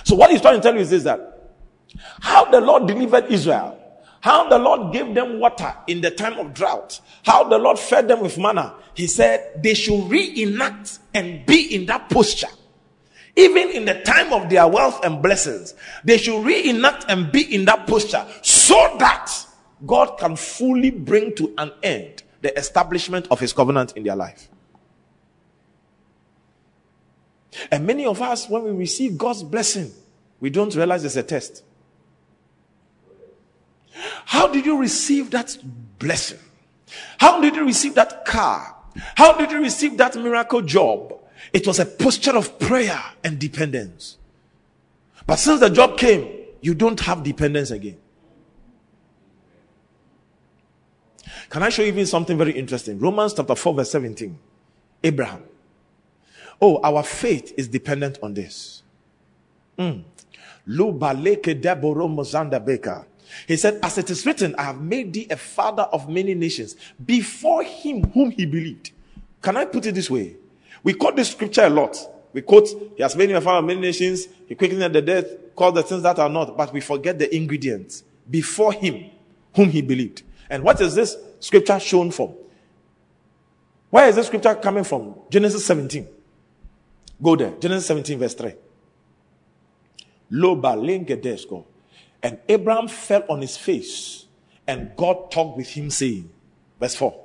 So 0.04 0.14
what 0.14 0.30
he's 0.30 0.42
trying 0.42 0.58
to 0.58 0.62
tell 0.62 0.74
you 0.74 0.82
is 0.82 0.90
this 0.90 1.04
that 1.04 1.56
how 2.20 2.52
the 2.52 2.60
Lord 2.60 2.88
delivered 2.88 3.32
Israel 3.32 3.77
how 4.22 4.50
the 4.50 4.58
Lord 4.58 4.94
gave 4.94 5.14
them 5.14 5.40
water 5.40 5.74
in 5.88 6.02
the 6.02 6.12
time 6.12 6.40
of 6.40 6.54
drought. 6.54 7.00
How 7.24 7.44
the 7.44 7.58
Lord 7.58 7.78
fed 7.78 8.08
them 8.08 8.22
with 8.22 8.38
manna. 8.38 8.74
He 8.94 9.08
said 9.08 9.62
they 9.62 9.74
should 9.74 10.10
reenact 10.10 11.00
and 11.14 11.46
be 11.46 11.76
in 11.76 11.86
that 11.88 12.10
posture. 12.10 12.48
Even 13.36 13.70
in 13.70 13.86
the 13.86 14.02
time 14.02 14.34
of 14.34 14.50
their 14.50 14.68
wealth 14.68 15.06
and 15.06 15.22
blessings, 15.22 15.76
they 16.04 16.18
should 16.18 16.44
reenact 16.44 17.06
and 17.08 17.32
be 17.32 17.54
in 17.54 17.66
that 17.66 17.86
posture 17.86 18.26
so 18.42 18.96
that 18.98 19.32
God 19.86 20.18
can 20.18 20.36
fully 20.36 20.90
bring 20.90 21.36
to 21.36 21.54
an 21.60 21.72
end 21.84 22.24
the 22.42 22.58
establishment 22.58 23.28
of 23.30 23.40
his 23.40 23.54
covenant 23.54 23.94
in 23.96 24.04
their 24.04 24.16
life. 24.16 24.50
And 27.72 27.86
many 27.86 28.06
of 28.06 28.22
us, 28.22 28.50
when 28.50 28.64
we 28.64 28.72
receive 28.72 29.18
God's 29.18 29.44
blessing, 29.44 29.92
we 30.40 30.50
don't 30.50 30.74
realize 30.76 31.04
it's 31.06 31.16
a 31.16 31.24
test. 31.24 31.64
How 34.26 34.48
did 34.48 34.66
you 34.66 34.78
receive 34.78 35.32
that 35.32 35.58
blessing? 36.00 36.40
How 37.18 37.42
did 37.42 37.56
you 37.56 37.66
receive 37.66 37.96
that 37.96 38.26
car? 38.26 38.76
How 39.16 39.38
did 39.38 39.52
you 39.52 39.60
receive 39.62 39.98
that 39.98 40.16
miracle 40.16 40.62
job? 40.62 41.14
It 41.54 41.68
was 41.68 41.80
a 41.80 41.86
posture 41.86 42.36
of 42.36 42.60
prayer 42.60 43.02
and 43.24 43.40
dependence. 43.40 44.18
But 45.26 45.38
since 45.38 45.60
the 45.60 45.70
job 45.70 45.98
came, 45.98 46.28
you 46.62 46.74
don't 46.74 47.00
have 47.02 47.24
dependence 47.24 47.72
again. 47.72 47.98
Can 51.50 51.64
I 51.64 51.70
show 51.70 51.82
you 51.82 51.90
even 51.90 52.06
something 52.06 52.38
very 52.38 52.52
interesting? 52.52 53.00
Romans 53.00 53.34
chapter 53.34 53.56
4, 53.56 53.74
verse 53.76 53.92
17. 53.92 54.38
Abraham. 55.04 55.44
Oh, 56.62 56.80
our 56.84 57.04
faith 57.04 57.54
is 57.58 57.68
dependent 57.68 58.18
on 58.24 58.34
this. 58.34 58.84
Mm. 59.78 60.04
He 63.48 63.58
said, 63.58 63.80
As 63.84 63.98
it 63.98 64.10
is 64.10 64.26
written, 64.26 64.56
I 64.58 64.64
have 64.64 64.82
made 64.82 65.14
thee 65.14 65.28
a 65.30 65.38
father 65.38 65.84
of 65.84 66.10
many 66.10 66.34
nations 66.34 66.76
before 67.04 67.64
him 67.64 68.04
whom 68.12 68.32
he 68.32 68.46
believed. 68.46 68.92
Can 69.42 69.58
I 69.58 69.66
put 69.66 69.86
it 69.86 69.96
this 69.96 70.10
way? 70.10 70.36
We 70.84 70.94
quote 70.94 71.16
this 71.16 71.32
scripture 71.32 71.66
a 71.66 71.70
lot. 71.70 71.98
We 72.34 72.42
quote, 72.42 72.68
He 72.96 73.04
has 73.04 73.16
made 73.16 73.30
me 73.30 73.36
a 73.36 73.42
father 73.42 73.60
of 73.60 73.66
many 73.66 73.82
nations, 73.82 74.28
He 74.48 74.56
quickened 74.56 74.94
the 74.94 75.02
death, 75.02 75.26
called 75.56 75.76
the 75.76 75.84
things 75.84 76.04
that 76.04 76.20
are 76.20 76.30
not, 76.30 76.56
but 76.56 76.72
we 76.72 76.80
forget 76.82 77.18
the 77.18 77.36
ingredients. 77.36 78.04
Before 78.30 78.74
him 78.74 79.10
whom 79.56 79.70
he 79.70 79.82
believed. 79.82 80.24
And 80.50 80.64
what 80.64 80.80
is 80.82 80.96
this 80.96 81.18
scripture 81.40 81.80
shown 81.80 82.12
from? 82.12 82.34
Where 83.90 84.08
is 84.08 84.16
this 84.16 84.28
scripture 84.28 84.54
coming 84.56 84.84
from? 84.84 85.16
Genesis 85.30 85.66
17. 85.66 86.08
Go 87.22 87.36
there. 87.36 87.54
Genesis 87.60 87.88
17, 87.88 88.20
verse 88.20 88.34
3. 88.36 88.54
Loba 90.32 90.76
lengedesko. 90.76 91.66
And 92.24 92.40
Abraham 92.50 92.88
fell 92.88 93.24
on 93.30 93.42
his 93.42 93.58
face, 93.58 94.26
and 94.66 94.92
God 94.96 95.32
talked 95.32 95.58
with 95.58 95.70
him, 95.70 95.90
saying, 95.90 96.30
Verse 96.80 96.96
4. 96.96 97.24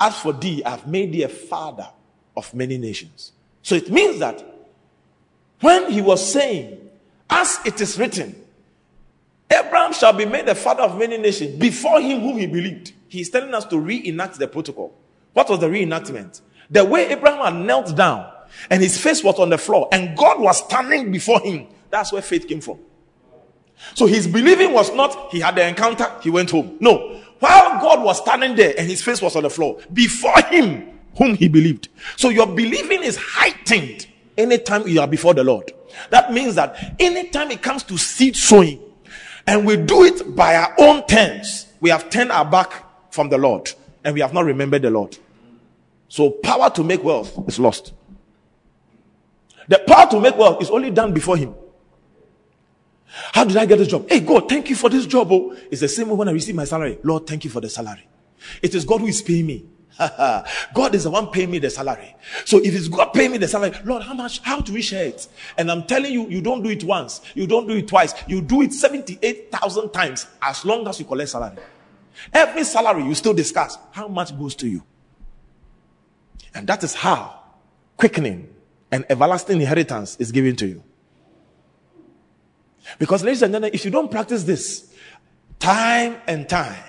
As 0.00 0.18
for 0.18 0.32
thee, 0.32 0.64
I've 0.64 0.86
made 0.86 1.12
thee 1.12 1.22
a 1.22 1.28
father 1.28 1.88
of 2.36 2.52
many 2.54 2.78
nations. 2.78 3.32
So 3.62 3.74
it 3.74 3.90
means 3.90 4.18
that 4.18 4.44
when 5.60 5.90
he 5.90 6.00
was 6.00 6.32
saying, 6.32 6.90
As 7.30 7.60
it 7.64 7.80
is 7.80 7.98
written, 7.98 8.34
Abraham 9.50 9.92
shall 9.92 10.12
be 10.12 10.24
made 10.24 10.46
the 10.46 10.54
father 10.54 10.82
of 10.82 10.98
many 10.98 11.18
nations 11.18 11.56
before 11.56 12.00
him 12.00 12.20
whom 12.20 12.38
he 12.38 12.46
believed. 12.46 12.92
He's 13.08 13.30
telling 13.30 13.54
us 13.54 13.64
to 13.66 13.78
reenact 13.78 14.38
the 14.38 14.48
protocol. 14.48 14.94
What 15.34 15.48
was 15.48 15.60
the 15.60 15.68
reenactment? 15.68 16.40
The 16.70 16.84
way 16.84 17.08
Abraham 17.10 17.54
had 17.54 17.64
knelt 17.64 17.94
down 17.94 18.30
and 18.70 18.82
his 18.82 18.98
face 18.98 19.22
was 19.22 19.38
on 19.38 19.50
the 19.50 19.58
floor 19.58 19.88
and 19.92 20.16
God 20.16 20.40
was 20.40 20.64
standing 20.64 21.12
before 21.12 21.40
him. 21.40 21.68
That's 21.90 22.12
where 22.12 22.22
faith 22.22 22.48
came 22.48 22.60
from. 22.60 22.78
So 23.94 24.06
his 24.06 24.26
believing 24.26 24.72
was 24.72 24.92
not 24.94 25.30
he 25.30 25.40
had 25.40 25.54
the 25.54 25.66
encounter, 25.66 26.10
he 26.22 26.30
went 26.30 26.50
home. 26.50 26.76
No. 26.80 27.20
While 27.38 27.80
God 27.80 28.04
was 28.04 28.18
standing 28.18 28.54
there 28.54 28.74
and 28.78 28.88
his 28.88 29.02
face 29.02 29.20
was 29.20 29.34
on 29.36 29.42
the 29.42 29.50
floor, 29.50 29.80
before 29.92 30.40
him 30.42 31.00
whom 31.16 31.34
he 31.34 31.48
believed. 31.48 31.88
So 32.16 32.28
your 32.28 32.46
believing 32.46 33.02
is 33.02 33.16
heightened 33.16 34.06
anytime 34.38 34.86
you 34.86 35.00
are 35.00 35.08
before 35.08 35.34
the 35.34 35.44
Lord. 35.44 35.72
That 36.10 36.32
means 36.32 36.54
that 36.54 36.96
anytime 36.98 37.50
it 37.50 37.62
comes 37.62 37.82
to 37.84 37.98
seed 37.98 38.36
sowing, 38.36 38.80
and 39.46 39.66
we 39.66 39.76
do 39.76 40.04
it 40.04 40.36
by 40.36 40.54
our 40.56 40.74
own 40.78 41.06
terms, 41.06 41.66
we 41.80 41.90
have 41.90 42.10
turned 42.10 42.30
our 42.30 42.44
back 42.44 42.84
from 43.12 43.28
the 43.28 43.38
Lord 43.38 43.70
and 44.04 44.14
we 44.14 44.20
have 44.20 44.32
not 44.32 44.44
remembered 44.44 44.82
the 44.82 44.90
Lord. 44.90 45.18
So 46.08 46.30
power 46.30 46.70
to 46.70 46.84
make 46.84 47.02
wealth 47.02 47.36
is 47.48 47.58
lost. 47.58 47.92
The 49.68 49.78
power 49.86 50.10
to 50.10 50.20
make 50.20 50.36
wealth 50.36 50.62
is 50.62 50.70
only 50.70 50.90
done 50.90 51.12
before 51.12 51.36
Him. 51.36 51.54
How 53.32 53.44
did 53.44 53.56
I 53.56 53.66
get 53.66 53.78
this 53.78 53.88
job? 53.88 54.08
Hey, 54.08 54.20
God, 54.20 54.48
thank 54.48 54.70
you 54.70 54.76
for 54.76 54.88
this 54.88 55.06
job. 55.06 55.28
Oh, 55.30 55.56
it's 55.70 55.80
the 55.80 55.88
same 55.88 56.08
when 56.08 56.28
I 56.28 56.32
receive 56.32 56.54
my 56.54 56.64
salary. 56.64 56.98
Lord, 57.02 57.26
thank 57.26 57.44
you 57.44 57.50
for 57.50 57.60
the 57.60 57.68
salary. 57.68 58.06
It 58.62 58.74
is 58.74 58.84
God 58.84 59.00
who 59.00 59.06
is 59.06 59.22
paying 59.22 59.46
me. 59.46 59.66
God 59.98 60.94
is 60.94 61.04
the 61.04 61.10
one 61.10 61.28
paying 61.28 61.50
me 61.50 61.58
the 61.58 61.68
salary. 61.68 62.16
So 62.44 62.58
if 62.58 62.74
it's 62.74 62.88
God 62.88 63.12
paying 63.12 63.32
me 63.32 63.38
the 63.38 63.48
salary, 63.48 63.72
Lord, 63.84 64.02
how 64.02 64.14
much? 64.14 64.40
How 64.40 64.60
do 64.60 64.72
we 64.72 64.80
share 64.82 65.04
it? 65.04 65.28
And 65.58 65.70
I'm 65.70 65.84
telling 65.84 66.12
you, 66.12 66.26
you 66.28 66.40
don't 66.40 66.62
do 66.62 66.70
it 66.70 66.82
once, 66.84 67.20
you 67.34 67.46
don't 67.46 67.66
do 67.66 67.76
it 67.76 67.88
twice, 67.88 68.14
you 68.26 68.40
do 68.40 68.62
it 68.62 68.72
78,000 68.72 69.90
times 69.90 70.26
as 70.40 70.64
long 70.64 70.88
as 70.88 70.98
you 70.98 71.04
collect 71.04 71.30
salary. 71.30 71.56
Every 72.32 72.64
salary 72.64 73.04
you 73.04 73.14
still 73.14 73.34
discuss 73.34 73.76
how 73.90 74.08
much 74.08 74.36
goes 74.38 74.54
to 74.56 74.68
you. 74.68 74.82
And 76.54 76.66
that 76.66 76.82
is 76.82 76.94
how 76.94 77.40
quickening 77.96 78.48
and 78.90 79.04
everlasting 79.08 79.60
inheritance 79.60 80.16
is 80.16 80.32
given 80.32 80.56
to 80.56 80.66
you. 80.66 80.82
Because, 82.98 83.22
ladies 83.22 83.42
and 83.42 83.52
gentlemen, 83.52 83.70
if 83.74 83.84
you 83.84 83.90
don't 83.90 84.10
practice 84.10 84.44
this 84.44 84.92
time 85.58 86.16
and 86.26 86.48
time, 86.48 86.82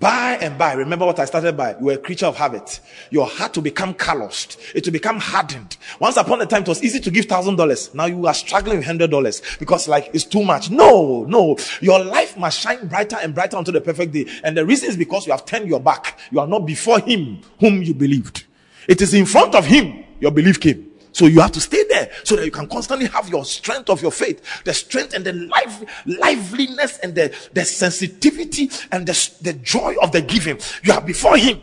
by 0.00 0.38
and 0.40 0.56
by, 0.56 0.74
remember 0.74 1.04
what 1.06 1.18
I 1.18 1.24
started 1.24 1.56
by. 1.56 1.76
You 1.80 1.90
are 1.90 1.94
a 1.94 1.98
creature 1.98 2.26
of 2.26 2.36
habit. 2.36 2.78
Your 3.10 3.26
heart 3.26 3.52
to 3.54 3.60
become 3.60 3.94
calloused. 3.94 4.56
It 4.72 4.84
will 4.84 4.92
become 4.92 5.18
hardened. 5.18 5.76
Once 5.98 6.16
upon 6.16 6.40
a 6.40 6.46
time, 6.46 6.62
it 6.62 6.68
was 6.68 6.84
easy 6.84 7.00
to 7.00 7.10
give 7.10 7.24
thousand 7.24 7.56
dollars. 7.56 7.92
Now 7.94 8.06
you 8.06 8.24
are 8.28 8.34
struggling 8.34 8.76
with 8.76 8.86
hundred 8.86 9.10
dollars 9.10 9.42
because 9.58 9.88
like 9.88 10.10
it's 10.12 10.22
too 10.24 10.44
much. 10.44 10.70
No, 10.70 11.24
no. 11.24 11.56
Your 11.80 11.98
life 12.04 12.36
must 12.36 12.60
shine 12.60 12.86
brighter 12.86 13.16
and 13.20 13.34
brighter 13.34 13.56
until 13.56 13.72
the 13.72 13.80
perfect 13.80 14.12
day. 14.12 14.26
And 14.44 14.56
the 14.56 14.64
reason 14.64 14.88
is 14.88 14.96
because 14.96 15.26
you 15.26 15.32
have 15.32 15.44
turned 15.44 15.68
your 15.68 15.80
back. 15.80 16.20
You 16.30 16.38
are 16.38 16.46
not 16.46 16.60
before 16.60 17.00
him 17.00 17.40
whom 17.58 17.82
you 17.82 17.92
believed. 17.92 18.44
It 18.86 19.02
is 19.02 19.14
in 19.14 19.26
front 19.26 19.56
of 19.56 19.64
him 19.64 20.04
your 20.20 20.30
belief 20.30 20.60
came. 20.60 20.87
So 21.18 21.26
you 21.26 21.40
have 21.40 21.50
to 21.50 21.60
stay 21.60 21.82
there 21.88 22.12
so 22.22 22.36
that 22.36 22.44
you 22.44 22.52
can 22.52 22.68
constantly 22.68 23.08
have 23.08 23.28
your 23.28 23.44
strength 23.44 23.90
of 23.90 24.00
your 24.00 24.12
faith, 24.12 24.62
the 24.62 24.72
strength 24.72 25.14
and 25.14 25.24
the 25.24 25.32
life, 25.32 25.82
liveliness 26.06 26.98
and 26.98 27.12
the, 27.12 27.36
the 27.54 27.64
sensitivity 27.64 28.70
and 28.92 29.04
the, 29.04 29.30
the 29.42 29.54
joy 29.54 29.96
of 30.00 30.12
the 30.12 30.22
giving. 30.22 30.60
You 30.84 30.92
are 30.92 31.00
before 31.00 31.36
Him. 31.36 31.60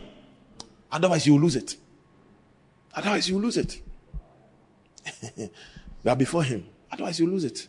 Otherwise, 0.92 1.26
you 1.26 1.36
will 1.36 1.40
lose 1.40 1.56
it. 1.56 1.78
Otherwise, 2.94 3.30
you 3.30 3.36
will 3.36 3.44
lose 3.44 3.56
it. 3.56 3.82
you 5.38 5.50
are 6.06 6.18
before 6.18 6.44
Him. 6.44 6.68
Otherwise, 6.92 7.18
you 7.22 7.28
lose 7.28 7.46
it. 7.46 7.66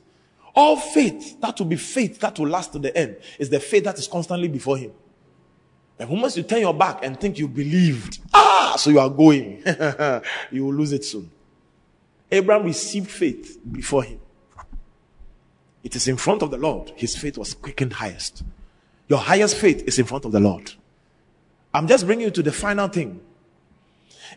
All 0.57 0.77
faith, 0.77 1.41
that 1.41 1.57
will 1.61 1.67
be 1.67 1.77
faith 1.77 2.19
that 2.19 2.37
will 2.37 2.49
last 2.49 2.73
to 2.73 2.81
the 2.81 2.97
end, 2.97 3.17
is 3.39 3.49
the 3.49 3.61
faith 3.61 3.85
that 3.85 3.97
is 3.97 4.09
constantly 4.09 4.49
before 4.49 4.77
Him. 4.77 4.91
The 5.99 6.07
moment 6.09 6.37
you 6.37 6.43
turn 6.43 6.63
your 6.63 6.75
back 6.75 7.05
and 7.05 7.21
think 7.21 7.39
you 7.39 7.47
believed, 7.47 8.19
ah, 8.35 8.75
so 8.77 8.91
you 8.91 8.99
are 8.99 9.09
going, 9.09 9.63
you 10.51 10.65
will 10.65 10.75
lose 10.75 10.91
it 10.93 11.05
soon. 11.05 11.31
Abraham 12.31 12.65
received 12.65 13.11
faith 13.11 13.59
before 13.71 14.03
him. 14.03 14.21
It 15.85 15.95
is 15.95 16.09
in 16.09 16.17
front 16.17 16.43
of 16.43 16.51
the 16.51 16.59
Lord. 16.59 16.93
His 16.97 17.17
faith 17.17 17.39
was 17.39 17.55
quickened 17.55 17.93
highest. 17.93 18.43
Your 19.09 19.21
highest 19.21 19.57
faith 19.57 19.85
is 19.87 19.99
in 19.99 20.05
front 20.05 20.25
of 20.25 20.33
the 20.33 20.41
Lord. 20.41 20.73
I'm 21.73 21.87
just 21.87 22.07
bringing 22.07 22.25
you 22.25 22.31
to 22.33 22.43
the 22.43 22.53
final 22.53 22.89
thing. 22.89 23.21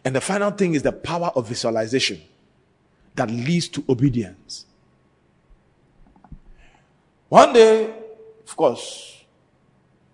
And 0.06 0.16
the 0.16 0.22
final 0.22 0.52
thing 0.52 0.76
is 0.76 0.84
the 0.84 0.92
power 0.92 1.32
of 1.36 1.48
visualization 1.48 2.22
that 3.16 3.32
leads 3.32 3.68
to 3.70 3.84
obedience. 3.90 4.66
One 7.30 7.54
day, 7.54 7.94
of 8.46 8.56
course, 8.56 9.24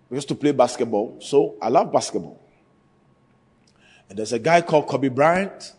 we 0.08 0.16
used 0.16 0.28
to 0.28 0.34
play 0.34 0.52
basketball. 0.52 1.18
So 1.20 1.56
I 1.60 1.68
love 1.68 1.92
basketball. 1.92 2.40
And 4.08 4.18
there's 4.18 4.32
a 4.32 4.38
guy 4.38 4.60
called 4.60 4.86
Kobe 4.86 5.08
Bryant 5.08 5.72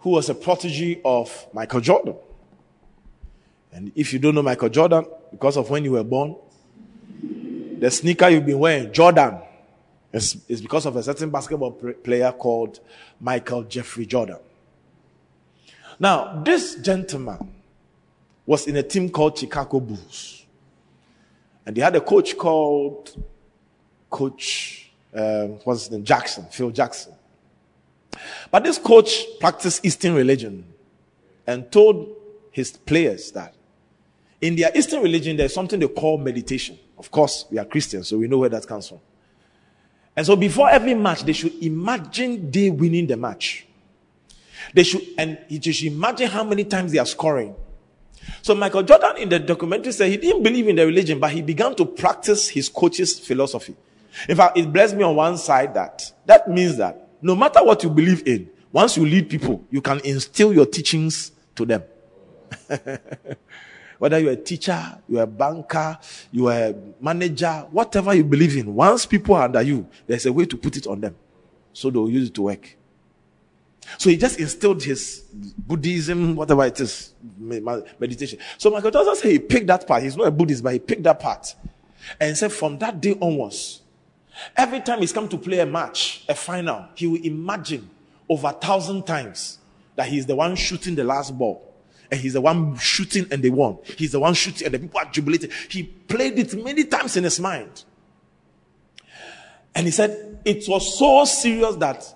who 0.00 0.10
was 0.10 0.28
a 0.28 0.34
protege 0.34 1.00
of 1.04 1.46
Michael 1.52 1.80
Jordan. 1.80 2.14
And 3.72 3.92
if 3.94 4.12
you 4.12 4.18
don't 4.18 4.34
know 4.34 4.42
Michael 4.42 4.68
Jordan, 4.68 5.04
because 5.30 5.56
of 5.56 5.68
when 5.68 5.84
you 5.84 5.92
were 5.92 6.04
born, 6.04 6.36
the 7.78 7.90
sneaker 7.90 8.28
you've 8.28 8.46
been 8.46 8.58
wearing, 8.58 8.92
Jordan, 8.92 9.38
is, 10.12 10.42
is 10.48 10.62
because 10.62 10.86
of 10.86 10.96
a 10.96 11.02
certain 11.02 11.30
basketball 11.30 11.72
player 11.72 12.32
called 12.32 12.80
Michael 13.20 13.64
Jeffrey 13.64 14.06
Jordan. 14.06 14.38
Now, 15.98 16.42
this 16.42 16.76
gentleman 16.76 17.52
was 18.46 18.66
in 18.66 18.76
a 18.76 18.82
team 18.82 19.10
called 19.10 19.38
Chicago 19.38 19.80
Bulls. 19.80 20.44
And 21.66 21.76
they 21.76 21.80
had 21.80 21.96
a 21.96 22.00
coach 22.00 22.36
called 22.36 23.24
Coach, 24.08 24.90
um, 25.12 25.58
what's 25.64 25.82
his 25.82 25.90
name? 25.90 26.04
Jackson, 26.04 26.46
Phil 26.50 26.70
Jackson. 26.70 27.12
But 28.50 28.64
this 28.64 28.78
coach 28.78 29.24
practiced 29.40 29.84
Eastern 29.84 30.14
religion 30.14 30.64
and 31.46 31.70
told 31.70 32.14
his 32.50 32.72
players 32.72 33.32
that 33.32 33.54
in 34.40 34.56
their 34.56 34.70
Eastern 34.74 35.02
religion, 35.02 35.36
there's 35.36 35.54
something 35.54 35.80
they 35.80 35.88
call 35.88 36.18
meditation. 36.18 36.78
Of 36.98 37.10
course, 37.10 37.46
we 37.50 37.58
are 37.58 37.64
Christians, 37.64 38.08
so 38.08 38.18
we 38.18 38.28
know 38.28 38.38
where 38.38 38.48
that 38.48 38.66
comes 38.66 38.88
from. 38.88 39.00
And 40.14 40.24
so 40.24 40.36
before 40.36 40.70
every 40.70 40.94
match, 40.94 41.22
they 41.24 41.32
should 41.32 41.62
imagine 41.62 42.50
they 42.50 42.70
winning 42.70 43.06
the 43.06 43.16
match. 43.16 43.66
They 44.72 44.82
should, 44.82 45.02
and 45.18 45.38
you 45.48 45.60
should 45.72 45.92
imagine 45.92 46.28
how 46.28 46.44
many 46.44 46.64
times 46.64 46.92
they 46.92 46.98
are 46.98 47.06
scoring. 47.06 47.54
So 48.42 48.54
Michael 48.54 48.82
Jordan 48.82 49.18
in 49.18 49.28
the 49.28 49.38
documentary 49.38 49.92
said 49.92 50.10
he 50.10 50.16
didn't 50.16 50.42
believe 50.42 50.68
in 50.68 50.76
the 50.76 50.86
religion, 50.86 51.18
but 51.18 51.30
he 51.30 51.42
began 51.42 51.74
to 51.76 51.84
practice 51.84 52.48
his 52.48 52.68
coach's 52.68 53.18
philosophy. 53.18 53.76
In 54.28 54.36
fact, 54.36 54.56
it 54.56 54.72
blessed 54.72 54.96
me 54.96 55.04
on 55.04 55.14
one 55.14 55.36
side 55.36 55.74
that 55.74 56.10
that 56.24 56.48
means 56.48 56.76
that 56.78 57.05
no 57.22 57.34
matter 57.34 57.64
what 57.64 57.82
you 57.82 57.90
believe 57.90 58.26
in, 58.26 58.50
once 58.72 58.96
you 58.96 59.06
lead 59.06 59.28
people, 59.28 59.64
you 59.70 59.80
can 59.80 60.00
instill 60.00 60.52
your 60.52 60.66
teachings 60.66 61.32
to 61.54 61.64
them. 61.64 61.82
Whether 63.98 64.18
you're 64.18 64.32
a 64.32 64.36
teacher, 64.36 64.98
you're 65.08 65.22
a 65.22 65.26
banker, 65.26 65.98
you're 66.30 66.52
a 66.52 66.74
manager, 67.00 67.66
whatever 67.70 68.14
you 68.14 68.24
believe 68.24 68.56
in, 68.56 68.74
once 68.74 69.06
people 69.06 69.34
are 69.34 69.44
under 69.44 69.62
you, 69.62 69.86
there's 70.06 70.26
a 70.26 70.32
way 70.32 70.44
to 70.44 70.56
put 70.56 70.76
it 70.76 70.86
on 70.86 71.00
them. 71.00 71.16
So 71.72 71.90
they'll 71.90 72.10
use 72.10 72.28
it 72.28 72.34
to 72.34 72.42
work. 72.42 72.76
So 73.98 74.10
he 74.10 74.16
just 74.16 74.38
instilled 74.38 74.82
his 74.82 75.24
Buddhism, 75.32 76.36
whatever 76.36 76.64
it 76.64 76.78
is, 76.80 77.14
meditation. 77.38 78.38
So 78.58 78.70
Michael 78.70 78.90
Johnson 78.90 79.16
said 79.16 79.30
he 79.30 79.38
picked 79.38 79.68
that 79.68 79.86
part. 79.86 80.02
He's 80.02 80.16
not 80.16 80.26
a 80.26 80.30
Buddhist, 80.30 80.62
but 80.62 80.72
he 80.72 80.78
picked 80.78 81.04
that 81.04 81.20
part. 81.20 81.54
And 82.20 82.36
said 82.36 82.52
from 82.52 82.78
that 82.78 83.00
day 83.00 83.16
onwards, 83.20 83.82
Every 84.56 84.80
time 84.80 85.00
he's 85.00 85.12
come 85.12 85.28
to 85.28 85.38
play 85.38 85.60
a 85.60 85.66
match, 85.66 86.24
a 86.28 86.34
final, 86.34 86.86
he 86.94 87.06
will 87.06 87.22
imagine 87.22 87.88
over 88.28 88.48
a 88.48 88.52
thousand 88.52 89.06
times 89.06 89.58
that 89.94 90.08
he's 90.08 90.26
the 90.26 90.36
one 90.36 90.56
shooting 90.56 90.94
the 90.94 91.04
last 91.04 91.36
ball. 91.36 91.62
And 92.10 92.20
he's 92.20 92.34
the 92.34 92.40
one 92.40 92.76
shooting 92.76 93.26
and 93.32 93.42
they 93.42 93.50
won. 93.50 93.78
He's 93.96 94.12
the 94.12 94.20
one 94.20 94.34
shooting 94.34 94.66
and 94.66 94.74
the 94.74 94.78
people 94.78 95.00
are 95.00 95.10
jubilating. 95.10 95.50
He 95.68 95.82
played 95.82 96.38
it 96.38 96.54
many 96.62 96.84
times 96.84 97.16
in 97.16 97.24
his 97.24 97.40
mind. 97.40 97.84
And 99.74 99.86
he 99.86 99.90
said 99.90 100.40
it 100.44 100.68
was 100.68 100.98
so 100.98 101.24
serious 101.24 101.76
that 101.76 102.14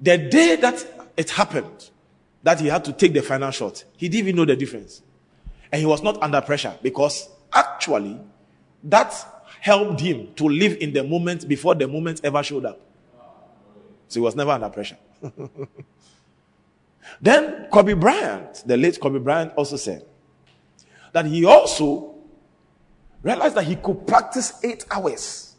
the 0.00 0.16
day 0.16 0.56
that 0.56 1.10
it 1.16 1.30
happened, 1.30 1.90
that 2.44 2.60
he 2.60 2.68
had 2.68 2.84
to 2.84 2.92
take 2.92 3.12
the 3.12 3.22
final 3.22 3.50
shot, 3.50 3.82
he 3.96 4.08
didn't 4.08 4.28
even 4.28 4.36
know 4.36 4.44
the 4.44 4.54
difference. 4.54 5.02
And 5.72 5.80
he 5.80 5.86
was 5.86 6.02
not 6.02 6.22
under 6.22 6.40
pressure 6.40 6.74
because 6.82 7.28
actually 7.52 8.20
that 8.84 9.12
helped 9.60 10.00
him 10.00 10.28
to 10.34 10.48
live 10.48 10.76
in 10.80 10.92
the 10.92 11.04
moment 11.04 11.48
before 11.48 11.74
the 11.74 11.86
moment 11.86 12.20
ever 12.24 12.42
showed 12.42 12.64
up. 12.64 12.80
So 14.08 14.20
he 14.20 14.24
was 14.24 14.34
never 14.34 14.50
under 14.50 14.68
pressure. 14.70 14.96
then 17.20 17.68
Kobe 17.70 17.94
Bryant, 17.94 18.62
the 18.66 18.76
late 18.76 18.98
Kobe 19.00 19.18
Bryant, 19.18 19.52
also 19.54 19.76
said 19.76 20.04
that 21.12 21.26
he 21.26 21.44
also 21.44 22.14
realized 23.22 23.54
that 23.56 23.64
he 23.64 23.76
could 23.76 24.06
practice 24.06 24.60
eight 24.62 24.84
hours, 24.90 25.54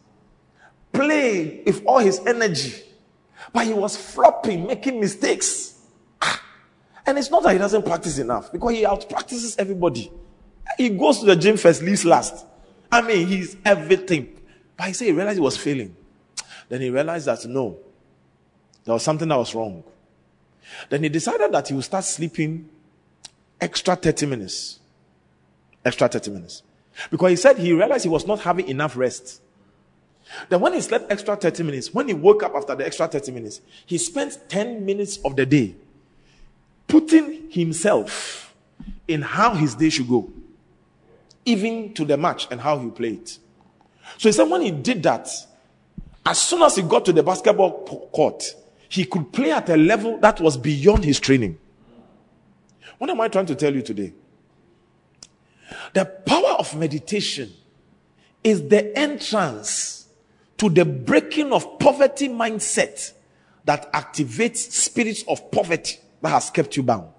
play 0.92 1.62
with 1.66 1.84
all 1.86 2.00
his 2.00 2.20
energy, 2.26 2.74
but 3.54 3.66
he 3.66 3.74
was 3.74 3.96
flopping, 3.96 4.66
making 4.66 5.00
mistakes. 5.00 5.80
Ah. 6.22 6.42
And 7.06 7.18
it's 7.18 7.30
not 7.30 7.44
that 7.44 7.54
he 7.54 7.58
doesn't 7.58 7.86
practice 7.86 8.18
enough 8.18 8.52
because 8.52 8.72
he 8.74 8.86
out 8.86 9.08
practices 9.10 9.56
everybody. 9.58 10.12
He 10.78 10.90
goes 10.90 11.20
to 11.20 11.26
the 11.26 11.36
gym 11.36 11.58
first, 11.58 11.82
leaves 11.82 12.06
last. 12.06 12.46
I 12.92 13.02
mean, 13.02 13.28
he's 13.28 13.56
everything. 13.64 14.36
But 14.76 14.88
he 14.88 14.94
said 14.94 15.06
he 15.06 15.12
realized 15.12 15.38
he 15.38 15.42
was 15.42 15.58
failing. 15.58 15.96
Then 16.68 16.82
he 16.82 16.90
realized 16.90 17.28
that 17.28 17.46
no, 17.46 17.78
there 18.86 18.94
was 18.94 19.04
something 19.04 19.28
that 19.28 19.38
was 19.38 19.54
wrong. 19.54 19.84
Then 20.90 21.04
he 21.04 21.10
decided 21.10 21.52
that 21.52 21.68
he 21.68 21.74
would 21.74 21.84
start 21.84 22.04
sleeping 22.04 22.70
extra 23.60 23.96
30 23.96 24.26
minutes. 24.28 24.80
Extra 25.84 26.08
30 26.08 26.32
minutes. 26.32 26.64
Because 27.10 27.30
he 27.32 27.36
said 27.36 27.58
he 27.58 27.74
realized 27.74 28.04
he 28.04 28.10
was 28.10 28.28
not 28.28 28.40
having 28.42 28.68
enough 28.68 28.96
rest. 28.98 29.42
Then 30.48 30.60
when 30.60 30.74
he 30.74 30.82
slept 30.82 31.12
extra 31.12 31.36
30 31.36 31.64
minutes, 31.64 31.94
when 31.94 32.08
he 32.08 32.14
woke 32.14 32.44
up 32.44 32.54
after 32.56 32.76
the 32.76 32.86
extra 32.86 33.08
30 33.08 33.32
minutes, 33.32 33.62
he 33.86 33.98
spent 33.98 34.38
10 34.48 34.86
minutes 34.86 35.18
of 35.26 35.36
the 35.36 35.46
day 35.46 35.76
putting 36.88 37.50
himself 37.50 38.54
in 39.08 39.22
how 39.22 39.54
his 39.54 39.76
day 39.76 39.90
should 39.90 40.08
go, 40.08 40.30
even 41.50 41.94
to 41.96 42.06
the 42.06 42.16
match 42.16 42.48
and 42.52 42.62
how 42.62 42.78
he 42.78 42.90
played. 42.90 43.28
So 44.18 44.30
he 44.30 44.32
said 44.32 44.50
when 44.50 44.62
he 44.62 44.72
did 44.72 45.02
that, 45.04 45.28
as 46.26 46.40
soon 46.40 46.62
as 46.62 46.76
he 46.76 46.84
got 46.84 47.06
to 47.06 47.14
the 47.14 47.24
basketball 47.24 47.84
court, 48.12 48.44
he 48.88 49.06
could 49.06 49.34
play 49.34 49.52
at 49.52 49.70
a 49.70 49.78
level 49.78 50.20
that 50.20 50.40
was 50.40 50.58
beyond 50.58 51.04
his 51.04 51.20
training. 51.20 51.58
What 53.00 53.10
am 53.10 53.22
I 53.22 53.28
trying 53.30 53.48
to 53.48 53.56
tell 53.56 53.74
you 53.74 53.82
today? 53.82 54.14
The 55.94 56.06
power 56.06 56.56
of 56.60 56.76
meditation 56.76 57.52
is 58.44 58.68
the 58.68 58.98
entrance 58.98 60.08
to 60.58 60.70
the 60.70 60.86
breaking 60.86 61.52
of 61.52 61.80
poverty 61.80 62.30
mindset 62.30 63.14
that 63.66 63.92
activates 63.94 64.58
spirits 64.58 65.24
of 65.28 65.50
poverty 65.52 65.98
that 66.22 66.30
has 66.30 66.50
kept 66.50 66.76
you 66.76 66.84
bound. 66.84 67.10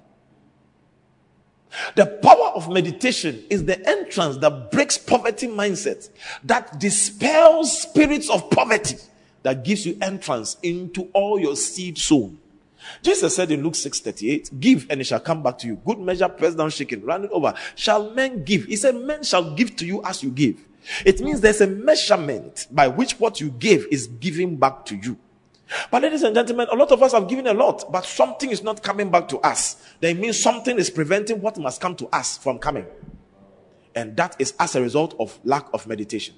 The 1.95 2.07
power 2.07 2.53
of 2.55 2.69
meditation 2.71 3.45
is 3.49 3.65
the 3.65 3.87
entrance 3.89 4.37
that 4.39 4.71
breaks 4.71 4.99
poverty 4.99 5.47
mindset, 5.47 6.09
that 6.45 6.79
dispels 6.79 7.83
spirits 7.83 8.29
of 8.29 8.51
poverty, 8.51 8.97
that 9.43 9.65
gives 9.65 9.87
you 9.87 9.97
entrance 10.03 10.57
into 10.63 11.09
all 11.13 11.39
your 11.39 11.57
seed 11.57 11.99
sown. 11.99 12.39
Jesus 13.03 13.37
said 13.37 13.51
in 13.51 13.63
Luke 13.63 13.75
6 13.75 14.01
38, 14.01 14.51
Give 14.59 14.87
and 14.91 15.01
it 15.01 15.05
shall 15.05 15.21
come 15.21 15.43
back 15.43 15.59
to 15.59 15.67
you. 15.67 15.77
Good 15.77 15.99
measure, 15.99 16.29
pressed 16.29 16.57
down, 16.57 16.71
shaken, 16.71 17.03
running 17.03 17.31
over. 17.31 17.55
Shall 17.75 18.11
men 18.11 18.45
give? 18.45 18.65
He 18.65 18.77
said, 18.77 18.95
Men 18.97 19.23
shall 19.23 19.55
give 19.55 19.77
to 19.77 19.87
you 19.87 20.03
as 20.05 20.23
you 20.23 20.31
give. 20.31 20.65
It 21.05 21.21
means 21.21 21.41
there's 21.41 21.61
a 21.61 21.67
measurement 21.67 22.67
by 22.71 22.89
which 22.89 23.21
what 23.21 23.41
you 23.41 23.51
give 23.51 23.87
is 23.91 24.07
giving 24.07 24.57
back 24.57 24.87
to 24.87 24.97
you. 24.97 25.19
But 25.91 26.03
ladies 26.03 26.23
and 26.23 26.35
gentlemen, 26.35 26.67
a 26.71 26.77
lot 26.77 26.91
of 26.91 27.03
us 27.03 27.13
have 27.13 27.29
given 27.29 27.47
a 27.47 27.55
lot, 27.55 27.91
but 27.93 28.05
something 28.05 28.51
is 28.51 28.63
not 28.63 28.83
coming 28.83 29.11
back 29.11 29.29
to 29.29 29.39
us. 29.39 29.77
That 30.01 30.17
means 30.17 30.39
something 30.39 30.79
is 30.79 30.91
preventing 30.91 31.41
what 31.41 31.59
must 31.59 31.81
come 31.81 31.95
to 31.97 32.09
us 32.09 32.39
from 32.39 32.59
coming. 32.59 32.87
And 33.95 34.17
that 34.17 34.37
is 34.39 34.55
as 34.59 34.75
a 34.75 34.83
result 34.83 35.15
of 35.21 35.39
lack 35.45 35.67
of 35.73 35.87
meditation. 35.87 36.35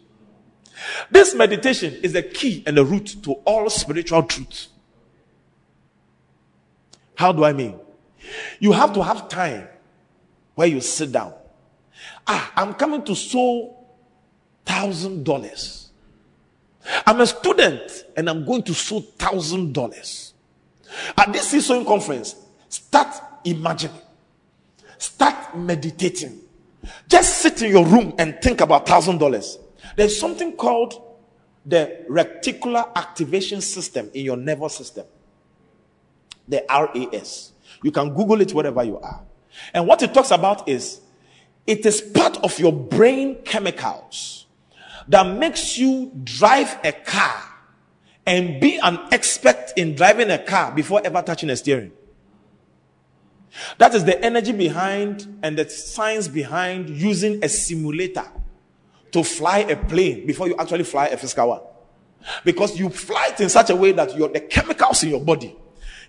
This 1.10 1.34
meditation 1.34 1.94
is 2.02 2.12
the 2.12 2.22
key 2.22 2.62
and 2.66 2.76
the 2.76 2.84
root 2.84 3.16
to 3.24 3.32
all 3.44 3.68
spiritual 3.70 4.22
truth. 4.24 4.68
How 7.14 7.32
do 7.32 7.44
I 7.44 7.52
mean? 7.52 7.78
You 8.58 8.72
have 8.72 8.92
to 8.94 9.02
have 9.02 9.28
time 9.28 9.68
where 10.54 10.66
you 10.66 10.80
sit 10.80 11.12
down. 11.12 11.34
Ah, 12.26 12.52
I'm 12.56 12.74
coming 12.74 13.02
to 13.04 13.14
sow 13.14 13.76
thousand 14.64 15.24
dollars. 15.24 15.81
I'm 17.06 17.20
a 17.20 17.26
student 17.26 18.04
and 18.16 18.28
I'm 18.28 18.44
going 18.44 18.62
to 18.64 18.74
sow 18.74 19.00
thousand 19.00 19.72
dollars. 19.72 20.34
At 21.16 21.32
this 21.32 21.66
sowing 21.66 21.86
conference, 21.86 22.36
start 22.68 23.14
imagining, 23.44 23.96
start 24.98 25.56
meditating. 25.56 26.40
Just 27.08 27.38
sit 27.38 27.62
in 27.62 27.70
your 27.70 27.86
room 27.86 28.14
and 28.18 28.36
think 28.42 28.60
about 28.60 28.86
thousand 28.86 29.18
dollars. 29.18 29.58
There's 29.96 30.18
something 30.18 30.56
called 30.56 31.00
the 31.64 32.04
reticular 32.10 32.92
activation 32.96 33.60
system 33.60 34.10
in 34.14 34.24
your 34.24 34.36
nervous 34.36 34.76
system. 34.76 35.06
The 36.48 36.64
RAS. 36.68 37.52
You 37.82 37.92
can 37.92 38.14
Google 38.14 38.40
it 38.40 38.52
wherever 38.52 38.82
you 38.82 38.98
are. 38.98 39.22
And 39.72 39.86
what 39.86 40.02
it 40.02 40.12
talks 40.12 40.30
about 40.30 40.68
is 40.68 41.00
it 41.66 41.86
is 41.86 42.00
part 42.00 42.38
of 42.38 42.58
your 42.58 42.72
brain 42.72 43.36
chemicals 43.44 44.46
that 45.08 45.38
makes 45.38 45.78
you 45.78 46.12
drive 46.24 46.78
a 46.84 46.92
car 46.92 47.42
and 48.26 48.60
be 48.60 48.78
an 48.78 48.98
expert 49.10 49.72
in 49.76 49.94
driving 49.94 50.30
a 50.30 50.38
car 50.38 50.72
before 50.72 51.00
ever 51.04 51.22
touching 51.22 51.50
a 51.50 51.56
steering. 51.56 51.92
That 53.78 53.94
is 53.94 54.04
the 54.04 54.22
energy 54.24 54.52
behind 54.52 55.40
and 55.42 55.58
the 55.58 55.68
science 55.68 56.28
behind 56.28 56.88
using 56.88 57.44
a 57.44 57.48
simulator 57.48 58.24
to 59.10 59.22
fly 59.22 59.58
a 59.58 59.76
plane 59.76 60.26
before 60.26 60.48
you 60.48 60.56
actually 60.56 60.84
fly 60.84 61.08
a 61.08 61.16
physical 61.16 61.48
one. 61.48 61.60
Because 62.44 62.78
you 62.78 62.88
fly 62.88 63.30
it 63.32 63.40
in 63.40 63.48
such 63.48 63.70
a 63.70 63.76
way 63.76 63.92
that 63.92 64.16
your 64.16 64.28
the 64.28 64.40
chemicals 64.40 65.02
in 65.02 65.10
your 65.10 65.20
body, 65.20 65.54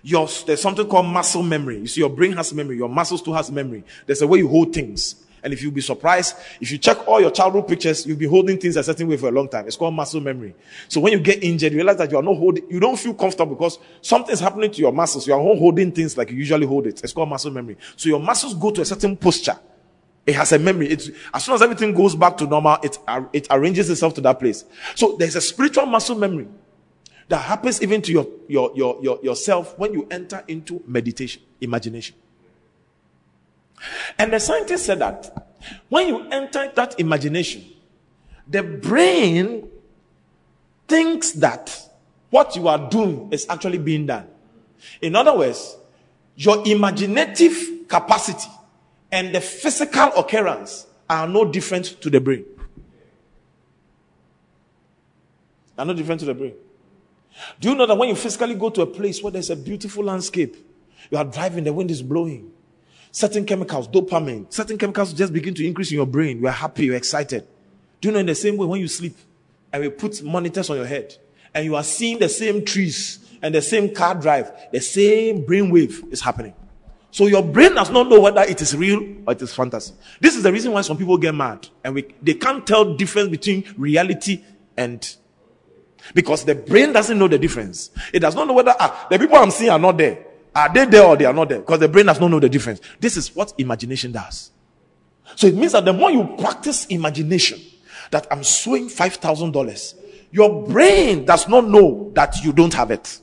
your, 0.02 0.28
there's 0.46 0.60
something 0.60 0.86
called 0.86 1.06
muscle 1.06 1.42
memory. 1.42 1.80
You 1.80 1.86
see, 1.86 2.00
your 2.00 2.10
brain 2.10 2.32
has 2.32 2.52
memory, 2.54 2.76
your 2.76 2.88
muscles 2.88 3.22
too 3.22 3.32
has 3.32 3.50
memory. 3.50 3.84
There's 4.06 4.22
a 4.22 4.26
way 4.26 4.38
you 4.38 4.48
hold 4.48 4.72
things. 4.72 5.23
And 5.44 5.52
if 5.52 5.62
you'll 5.62 5.72
be 5.72 5.82
surprised, 5.82 6.36
if 6.58 6.72
you 6.72 6.78
check 6.78 7.06
all 7.06 7.20
your 7.20 7.30
childhood 7.30 7.68
pictures, 7.68 8.06
you'll 8.06 8.16
be 8.16 8.26
holding 8.26 8.58
things 8.58 8.76
a 8.76 8.82
certain 8.82 9.06
way 9.06 9.18
for 9.18 9.28
a 9.28 9.30
long 9.30 9.46
time. 9.46 9.66
It's 9.66 9.76
called 9.76 9.92
muscle 9.92 10.22
memory. 10.22 10.54
So 10.88 11.00
when 11.00 11.12
you 11.12 11.20
get 11.20 11.44
injured, 11.44 11.72
you 11.72 11.78
realize 11.78 11.98
that 11.98 12.10
you 12.10 12.16
are 12.16 12.22
not 12.22 12.36
holding, 12.36 12.68
you 12.70 12.80
don't 12.80 12.98
feel 12.98 13.12
comfortable 13.12 13.54
because 13.54 13.78
something's 14.00 14.40
happening 14.40 14.70
to 14.72 14.80
your 14.80 14.92
muscles. 14.92 15.26
You 15.26 15.34
are 15.34 15.42
not 15.42 15.58
holding 15.58 15.92
things 15.92 16.16
like 16.16 16.30
you 16.30 16.36
usually 16.38 16.66
hold 16.66 16.86
it. 16.86 17.04
It's 17.04 17.12
called 17.12 17.28
muscle 17.28 17.50
memory. 17.50 17.76
So 17.94 18.08
your 18.08 18.20
muscles 18.20 18.54
go 18.54 18.70
to 18.70 18.80
a 18.80 18.84
certain 18.86 19.18
posture. 19.18 19.58
It 20.26 20.34
has 20.34 20.52
a 20.52 20.58
memory. 20.58 20.88
It's, 20.88 21.10
as 21.34 21.44
soon 21.44 21.54
as 21.54 21.60
everything 21.60 21.92
goes 21.92 22.14
back 22.14 22.38
to 22.38 22.46
normal, 22.46 22.78
it, 22.82 22.98
it 23.34 23.46
arranges 23.50 23.90
itself 23.90 24.14
to 24.14 24.22
that 24.22 24.40
place. 24.40 24.64
So 24.94 25.16
there's 25.18 25.36
a 25.36 25.42
spiritual 25.42 25.84
muscle 25.84 26.16
memory 26.16 26.48
that 27.28 27.38
happens 27.38 27.82
even 27.82 28.00
to 28.00 28.12
your, 28.12 28.26
your, 28.48 28.72
your, 28.74 28.98
your, 29.02 29.18
yourself 29.22 29.78
when 29.78 29.92
you 29.92 30.08
enter 30.10 30.42
into 30.48 30.82
meditation, 30.86 31.42
imagination. 31.60 32.16
And 34.18 34.32
the 34.32 34.40
scientists 34.40 34.86
said 34.86 35.00
that 35.00 35.48
when 35.88 36.08
you 36.08 36.28
enter 36.30 36.70
that 36.74 36.98
imagination, 37.00 37.64
the 38.46 38.62
brain 38.62 39.68
thinks 40.86 41.32
that 41.32 41.76
what 42.30 42.56
you 42.56 42.68
are 42.68 42.90
doing 42.90 43.28
is 43.30 43.46
actually 43.48 43.78
being 43.78 44.06
done. 44.06 44.26
In 45.00 45.16
other 45.16 45.36
words, 45.36 45.76
your 46.36 46.66
imaginative 46.66 47.88
capacity 47.88 48.48
and 49.10 49.34
the 49.34 49.40
physical 49.40 50.12
occurrence 50.16 50.86
are 51.08 51.28
no 51.28 51.44
different 51.44 52.00
to 52.00 52.10
the 52.10 52.20
brain. 52.20 52.44
Are 55.78 55.84
no 55.84 55.94
different 55.94 56.20
to 56.20 56.26
the 56.26 56.34
brain. 56.34 56.54
Do 57.60 57.70
you 57.70 57.74
know 57.74 57.86
that 57.86 57.96
when 57.96 58.08
you 58.08 58.14
physically 58.14 58.54
go 58.54 58.70
to 58.70 58.82
a 58.82 58.86
place 58.86 59.22
where 59.22 59.32
there's 59.32 59.50
a 59.50 59.56
beautiful 59.56 60.04
landscape, 60.04 60.56
you 61.10 61.18
are 61.18 61.24
driving, 61.24 61.64
the 61.64 61.72
wind 61.72 61.90
is 61.90 62.02
blowing, 62.02 62.50
certain 63.14 63.46
chemicals, 63.46 63.86
dopamine, 63.86 64.52
certain 64.52 64.76
chemicals 64.76 65.12
just 65.12 65.32
begin 65.32 65.54
to 65.54 65.64
increase 65.64 65.92
in 65.92 65.96
your 65.96 66.06
brain. 66.06 66.40
You 66.40 66.48
are 66.48 66.50
happy, 66.52 66.86
you're 66.86 66.96
excited. 66.96 67.46
Do 68.00 68.08
you 68.08 68.12
know 68.12 68.18
in 68.18 68.26
the 68.26 68.34
same 68.34 68.56
way 68.56 68.66
when 68.66 68.80
you 68.80 68.88
sleep 68.88 69.16
and 69.72 69.84
we 69.84 69.88
put 69.88 70.20
monitors 70.24 70.68
on 70.68 70.76
your 70.76 70.84
head 70.84 71.16
and 71.54 71.64
you 71.64 71.76
are 71.76 71.84
seeing 71.84 72.18
the 72.18 72.28
same 72.28 72.64
trees 72.64 73.20
and 73.40 73.54
the 73.54 73.62
same 73.62 73.94
car 73.94 74.16
drive, 74.16 74.50
the 74.72 74.80
same 74.80 75.46
brain 75.46 75.70
wave 75.70 76.02
is 76.10 76.20
happening. 76.20 76.54
So 77.12 77.28
your 77.28 77.44
brain 77.44 77.76
does 77.76 77.88
not 77.88 78.08
know 78.08 78.18
whether 78.20 78.42
it 78.42 78.60
is 78.60 78.76
real 78.76 79.00
or 79.28 79.34
it 79.34 79.40
is 79.40 79.54
fantasy. 79.54 79.94
This 80.18 80.34
is 80.34 80.42
the 80.42 80.50
reason 80.50 80.72
why 80.72 80.80
some 80.80 80.98
people 80.98 81.16
get 81.16 81.36
mad 81.36 81.68
and 81.84 81.94
we, 81.94 82.12
they 82.20 82.34
can't 82.34 82.66
tell 82.66 82.96
difference 82.96 83.28
between 83.28 83.64
reality 83.78 84.42
and 84.76 85.14
because 86.14 86.44
the 86.44 86.56
brain 86.56 86.92
doesn't 86.92 87.16
know 87.16 87.28
the 87.28 87.38
difference. 87.38 87.90
It 88.12 88.18
does 88.18 88.34
not 88.34 88.48
know 88.48 88.54
whether 88.54 88.74
ah, 88.76 89.06
the 89.08 89.20
people 89.20 89.36
I'm 89.36 89.52
seeing 89.52 89.70
are 89.70 89.78
not 89.78 89.96
there. 89.98 90.33
Are 90.54 90.72
they 90.72 90.84
there 90.84 91.04
or 91.04 91.16
they 91.16 91.24
are 91.24 91.32
not 91.32 91.48
there? 91.48 91.58
Because 91.60 91.80
the 91.80 91.88
brain 91.88 92.06
does 92.06 92.20
not 92.20 92.30
know 92.30 92.40
the 92.40 92.48
difference. 92.48 92.80
This 93.00 93.16
is 93.16 93.34
what 93.34 93.52
imagination 93.58 94.12
does. 94.12 94.50
So 95.36 95.46
it 95.46 95.54
means 95.54 95.72
that 95.72 95.84
the 95.84 95.92
more 95.92 96.10
you 96.10 96.36
practice 96.38 96.86
imagination, 96.86 97.60
that 98.10 98.26
I'm 98.30 98.44
sowing 98.44 98.88
$5,000, 98.88 99.94
your 100.30 100.66
brain 100.66 101.24
does 101.24 101.48
not 101.48 101.66
know 101.66 102.10
that 102.14 102.36
you 102.44 102.52
don't 102.52 102.72
have 102.74 102.90
it. 102.90 103.20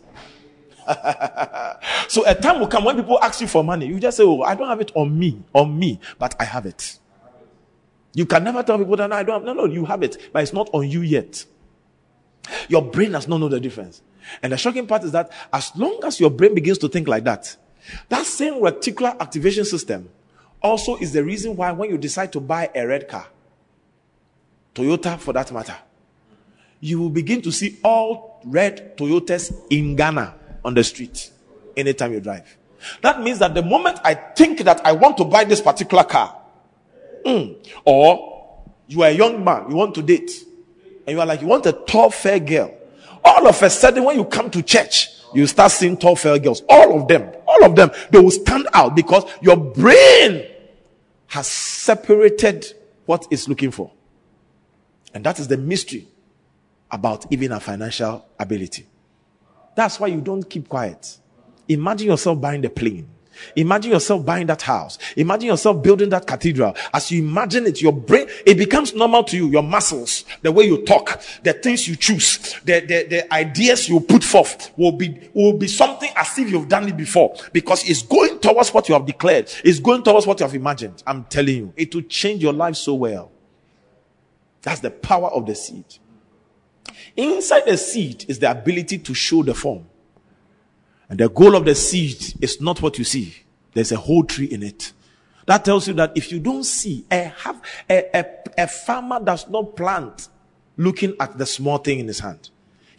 so 2.08 2.26
a 2.26 2.36
time 2.36 2.60
will 2.60 2.68
come 2.68 2.84
when 2.84 2.95
people 2.95 3.20
ask 3.22 3.40
you 3.40 3.48
for 3.48 3.64
money, 3.64 3.86
you 3.86 3.99
just 3.99 4.18
say, 4.18 4.24
Oh, 4.24 4.41
I 4.41 4.56
don't 4.56 4.68
have 4.68 4.82
it 4.82 4.91
on 4.95 5.18
me, 5.18 5.41
on 5.53 5.78
me, 5.78 5.99
but 6.18 6.36
I 6.40 6.44
have 6.44 6.66
it. 6.66 6.98
You 8.14 8.26
can 8.26 8.44
never 8.44 8.62
tell 8.64 8.78
people 8.78 8.98
that 8.98 9.10
no, 9.10 9.16
I 9.16 9.24
don't 9.24 9.36
have 9.36 9.44
no, 9.44 9.53
no, 9.53 9.66
you 9.72 9.86
have 9.86 10.03
it, 10.03 10.18
but 10.34 10.44
it's 10.44 10.53
not 10.53 10.70
on 10.74 10.90
you 10.90 11.02
yet. 11.02 11.45
Your 12.68 12.82
brain 12.82 13.12
does 13.12 13.28
not 13.28 13.40
know 13.40 13.48
the 13.48 13.60
difference. 13.60 14.02
And 14.41 14.53
the 14.53 14.57
shocking 14.57 14.88
part 14.88 15.03
is 15.03 15.11
that 15.11 15.31
as 15.52 15.72
long 15.76 15.99
as 16.03 16.19
your 16.19 16.30
brain 16.30 16.53
begins 16.53 16.77
to 16.80 16.89
think 16.89 17.07
like 17.07 17.23
that, 17.23 17.56
that 18.10 18.26
same 18.26 18.56
reticular 18.56 19.19
activation 19.19 19.65
system 19.65 20.10
also 20.61 20.95
is 20.98 21.14
the 21.14 21.23
reason 21.23 21.56
why 21.56 21.72
when 21.72 21.89
you 21.89 21.98
decide 21.98 22.31
to 22.34 22.39
buy 22.39 22.69
a 22.76 22.85
red 22.85 23.07
car, 23.07 23.27
Toyota 24.76 25.18
for 25.19 25.34
that 25.34 25.52
matter, 25.52 25.76
you 26.80 26.99
will 26.99 27.10
begin 27.10 27.41
to 27.41 27.52
see 27.52 27.77
all 27.84 28.41
red 28.45 28.98
Toyotas 28.98 29.53
in 29.69 29.95
Ghana 29.95 30.35
on 30.64 30.73
the 30.73 30.84
street 30.84 31.31
anytime 31.76 32.14
you 32.14 32.19
drive. 32.19 32.57
That 33.02 33.22
means 33.22 33.39
that 33.39 33.53
the 33.53 33.61
moment 33.61 33.99
I 34.03 34.15
think 34.15 34.60
that 34.61 34.85
I 34.85 34.91
want 34.91 35.18
to 35.18 35.26
buy 35.26 35.43
this 35.43 35.61
particular 35.61 36.03
car, 36.03 36.35
mm, 37.26 37.56
or 37.85 38.60
you 38.88 39.03
are 39.03 39.10
a 39.10 39.14
young 39.14 39.43
man, 39.43 39.69
you 39.69 39.76
want 39.76 39.93
to 39.95 40.02
date, 40.02 40.31
and 41.06 41.15
you 41.15 41.19
are 41.19 41.26
like, 41.26 41.41
you 41.41 41.48
want 41.48 41.65
a 41.65 41.72
tall, 41.73 42.10
fair 42.10 42.39
girl. 42.39 42.73
All 43.23 43.48
of 43.48 43.61
a 43.61 43.69
sudden, 43.69 44.03
when 44.03 44.18
you 44.18 44.26
come 44.26 44.49
to 44.52 44.61
church, 44.61 45.10
you 45.34 45.48
start 45.48 45.72
seeing 45.72 45.98
tall, 45.98 46.15
fair 46.15 46.38
girls. 46.39 46.61
All 46.68 46.99
of 46.99 47.07
them, 47.07 47.31
all 47.48 47.65
of 47.65 47.76
them, 47.76 47.91
they 48.10 48.19
will 48.19 48.31
stand 48.31 48.68
out 48.73 48.95
because 48.95 49.23
your 49.41 49.57
brain 49.57 50.48
has 51.27 51.48
separated 51.48 52.73
what 53.06 53.26
it's 53.31 53.48
looking 53.48 53.72
for. 53.72 53.91
And 55.14 55.23
that 55.23 55.39
is 55.39 55.48
the 55.48 55.57
mystery 55.57 56.07
about 56.89 57.31
even 57.31 57.52
our 57.52 57.60
financial 57.60 58.26
ability. 58.39 58.85
That's 59.76 59.99
why 59.99 60.07
you 60.07 60.22
don't 60.22 60.43
keep 60.49 60.68
quiet. 60.68 61.18
Imagine 61.68 62.07
yourself 62.07 62.41
buying 62.41 62.61
the 62.61 62.69
plane. 62.69 63.07
Imagine 63.56 63.91
yourself 63.91 64.26
buying 64.26 64.48
that 64.48 64.62
house. 64.62 64.98
Imagine 65.16 65.49
yourself 65.49 65.82
building 65.82 66.10
that 66.10 66.28
cathedral. 66.28 66.76
As 66.94 67.12
you 67.12 67.22
imagine 67.24 67.66
it, 67.68 67.82
your 67.82 67.94
brain, 67.94 68.28
it 68.45 68.58
becomes 68.58 68.94
normal 68.94 69.24
to 69.26 69.38
you. 69.38 69.48
Your 69.48 69.64
muscles, 69.64 70.26
the 70.41 70.52
way 70.52 70.66
you 70.66 70.86
talk, 70.86 71.22
the 71.44 71.53
things 71.53 71.88
you 71.88 71.95
choose, 71.95 72.38
the, 72.66 72.80
the, 72.82 73.08
the 73.10 73.34
ideas 73.34 73.90
you 73.90 73.99
put 73.99 74.24
forth 74.24 74.72
will 74.78 74.91
be, 74.91 75.30
will 75.34 75.53
be 75.53 75.68
something 75.68 76.10
as 76.16 76.38
if 76.38 76.49
you've 76.49 76.70
done 76.70 76.88
it 76.88 76.98
before 76.98 77.36
because 77.53 77.88
it's 77.90 78.02
going 78.02 78.40
towards 78.40 78.74
what 78.74 78.88
you 78.90 78.94
have 78.94 79.06
declared. 79.06 79.52
It's 79.64 79.80
going 79.80 80.03
towards 80.03 80.28
what 80.28 80.40
you 80.40 80.45
have 80.45 80.56
imagined. 80.56 81.03
I'm 81.06 81.26
telling 81.26 81.56
you, 81.56 81.74
it 81.76 81.94
will 81.94 82.03
change 82.03 82.44
your 82.44 82.53
life 82.53 82.76
so 82.76 82.95
well. 82.95 83.32
That's 84.62 84.80
the 84.80 84.91
power 84.91 85.30
of 85.30 85.45
the 85.45 85.56
seed. 85.56 85.86
Inside 87.16 87.66
the 87.66 87.78
seed 87.78 88.26
is 88.28 88.40
the 88.40 88.52
ability 88.52 88.99
to 88.99 89.14
show 89.14 89.44
the 89.44 89.53
form. 89.53 89.88
And 91.11 91.19
the 91.19 91.27
goal 91.27 91.57
of 91.57 91.65
the 91.65 91.75
seed 91.75 92.41
is 92.41 92.61
not 92.61 92.81
what 92.81 92.97
you 92.97 93.03
see. 93.03 93.35
There's 93.73 93.91
a 93.91 93.97
whole 93.97 94.23
tree 94.23 94.45
in 94.45 94.63
it. 94.63 94.93
That 95.45 95.65
tells 95.65 95.85
you 95.85 95.93
that 95.95 96.13
if 96.15 96.31
you 96.31 96.39
don't 96.39 96.63
see 96.63 97.05
a 97.11 97.23
have 97.23 97.61
a, 97.89 98.17
a, 98.17 98.25
a 98.59 98.67
farmer 98.67 99.19
does 99.19 99.49
not 99.49 99.75
plant 99.75 100.29
looking 100.77 101.13
at 101.19 101.38
the 101.38 101.45
small 101.45 101.79
thing 101.79 101.99
in 101.99 102.07
his 102.07 102.19
hand. 102.19 102.49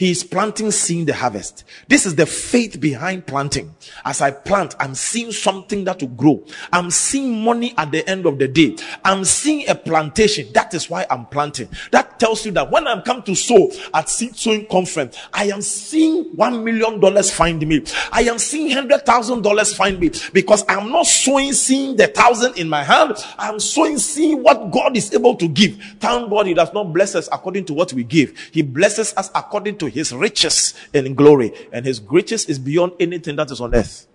He 0.03 0.11
is 0.11 0.25
planting, 0.25 0.73
seeing 0.73 1.05
the 1.05 1.15
harvest. 1.15 1.63
This 1.87 2.07
is 2.07 2.17
the 2.17 2.27
faith 2.27 2.81
behind 2.81 3.25
planting. 3.25 3.73
As 4.05 4.21
I 4.21 4.33
plant, 4.33 4.75
I'm 4.81 4.97
seeing 4.97 5.31
something 5.31 5.85
that 5.85 6.01
will 6.01 6.09
grow. 6.09 6.45
I'm 6.73 6.91
seeing 6.91 7.45
money 7.45 7.73
at 7.79 7.93
the 7.93 8.05
end 8.11 8.27
of 8.27 8.41
the 8.41 8.49
day. 8.49 8.77
I'm 9.05 9.25
seeing 9.25 9.69
a 9.69 9.77
plantation. 9.77 10.53
That 10.55 10.75
is 10.75 10.91
why 10.91 11.07
I'm 11.09 11.27
planting. 11.27 11.69
That 11.93 12.19
tells 12.19 12.45
you 12.45 12.51
that 12.51 12.73
when 12.73 12.89
I'm 12.89 13.03
come 13.03 13.23
to 13.23 13.37
sow 13.37 13.71
at 13.95 14.09
seed 14.09 14.35
sowing 14.35 14.67
conference, 14.67 15.17
I 15.33 15.45
am 15.45 15.63
seeing 15.63 16.35
one 16.35 16.65
million 16.65 16.99
dollars 16.99 17.31
find 17.31 17.65
me. 17.65 17.85
I 18.11 18.23
am 18.23 18.41
seeing 18.41 18.73
hundred 18.73 19.07
thousand 19.07 19.43
dollars 19.43 19.73
find 19.73 20.01
me 20.01 20.11
because 20.33 20.65
I'm 20.69 20.91
not 20.91 21.07
sowing, 21.07 21.53
seeing 21.53 21.95
the 21.95 22.09
thousand 22.09 22.59
in 22.59 22.69
my 22.69 22.83
hand. 22.83 23.15
I'm 23.39 23.61
sowing, 23.61 23.99
seeing 23.99 24.43
what 24.43 24.73
God 24.73 24.97
is 24.97 25.15
able 25.15 25.37
to 25.37 25.47
give. 25.47 25.77
Thank 26.01 26.29
God 26.29 26.49
He 26.49 26.55
does 26.55 26.73
not 26.73 26.93
bless 26.93 27.15
us 27.15 27.29
according 27.31 27.67
to 27.67 27.73
what 27.73 27.93
we 27.93 28.03
give. 28.03 28.37
He 28.51 28.63
blesses 28.63 29.15
us 29.17 29.31
according 29.33 29.79
to 29.79 29.92
his 29.93 30.13
riches 30.13 30.75
in 30.93 31.15
glory. 31.15 31.53
And 31.73 31.87
his 31.87 32.01
riches 32.01 32.47
is 32.47 32.59
beyond 32.59 32.93
anything 32.99 33.37
that 33.37 33.51
is 33.51 33.61
on 33.61 33.75
earth. 33.75 34.07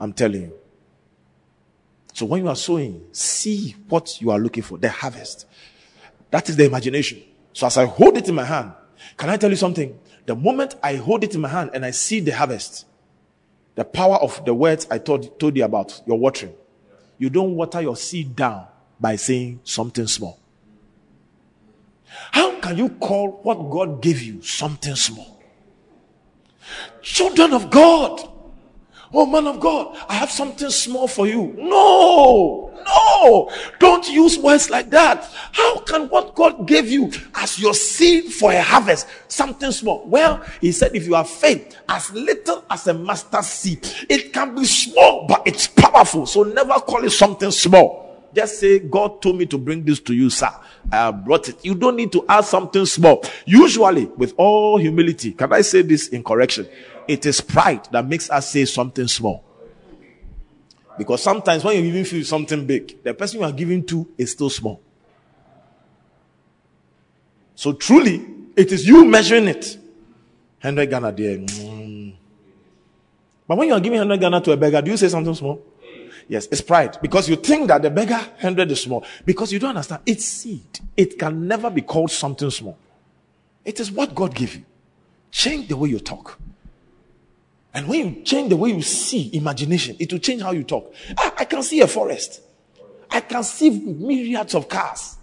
I'm 0.00 0.12
telling 0.12 0.42
you. 0.42 0.52
So 2.12 2.26
when 2.26 2.42
you 2.42 2.48
are 2.48 2.56
sowing, 2.56 3.04
see 3.12 3.76
what 3.88 4.20
you 4.20 4.30
are 4.30 4.38
looking 4.38 4.62
for, 4.62 4.76
the 4.76 4.90
harvest. 4.90 5.46
That 6.30 6.48
is 6.48 6.56
the 6.56 6.64
imagination. 6.64 7.22
So 7.52 7.66
as 7.66 7.76
I 7.76 7.86
hold 7.86 8.16
it 8.16 8.28
in 8.28 8.34
my 8.34 8.44
hand, 8.44 8.72
can 9.16 9.30
I 9.30 9.36
tell 9.36 9.50
you 9.50 9.56
something? 9.56 9.98
The 10.26 10.34
moment 10.34 10.74
I 10.82 10.96
hold 10.96 11.24
it 11.24 11.34
in 11.34 11.40
my 11.40 11.48
hand 11.48 11.70
and 11.74 11.84
I 11.84 11.92
see 11.92 12.20
the 12.20 12.32
harvest, 12.32 12.86
the 13.76 13.84
power 13.84 14.16
of 14.16 14.44
the 14.44 14.52
words 14.52 14.86
I 14.90 14.98
told, 14.98 15.38
told 15.38 15.56
you 15.56 15.64
about, 15.64 16.02
your 16.06 16.18
watering. 16.18 16.54
You 17.18 17.30
don't 17.30 17.54
water 17.54 17.80
your 17.80 17.96
seed 17.96 18.34
down 18.34 18.66
by 19.00 19.16
saying 19.16 19.60
something 19.64 20.06
small. 20.06 20.38
How 22.32 22.58
can 22.60 22.78
you 22.78 22.90
call 22.90 23.40
what 23.42 23.70
God 23.70 24.02
gave 24.02 24.22
you 24.22 24.42
something 24.42 24.94
small? 24.94 25.40
Children 27.02 27.52
of 27.52 27.70
God. 27.70 28.28
Oh, 29.12 29.24
man 29.24 29.46
of 29.46 29.58
God, 29.58 29.96
I 30.06 30.14
have 30.14 30.30
something 30.30 30.68
small 30.68 31.08
for 31.08 31.26
you. 31.26 31.54
No, 31.56 32.70
no, 32.84 33.50
don't 33.78 34.06
use 34.06 34.38
words 34.38 34.68
like 34.68 34.90
that. 34.90 35.24
How 35.52 35.78
can 35.78 36.10
what 36.10 36.34
God 36.34 36.66
gave 36.66 36.90
you 36.90 37.10
as 37.34 37.58
your 37.58 37.72
seed 37.72 38.30
for 38.30 38.52
a 38.52 38.60
harvest 38.60 39.06
something 39.28 39.72
small? 39.72 40.06
Well, 40.06 40.44
He 40.60 40.72
said, 40.72 40.94
if 40.94 41.06
you 41.06 41.14
have 41.14 41.30
faith 41.30 41.74
as 41.88 42.12
little 42.12 42.64
as 42.68 42.86
a 42.86 42.92
mustard 42.92 43.44
seed, 43.44 43.88
it 44.10 44.30
can 44.34 44.54
be 44.54 44.66
small, 44.66 45.26
but 45.26 45.42
it's 45.46 45.66
powerful. 45.66 46.26
So 46.26 46.42
never 46.42 46.74
call 46.74 47.02
it 47.04 47.10
something 47.10 47.50
small. 47.50 48.28
Just 48.34 48.60
say, 48.60 48.78
God 48.78 49.22
told 49.22 49.38
me 49.38 49.46
to 49.46 49.56
bring 49.56 49.84
this 49.84 50.00
to 50.00 50.14
you, 50.14 50.28
sir. 50.28 50.50
I 50.90 51.10
brought 51.10 51.48
it. 51.48 51.64
You 51.64 51.74
don't 51.74 51.96
need 51.96 52.12
to 52.12 52.24
add 52.28 52.44
something 52.44 52.86
small. 52.86 53.22
Usually, 53.44 54.06
with 54.06 54.34
all 54.36 54.78
humility, 54.78 55.32
can 55.32 55.52
I 55.52 55.60
say 55.60 55.82
this 55.82 56.08
in 56.08 56.24
correction? 56.24 56.68
It 57.06 57.26
is 57.26 57.40
pride 57.40 57.88
that 57.92 58.06
makes 58.06 58.30
us 58.30 58.50
say 58.50 58.64
something 58.64 59.06
small. 59.06 59.44
Because 60.96 61.22
sometimes 61.22 61.62
when 61.62 61.76
you 61.76 61.84
even 61.84 62.04
feel 62.04 62.24
something 62.24 62.66
big, 62.66 63.02
the 63.04 63.14
person 63.14 63.40
you 63.40 63.46
are 63.46 63.52
giving 63.52 63.84
to 63.86 64.08
is 64.18 64.32
still 64.32 64.50
small. 64.50 64.80
So 67.54 67.72
truly, 67.72 68.24
it 68.56 68.72
is 68.72 68.86
you 68.86 69.04
measuring 69.04 69.48
it. 69.48 69.76
100 70.60 70.90
Ghana 70.90 71.12
there. 71.12 71.38
Mm. 71.38 72.14
But 73.46 73.58
when 73.58 73.68
you 73.68 73.74
are 73.74 73.80
giving 73.80 73.98
100 73.98 74.20
Ghana 74.20 74.40
to 74.42 74.52
a 74.52 74.56
beggar, 74.56 74.82
do 74.82 74.90
you 74.90 74.96
say 74.96 75.08
something 75.08 75.34
small? 75.34 75.62
Yes, 76.28 76.46
it's 76.50 76.60
pride. 76.60 76.98
Because 77.00 77.28
you 77.28 77.36
think 77.36 77.68
that 77.68 77.82
the 77.82 77.90
beggar 77.90 78.16
100 78.16 78.70
is 78.70 78.82
small. 78.82 79.04
Because 79.24 79.50
you 79.50 79.58
don't 79.58 79.70
understand. 79.70 80.02
It's 80.04 80.26
seed. 80.26 80.80
It 80.96 81.18
can 81.18 81.48
never 81.48 81.70
be 81.70 81.80
called 81.80 82.10
something 82.10 82.50
small. 82.50 82.78
It 83.64 83.80
is 83.80 83.90
what 83.90 84.14
God 84.14 84.34
gave 84.34 84.54
you. 84.56 84.64
Change 85.30 85.68
the 85.68 85.76
way 85.76 85.88
you 85.88 85.98
talk. 85.98 86.38
And 87.72 87.88
when 87.88 88.00
you 88.00 88.22
change 88.22 88.50
the 88.50 88.56
way 88.56 88.70
you 88.70 88.82
see 88.82 89.30
imagination, 89.34 89.96
it 89.98 90.12
will 90.12 90.20
change 90.20 90.42
how 90.42 90.52
you 90.52 90.64
talk. 90.64 90.92
I, 91.16 91.32
I 91.38 91.44
can 91.44 91.62
see 91.62 91.80
a 91.80 91.86
forest. 91.86 92.42
I 93.10 93.20
can 93.20 93.42
see 93.42 93.70
myriads 93.70 94.54
of 94.54 94.68
cars. 94.68 95.16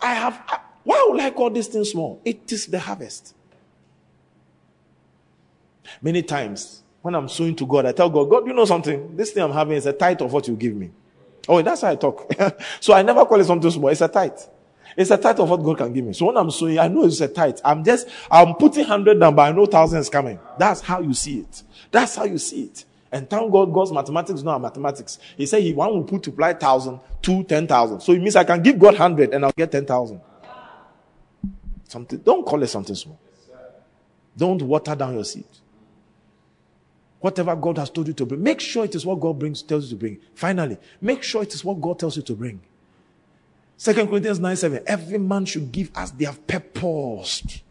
I 0.00 0.14
have, 0.14 0.40
I, 0.48 0.60
why 0.82 1.06
would 1.08 1.20
I 1.20 1.30
call 1.30 1.50
this 1.50 1.68
thing 1.68 1.84
small? 1.84 2.20
It 2.24 2.50
is 2.50 2.66
the 2.66 2.78
harvest. 2.78 3.34
Many 6.00 6.22
times, 6.22 6.79
when 7.02 7.14
I'm 7.14 7.28
sowing 7.28 7.56
to 7.56 7.66
God, 7.66 7.86
I 7.86 7.92
tell 7.92 8.10
God, 8.10 8.24
God, 8.28 8.46
you 8.46 8.52
know 8.52 8.64
something? 8.64 9.16
This 9.16 9.32
thing 9.32 9.42
I'm 9.42 9.52
having 9.52 9.76
is 9.76 9.86
a 9.86 9.92
tithe 9.92 10.20
of 10.22 10.32
what 10.32 10.46
you 10.48 10.56
give 10.56 10.74
me. 10.74 10.90
Oh, 11.48 11.62
that's 11.62 11.82
how 11.82 11.90
I 11.90 11.96
talk. 11.96 12.30
so 12.80 12.92
I 12.92 13.02
never 13.02 13.24
call 13.24 13.40
it 13.40 13.44
something 13.44 13.70
small. 13.70 13.88
It's 13.88 14.02
a 14.02 14.08
tithe. 14.08 14.38
It's 14.96 15.10
a 15.10 15.16
tithe 15.16 15.40
of 15.40 15.48
what 15.48 15.62
God 15.62 15.78
can 15.78 15.92
give 15.92 16.04
me. 16.04 16.12
So 16.12 16.26
when 16.26 16.36
I'm 16.36 16.50
sowing, 16.50 16.78
I 16.78 16.88
know 16.88 17.04
it's 17.04 17.20
a 17.20 17.28
tithe. 17.28 17.58
I'm 17.64 17.82
just, 17.82 18.08
I'm 18.30 18.54
putting 18.54 18.84
hundred 18.84 19.18
down, 19.18 19.34
but 19.34 19.42
I 19.42 19.52
know 19.52 19.66
thousand 19.66 20.00
is 20.00 20.10
coming. 20.10 20.38
That's 20.58 20.80
how 20.80 21.00
you 21.00 21.14
see 21.14 21.40
it. 21.40 21.62
That's 21.90 22.16
how 22.16 22.24
you 22.24 22.38
see 22.38 22.64
it. 22.64 22.84
And 23.12 23.28
thank 23.28 23.50
God, 23.50 23.72
God's 23.72 23.92
mathematics 23.92 24.38
is 24.38 24.44
not 24.44 24.60
mathematics. 24.60 25.18
He 25.36 25.46
said 25.46 25.62
he 25.62 25.72
one 25.72 25.92
will 25.92 26.04
put 26.04 26.22
to 26.24 26.30
apply 26.30 26.54
thousand, 26.54 27.00
two, 27.22 27.44
ten 27.44 27.66
thousand. 27.66 28.00
So 28.00 28.12
it 28.12 28.20
means 28.20 28.36
I 28.36 28.44
can 28.44 28.62
give 28.62 28.78
God 28.78 28.94
hundred 28.96 29.32
and 29.32 29.44
I'll 29.44 29.52
get 29.56 29.72
ten 29.72 29.86
thousand. 29.86 30.20
Something, 31.88 32.18
don't 32.18 32.46
call 32.46 32.62
it 32.62 32.68
something 32.68 32.94
small. 32.94 33.18
Don't 34.36 34.62
water 34.62 34.94
down 34.94 35.14
your 35.14 35.24
seed. 35.24 35.44
Whatever 37.20 37.54
God 37.54 37.78
has 37.78 37.90
told 37.90 38.08
you 38.08 38.14
to 38.14 38.26
bring, 38.26 38.42
make 38.42 38.60
sure 38.60 38.84
it 38.84 38.94
is 38.94 39.04
what 39.04 39.20
God 39.20 39.38
brings, 39.38 39.62
tells 39.62 39.84
you 39.84 39.90
to 39.90 39.96
bring. 39.96 40.18
Finally, 40.34 40.78
make 41.00 41.22
sure 41.22 41.42
it 41.42 41.52
is 41.52 41.64
what 41.64 41.80
God 41.80 41.98
tells 41.98 42.16
you 42.16 42.22
to 42.22 42.34
bring. 42.34 42.60
Second 43.76 44.08
Corinthians 44.08 44.38
9 44.38 44.56
7. 44.56 44.82
Every 44.86 45.18
man 45.18 45.44
should 45.44 45.72
give 45.72 45.90
as 45.94 46.12
they 46.12 46.24
have 46.24 46.46
purposed. 46.46 47.62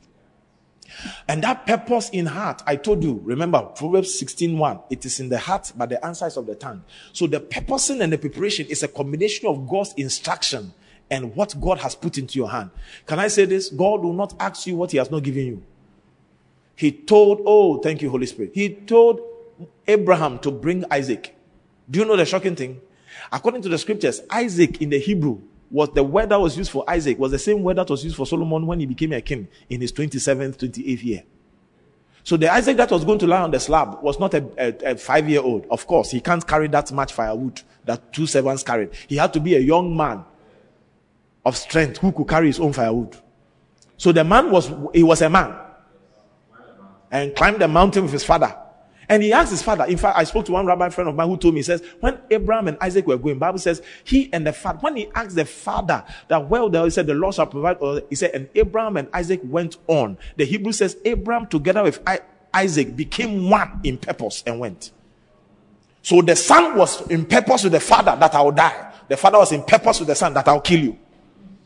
And 1.28 1.44
that 1.44 1.68
purpose 1.68 2.10
in 2.10 2.26
heart, 2.26 2.64
I 2.66 2.76
told 2.76 3.04
you, 3.04 3.22
remember 3.24 3.62
Proverbs 3.62 4.18
16 4.18 4.58
1, 4.58 4.80
it 4.90 5.06
is 5.06 5.20
in 5.20 5.30
the 5.30 5.38
heart, 5.38 5.72
but 5.76 5.90
the 5.90 6.04
answer 6.04 6.26
is 6.26 6.36
of 6.36 6.48
the 6.48 6.56
tongue. 6.56 6.84
So 7.14 7.28
the 7.28 7.40
purposing 7.40 8.02
and 8.02 8.12
the 8.12 8.18
preparation 8.18 8.66
is 8.68 8.84
a 8.84 8.88
combination 8.88 9.48
of 9.48 9.68
God's 9.68 9.94
instruction 9.98 10.74
and 11.12 11.36
what 11.36 11.60
God 11.60 11.80
has 11.80 11.96
put 11.96 12.18
into 12.18 12.40
your 12.40 12.50
hand. 12.50 12.72
Can 13.06 13.20
I 13.20 13.28
say 13.28 13.46
this? 13.46 13.70
God 13.70 14.02
will 14.02 14.14
not 14.14 14.34
ask 14.40 14.68
you 14.68 14.76
what 14.76 14.92
He 14.92 14.98
has 14.98 15.12
not 15.12 15.24
given 15.24 15.46
you. 15.46 15.64
He 16.76 16.92
told, 16.92 17.42
oh, 17.46 17.78
thank 17.80 18.02
you, 18.02 18.10
Holy 18.10 18.26
Spirit. 18.26 18.52
He 18.54 18.70
told 18.70 19.20
Abraham 19.88 20.40
to 20.40 20.52
bring 20.52 20.86
Isaac. 20.92 21.36
Do 21.90 22.00
you 22.00 22.06
know 22.06 22.16
the 22.16 22.26
shocking 22.26 22.56
thing? 22.56 22.82
According 23.32 23.62
to 23.64 23.70
the 23.70 23.78
scriptures, 23.78 24.22
Isaac 24.30 24.82
in 24.82 24.90
the 24.90 25.00
Hebrew 25.00 25.42
was 25.72 25.90
the 25.94 26.04
word 26.04 26.30
that 26.30 26.40
was 26.40 26.58
used 26.58 26.72
for 26.72 26.84
Isaac 26.90 27.20
was 27.20 27.32
the 27.32 27.40
same 27.40 27.62
word 27.64 27.78
that 27.78 27.90
was 27.90 28.04
used 28.04 28.16
for 28.16 28.26
Solomon 28.26 28.66
when 28.66 28.80
he 28.80 28.86
became 28.86 29.14
a 29.14 29.22
king 29.22 29.48
in 29.70 29.82
his 29.82 29.92
27th, 29.92 30.58
28th 30.58 31.04
year. 31.04 31.24
So 32.24 32.38
the 32.38 32.52
Isaac 32.52 32.78
that 32.78 32.92
was 32.92 33.06
going 33.06 33.20
to 33.20 33.28
lie 33.28 33.42
on 33.42 33.52
the 33.52 33.60
slab 33.60 34.02
was 34.02 34.20
not 34.20 34.34
a, 34.34 34.46
a, 34.58 34.92
a 34.92 34.96
five 34.98 35.30
year 35.30 35.42
old. 35.42 35.66
Of 35.70 35.88
course, 35.88 36.12
he 36.12 36.22
can't 36.22 36.46
carry 36.46 36.68
that 36.68 36.92
much 36.92 37.14
firewood 37.14 37.62
that 37.86 38.14
two 38.14 38.28
servants 38.28 38.64
carried. 38.64 38.92
He 39.08 39.16
had 39.16 39.34
to 39.34 39.40
be 39.40 39.56
a 39.56 39.60
young 39.60 39.96
man 39.96 40.24
of 41.46 41.56
strength 41.58 41.98
who 41.98 42.12
could 42.12 42.28
carry 42.28 42.48
his 42.48 42.60
own 42.60 42.74
firewood. 42.74 43.16
So 43.98 44.12
the 44.12 44.24
man 44.24 44.52
was, 44.52 44.72
he 44.94 45.04
was 45.04 45.22
a 45.22 45.30
man 45.30 45.56
and 47.12 47.36
climbed 47.36 47.60
the 47.60 47.68
mountain 47.68 48.04
with 48.04 48.12
his 48.12 48.24
father. 48.24 48.56
And 49.10 49.24
he 49.24 49.34
asked 49.34 49.50
his 49.50 49.64
father. 49.64 49.86
In 49.86 49.98
fact, 49.98 50.18
I 50.18 50.24
spoke 50.24 50.46
to 50.46 50.52
one 50.52 50.68
rabbi 50.68 50.90
friend 50.90 51.10
of 51.10 51.16
mine 51.16 51.28
who 51.28 51.36
told 51.36 51.56
me, 51.56 51.60
he 51.60 51.64
says, 51.64 51.84
when 52.00 52.20
Abraham 52.30 52.68
and 52.68 52.78
Isaac 52.80 53.08
were 53.08 53.18
going, 53.18 53.40
Bible 53.40 53.58
says, 53.58 53.82
he 54.04 54.32
and 54.32 54.46
the 54.46 54.54
father, 54.54 54.78
when 54.80 54.96
he 54.96 55.10
asked 55.16 55.36
the 55.36 55.46
father 55.46 56.06
that, 56.28 56.48
well, 56.48 56.70
he 56.84 56.90
said, 56.92 57.08
the 57.08 57.16
Lord 57.16 57.34
shall 57.34 57.48
provide, 57.48 57.78
or 57.80 58.04
he 58.08 58.16
said, 58.16 58.32
and 58.36 58.48
Abraham 58.54 58.98
and 58.98 59.08
Isaac 59.12 59.42
went 59.44 59.78
on. 59.88 60.20
The 60.38 60.46
Hebrew 60.46 60.72
says, 60.72 60.96
Abraham 61.06 61.48
together 61.48 61.84
with 61.84 62.00
Isaac 62.54 62.96
became 62.96 63.50
one 63.50 63.82
in 63.84 63.98
purpose 63.98 64.44
and 64.46 64.60
went. 64.60 64.92
So 66.04 66.22
the 66.22 66.36
son 66.36 66.78
was 66.78 67.10
in 67.10 67.26
purpose 67.26 67.64
with 67.64 67.74
the 67.74 67.80
father 67.80 68.16
that 68.16 68.34
I'll 68.36 68.52
die. 68.52 68.94
The 69.08 69.18
father 69.18 69.40
was 69.40 69.52
in 69.52 69.64
purpose 69.64 70.00
with 70.00 70.08
the 70.08 70.16
son 70.16 70.36
that 70.36 70.48
I'll 70.48 70.62
kill 70.62 70.80
you. 70.80 71.00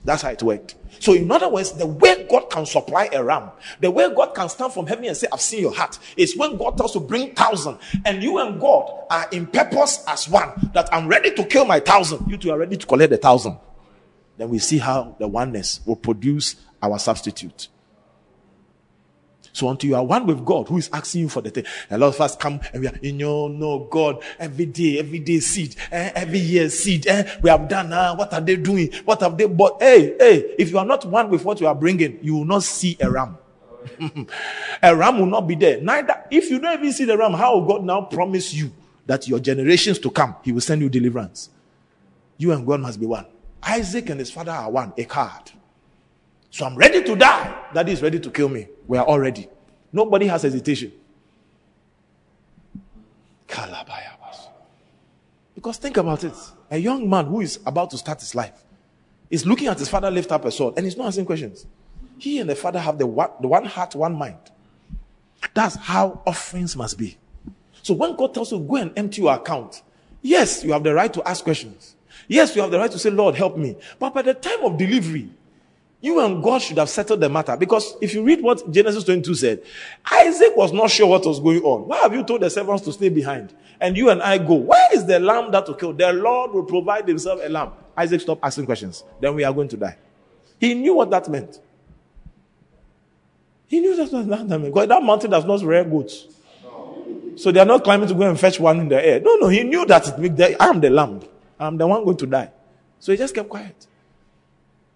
That's 0.05 0.21
how 0.21 0.31
it 0.31 0.43
worked. 0.43 0.75
So, 0.99 1.13
in 1.13 1.31
other 1.31 1.49
words, 1.49 1.71
the 1.73 1.85
way 1.85 2.27
God 2.29 2.49
can 2.49 2.65
supply 2.65 3.09
a 3.13 3.23
ram, 3.23 3.51
the 3.79 3.89
way 3.89 4.13
God 4.13 4.35
can 4.35 4.49
stand 4.49 4.73
from 4.73 4.85
heaven 4.85 5.05
and 5.05 5.15
say, 5.15 5.27
I've 5.31 5.41
seen 5.41 5.61
your 5.61 5.73
heart, 5.73 5.97
is 6.17 6.37
when 6.37 6.57
God 6.57 6.77
tells 6.77 6.93
to 6.93 6.99
bring 6.99 7.33
thousand, 7.33 7.77
and 8.05 8.21
you 8.21 8.37
and 8.39 8.59
God 8.59 9.05
are 9.09 9.27
in 9.31 9.47
purpose 9.47 10.03
as 10.07 10.27
one, 10.27 10.51
that 10.73 10.93
I'm 10.93 11.07
ready 11.07 11.33
to 11.33 11.45
kill 11.45 11.65
my 11.65 11.79
thousand. 11.79 12.29
You 12.29 12.37
two 12.37 12.51
are 12.51 12.57
ready 12.57 12.77
to 12.77 12.85
collect 12.85 13.11
the 13.11 13.17
thousand. 13.17 13.57
Then 14.37 14.49
we 14.49 14.59
see 14.59 14.77
how 14.77 15.15
the 15.19 15.27
oneness 15.27 15.79
will 15.85 15.95
produce 15.95 16.55
our 16.81 16.99
substitute. 16.99 17.69
So 19.53 19.69
until 19.69 19.91
you 19.91 19.95
are 19.95 20.03
one 20.03 20.25
with 20.25 20.43
God, 20.43 20.67
who 20.67 20.77
is 20.77 20.89
asking 20.91 21.21
you 21.21 21.29
for 21.29 21.41
the 21.41 21.51
thing, 21.51 21.65
a 21.91 21.97
lot 21.97 22.07
of 22.07 22.19
us 22.19 22.35
come 22.35 22.59
and 22.73 22.81
we 22.81 22.87
are 22.87 22.99
in 23.03 23.19
your 23.19 23.49
no 23.49 23.87
God 23.89 24.21
every 24.39 24.65
day, 24.65 24.99
every 24.99 25.19
day 25.19 25.39
seed, 25.39 25.75
eh, 25.91 26.11
every 26.15 26.39
year 26.39 26.69
seed. 26.69 27.05
Eh, 27.07 27.37
we 27.41 27.49
have 27.49 27.69
done. 27.69 27.93
Uh, 27.93 28.15
what 28.15 28.33
are 28.33 28.41
they 28.41 28.55
doing? 28.55 28.91
What 29.05 29.21
have 29.21 29.37
they 29.37 29.45
bought? 29.45 29.81
Hey, 29.81 30.15
hey! 30.17 30.55
If 30.57 30.71
you 30.71 30.79
are 30.79 30.85
not 30.85 31.05
one 31.05 31.29
with 31.29 31.45
what 31.45 31.61
you 31.61 31.67
are 31.67 31.75
bringing, 31.75 32.19
you 32.23 32.35
will 32.35 32.45
not 32.45 32.63
see 32.63 32.97
a 32.99 33.09
ram. 33.09 33.37
a 34.83 34.95
ram 34.95 35.19
will 35.19 35.27
not 35.27 35.47
be 35.47 35.55
there. 35.55 35.79
Neither, 35.79 36.23
if 36.31 36.49
you 36.49 36.59
don't 36.59 36.79
even 36.79 36.91
see 36.91 37.05
the 37.05 37.17
ram, 37.17 37.33
how 37.33 37.57
will 37.57 37.67
God 37.67 37.83
now 37.85 38.01
promise 38.01 38.53
you 38.53 38.71
that 39.05 39.27
your 39.27 39.39
generations 39.39 39.99
to 39.99 40.09
come, 40.09 40.35
He 40.43 40.51
will 40.51 40.61
send 40.61 40.81
you 40.81 40.89
deliverance? 40.89 41.49
You 42.37 42.51
and 42.53 42.65
God 42.65 42.81
must 42.81 42.99
be 42.99 43.05
one. 43.05 43.27
Isaac 43.61 44.09
and 44.09 44.19
his 44.19 44.31
father 44.31 44.51
are 44.51 44.69
one, 44.69 44.93
a 44.97 45.05
card. 45.05 45.51
So 46.49 46.65
I'm 46.65 46.75
ready 46.75 47.03
to 47.03 47.15
die. 47.15 47.62
Daddy 47.73 47.91
is 47.91 48.01
ready 48.01 48.19
to 48.19 48.29
kill 48.29 48.49
me. 48.49 48.67
We 48.87 48.97
are 48.97 49.05
all 49.05 49.19
ready. 49.19 49.47
Nobody 49.91 50.27
has 50.27 50.43
hesitation. 50.43 50.91
Because 55.55 55.77
think 55.77 55.97
about 55.97 56.23
it. 56.23 56.33
A 56.71 56.77
young 56.77 57.09
man 57.09 57.25
who 57.25 57.41
is 57.41 57.59
about 57.65 57.89
to 57.91 57.97
start 57.97 58.19
his 58.19 58.35
life 58.35 58.63
is 59.29 59.45
looking 59.45 59.67
at 59.67 59.79
his 59.79 59.87
father 59.87 60.11
lift 60.11 60.31
up 60.31 60.45
a 60.45 60.51
sword 60.51 60.73
and 60.77 60.85
he's 60.85 60.97
not 60.97 61.07
asking 61.07 61.25
questions. 61.25 61.65
He 62.17 62.39
and 62.39 62.49
the 62.49 62.55
father 62.55 62.79
have 62.79 62.97
the 62.97 63.07
one, 63.07 63.29
the 63.41 63.47
one 63.47 63.65
heart, 63.65 63.95
one 63.95 64.15
mind. 64.15 64.37
That's 65.53 65.75
how 65.75 66.21
offerings 66.25 66.75
must 66.75 66.97
be. 66.97 67.17
So 67.81 67.93
when 67.93 68.15
God 68.15 68.33
tells 68.33 68.51
you 68.51 68.59
go 68.59 68.75
and 68.77 68.91
empty 68.97 69.21
your 69.21 69.33
account, 69.33 69.81
yes, 70.21 70.63
you 70.63 70.73
have 70.73 70.83
the 70.83 70.93
right 70.93 71.13
to 71.13 71.27
ask 71.27 71.43
questions. 71.43 71.95
Yes, 72.27 72.55
you 72.55 72.61
have 72.61 72.71
the 72.71 72.79
right 72.79 72.91
to 72.91 72.99
say, 72.99 73.09
Lord, 73.09 73.35
help 73.35 73.57
me. 73.57 73.75
But 73.99 74.13
by 74.13 74.21
the 74.21 74.33
time 74.33 74.63
of 74.63 74.77
delivery, 74.77 75.29
you 76.03 76.19
and 76.19 76.43
God 76.43 76.61
should 76.61 76.77
have 76.79 76.89
settled 76.89 77.21
the 77.21 77.29
matter. 77.29 77.55
Because 77.55 77.95
if 78.01 78.13
you 78.13 78.23
read 78.23 78.43
what 78.43 78.69
Genesis 78.69 79.05
22 79.05 79.35
said, 79.35 79.63
Isaac 80.11 80.53
was 80.53 80.73
not 80.73 80.91
sure 80.91 81.07
what 81.07 81.25
was 81.25 81.39
going 81.39 81.61
on. 81.61 81.87
Why 81.87 81.99
have 81.99 82.13
you 82.13 82.25
told 82.25 82.41
the 82.41 82.49
servants 82.49 82.83
to 82.83 82.91
stay 82.91 83.07
behind? 83.07 83.53
And 83.79 83.95
you 83.95 84.09
and 84.09 84.21
I 84.21 84.37
go, 84.37 84.55
where 84.55 84.93
is 84.93 85.05
the 85.05 85.17
lamb 85.21 85.49
that 85.53 85.65
will 85.65 85.75
kill? 85.75 85.93
The 85.93 86.11
Lord 86.11 86.51
will 86.51 86.65
provide 86.65 87.07
himself 87.07 87.39
a 87.41 87.47
lamb. 87.47 87.71
Isaac 87.95 88.19
stopped 88.19 88.41
asking 88.43 88.65
questions. 88.65 89.05
Then 89.21 89.33
we 89.33 89.45
are 89.45 89.53
going 89.53 89.69
to 89.69 89.77
die. 89.77 89.95
He 90.59 90.73
knew 90.73 90.93
what 90.93 91.09
that 91.11 91.29
meant. 91.29 91.61
He 93.67 93.79
knew 93.79 93.95
that 93.95 94.11
what 94.11 94.27
that 94.27 94.45
meant. 94.45 94.65
Because 94.65 94.89
that 94.89 95.01
mountain 95.01 95.31
does 95.31 95.45
not 95.45 95.61
rear 95.61 95.85
goats. 95.85 96.27
So 97.37 97.49
they 97.49 97.61
are 97.61 97.65
not 97.65 97.81
climbing 97.85 98.09
to 98.09 98.13
go 98.13 98.23
and 98.23 98.37
fetch 98.37 98.59
one 98.59 98.81
in 98.81 98.89
the 98.89 99.03
air. 99.03 99.21
No, 99.21 99.35
no, 99.35 99.47
he 99.47 99.63
knew 99.63 99.85
that 99.85 100.05
I 100.59 100.67
am 100.67 100.81
the 100.81 100.89
lamb. 100.89 101.21
I'm 101.57 101.77
the 101.77 101.87
one 101.87 102.03
going 102.03 102.17
to 102.17 102.25
die. 102.25 102.51
So 102.99 103.13
he 103.13 103.17
just 103.17 103.33
kept 103.33 103.47
quiet. 103.47 103.87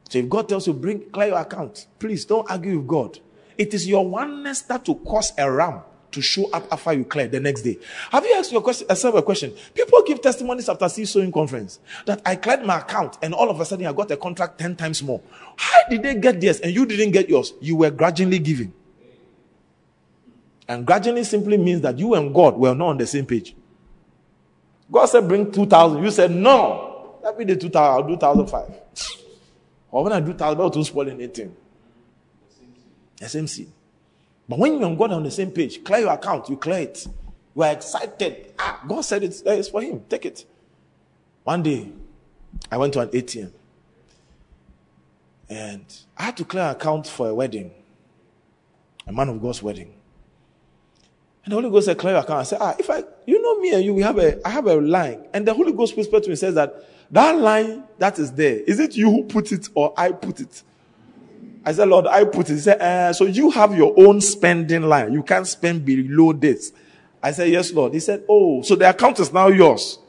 So 0.09 0.19
if 0.19 0.29
God 0.29 0.47
tells 0.47 0.67
you, 0.67 0.73
bring 0.73 1.09
clear 1.09 1.29
your 1.29 1.39
account, 1.39 1.87
please 1.99 2.25
don't 2.25 2.49
argue 2.49 2.77
with 2.79 2.87
God. 2.87 3.19
It 3.57 3.73
is 3.73 3.87
your 3.87 4.07
oneness 4.07 4.61
that 4.63 4.87
will 4.87 4.95
cause 4.95 5.33
a 5.37 5.51
ram 5.51 5.81
to 6.11 6.21
show 6.21 6.49
up 6.51 6.71
after 6.71 6.93
you 6.93 7.03
clear 7.03 7.27
the 7.27 7.39
next 7.39 7.63
day. 7.63 7.77
Have 8.11 8.25
you 8.25 8.33
asked 8.35 8.51
your 8.51 8.61
question, 8.61 8.87
uh, 8.89 8.93
yourself 8.93 9.15
a 9.15 9.21
question? 9.21 9.53
People 9.73 10.01
give 10.05 10.21
testimonies 10.21 10.69
after 10.69 10.87
seed 10.87 11.07
sowing 11.07 11.31
conference 11.31 11.79
that 12.05 12.21
I 12.25 12.35
cleared 12.37 12.65
my 12.65 12.79
account 12.79 13.17
and 13.21 13.33
all 13.33 13.49
of 13.49 13.59
a 13.59 13.65
sudden 13.65 13.85
I 13.85 13.93
got 13.93 14.09
a 14.11 14.17
contract 14.17 14.59
10 14.59 14.75
times 14.77 15.03
more. 15.03 15.21
How 15.57 15.79
did 15.89 16.03
they 16.03 16.15
get 16.15 16.39
theirs 16.39 16.59
and 16.61 16.73
you 16.73 16.85
didn't 16.85 17.11
get 17.11 17.27
yours? 17.27 17.53
You 17.59 17.75
were 17.75 17.91
grudgingly 17.91 18.39
giving. 18.39 18.73
And 20.69 20.85
grudgingly 20.85 21.23
simply 21.23 21.57
means 21.57 21.81
that 21.81 21.97
you 21.97 22.13
and 22.13 22.33
God 22.33 22.57
were 22.57 22.75
not 22.75 22.87
on 22.89 22.97
the 22.97 23.07
same 23.07 23.25
page. 23.25 23.55
God 24.91 25.05
said, 25.07 25.27
bring 25.27 25.51
2,000. 25.51 26.03
You 26.03 26.11
said, 26.11 26.31
no. 26.31 27.19
Let 27.23 27.37
me 27.37 27.45
do 27.45 27.55
2,000. 27.55 27.77
I'll 27.77 28.03
do 28.03 28.15
1,005. 28.15 29.13
Or 29.91 30.03
when 30.03 30.13
I 30.13 30.19
do 30.19 30.33
Talbot, 30.33 30.73
to 30.73 30.83
spoil 30.83 31.09
anything. 31.09 31.55
The 33.17 33.29
same 33.29 33.47
seed. 33.47 33.71
But 34.47 34.59
when 34.59 34.73
you 34.73 34.85
and 34.85 34.97
God 34.97 35.11
are 35.11 35.15
on 35.15 35.23
the 35.23 35.31
same 35.31 35.51
page, 35.51 35.83
clear 35.83 36.01
your 36.01 36.13
account, 36.13 36.49
you 36.49 36.57
clear 36.57 36.79
it. 36.79 37.05
You 37.55 37.63
are 37.63 37.71
excited. 37.71 38.53
Ah, 38.59 38.83
God 38.87 39.01
said 39.01 39.23
it's, 39.23 39.43
eh, 39.45 39.55
it's 39.55 39.69
for 39.69 39.81
him. 39.81 40.03
Take 40.07 40.25
it. 40.25 40.45
One 41.43 41.63
day, 41.63 41.91
I 42.71 42.77
went 42.77 42.93
to 42.93 43.01
an 43.01 43.09
ATM. 43.09 43.51
And 45.49 45.85
I 46.17 46.23
had 46.23 46.37
to 46.37 46.45
clear 46.45 46.65
an 46.65 46.71
account 46.71 47.07
for 47.07 47.29
a 47.29 47.35
wedding. 47.35 47.71
A 49.07 49.11
man 49.11 49.29
of 49.29 49.41
God's 49.41 49.63
wedding. 49.63 49.93
And 51.45 51.53
the 51.53 51.55
Holy 51.55 51.69
Ghost 51.69 51.85
said, 51.85 51.97
clear 51.97 52.13
your 52.13 52.21
account. 52.21 52.41
I 52.41 52.43
said, 52.43 52.59
ah, 52.61 52.75
if 52.77 52.89
I, 52.89 53.03
you 53.25 53.41
know 53.41 53.59
me 53.59 53.73
and 53.73 53.83
you, 53.83 53.93
we 53.93 54.01
have 54.01 54.17
a, 54.17 54.45
I 54.45 54.51
have 54.51 54.67
a 54.67 54.75
line. 54.75 55.27
And 55.33 55.47
the 55.47 55.53
Holy 55.53 55.71
Ghost 55.71 55.95
whispered 55.95 56.23
to 56.23 56.29
me, 56.29 56.35
says 56.35 56.55
that 56.55 56.85
that 57.11 57.37
line 57.37 57.83
that 57.97 58.19
is 58.19 58.31
there, 58.31 58.59
is 58.59 58.79
it 58.79 58.95
you 58.95 59.09
who 59.09 59.23
put 59.23 59.51
it 59.51 59.69
or 59.73 59.93
I 59.97 60.11
put 60.11 60.39
it? 60.39 60.63
I 61.65 61.73
said, 61.73 61.89
Lord, 61.89 62.07
I 62.07 62.23
put 62.23 62.49
it. 62.49 62.53
He 62.53 62.59
said, 62.59 62.81
uh, 62.81 63.11
so 63.11 63.25
you 63.25 63.51
have 63.51 63.75
your 63.75 63.93
own 63.97 64.21
spending 64.21 64.83
line. 64.83 65.11
You 65.11 65.21
can't 65.21 65.45
spend 65.45 65.83
below 65.83 66.31
this. 66.31 66.71
I 67.21 67.31
said, 67.31 67.49
yes, 67.49 67.73
Lord. 67.73 67.93
He 67.93 67.99
said, 67.99 68.23
oh, 68.29 68.61
so 68.61 68.75
the 68.75 68.89
account 68.89 69.19
is 69.19 69.33
now 69.33 69.47
yours. 69.47 69.99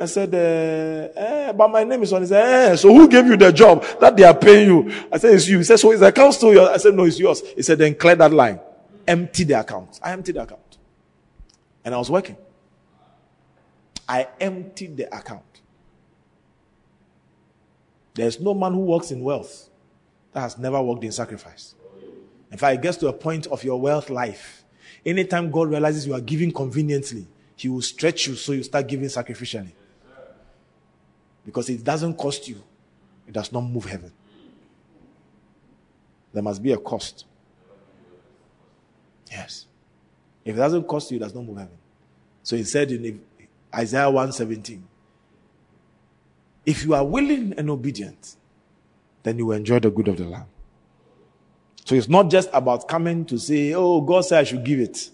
I 0.00 0.06
said, 0.06 0.34
uh, 0.34 1.20
eh, 1.20 1.52
but 1.52 1.70
my 1.70 1.84
name 1.84 2.02
is 2.02 2.12
on. 2.12 2.22
It. 2.22 2.24
He 2.24 2.28
said, 2.28 2.72
eh, 2.72 2.76
so 2.76 2.92
who 2.92 3.06
gave 3.06 3.26
you 3.26 3.36
the 3.36 3.52
job 3.52 3.84
that 4.00 4.16
they 4.16 4.24
are 4.24 4.34
paying 4.34 4.66
you? 4.66 4.92
I 5.12 5.18
said, 5.18 5.34
it's 5.34 5.46
you. 5.46 5.58
He 5.58 5.64
said, 5.64 5.78
so 5.78 5.92
is 5.92 6.00
the 6.00 6.06
account 6.06 6.34
still 6.34 6.54
yours? 6.54 6.70
I 6.70 6.78
said, 6.78 6.94
no, 6.94 7.04
it's 7.04 7.18
yours. 7.18 7.42
He 7.54 7.62
said, 7.62 7.78
then 7.78 7.94
clear 7.94 8.16
that 8.16 8.32
line. 8.32 8.58
Empty 9.06 9.44
the 9.44 9.60
account. 9.60 10.00
I 10.02 10.12
emptied 10.12 10.36
the 10.36 10.42
account. 10.42 10.78
And 11.84 11.94
I 11.94 11.98
was 11.98 12.10
working. 12.10 12.36
I 14.10 14.26
emptied 14.40 14.96
the 14.96 15.16
account. 15.16 15.60
There's 18.14 18.40
no 18.40 18.54
man 18.54 18.72
who 18.72 18.80
works 18.80 19.12
in 19.12 19.22
wealth 19.22 19.70
that 20.32 20.40
has 20.40 20.58
never 20.58 20.82
worked 20.82 21.04
in 21.04 21.12
sacrifice. 21.12 21.76
In 22.50 22.58
fact, 22.58 22.74
it 22.74 22.82
gets 22.82 22.96
to 22.98 23.06
a 23.06 23.12
point 23.12 23.46
of 23.46 23.62
your 23.62 23.80
wealth 23.80 24.10
life. 24.10 24.64
Anytime 25.06 25.48
God 25.52 25.70
realizes 25.70 26.08
you 26.08 26.14
are 26.14 26.20
giving 26.20 26.50
conveniently, 26.50 27.24
He 27.54 27.68
will 27.68 27.82
stretch 27.82 28.26
you 28.26 28.34
so 28.34 28.50
you 28.50 28.64
start 28.64 28.88
giving 28.88 29.06
sacrificially. 29.06 29.70
Because 31.46 31.70
it 31.70 31.84
doesn't 31.84 32.14
cost 32.14 32.48
you, 32.48 32.60
it 33.28 33.32
does 33.32 33.52
not 33.52 33.60
move 33.60 33.84
heaven. 33.84 34.10
There 36.32 36.42
must 36.42 36.60
be 36.60 36.72
a 36.72 36.78
cost. 36.78 37.26
Yes. 39.30 39.66
If 40.44 40.56
it 40.56 40.58
doesn't 40.58 40.88
cost 40.88 41.12
you, 41.12 41.18
it 41.18 41.20
does 41.20 41.34
not 41.34 41.44
move 41.44 41.58
heaven. 41.58 41.78
So 42.42 42.56
he 42.56 42.64
said 42.64 42.90
in 42.90 43.04
Isaiah 43.74 44.10
117. 44.10 44.82
If 46.66 46.84
you 46.84 46.94
are 46.94 47.04
willing 47.04 47.54
and 47.56 47.70
obedient, 47.70 48.36
then 49.22 49.38
you 49.38 49.46
will 49.46 49.56
enjoy 49.56 49.78
the 49.80 49.90
good 49.90 50.08
of 50.08 50.16
the 50.16 50.24
land. 50.24 50.46
So 51.84 51.94
it's 51.94 52.08
not 52.08 52.30
just 52.30 52.48
about 52.52 52.88
coming 52.88 53.24
to 53.26 53.38
say, 53.38 53.74
Oh, 53.74 54.00
God 54.00 54.22
said 54.22 54.40
I 54.40 54.44
should 54.44 54.64
give 54.64 54.80
it. 54.80 55.10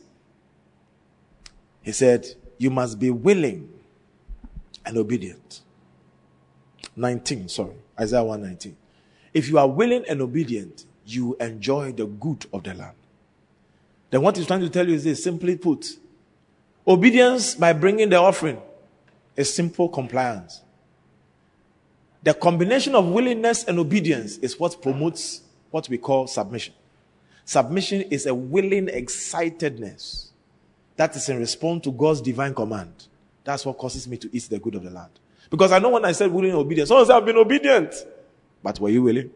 He 1.83 1.93
said, 1.93 2.27
You 2.59 2.71
must 2.71 2.99
be 2.99 3.11
willing 3.11 3.69
and 4.85 4.97
obedient. 4.99 5.61
19, 6.97 7.49
sorry, 7.49 7.75
Isaiah 7.99 8.25
119. 8.25 8.77
If 9.35 9.49
you 9.49 9.59
are 9.59 9.69
willing 9.69 10.05
and 10.09 10.23
obedient, 10.23 10.87
you 11.05 11.37
enjoy 11.41 11.93
the 11.93 12.07
good 12.07 12.47
of 12.53 12.65
the 12.65 12.75
land. 12.75 12.97
Then 14.11 14.23
what 14.23 14.37
he's 14.37 14.47
trying 14.47 14.61
to 14.61 14.71
tell 14.71 14.89
you 14.89 14.95
is 14.95 15.05
this 15.05 15.23
simply 15.23 15.57
put, 15.57 15.87
Obedience 16.89 17.55
by 17.55 17.73
bringing 17.73 18.09
the 18.09 18.17
offering 18.17 18.61
is 19.37 19.53
simple 19.53 19.89
compliance. 19.89 20.63
The 22.23 22.35
combination 22.35 22.95
of 22.95 23.07
willingness 23.09 23.65
and 23.65 23.79
obedience 23.79 24.39
is 24.39 24.59
what 24.59 24.81
promotes 24.81 25.43
what 25.71 25.89
we 25.89 25.99
call 25.99 26.27
submission. 26.27 26.75
Submission 27.45 28.03
is 28.03 28.27
a 28.27 28.35
willing 28.35 28.87
excitedness 28.89 30.31
that 30.97 31.15
is 31.15 31.29
in 31.29 31.39
response 31.39 31.85
to 31.85 31.93
God's 31.93 32.21
divine 32.21 32.55
command. 32.55 33.09
That's 33.45 33.65
what 33.65 33.79
causes 33.79 34.09
me 34.09 34.17
to 34.17 34.29
eat 34.33 34.49
the 34.51 34.59
good 34.59 34.75
of 34.75 34.83
the 34.83 34.91
land. 34.91 35.11
Because 35.51 35.71
I 35.71 35.79
know 35.79 35.91
when 35.91 36.05
I 36.05 36.13
said 36.13 36.33
willing 36.33 36.53
obedience, 36.53 36.89
someone 36.89 37.07
said, 37.07 37.17
I've 37.17 37.25
been 37.25 37.37
obedient. 37.37 37.95
But 38.63 38.81
were 38.81 38.89
you 38.89 39.03
willing? 39.03 39.31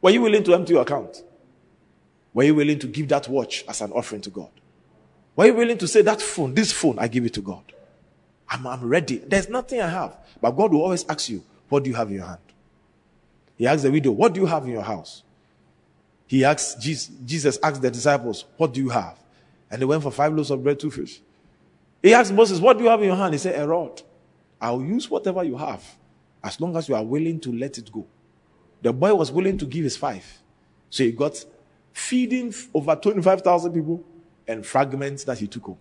Were 0.00 0.10
you 0.10 0.22
willing 0.22 0.44
to 0.44 0.54
empty 0.54 0.72
your 0.72 0.82
account? 0.82 1.22
Were 2.32 2.44
you 2.44 2.54
willing 2.54 2.78
to 2.78 2.86
give 2.86 3.08
that 3.08 3.28
watch 3.28 3.64
as 3.68 3.80
an 3.80 3.92
offering 3.92 4.22
to 4.22 4.30
God? 4.30 4.50
Were 5.36 5.46
you 5.46 5.54
willing 5.54 5.78
to 5.78 5.86
say, 5.86 6.02
That 6.02 6.20
phone, 6.20 6.54
this 6.54 6.72
phone, 6.72 6.98
I 6.98 7.08
give 7.08 7.24
it 7.24 7.34
to 7.34 7.42
God? 7.42 7.62
I'm, 8.48 8.66
I'm 8.66 8.88
ready. 8.88 9.18
There's 9.18 9.48
nothing 9.48 9.80
I 9.80 9.88
have. 9.88 10.16
But 10.40 10.52
God 10.52 10.72
will 10.72 10.82
always 10.82 11.04
ask 11.08 11.28
you, 11.28 11.44
What 11.68 11.84
do 11.84 11.90
you 11.90 11.96
have 11.96 12.08
in 12.08 12.16
your 12.16 12.26
hand? 12.26 12.40
He 13.56 13.66
asked 13.66 13.82
the 13.82 13.90
widow, 13.90 14.12
What 14.12 14.32
do 14.32 14.40
you 14.40 14.46
have 14.46 14.64
in 14.64 14.70
your 14.70 14.82
house? 14.82 15.22
He 16.26 16.44
asked, 16.44 16.80
Jesus, 16.80 17.10
Jesus 17.24 17.58
asked 17.62 17.82
the 17.82 17.90
disciples, 17.90 18.46
What 18.56 18.72
do 18.72 18.80
you 18.80 18.88
have? 18.88 19.18
And 19.70 19.80
they 19.80 19.86
went 19.86 20.02
for 20.02 20.10
five 20.10 20.32
loaves 20.32 20.50
of 20.50 20.62
bread, 20.62 20.80
two 20.80 20.90
fish. 20.90 21.20
He 22.02 22.14
asked 22.14 22.32
Moses, 22.32 22.58
What 22.58 22.78
do 22.78 22.84
you 22.84 22.90
have 22.90 23.00
in 23.00 23.08
your 23.08 23.16
hand? 23.16 23.34
He 23.34 23.38
said, 23.38 23.60
A 23.60 23.68
rod. 23.68 24.02
I'll 24.60 24.82
use 24.82 25.10
whatever 25.10 25.44
you 25.44 25.56
have 25.58 25.84
as 26.42 26.58
long 26.60 26.76
as 26.76 26.88
you 26.88 26.94
are 26.94 27.04
willing 27.04 27.40
to 27.40 27.52
let 27.52 27.76
it 27.76 27.92
go. 27.92 28.06
The 28.80 28.92
boy 28.92 29.14
was 29.14 29.30
willing 29.30 29.58
to 29.58 29.66
give 29.66 29.84
his 29.84 29.96
five. 29.96 30.24
So 30.88 31.04
he 31.04 31.12
got 31.12 31.44
feeding 31.92 32.54
over 32.72 32.94
25,000 32.94 33.72
people 33.72 34.02
and 34.48 34.64
fragments 34.64 35.24
that 35.24 35.38
he 35.38 35.46
took 35.46 35.64
home. 35.64 35.78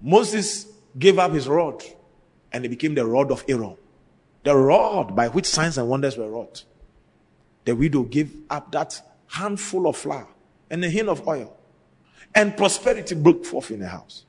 Moses 0.00 0.66
gave 0.98 1.18
up 1.18 1.32
his 1.32 1.48
rod 1.48 1.82
and 2.52 2.64
it 2.64 2.68
became 2.68 2.94
the 2.94 3.04
rod 3.04 3.30
of 3.30 3.44
Aaron, 3.48 3.76
the 4.44 4.54
rod 4.56 5.14
by 5.14 5.28
which 5.28 5.46
signs 5.46 5.78
and 5.78 5.88
wonders 5.88 6.16
were 6.16 6.30
wrought. 6.30 6.64
The 7.64 7.74
widow 7.74 8.04
gave 8.04 8.32
up 8.48 8.72
that 8.72 9.00
handful 9.26 9.86
of 9.86 9.96
flour 9.96 10.28
and 10.70 10.84
a 10.84 10.88
hin 10.88 11.08
of 11.08 11.26
oil, 11.26 11.54
and 12.34 12.56
prosperity 12.56 13.14
broke 13.14 13.44
forth 13.44 13.70
in 13.70 13.80
the 13.80 13.88
house. 13.88 14.24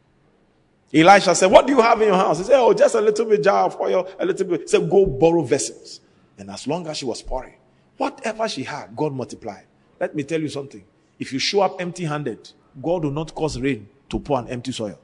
Elisha 0.93 1.35
said, 1.35 1.51
What 1.51 1.67
do 1.67 1.73
you 1.73 1.81
have 1.81 2.01
in 2.01 2.07
your 2.07 2.17
house? 2.17 2.39
He 2.39 2.43
said, 2.45 2.59
Oh, 2.59 2.73
just 2.73 2.95
a 2.95 3.01
little 3.01 3.25
bit 3.25 3.43
jar 3.43 3.65
of 3.65 3.79
oil, 3.79 4.07
a 4.19 4.25
little 4.25 4.47
bit. 4.47 4.61
He 4.61 4.67
said, 4.67 4.89
Go 4.89 5.05
borrow 5.05 5.43
vessels. 5.43 6.01
And 6.37 6.49
as 6.49 6.67
long 6.67 6.87
as 6.87 6.97
she 6.97 7.05
was 7.05 7.21
pouring, 7.21 7.55
whatever 7.97 8.47
she 8.47 8.63
had, 8.63 8.95
God 8.95 9.13
multiplied. 9.13 9.65
Let 9.99 10.15
me 10.15 10.23
tell 10.23 10.41
you 10.41 10.49
something. 10.49 10.83
If 11.19 11.33
you 11.33 11.39
show 11.39 11.61
up 11.61 11.81
empty 11.81 12.05
handed, 12.05 12.51
God 12.81 13.03
will 13.03 13.11
not 13.11 13.35
cause 13.35 13.59
rain 13.59 13.87
to 14.09 14.19
pour 14.19 14.37
on 14.37 14.47
empty 14.47 14.71
soil. 14.71 14.99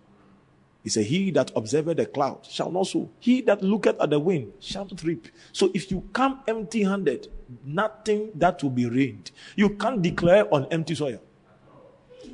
He 0.83 0.89
said, 0.89 1.05
He 1.05 1.31
that 1.31 1.51
observeth 1.55 1.97
the 1.97 2.05
cloud 2.05 2.45
shall 2.45 2.71
not 2.71 2.87
sow. 2.87 3.09
He 3.19 3.41
that 3.41 3.61
looketh 3.63 3.99
at 3.99 4.11
the 4.11 4.19
wind 4.19 4.53
shall 4.59 4.85
not 4.85 5.03
reap. 5.03 5.27
So 5.51 5.71
if 5.73 5.89
you 5.91 6.07
come 6.13 6.41
empty 6.47 6.83
handed, 6.83 7.27
nothing 7.63 8.29
that 8.35 8.61
will 8.61 8.69
be 8.69 8.85
rained. 8.85 9.31
You 9.55 9.71
can't 9.71 10.01
declare 10.01 10.51
on 10.53 10.67
empty 10.71 10.95
soil. 10.95 11.21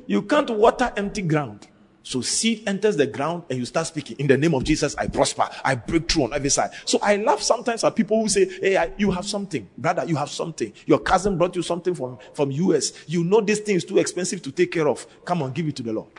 You 0.06 0.22
can't 0.22 0.50
water 0.50 0.92
empty 0.96 1.22
ground. 1.22 1.68
So 2.02 2.20
seed 2.20 2.64
enters 2.66 2.96
the 2.96 3.06
ground 3.06 3.44
and 3.48 3.58
you 3.58 3.64
start 3.64 3.86
speaking 3.86 4.16
in 4.18 4.26
the 4.26 4.36
name 4.36 4.54
of 4.54 4.64
Jesus. 4.64 4.96
I 4.96 5.06
prosper. 5.06 5.48
I 5.64 5.76
break 5.76 6.10
through 6.10 6.24
on 6.24 6.32
every 6.32 6.50
side. 6.50 6.70
So 6.84 6.98
I 7.00 7.16
laugh 7.16 7.40
sometimes 7.40 7.84
at 7.84 7.94
people 7.94 8.20
who 8.20 8.28
say, 8.28 8.48
Hey, 8.60 8.76
I, 8.76 8.92
you 8.96 9.10
have 9.12 9.24
something. 9.24 9.68
Brother, 9.78 10.04
you 10.06 10.16
have 10.16 10.30
something. 10.30 10.72
Your 10.86 10.98
cousin 10.98 11.38
brought 11.38 11.54
you 11.54 11.62
something 11.62 11.94
from, 11.94 12.18
from 12.34 12.50
US. 12.50 12.92
You 13.06 13.22
know 13.22 13.40
this 13.40 13.60
thing 13.60 13.76
is 13.76 13.84
too 13.84 13.98
expensive 13.98 14.42
to 14.42 14.50
take 14.50 14.72
care 14.72 14.88
of. 14.88 15.06
Come 15.24 15.42
on, 15.42 15.52
give 15.52 15.66
it 15.68 15.76
to 15.76 15.82
the 15.82 15.92
Lord. 15.92 16.10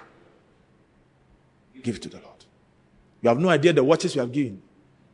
Give 1.82 1.98
it 1.98 2.02
to 2.04 2.10
the 2.10 2.18
Lord. 2.18 2.46
You 3.22 3.30
have 3.30 3.40
no 3.40 3.50
idea 3.50 3.74
the 3.74 3.84
watches 3.84 4.16
we 4.16 4.20
have 4.20 4.32
given. 4.32 4.62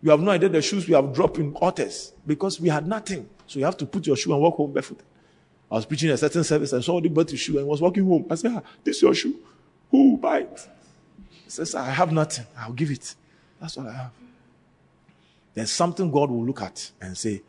You 0.02 0.12
have 0.12 0.20
no 0.20 0.32
idea 0.32 0.50
the 0.50 0.62
shoes 0.62 0.88
we 0.88 0.94
have 0.94 1.14
dropped 1.14 1.38
in 1.40 1.54
altars 1.56 2.14
because 2.26 2.60
we 2.62 2.70
had 2.70 2.88
nothing. 2.88 3.28
So 3.48 3.60
you 3.60 3.66
have 3.66 3.78
to 3.78 3.86
put 3.86 4.06
your 4.08 4.16
shoe 4.16 4.32
and 4.34 4.42
walk 4.42 4.56
home 4.56 4.72
barefoot. 4.72 5.02
I 5.72 5.76
was 5.76 5.86
preaching 5.86 6.10
a 6.10 6.18
certain 6.18 6.44
service 6.44 6.74
and 6.74 6.84
the 6.84 7.10
bought 7.10 7.30
his 7.30 7.40
shoe 7.40 7.60
and 7.60 7.68
was 7.68 7.82
walking 7.82 8.06
home. 8.06 8.26
I 8.30 8.36
said, 8.36 8.54
ah, 8.56 8.62
this 8.84 8.98
is 8.98 9.02
your 9.02 9.14
shoe. 9.14 9.36
Who 9.92 10.18
buy 10.18 10.40
it? 10.40 10.68
He 11.46 11.50
says, 11.50 11.76
I 11.76 11.90
have 11.90 12.12
nothing. 12.12 12.46
I'll 12.58 12.74
give 12.74 12.92
it. 12.92 13.16
That's 13.60 13.78
what 13.78 13.88
I 13.88 13.94
have. 13.94 14.12
There's 15.54 15.72
something 15.72 16.12
God 16.12 16.30
will 16.30 16.46
look 16.46 16.62
at 16.62 16.92
and 17.02 17.18
say, 17.18 17.42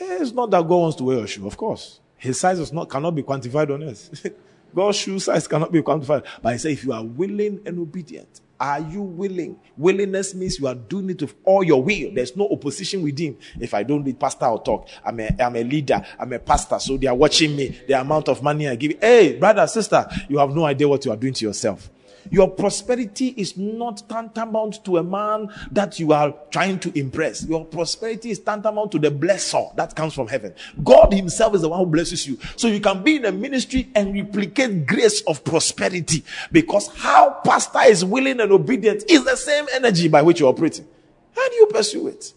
eh, 0.00 0.18
it's 0.20 0.32
not 0.32 0.50
that 0.50 0.60
God 0.62 0.76
wants 0.76 0.96
to 0.96 1.04
wear 1.04 1.18
your 1.18 1.26
shoe, 1.26 1.46
of 1.46 1.56
course. 1.56 2.00
His 2.16 2.38
size 2.38 2.58
is 2.58 2.72
not, 2.72 2.88
cannot 2.88 3.14
be 3.14 3.22
quantified 3.22 3.72
on 3.72 3.82
earth. 3.82 4.26
God's 4.74 4.98
shoe 4.98 5.18
size 5.18 5.48
cannot 5.48 5.72
be 5.72 5.80
quantified. 5.82 6.24
But 6.42 6.52
he 6.52 6.58
said, 6.58 6.72
if 6.72 6.84
you 6.84 6.92
are 6.92 7.04
willing 7.04 7.60
and 7.64 7.78
obedient, 7.78 8.40
are 8.60 8.80
you 8.80 9.02
willing? 9.02 9.58
Willingness 9.76 10.34
means 10.34 10.58
you 10.58 10.66
are 10.66 10.74
doing 10.74 11.10
it 11.10 11.20
with 11.20 11.34
all 11.44 11.62
your 11.62 11.82
will. 11.82 12.12
There's 12.12 12.36
no 12.36 12.48
opposition 12.48 13.02
with 13.02 13.18
him. 13.18 13.36
If 13.60 13.74
I 13.74 13.82
don't 13.82 14.04
lead 14.04 14.18
pastor, 14.18 14.46
I'll 14.46 14.58
talk. 14.58 14.88
I'm 15.04 15.20
a, 15.20 15.30
I'm 15.40 15.56
a 15.56 15.62
leader. 15.62 16.04
I'm 16.18 16.32
a 16.32 16.38
pastor. 16.38 16.78
So 16.78 16.96
they 16.96 17.06
are 17.06 17.14
watching 17.14 17.54
me. 17.54 17.78
The 17.86 18.00
amount 18.00 18.28
of 18.28 18.42
money 18.42 18.68
I 18.68 18.76
give. 18.76 18.98
Hey, 19.00 19.38
brother, 19.38 19.66
sister, 19.66 20.06
you 20.28 20.38
have 20.38 20.50
no 20.50 20.64
idea 20.64 20.88
what 20.88 21.04
you 21.04 21.12
are 21.12 21.16
doing 21.16 21.34
to 21.34 21.44
yourself. 21.44 21.90
Your 22.30 22.50
prosperity 22.50 23.28
is 23.36 23.56
not 23.56 24.08
tantamount 24.08 24.84
to 24.84 24.98
a 24.98 25.02
man 25.02 25.52
that 25.70 25.98
you 25.98 26.12
are 26.12 26.34
trying 26.50 26.78
to 26.80 26.98
impress. 26.98 27.44
Your 27.44 27.64
prosperity 27.64 28.30
is 28.30 28.38
tantamount 28.40 28.92
to 28.92 28.98
the 28.98 29.10
blessor 29.10 29.74
that 29.76 29.94
comes 29.94 30.14
from 30.14 30.28
heaven. 30.28 30.54
God 30.82 31.12
Himself 31.12 31.54
is 31.54 31.62
the 31.62 31.68
one 31.68 31.80
who 31.80 31.86
blesses 31.86 32.26
you. 32.26 32.38
So 32.56 32.68
you 32.68 32.80
can 32.80 33.02
be 33.02 33.16
in 33.16 33.24
a 33.24 33.32
ministry 33.32 33.88
and 33.94 34.14
replicate 34.14 34.86
grace 34.86 35.22
of 35.22 35.44
prosperity 35.44 36.24
because 36.52 36.88
how 36.88 37.40
pastor 37.44 37.82
is 37.86 38.04
willing 38.04 38.40
and 38.40 38.52
obedient 38.52 39.04
is 39.10 39.24
the 39.24 39.36
same 39.36 39.66
energy 39.74 40.08
by 40.08 40.22
which 40.22 40.40
you're 40.40 40.50
operating. 40.50 40.86
How 41.34 41.48
do 41.48 41.54
you 41.54 41.66
pursue 41.66 42.08
it? 42.08 42.32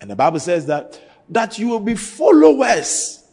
And 0.00 0.10
the 0.10 0.16
Bible 0.16 0.40
says 0.40 0.66
that 0.66 1.00
that 1.30 1.58
you 1.58 1.68
will 1.68 1.80
be 1.80 1.94
followers 1.94 3.24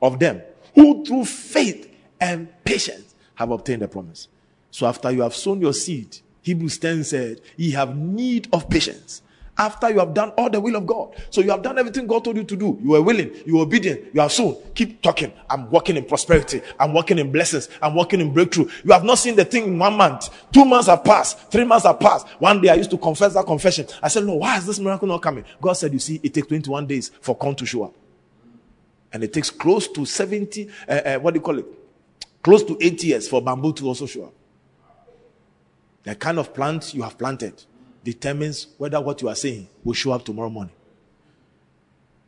of 0.00 0.18
them 0.18 0.40
who 0.74 1.04
through 1.04 1.24
faith 1.24 1.94
and 2.20 2.48
patience 2.64 3.14
have 3.34 3.50
obtained 3.50 3.82
the 3.82 3.88
promise. 3.88 4.28
So 4.76 4.86
after 4.86 5.10
you 5.10 5.22
have 5.22 5.34
sown 5.34 5.62
your 5.62 5.72
seed, 5.72 6.18
Hebrews 6.42 6.76
10 6.76 7.04
said, 7.04 7.40
ye 7.56 7.70
have 7.70 7.96
need 7.96 8.46
of 8.52 8.68
patience. 8.68 9.22
After 9.56 9.88
you 9.88 10.00
have 10.00 10.12
done 10.12 10.32
all 10.36 10.50
the 10.50 10.60
will 10.60 10.76
of 10.76 10.84
God. 10.84 11.16
So 11.30 11.40
you 11.40 11.50
have 11.50 11.62
done 11.62 11.78
everything 11.78 12.06
God 12.06 12.24
told 12.24 12.36
you 12.36 12.44
to 12.44 12.56
do. 12.56 12.78
You 12.82 12.90
were 12.90 13.00
willing. 13.00 13.30
You 13.46 13.56
were 13.56 13.62
obedient. 13.62 14.12
You 14.12 14.20
have 14.20 14.32
sown. 14.32 14.54
Keep 14.74 15.00
talking. 15.00 15.32
I'm 15.48 15.70
walking 15.70 15.96
in 15.96 16.04
prosperity. 16.04 16.60
I'm 16.78 16.92
walking 16.92 17.18
in 17.18 17.32
blessings. 17.32 17.70
I'm 17.80 17.94
walking 17.94 18.20
in 18.20 18.34
breakthrough. 18.34 18.68
You 18.84 18.92
have 18.92 19.02
not 19.02 19.14
seen 19.14 19.34
the 19.34 19.46
thing 19.46 19.64
in 19.64 19.78
one 19.78 19.96
month. 19.96 20.28
Two 20.52 20.66
months 20.66 20.88
have 20.88 21.02
passed. 21.04 21.50
Three 21.50 21.64
months 21.64 21.86
have 21.86 21.98
passed. 21.98 22.28
One 22.38 22.60
day 22.60 22.68
I 22.68 22.74
used 22.74 22.90
to 22.90 22.98
confess 22.98 23.32
that 23.32 23.46
confession. 23.46 23.86
I 24.02 24.08
said, 24.08 24.24
No, 24.24 24.34
why 24.34 24.58
is 24.58 24.66
this 24.66 24.78
miracle 24.78 25.08
not 25.08 25.22
coming? 25.22 25.46
God 25.58 25.72
said, 25.72 25.94
you 25.94 26.00
see, 26.00 26.20
it 26.22 26.34
takes 26.34 26.48
21 26.48 26.86
days 26.86 27.12
for 27.22 27.34
corn 27.34 27.54
to 27.54 27.64
show 27.64 27.84
up. 27.84 27.94
And 29.10 29.24
it 29.24 29.32
takes 29.32 29.48
close 29.48 29.88
to 29.88 30.04
70, 30.04 30.68
uh, 30.86 30.92
uh, 30.92 31.18
what 31.20 31.32
do 31.32 31.38
you 31.38 31.42
call 31.42 31.60
it? 31.60 31.66
Close 32.42 32.62
to 32.64 32.76
80 32.78 33.06
years 33.06 33.26
for 33.26 33.40
bamboo 33.40 33.72
to 33.72 33.86
also 33.86 34.04
show 34.04 34.24
up. 34.24 34.34
The 36.06 36.14
kind 36.14 36.38
of 36.38 36.54
plant 36.54 36.94
you 36.94 37.02
have 37.02 37.18
planted 37.18 37.64
determines 38.04 38.68
whether 38.78 39.00
what 39.00 39.20
you 39.22 39.28
are 39.28 39.34
saying 39.34 39.68
will 39.82 39.92
show 39.92 40.12
up 40.12 40.24
tomorrow 40.24 40.48
morning. 40.48 40.74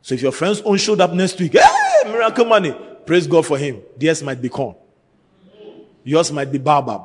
So 0.01 0.15
if 0.15 0.21
your 0.21 0.33
friend's 0.33 0.59
own 0.61 0.77
showed 0.77 0.99
up 0.99 1.13
next 1.13 1.39
week, 1.39 1.53
hey, 1.53 2.11
miracle 2.11 2.43
money, 2.43 2.75
praise 3.05 3.25
God 3.25 3.45
for 3.45 3.57
him. 3.57 3.81
Theirs 3.97 4.21
might 4.21 4.41
be 4.41 4.49
corn. 4.49 4.75
Yours 6.03 6.29
might 6.29 6.51
be 6.51 6.57
baobab. 6.57 7.03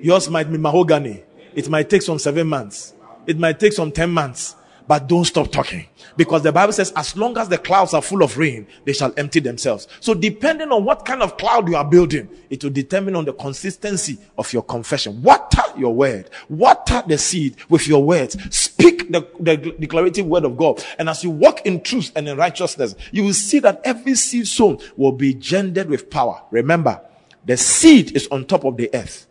Yours 0.00 0.30
might 0.30 0.48
be 0.48 0.56
mahogany. 0.56 1.24
It 1.52 1.68
might 1.68 1.90
take 1.90 2.02
some 2.02 2.20
seven 2.20 2.46
months. 2.46 2.94
It 3.26 3.36
might 3.36 3.58
take 3.58 3.72
some 3.72 3.90
ten 3.90 4.10
months. 4.10 4.54
But 4.88 5.06
don't 5.06 5.26
stop 5.26 5.52
talking. 5.52 5.86
Because 6.16 6.42
the 6.42 6.50
Bible 6.50 6.72
says, 6.72 6.92
as 6.96 7.14
long 7.14 7.36
as 7.36 7.50
the 7.50 7.58
clouds 7.58 7.92
are 7.92 8.00
full 8.00 8.22
of 8.22 8.38
rain, 8.38 8.66
they 8.86 8.94
shall 8.94 9.12
empty 9.18 9.38
themselves. 9.38 9.86
So 10.00 10.14
depending 10.14 10.72
on 10.72 10.84
what 10.86 11.04
kind 11.04 11.22
of 11.22 11.36
cloud 11.36 11.68
you 11.68 11.76
are 11.76 11.84
building, 11.84 12.28
it 12.48 12.64
will 12.64 12.70
determine 12.70 13.14
on 13.14 13.26
the 13.26 13.34
consistency 13.34 14.16
of 14.38 14.50
your 14.50 14.62
confession. 14.62 15.22
Water 15.22 15.62
your 15.76 15.94
word. 15.94 16.30
Water 16.48 17.02
the 17.06 17.18
seed 17.18 17.56
with 17.68 17.86
your 17.86 18.02
words. 18.02 18.36
Speak 18.56 19.12
the, 19.12 19.28
the 19.38 19.58
declarative 19.78 20.24
word 20.24 20.46
of 20.46 20.56
God. 20.56 20.82
And 20.98 21.10
as 21.10 21.22
you 21.22 21.30
walk 21.30 21.66
in 21.66 21.82
truth 21.82 22.10
and 22.16 22.26
in 22.26 22.38
righteousness, 22.38 22.94
you 23.12 23.24
will 23.24 23.34
see 23.34 23.58
that 23.58 23.82
every 23.84 24.14
seed 24.14 24.48
sown 24.48 24.78
will 24.96 25.12
be 25.12 25.34
gendered 25.34 25.90
with 25.90 26.08
power. 26.08 26.42
Remember, 26.50 27.02
the 27.44 27.58
seed 27.58 28.16
is 28.16 28.26
on 28.28 28.46
top 28.46 28.64
of 28.64 28.78
the 28.78 28.88
earth. 28.94 29.26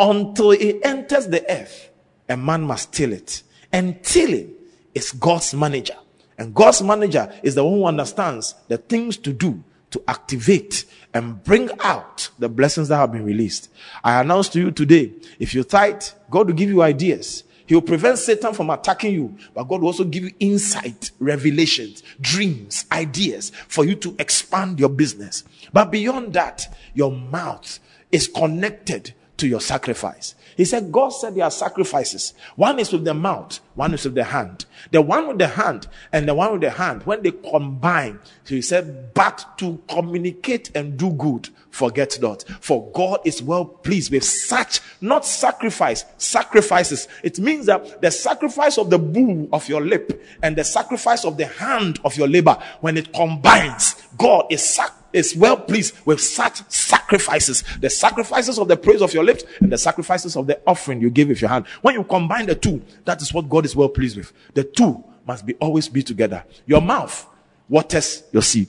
Until 0.00 0.52
it 0.52 0.80
enters 0.84 1.28
the 1.28 1.44
earth, 1.52 1.90
a 2.30 2.36
man 2.36 2.62
must 2.62 2.94
till 2.94 3.12
it. 3.12 3.42
And 3.70 4.02
tilling 4.02 4.54
is 4.94 5.12
God's 5.12 5.54
manager. 5.54 5.96
And 6.38 6.54
God's 6.54 6.82
manager 6.82 7.32
is 7.42 7.54
the 7.54 7.64
one 7.64 7.74
who 7.74 7.84
understands 7.84 8.54
the 8.68 8.78
things 8.78 9.16
to 9.18 9.32
do 9.32 9.62
to 9.90 10.02
activate 10.08 10.86
and 11.14 11.42
bring 11.44 11.70
out 11.80 12.30
the 12.38 12.48
blessings 12.48 12.88
that 12.88 12.96
have 12.96 13.12
been 13.12 13.24
released. 13.24 13.70
I 14.02 14.20
announce 14.20 14.48
to 14.50 14.60
you 14.60 14.70
today, 14.70 15.12
if 15.38 15.54
you 15.54 15.64
tithe, 15.64 16.02
God 16.30 16.46
will 16.46 16.54
give 16.54 16.70
you 16.70 16.82
ideas. 16.82 17.44
He 17.66 17.74
will 17.74 17.82
prevent 17.82 18.18
Satan 18.18 18.54
from 18.54 18.70
attacking 18.70 19.14
you, 19.14 19.36
but 19.54 19.64
God 19.64 19.80
will 19.80 19.88
also 19.88 20.04
give 20.04 20.24
you 20.24 20.30
insight, 20.40 21.10
revelations, 21.18 22.02
dreams, 22.20 22.86
ideas 22.90 23.52
for 23.68 23.84
you 23.84 23.94
to 23.96 24.16
expand 24.18 24.80
your 24.80 24.88
business. 24.88 25.44
But 25.72 25.90
beyond 25.90 26.32
that, 26.34 26.74
your 26.94 27.12
mouth 27.12 27.78
is 28.10 28.26
connected 28.28 29.14
to 29.36 29.48
your 29.48 29.60
sacrifice. 29.60 30.34
He 30.56 30.64
said, 30.64 30.92
God 30.92 31.10
said 31.10 31.34
there 31.34 31.44
are 31.44 31.50
sacrifices. 31.50 32.34
One 32.56 32.78
is 32.78 32.92
with 32.92 33.04
the 33.04 33.14
mouth, 33.14 33.60
one 33.74 33.94
is 33.94 34.04
with 34.04 34.14
the 34.14 34.24
hand. 34.24 34.66
The 34.90 35.00
one 35.00 35.28
with 35.28 35.38
the 35.38 35.48
hand 35.48 35.88
and 36.12 36.28
the 36.28 36.34
one 36.34 36.52
with 36.52 36.60
the 36.60 36.70
hand, 36.70 37.04
when 37.04 37.22
they 37.22 37.32
combine, 37.32 38.20
so 38.44 38.54
he 38.54 38.62
said, 38.62 39.14
but 39.14 39.46
to 39.58 39.80
communicate 39.88 40.70
and 40.74 40.98
do 40.98 41.10
good, 41.12 41.48
forget 41.70 42.18
not. 42.20 42.44
For 42.60 42.90
God 42.92 43.20
is 43.24 43.42
well 43.42 43.64
pleased 43.64 44.12
with 44.12 44.24
such, 44.24 44.80
not 45.00 45.24
sacrifice, 45.24 46.04
sacrifices. 46.18 47.08
It 47.22 47.38
means 47.38 47.66
that 47.66 48.02
the 48.02 48.10
sacrifice 48.10 48.78
of 48.78 48.90
the 48.90 48.98
bull 48.98 49.48
of 49.52 49.68
your 49.68 49.80
lip 49.80 50.22
and 50.42 50.54
the 50.54 50.64
sacrifice 50.64 51.24
of 51.24 51.36
the 51.36 51.46
hand 51.46 51.98
of 52.04 52.16
your 52.16 52.28
labor, 52.28 52.58
when 52.80 52.96
it 52.96 53.12
combines, 53.12 53.94
God 54.18 54.46
is 54.50 54.62
sac- 54.62 55.01
is 55.12 55.36
well 55.36 55.56
pleased 55.56 55.94
with 56.04 56.20
such 56.20 56.68
sacrifices. 56.70 57.64
The 57.80 57.90
sacrifices 57.90 58.58
of 58.58 58.68
the 58.68 58.76
praise 58.76 59.02
of 59.02 59.12
your 59.14 59.24
lips 59.24 59.44
and 59.60 59.70
the 59.70 59.78
sacrifices 59.78 60.36
of 60.36 60.46
the 60.46 60.60
offering 60.66 61.00
you 61.00 61.10
give 61.10 61.28
with 61.28 61.40
your 61.40 61.50
hand. 61.50 61.66
When 61.82 61.94
you 61.94 62.04
combine 62.04 62.46
the 62.46 62.54
two, 62.54 62.82
that 63.04 63.20
is 63.22 63.32
what 63.32 63.48
God 63.48 63.64
is 63.64 63.76
well 63.76 63.88
pleased 63.88 64.16
with. 64.16 64.32
The 64.54 64.64
two 64.64 65.02
must 65.26 65.46
be 65.46 65.54
always 65.54 65.88
be 65.88 66.02
together. 66.02 66.44
Your 66.66 66.80
mouth 66.80 67.26
waters 67.68 68.24
your 68.32 68.42
seed. 68.42 68.68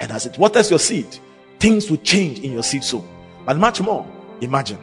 And 0.00 0.10
as 0.12 0.26
it 0.26 0.38
waters 0.38 0.70
your 0.70 0.78
seed, 0.78 1.06
things 1.58 1.90
will 1.90 1.98
change 1.98 2.40
in 2.40 2.52
your 2.52 2.62
seed 2.62 2.84
soul. 2.84 3.06
But 3.44 3.56
much 3.56 3.80
more, 3.80 4.06
imagine. 4.40 4.78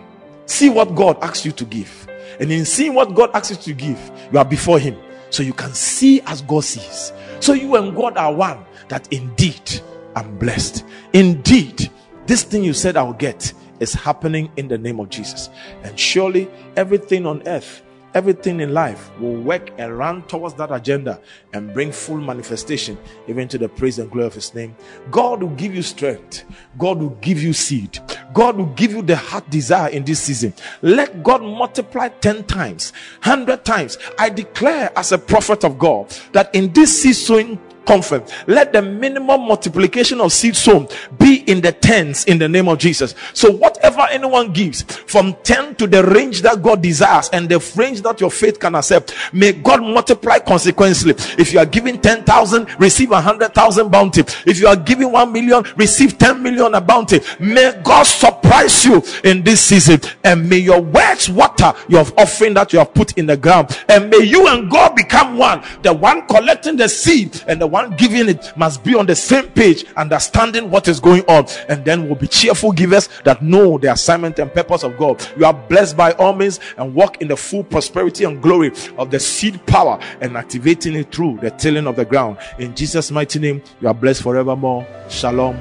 See 0.46 0.70
what 0.70 0.96
God 0.96 1.18
asks 1.22 1.46
you 1.46 1.52
to 1.54 1.66
give. 1.66 2.08
And 2.40 2.52
in 2.52 2.66
seeing 2.66 2.94
what 2.94 3.14
God 3.14 3.32
asks 3.34 3.52
you 3.52 3.56
to 3.58 3.74
give, 3.74 4.12
you 4.32 4.40
are 4.40 4.46
before 4.46 4.80
Him. 4.80 4.98
So 5.30 5.44
you 5.44 5.54
can 5.54 5.74
see 5.74 6.22
as 6.22 6.42
God 6.42 6.64
sees. 6.64 7.12
So 7.40 7.54
you 7.54 7.76
and 7.76 7.96
God 7.96 8.18
are 8.18 8.34
one 8.34 8.66
that 8.88 9.12
indeed 9.12 9.82
I'm 10.16 10.38
blessed. 10.38 10.86
Indeed, 11.14 11.90
this 12.26 12.44
thing 12.44 12.64
you 12.64 12.74
said 12.74 12.98
I'll 12.98 13.14
get 13.14 13.54
is 13.80 13.94
happening 13.94 14.52
in 14.58 14.68
the 14.68 14.78
name 14.78 15.00
of 15.00 15.10
Jesus. 15.10 15.50
And 15.84 16.00
surely 16.00 16.50
everything 16.76 17.26
on 17.26 17.46
earth, 17.48 17.82
everything 18.14 18.60
in 18.60 18.74
life 18.74 19.12
will 19.20 19.36
work 19.36 19.72
and 19.78 19.98
run 19.98 20.22
towards 20.24 20.56
that 20.56 20.72
agenda 20.72 21.20
and 21.54 21.74
bring 21.74 21.92
full 21.92 22.18
manifestation 22.18 22.98
even 23.28 23.48
to 23.48 23.58
the 23.58 23.68
praise 23.68 24.00
and 24.00 24.10
glory 24.12 24.28
of 24.28 24.34
his 24.36 24.54
name. 24.54 24.76
God 25.12 25.42
will 25.42 25.50
give 25.50 25.74
you 25.76 25.82
strength. 25.82 26.46
God 26.78 27.00
will 27.00 27.18
give 27.22 27.42
you 27.42 27.54
seed. 27.54 28.00
God 28.34 28.58
will 28.58 28.68
give 28.68 28.92
you 28.92 29.02
the 29.02 29.16
heart 29.16 29.50
desire 29.50 29.90
in 29.90 30.06
this 30.06 30.22
season. 30.22 30.54
Let 30.82 31.24
God 31.24 31.42
multiply 31.42 32.10
10 32.10 32.46
times, 32.46 32.94
100 33.24 33.66
times. 33.66 33.98
I 34.18 34.30
declare 34.30 34.92
as 34.96 35.12
a 35.12 35.18
prophet 35.18 35.64
of 35.64 35.78
God 35.78 36.10
that 36.34 36.54
in 36.54 36.72
this 36.72 37.02
season 37.02 37.60
conference. 37.86 38.32
Let 38.48 38.74
the 38.74 38.82
minimum 38.82 39.48
multiplication 39.48 40.22
of 40.22 40.32
seed 40.32 40.56
sown 40.56 40.88
be 41.18 41.44
in 41.50 41.62
the 41.62 41.72
tens 41.72 42.26
in 42.26 42.38
the 42.38 42.50
name 42.50 42.68
of 42.68 42.78
Jesus. 42.80 43.16
So 43.34 43.52
whatever 43.52 44.02
anyone 44.10 44.54
gives 44.54 44.82
from 44.82 45.36
10 45.44 45.76
to 45.76 45.88
the 45.88 46.04
range 46.04 46.42
that 46.42 46.62
God 46.62 46.82
desires 46.82 47.30
and 47.34 47.50
the 47.50 47.60
range 47.76 48.02
that 48.02 48.20
your 48.20 48.32
faith 48.32 48.60
can 48.60 48.76
accept, 48.76 49.14
may 49.32 49.52
God 49.52 49.82
multiply 49.82 50.40
consequently. 50.40 51.14
If 51.38 51.54
you 51.54 51.60
are 51.60 51.66
giving 51.66 52.00
10,000, 52.00 52.80
receive 52.80 53.10
a 53.10 53.16
100,000 53.16 53.90
bounty. 53.90 54.22
If 54.46 54.60
you 54.60 54.68
are 54.68 54.76
giving 54.76 55.12
1 55.12 55.32
million, 55.32 55.64
receive 55.76 56.18
10 56.18 56.42
million 56.42 56.74
a 56.76 56.82
bounty. 56.82 57.22
May 57.40 57.80
God 57.84 58.04
surprise 58.04 58.86
you 58.86 59.04
in 59.24 59.44
this 59.44 59.62
season 59.62 60.00
and 60.24 60.48
may 60.50 60.58
your 60.58 60.82
words 60.82 61.30
water 61.30 61.74
your 61.88 62.06
offering 62.18 62.54
that 62.54 62.74
you 62.74 62.80
have 62.80 62.94
put 62.94 63.18
in 63.18 63.26
the 63.26 63.38
ground 63.38 63.78
and 63.90 64.10
may 64.10 64.24
you 64.24 64.48
and 64.48 64.70
God 64.70 64.96
become 64.96 65.38
one. 65.38 65.64
The 65.82 65.94
one 65.94 66.28
collecting 66.28 66.78
the 66.78 66.88
seed 66.88 67.42
and 67.48 67.62
the 67.62 67.68
one 67.74 67.90
giving 67.96 68.30
it 68.30 68.54
must 68.56 68.84
be 68.84 68.94
on 68.94 69.08
the 69.08 69.16
same 69.16 69.48
page, 69.48 69.84
understanding 69.98 70.70
what 70.70 70.88
is 70.88 71.00
going 71.00 71.24
on, 71.24 71.48
and 71.68 71.84
then 71.84 72.06
we'll 72.06 72.14
be 72.14 72.28
cheerful 72.28 72.72
givers 72.72 73.10
that 73.24 73.42
know 73.42 73.80
the 73.80 73.92
assignment 73.92 74.38
and 74.38 74.54
purpose 74.54 74.84
of 74.84 74.96
God. 74.96 75.28
You 75.36 75.46
are 75.46 75.54
blessed 75.56 75.98
by 75.98 76.12
all 76.14 76.34
means 76.34 76.60
and 76.78 76.94
walk 76.94 77.20
in 77.24 77.28
the 77.28 77.36
full 77.36 77.64
prosperity 77.64 78.26
and 78.26 78.40
glory 78.44 78.72
of 79.00 79.10
the 79.10 79.20
seed 79.20 79.66
power 79.66 80.00
and 80.22 80.38
activating 80.38 80.94
it 80.94 81.12
through 81.12 81.40
the 81.42 81.50
tilling 81.50 81.88
of 81.88 81.96
the 81.96 82.06
ground. 82.06 82.38
In 82.60 82.76
Jesus' 82.76 83.10
mighty 83.10 83.40
name, 83.40 83.64
you 83.82 83.88
are 83.88 83.94
blessed 83.96 84.22
forevermore. 84.22 84.86
Shalom. 85.10 85.58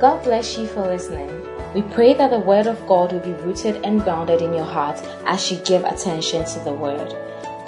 God 0.00 0.24
bless 0.24 0.56
you 0.56 0.66
for 0.66 0.86
listening. 0.86 1.28
We 1.74 1.82
pray 1.82 2.14
that 2.14 2.30
the 2.30 2.38
Word 2.38 2.66
of 2.66 2.78
God 2.86 3.12
will 3.12 3.20
be 3.20 3.32
rooted 3.42 3.84
and 3.84 4.02
grounded 4.02 4.40
in 4.40 4.54
your 4.54 4.64
heart 4.64 4.98
as 5.26 5.52
you 5.52 5.58
give 5.58 5.84
attention 5.84 6.46
to 6.46 6.60
the 6.60 6.72
Word. 6.72 7.14